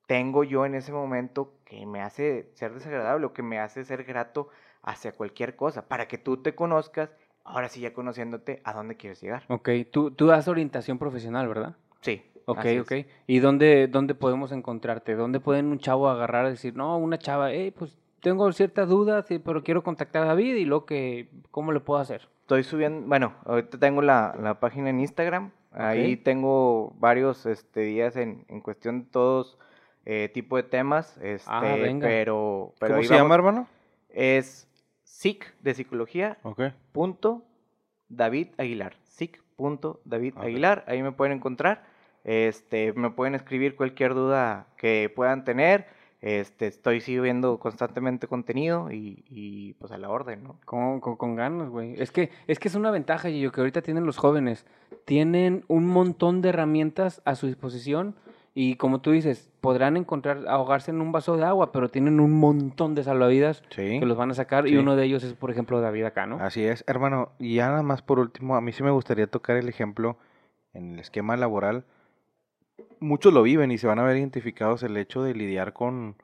tengo 0.06 0.44
yo 0.44 0.64
en 0.64 0.74
ese 0.74 0.92
momento 0.92 1.54
que 1.64 1.84
me 1.84 2.00
hace 2.00 2.50
ser 2.54 2.72
desagradable 2.72 3.26
o 3.26 3.32
que 3.34 3.42
me 3.42 3.58
hace 3.58 3.84
ser 3.84 4.04
grato 4.04 4.48
hacia 4.82 5.12
cualquier 5.12 5.56
cosa? 5.56 5.86
Para 5.88 6.08
que 6.08 6.18
tú 6.18 6.38
te 6.42 6.54
conozcas, 6.54 7.10
ahora 7.48 7.68
sí 7.68 7.80
ya 7.80 7.92
conociéndote, 7.92 8.60
¿a 8.64 8.72
dónde 8.72 8.96
quieres 8.96 9.20
llegar? 9.20 9.44
Ok, 9.48 9.68
tú, 9.90 10.10
tú 10.10 10.26
das 10.26 10.48
orientación 10.48 10.98
profesional, 10.98 11.48
¿verdad? 11.48 11.76
Sí. 12.00 12.22
Ok, 12.46 12.58
así 12.58 12.68
es. 12.68 12.82
ok. 12.82 12.92
¿Y 13.26 13.38
dónde, 13.40 13.88
dónde 13.88 14.14
podemos 14.14 14.52
encontrarte? 14.52 15.14
¿Dónde 15.14 15.40
pueden 15.40 15.66
un 15.66 15.78
chavo 15.78 16.08
agarrar 16.08 16.46
y 16.46 16.50
decir, 16.50 16.74
no, 16.74 16.96
una 16.96 17.18
chava, 17.18 17.50
hey, 17.52 17.72
pues 17.76 17.98
tengo 18.20 18.50
ciertas 18.52 18.88
dudas, 18.88 19.26
pero 19.44 19.62
quiero 19.62 19.82
contactar 19.82 20.22
a 20.22 20.26
David 20.26 20.56
y 20.56 20.64
lo 20.64 20.84
que, 20.86 21.28
¿cómo 21.50 21.72
le 21.72 21.80
puedo 21.80 22.00
hacer? 22.00 22.28
Estoy 22.40 22.64
subiendo, 22.64 23.06
bueno, 23.06 23.34
ahorita 23.44 23.78
tengo 23.78 24.00
la, 24.00 24.34
la 24.40 24.60
página 24.60 24.90
en 24.90 25.00
Instagram. 25.00 25.50
Ahí 25.72 26.16
tengo 26.16 26.94
varios 26.98 27.44
este, 27.44 27.80
días 27.80 28.16
en, 28.16 28.44
en 28.48 28.60
cuestión 28.62 29.00
de 29.02 29.06
todos 29.10 29.58
eh, 30.06 30.30
tipo 30.32 30.56
de 30.56 30.62
temas. 30.62 31.18
Este, 31.18 31.50
Ah, 31.50 31.60
venga. 31.60 32.08
Pero, 32.08 32.72
pero 32.80 32.94
¿Cómo 32.94 33.06
se 33.06 33.14
llama, 33.14 33.34
hermano? 33.34 33.68
Es 34.08 34.67
SIC 35.08 35.54
de 35.62 35.74
psicología 35.74 36.38
Ok. 36.42 36.62
punto 36.92 37.44
David 38.08 38.48
Aguilar. 38.58 38.94
SIC 39.04 39.42
punto 39.56 40.00
David. 40.04 40.34
Aguilar. 40.36 40.84
Ahí 40.86 41.02
me 41.02 41.12
pueden 41.12 41.36
encontrar. 41.36 41.84
Este, 42.24 42.92
me 42.92 43.10
pueden 43.10 43.34
escribir 43.34 43.74
cualquier 43.74 44.14
duda 44.14 44.66
que 44.76 45.10
puedan 45.14 45.44
tener. 45.44 45.86
Este, 46.20 46.66
estoy 46.66 47.00
subiendo 47.00 47.58
constantemente 47.58 48.26
contenido 48.26 48.90
y, 48.90 49.24
y, 49.28 49.74
pues 49.74 49.92
a 49.92 49.98
la 49.98 50.10
orden, 50.10 50.42
¿no? 50.42 50.60
Con, 50.64 51.00
con, 51.00 51.16
con 51.16 51.36
ganas, 51.36 51.68
güey. 51.68 51.94
Es 52.00 52.10
que, 52.10 52.30
es 52.46 52.58
que 52.58 52.68
es 52.68 52.74
una 52.74 52.90
ventaja, 52.90 53.28
yo 53.28 53.52
que 53.52 53.60
ahorita 53.60 53.82
tienen 53.82 54.04
los 54.04 54.16
jóvenes. 54.18 54.66
Tienen 55.04 55.64
un 55.68 55.86
montón 55.86 56.42
de 56.42 56.48
herramientas 56.50 57.22
a 57.24 57.34
su 57.34 57.46
disposición 57.46 58.16
y 58.60 58.74
como 58.74 59.00
tú 59.00 59.12
dices, 59.12 59.52
podrán 59.60 59.96
encontrar, 59.96 60.48
ahogarse 60.48 60.90
en 60.90 61.00
un 61.00 61.12
vaso 61.12 61.36
de 61.36 61.44
agua, 61.44 61.70
pero 61.70 61.90
tienen 61.90 62.18
un 62.18 62.32
montón 62.40 62.96
de 62.96 63.04
salvavidas 63.04 63.62
Sí. 63.70 64.00
que 64.00 64.04
los 64.04 64.16
van 64.16 64.32
a 64.32 64.34
sacar 64.34 64.66
y 64.66 64.76
uno 64.76 64.96
de 64.96 65.04
ellos 65.04 65.22
es, 65.22 65.34
por 65.34 65.52
ejemplo, 65.52 65.80
David 65.80 66.02
acá, 66.06 66.26
¿no? 66.26 66.40
Así 66.40 66.64
es, 66.64 66.82
hermano. 66.88 67.30
Y 67.38 67.54
ya 67.54 67.68
nada 67.68 67.84
más 67.84 68.02
por 68.02 68.18
último, 68.18 68.56
a 68.56 68.60
mí 68.60 68.72
sí 68.72 68.82
me 68.82 68.90
gustaría 68.90 69.28
tocar 69.28 69.56
el 69.58 69.68
ejemplo 69.68 70.18
en 70.74 70.94
el 70.94 70.98
esquema 70.98 71.36
laboral. 71.36 71.84
Muchos 72.98 73.32
lo 73.32 73.44
viven 73.44 73.70
y 73.70 73.78
se 73.78 73.86
van 73.86 74.00
a 74.00 74.02
ver 74.02 74.16
identificados 74.16 74.82
el 74.82 74.96
hecho 74.96 75.22
de 75.22 75.34
lidiar 75.34 75.72
con 75.72 76.16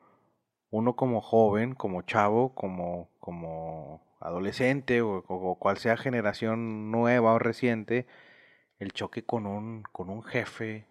uno 0.71 0.97
como 0.97 1.21
joven, 1.21 1.73
como 1.73 2.01
chavo, 2.01 2.53
como, 2.53 3.07
como 3.21 4.01
adolescente 4.19 5.01
o, 5.01 5.23
o 5.29 5.55
cual 5.55 5.77
sea 5.77 5.95
generación 5.95 6.91
nueva 6.91 7.31
o 7.31 7.39
reciente, 7.39 8.07
el 8.79 8.91
choque 8.91 9.23
con 9.23 9.45
un, 9.47 9.83
con 9.93 10.09
un 10.09 10.21
jefe 10.21 10.85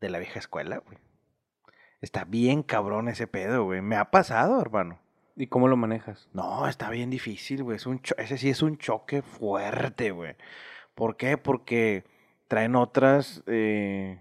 de 0.00 0.10
la 0.10 0.18
vieja 0.18 0.38
escuela, 0.38 0.78
güey. 0.78 0.98
Está 2.00 2.24
bien 2.24 2.62
cabrón 2.62 3.08
ese 3.08 3.26
pedo, 3.26 3.64
güey. 3.64 3.80
Me 3.80 3.96
ha 3.96 4.10
pasado, 4.10 4.60
hermano. 4.60 4.98
¿Y 5.34 5.48
cómo 5.48 5.68
lo 5.68 5.76
manejas? 5.76 6.28
No, 6.32 6.66
está 6.66 6.90
bien 6.90 7.10
difícil, 7.10 7.62
güey. 7.62 7.76
Es 7.76 7.86
un 7.86 8.00
ese 8.16 8.38
sí 8.38 8.48
es 8.48 8.62
un 8.62 8.78
choque 8.78 9.22
fuerte, 9.22 10.10
güey. 10.10 10.34
¿Por 10.94 11.16
qué? 11.16 11.36
Porque 11.36 12.04
traen 12.48 12.76
otras, 12.76 13.42
eh, 13.46 14.20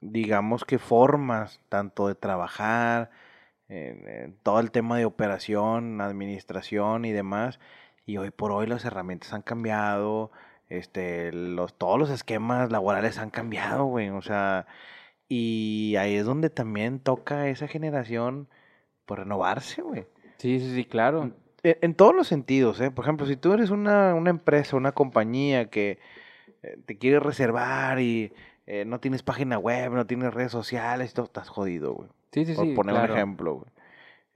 digamos 0.00 0.64
que 0.64 0.78
formas, 0.78 1.60
tanto 1.68 2.08
de 2.08 2.14
trabajar, 2.14 3.10
eh, 3.68 4.32
todo 4.42 4.60
el 4.60 4.70
tema 4.70 4.96
de 4.98 5.04
operación, 5.04 6.00
administración 6.00 7.04
y 7.04 7.12
demás. 7.12 7.60
Y 8.06 8.18
hoy 8.18 8.30
por 8.30 8.52
hoy 8.52 8.66
las 8.66 8.84
herramientas 8.84 9.32
han 9.32 9.42
cambiado, 9.42 10.30
este, 10.68 11.32
los, 11.32 11.74
todos 11.78 11.98
los 11.98 12.10
esquemas 12.10 12.70
laborales 12.70 13.18
han 13.18 13.30
cambiado, 13.30 13.84
güey. 13.86 14.10
O 14.10 14.22
sea, 14.22 14.66
y 15.28 15.96
ahí 15.98 16.14
es 16.14 16.26
donde 16.26 16.50
también 16.50 17.00
toca 17.00 17.42
a 17.42 17.48
esa 17.48 17.68
generación, 17.68 18.48
por 19.06 19.18
renovarse, 19.18 19.82
güey. 19.82 20.06
Sí, 20.38 20.60
sí, 20.60 20.74
sí, 20.74 20.84
claro. 20.84 21.32
En, 21.62 21.78
en 21.80 21.94
todos 21.94 22.14
los 22.14 22.26
sentidos, 22.26 22.80
¿eh? 22.80 22.90
Por 22.90 23.04
ejemplo, 23.04 23.26
si 23.26 23.36
tú 23.36 23.52
eres 23.52 23.70
una, 23.70 24.14
una 24.14 24.30
empresa, 24.30 24.76
una 24.76 24.92
compañía 24.92 25.70
que 25.70 25.98
eh, 26.62 26.78
te 26.86 26.96
quiere 26.98 27.20
reservar 27.20 28.00
y 28.00 28.32
eh, 28.66 28.84
no 28.86 29.00
tienes 29.00 29.22
página 29.22 29.58
web, 29.58 29.92
no 29.92 30.06
tienes 30.06 30.32
redes 30.32 30.52
sociales, 30.52 31.12
todo 31.14 31.26
estás 31.26 31.48
jodido, 31.48 31.94
güey. 31.94 32.08
Sí, 32.32 32.46
sí, 32.46 32.54
Por 32.54 32.66
sí, 32.66 32.74
poner 32.74 32.94
claro. 32.94 33.12
un 33.12 33.18
ejemplo, 33.18 33.54
güey. 33.54 33.70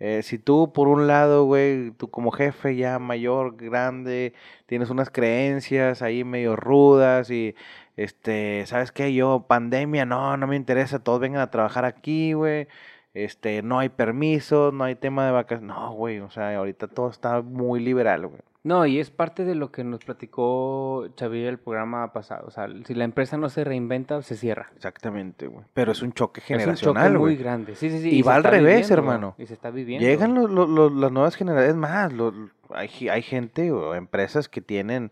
Eh, 0.01 0.22
si 0.22 0.39
tú, 0.39 0.72
por 0.72 0.86
un 0.86 1.09
lado, 1.09 1.45
güey, 1.45 1.91
tú 1.91 2.09
como 2.09 2.30
jefe 2.30 2.76
ya 2.76 3.01
mayor, 3.01 3.57
grande, 3.57 4.32
tienes 4.66 4.91
unas 4.91 5.11
creencias 5.11 6.03
ahí 6.03 6.22
medio 6.22 6.55
rudas 6.55 7.30
y, 7.30 7.57
este, 7.99 8.64
¿sabes 8.66 8.92
qué? 8.92 9.12
Yo, 9.12 9.44
pandemia, 9.49 10.07
no, 10.07 10.36
no 10.36 10.46
me 10.46 10.57
interesa, 10.57 11.01
todos 11.01 11.18
vengan 11.20 11.40
a 11.42 11.51
trabajar 11.51 11.84
aquí, 11.84 12.32
güey. 12.32 12.68
Este, 13.12 13.62
no 13.62 13.80
hay 13.80 13.88
permiso, 13.88 14.70
no 14.72 14.84
hay 14.84 14.94
tema 14.94 15.26
de 15.26 15.32
vacaciones. 15.32 15.74
No, 15.76 15.92
güey, 15.92 16.20
o 16.20 16.30
sea, 16.30 16.57
ahorita 16.57 16.86
todo 16.86 17.11
está 17.11 17.42
muy 17.42 17.80
liberal, 17.80 18.28
güey. 18.28 18.40
No, 18.62 18.86
y 18.86 19.01
es 19.01 19.11
parte 19.11 19.44
de 19.44 19.55
lo 19.55 19.72
que 19.72 19.82
nos 19.82 20.05
platicó 20.05 21.09
Xavier 21.18 21.46
el 21.49 21.59
programa 21.59 22.12
pasado. 22.12 22.46
O 22.46 22.51
sea, 22.51 22.68
si 22.84 22.94
la 22.94 23.05
empresa 23.05 23.36
no 23.36 23.49
se 23.49 23.64
reinventa, 23.64 24.20
se 24.22 24.36
cierra. 24.36 24.70
Exactamente, 24.76 25.46
güey. 25.46 25.64
Pero 25.74 25.92
es 25.92 26.03
un 26.03 26.12
choque 26.12 26.40
Es 26.40 26.44
un 26.51 26.57
choque 26.57 26.59
generacional, 26.64 27.18
muy 27.18 27.36
grande. 27.36 27.74
Sí, 27.76 27.88
sí, 27.90 28.01
sí. 28.01 28.11
Y 28.16 28.22
va 28.22 28.34
al 28.36 28.44
revés, 28.44 28.88
viviendo, 28.88 28.94
hermano. 28.94 29.34
Y 29.38 29.46
se 29.46 29.55
está 29.55 29.70
viviendo. 29.70 30.07
Llegan 30.07 30.34
los- 30.34 30.51
los- 30.51 30.68
los- 30.68 30.92
las 30.92 31.11
nuevas 31.11 31.34
generaciones, 31.34 31.76
más, 31.76 32.12
hay, 32.70 33.09
hay 33.09 33.22
gente 33.22 33.72
o 33.72 33.94
empresas 33.94 34.49
que 34.49 34.61
tienen, 34.61 35.11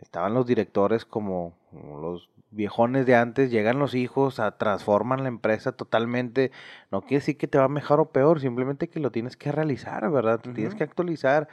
estaban 0.00 0.32
los 0.32 0.46
directores 0.46 1.04
como, 1.04 1.54
como 1.72 1.98
los 1.98 2.28
viejones 2.50 3.06
de 3.06 3.16
antes, 3.16 3.50
llegan 3.50 3.78
los 3.78 3.94
hijos, 3.94 4.38
a, 4.38 4.58
transforman 4.58 5.22
la 5.22 5.28
empresa 5.28 5.72
totalmente. 5.72 6.52
No 6.90 7.00
quiere 7.00 7.16
decir 7.16 7.36
que 7.38 7.48
te 7.48 7.58
va 7.58 7.68
mejor 7.68 7.98
o 8.00 8.10
peor, 8.12 8.40
simplemente 8.40 8.88
que 8.88 9.00
lo 9.00 9.10
tienes 9.10 9.36
que 9.36 9.50
realizar, 9.50 10.08
¿verdad? 10.10 10.38
Te 10.40 10.52
tienes 10.52 10.74
que 10.74 10.84
actualizar. 10.84 11.48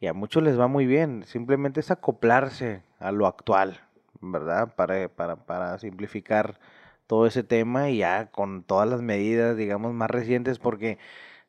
y 0.00 0.08
a 0.08 0.12
muchos 0.14 0.42
les 0.42 0.58
va 0.58 0.66
muy 0.66 0.84
bien. 0.86 1.22
Simplemente 1.26 1.78
es 1.80 1.90
acoplarse 1.92 2.82
a 2.98 3.12
lo 3.12 3.26
actual, 3.28 3.80
¿verdad? 4.20 4.74
Para, 4.74 5.08
para, 5.08 5.36
para 5.36 5.78
simplificar 5.78 6.58
todo 7.06 7.26
ese 7.26 7.44
tema 7.44 7.88
y 7.90 7.98
ya 7.98 8.26
con 8.32 8.64
todas 8.64 8.88
las 8.88 9.00
medidas, 9.00 9.56
digamos, 9.56 9.92
más 9.94 10.10
recientes, 10.10 10.58
porque 10.58 10.98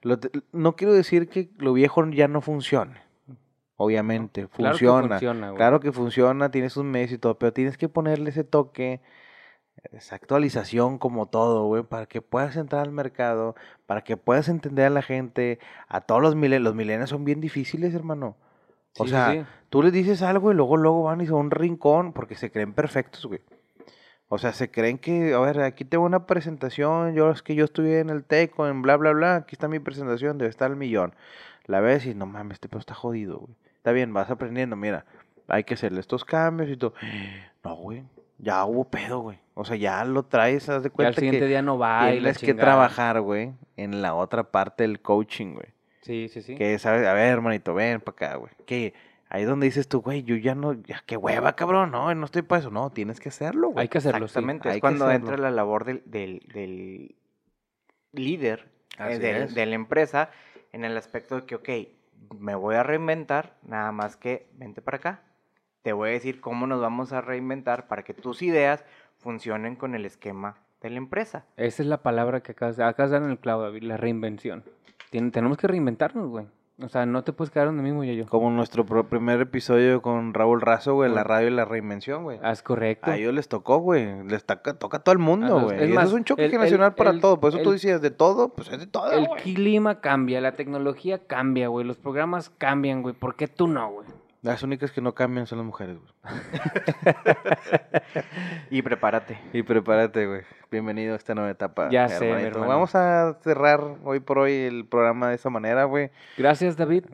lo 0.03 0.19
te- 0.19 0.29
no 0.51 0.75
quiero 0.75 0.93
decir 0.93 1.29
que 1.29 1.49
lo 1.57 1.73
viejo 1.73 2.05
ya 2.09 2.27
no 2.27 2.41
funcione. 2.41 3.01
Obviamente, 3.83 4.47
Claro 4.47 4.77
que 4.77 4.85
funciona. 4.85 5.07
funciona. 5.09 5.53
Claro 5.53 5.79
que 5.79 5.91
funciona, 5.91 6.51
tiene 6.51 6.69
sus 6.69 6.83
medios 6.83 7.11
y 7.11 7.17
todo, 7.17 7.37
pero 7.37 7.53
tienes 7.53 7.77
que 7.77 7.89
ponerle 7.89 8.29
ese 8.29 8.43
toque, 8.43 9.01
esa 9.91 10.15
actualización 10.15 10.97
como 10.97 11.25
todo, 11.27 11.65
güey, 11.65 11.83
para 11.83 12.05
que 12.05 12.21
puedas 12.21 12.55
entrar 12.55 12.81
al 12.83 12.91
mercado, 12.91 13.55
para 13.85 14.03
que 14.03 14.15
puedas 14.17 14.47
entender 14.47 14.85
a 14.85 14.89
la 14.89 15.01
gente, 15.01 15.59
a 15.87 16.01
todos 16.01 16.21
los 16.21 16.35
milenios. 16.35 16.63
Los 16.63 16.75
milenios 16.75 17.09
son 17.09 17.25
bien 17.25 17.41
difíciles, 17.41 17.93
hermano. 17.93 18.37
O 18.99 19.05
Sí, 19.05 19.09
sea, 19.09 19.31
sí. 19.31 19.43
tú 19.69 19.81
les 19.81 19.91
dices 19.91 20.21
algo 20.21 20.51
y 20.51 20.55
luego, 20.55 20.77
luego 20.77 21.03
van 21.03 21.19
y 21.21 21.25
son 21.27 21.37
un 21.37 21.51
rincón 21.51 22.13
porque 22.13 22.35
se 22.35 22.51
creen 22.51 22.73
perfectos, 22.73 23.25
güey. 23.25 23.41
O 24.29 24.37
sea, 24.37 24.53
se 24.53 24.71
creen 24.71 24.97
que, 24.97 25.33
a 25.33 25.39
ver, 25.39 25.59
aquí 25.61 25.83
tengo 25.85 26.05
una 26.05 26.25
presentación, 26.25 27.13
yo 27.13 27.29
es 27.31 27.41
que 27.43 27.53
yo 27.55 27.65
estudié 27.65 27.99
en 27.99 28.09
el 28.09 28.23
TECO, 28.23 28.67
en 28.67 28.81
bla, 28.81 28.97
bla, 28.97 29.11
bla, 29.11 29.35
aquí 29.35 29.53
está 29.55 29.67
mi 29.67 29.79
presentación, 29.79 30.37
debe 30.37 30.49
estar 30.49 30.71
el 30.71 30.77
millón. 30.77 31.13
La 31.65 31.81
ves 31.81 32.05
y 32.05 32.15
no 32.15 32.25
mames, 32.25 32.55
este 32.55 32.67
pedo 32.69 32.79
está 32.79 32.93
jodido, 32.93 33.39
güey. 33.39 33.55
Está 33.83 33.91
bien, 33.91 34.13
vas 34.13 34.29
aprendiendo, 34.31 34.77
mira, 34.77 35.03
hay 35.49 35.65
que 35.65 35.73
hacerle 35.73 35.99
estos 35.99 36.23
cambios 36.23 36.69
y 36.69 36.77
todo. 36.77 36.93
No, 37.65 37.75
güey, 37.75 38.03
ya 38.37 38.63
hubo 38.63 38.85
pedo, 38.85 39.19
güey. 39.19 39.39
O 39.55 39.65
sea, 39.65 39.75
ya 39.75 40.05
lo 40.05 40.23
traes, 40.23 40.69
haz 40.69 40.83
de 40.83 40.87
Ya 40.87 40.91
al 40.91 40.91
cuenta 40.93 41.19
siguiente 41.19 41.41
que 41.41 41.47
día 41.47 41.61
no 41.61 41.77
va 41.77 42.09
y 42.09 42.19
tienes 42.19 42.37
que 42.37 42.53
trabajar, 42.53 43.19
güey, 43.19 43.51
en 43.75 44.01
la 44.01 44.15
otra 44.15 44.51
parte 44.51 44.83
del 44.83 45.01
coaching, 45.01 45.55
güey. 45.55 45.67
Sí, 46.01 46.29
sí, 46.29 46.41
sí. 46.41 46.55
Que 46.55 46.79
sabes, 46.79 47.05
a 47.05 47.11
ver, 47.11 47.27
hermanito, 47.27 47.73
ven 47.73 47.99
para 47.99 48.15
acá, 48.15 48.35
güey. 48.37 48.53
Que 48.65 48.93
ahí 49.27 49.43
donde 49.43 49.65
dices 49.65 49.89
tú, 49.89 49.99
güey, 49.99 50.23
yo 50.23 50.37
ya 50.37 50.55
no, 50.55 50.81
ya 50.81 51.03
qué 51.05 51.17
hueva, 51.17 51.57
cabrón, 51.57 51.91
no, 51.91 52.15
no 52.15 52.23
estoy 52.23 52.43
para 52.43 52.61
eso. 52.61 52.71
No, 52.71 52.89
tienes 52.89 53.19
que 53.19 53.27
hacerlo, 53.27 53.71
güey. 53.71 53.81
Hay 53.81 53.89
que 53.89 53.97
hacerlo. 53.97 54.23
Exactamente, 54.23 54.69
es 54.69 54.79
cuando 54.79 55.11
entra 55.11 55.35
la 55.35 55.51
labor 55.51 55.83
del, 55.83 56.03
del, 56.05 56.39
del 56.53 57.15
líder 58.13 58.69
eh, 58.97 59.43
es. 59.43 59.53
de 59.53 59.65
la 59.65 59.75
empresa 59.75 60.29
en 60.71 60.85
el 60.85 60.95
aspecto 60.95 61.35
de 61.35 61.45
que, 61.45 61.55
ok, 61.55 61.69
me 62.39 62.55
voy 62.55 62.75
a 62.75 62.83
reinventar, 62.83 63.55
nada 63.63 63.91
más 63.91 64.17
que 64.17 64.47
vente 64.53 64.81
para 64.81 64.97
acá. 64.97 65.21
Te 65.81 65.93
voy 65.93 66.09
a 66.09 66.13
decir 66.13 66.39
cómo 66.39 66.67
nos 66.67 66.81
vamos 66.81 67.11
a 67.13 67.21
reinventar 67.21 67.87
para 67.87 68.03
que 68.03 68.13
tus 68.13 68.41
ideas 68.41 68.85
funcionen 69.17 69.75
con 69.75 69.95
el 69.95 70.05
esquema 70.05 70.57
de 70.81 70.89
la 70.89 70.97
empresa. 70.97 71.45
Esa 71.57 71.83
es 71.83 71.87
la 71.87 72.03
palabra 72.03 72.41
que 72.41 72.53
de, 72.53 72.83
acabas 72.83 73.11
de 73.11 73.17
en 73.17 73.29
el 73.29 73.39
clavo, 73.39 73.63
David, 73.63 73.83
la 73.83 73.97
reinvención. 73.97 74.63
Tenemos 75.09 75.57
que 75.57 75.67
reinventarnos, 75.67 76.29
güey. 76.29 76.45
O 76.81 76.89
sea, 76.89 77.05
no 77.05 77.23
te 77.23 77.33
puedes 77.33 77.51
quedar 77.51 77.67
donde 77.67 77.83
mismo 77.83 78.03
yo 78.03 78.13
yo. 78.13 78.25
Como 78.25 78.49
nuestro 78.49 78.83
primer 78.85 79.39
episodio 79.39 80.01
con 80.01 80.33
Raúl 80.33 80.59
Razo, 80.59 80.95
güey, 80.95 81.11
la 81.13 81.23
radio 81.23 81.47
y 81.49 81.51
la 81.51 81.65
reinvención, 81.65 82.23
güey. 82.23 82.39
Ah, 82.41 82.51
es 82.51 82.63
correcto. 82.63 83.11
A 83.11 83.15
ellos 83.17 83.31
les 83.33 83.47
tocó, 83.47 83.77
güey. 83.77 84.23
Les 84.27 84.43
toca, 84.43 84.73
toca 84.79 84.97
a 84.97 84.99
todo 85.01 85.13
el 85.13 85.19
mundo, 85.19 85.47
los- 85.59 85.63
güey. 85.65 85.83
es 85.93 85.97
es 86.07 86.13
un 86.13 86.23
choque 86.23 86.41
el- 86.41 86.45
el- 86.45 86.51
generacional 86.51 86.95
para 86.95 87.11
el- 87.11 87.21
todo. 87.21 87.39
Por 87.39 87.49
eso 87.53 87.59
tú 87.61 87.71
decías 87.71 88.01
de 88.01 88.09
todo, 88.09 88.49
pues 88.49 88.69
es 88.71 88.79
de 88.79 88.87
todo, 88.87 89.11
El 89.11 89.27
clima 89.43 90.01
cambia, 90.01 90.41
la 90.41 90.53
tecnología 90.53 91.19
cambia, 91.27 91.67
güey. 91.67 91.85
Los 91.85 91.97
programas 91.97 92.49
cambian, 92.49 93.03
güey. 93.03 93.13
¿Por 93.13 93.35
qué 93.35 93.47
tú 93.47 93.67
no, 93.67 93.91
güey? 93.91 94.07
Las 94.43 94.61
únicas 94.61 94.91
que 94.91 94.99
no 94.99 95.15
cambian 95.15 95.47
son 95.47 95.59
las 95.59 95.65
mujeres, 95.65 95.97
güey. 95.97 96.11
Y 98.69 98.81
prepárate. 98.81 99.39
Y 99.53 99.63
prepárate, 99.63 100.27
güey. 100.27 100.41
Bienvenido 100.69 101.13
a 101.13 101.15
esta 101.15 101.33
nueva 101.33 101.49
etapa. 101.49 101.87
Ya 101.89 102.09
sé, 102.09 102.25
mi 102.25 102.43
hermano. 102.43 102.67
Vamos 102.67 102.93
a 102.93 103.37
cerrar 103.41 103.79
hoy 104.03 104.19
por 104.19 104.39
hoy 104.39 104.53
el 104.53 104.85
programa 104.85 105.29
de 105.29 105.35
esa 105.35 105.49
manera, 105.49 105.85
güey. 105.85 106.11
Gracias, 106.37 106.75
David. 106.75 107.05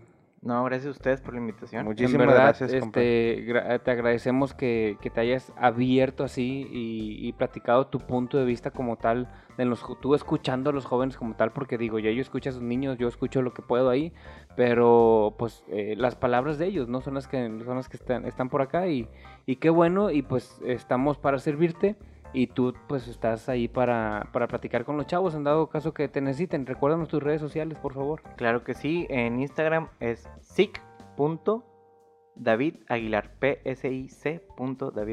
No, 0.41 0.63
gracias 0.63 0.87
a 0.87 0.91
ustedes 0.91 1.19
por 1.19 1.33
la 1.33 1.41
invitación. 1.41 1.83
Muchísimas 1.85 2.27
verdad, 2.27 2.43
gracias, 2.43 2.71
este, 2.71 3.45
gra- 3.45 3.83
te 3.83 3.91
agradecemos 3.91 4.53
que, 4.53 4.97
que 5.01 5.09
te 5.09 5.19
hayas 5.19 5.51
abierto 5.57 6.23
así 6.23 6.65
y, 6.71 7.27
y 7.27 7.33
platicado 7.33 7.87
tu 7.87 7.99
punto 7.99 8.37
de 8.37 8.45
vista 8.45 8.71
como 8.71 8.95
tal, 8.95 9.27
de 9.57 9.65
los, 9.65 9.83
tú 9.99 10.15
escuchando 10.15 10.69
a 10.69 10.73
los 10.73 10.85
jóvenes 10.85 11.17
como 11.17 11.35
tal, 11.35 11.51
porque 11.51 11.77
digo, 11.77 11.99
ya 11.99 12.09
yo 12.11 12.21
escucho 12.21 12.51
a 12.51 12.53
sus 12.53 12.61
niños, 12.61 12.97
yo 12.97 13.09
escucho 13.09 13.41
lo 13.41 13.53
que 13.53 13.61
puedo 13.61 13.89
ahí, 13.89 14.13
pero 14.55 15.35
pues 15.37 15.63
eh, 15.67 15.95
las 15.97 16.15
palabras 16.15 16.57
de 16.57 16.67
ellos, 16.67 16.87
¿no? 16.87 17.01
Son 17.01 17.15
las 17.15 17.27
que, 17.27 17.37
son 17.65 17.75
las 17.75 17.89
que 17.89 17.97
están, 17.97 18.25
están 18.25 18.47
por 18.47 18.61
acá 18.61 18.87
y, 18.87 19.09
y 19.45 19.57
qué 19.57 19.69
bueno, 19.69 20.09
y 20.09 20.21
pues 20.21 20.61
estamos 20.65 21.17
para 21.17 21.39
servirte. 21.39 21.97
Y 22.33 22.47
tú 22.47 22.73
pues 22.87 23.07
estás 23.07 23.49
ahí 23.49 23.67
para, 23.67 24.29
para 24.31 24.47
platicar 24.47 24.85
con 24.85 24.97
los 24.97 25.07
chavos 25.07 25.33
en 25.33 25.43
dado 25.43 25.67
caso 25.67 25.93
que 25.93 26.07
te 26.07 26.21
necesiten. 26.21 26.65
Recuérdanos 26.65 27.07
tus 27.07 27.23
redes 27.23 27.41
sociales, 27.41 27.77
por 27.79 27.93
favor. 27.93 28.21
Claro 28.35 28.63
que 28.63 28.73
sí, 28.73 29.07
en 29.09 29.39
Instagram 29.39 29.89
es 29.99 30.29
punto 31.15 31.65
David 32.39 32.75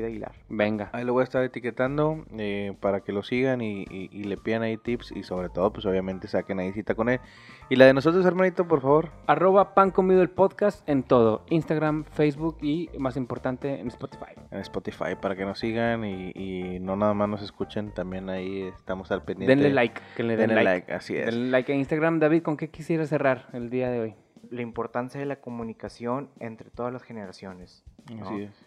Aguilar. 0.05 0.33
Venga. 0.49 0.91
Ahí 0.93 1.05
lo 1.05 1.13
voy 1.13 1.23
a 1.23 1.25
estar 1.25 1.43
etiquetando 1.43 2.25
eh, 2.39 2.75
para 2.81 3.01
que 3.01 3.13
lo 3.13 3.23
sigan 3.23 3.61
y, 3.61 3.83
y- 3.91 4.09
y 4.13 4.25
le 4.25 4.37
pidan 4.37 4.63
ahí 4.63 4.77
tips 4.77 5.13
y 5.13 5.23
sobre 5.23 5.49
todo, 5.49 5.73
pues 5.73 5.85
obviamente 5.87 6.29
saquen 6.29 6.61
ahí 6.61 6.73
cita 6.73 6.95
con 6.95 7.09
él. 7.09 7.21
Y 7.69 7.77
la 7.77 7.87
de 7.87 7.95
nosotros, 7.95 8.25
hermanito, 8.25 8.67
por 8.69 8.81
favor. 8.81 9.11
Arroba 9.27 9.75
pan 9.75 9.91
comido 9.91 10.23
el 10.23 10.31
podcast 10.31 10.89
en 10.89 11.03
todo. 11.03 11.45
Instagram, 11.51 12.05
Facebook 12.05 12.59
y 12.63 12.89
más 12.99 13.17
importante 13.17 13.81
en 13.81 13.89
Spotify. 13.89 14.33
En 14.51 14.61
Spotify 14.61 15.17
para 15.21 15.35
que 15.37 15.45
nos 15.45 15.59
sigan 15.59 16.05
y, 16.05 16.31
y 16.35 16.79
no 16.81 16.97
nada 16.97 17.15
más 17.15 17.29
nos 17.29 17.43
escuchen, 17.43 17.93
también 17.93 18.29
ahí 18.31 18.63
estamos 18.63 19.11
al 19.11 19.23
pendiente. 19.25 19.55
Denle 19.57 19.71
like, 19.75 20.01
que 20.17 20.23
le 20.23 20.37
den 20.37 20.49
Denle 20.49 20.65
like. 20.65 20.81
like, 20.87 20.93
así 20.95 21.17
es. 21.17 21.27
Denle 21.27 21.51
like 21.51 21.73
a 21.73 21.75
Instagram. 21.75 22.21
David, 22.21 22.43
¿con 22.43 22.57
qué 22.57 22.71
quisiera 22.71 23.05
cerrar 23.07 23.49
el 23.53 23.69
día 23.71 23.91
de 23.91 24.01
hoy? 24.01 24.15
La 24.51 24.63
importancia 24.63 25.19
de 25.21 25.27
la 25.27 25.41
comunicación 25.41 26.31
entre 26.41 26.71
todas 26.71 26.93
las 26.93 27.03
generaciones. 27.03 27.85
¿no? 28.15 28.27
Así 28.27 28.43
es. 28.43 28.67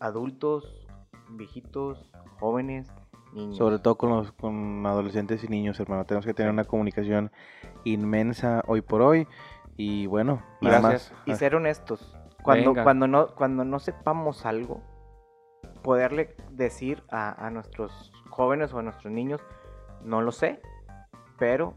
Adultos, 0.00 0.86
viejitos, 1.30 2.10
jóvenes, 2.38 2.92
niños. 3.32 3.56
Sobre 3.56 3.78
todo 3.78 3.96
con 3.96 4.10
los 4.10 4.32
con 4.32 4.84
adolescentes 4.86 5.42
y 5.44 5.48
niños, 5.48 5.78
hermano. 5.80 6.04
Tenemos 6.04 6.26
que 6.26 6.34
tener 6.34 6.52
una 6.52 6.64
comunicación 6.64 7.30
inmensa 7.84 8.62
hoy 8.66 8.80
por 8.82 9.02
hoy. 9.02 9.26
Y 9.76 10.06
bueno, 10.06 10.42
nada 10.60 10.80
Gracias. 10.80 11.12
más. 11.12 11.22
y 11.26 11.34
ser 11.34 11.54
honestos. 11.54 12.16
Cuando, 12.42 12.70
Venga. 12.70 12.82
cuando, 12.82 13.06
no, 13.06 13.34
cuando 13.34 13.64
no 13.64 13.78
sepamos 13.78 14.44
algo, 14.44 14.82
poderle 15.82 16.36
decir 16.50 17.02
a, 17.08 17.46
a 17.46 17.50
nuestros 17.50 18.12
jóvenes 18.28 18.72
o 18.74 18.78
a 18.80 18.82
nuestros 18.82 19.12
niños, 19.12 19.40
no 20.04 20.20
lo 20.20 20.32
sé, 20.32 20.60
pero 21.38 21.74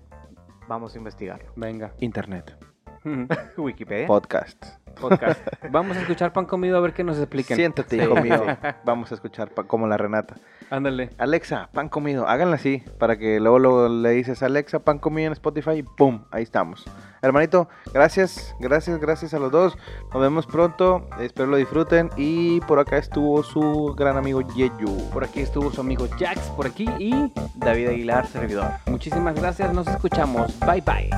vamos 0.68 0.96
a 0.96 0.98
investigarlo. 0.98 1.52
Venga. 1.56 1.94
Internet, 2.00 2.58
Wikipedia. 3.58 4.08
podcast. 4.08 4.66
Podcast. 5.00 5.42
Vamos 5.72 5.98
a 5.98 6.02
escuchar 6.02 6.32
pan 6.32 6.46
comido 6.46 6.78
a 6.78 6.80
ver 6.80 6.94
qué 6.94 7.04
nos 7.04 7.18
expliquen. 7.18 7.58
Siéntate, 7.58 7.98
hijo 7.98 8.16
mío. 8.16 8.42
Vamos 8.86 9.12
a 9.12 9.16
escuchar 9.16 9.50
pa- 9.50 9.66
como 9.66 9.88
la 9.88 9.98
Renata. 9.98 10.38
Ándale. 10.70 11.10
Alexa, 11.18 11.70
pan 11.74 11.90
comido. 11.90 12.28
Háganla 12.28 12.56
así, 12.56 12.82
para 12.98 13.18
que 13.18 13.42
luego, 13.42 13.60
luego 13.60 13.90
le 13.90 14.12
dices 14.12 14.42
Alexa, 14.42 14.80
pan 14.80 15.00
comido 15.00 15.28
en 15.28 15.34
Spotify 15.34 15.72
y 15.72 15.84
¡pum! 15.84 16.24
Ahí 16.32 16.44
estamos. 16.44 16.86
Hermanito, 17.22 17.68
gracias, 17.94 18.56
gracias, 18.60 18.98
gracias 19.00 19.34
a 19.34 19.40
los 19.40 19.52
dos. 19.52 19.78
Nos 20.14 20.22
vemos 20.22 20.48
pronto. 20.48 21.10
Espero 21.20 21.48
lo 21.50 21.58
disfruten. 21.58 22.10
Y 22.16 22.62
por 22.62 22.80
acá 22.80 22.98
estuvo 22.98 23.44
su 23.44 23.94
gran 23.98 24.16
amigo 24.16 24.42
Yeyu. 24.42 25.10
Por 25.12 25.26
aquí 25.26 25.42
estuvo 25.42 25.72
su 25.72 25.82
amigo 25.82 26.08
Jax, 26.18 26.40
por 26.52 26.68
aquí. 26.68 26.86
Y 27.00 27.34
David 27.56 27.90
Aguilar, 27.90 28.28
servidor. 28.28 28.68
muchísimas 28.86 29.36
gracias. 29.36 29.74
Nos 29.74 29.88
escuchamos. 29.88 30.58
Bye 30.62 30.82
bye. 30.82 31.10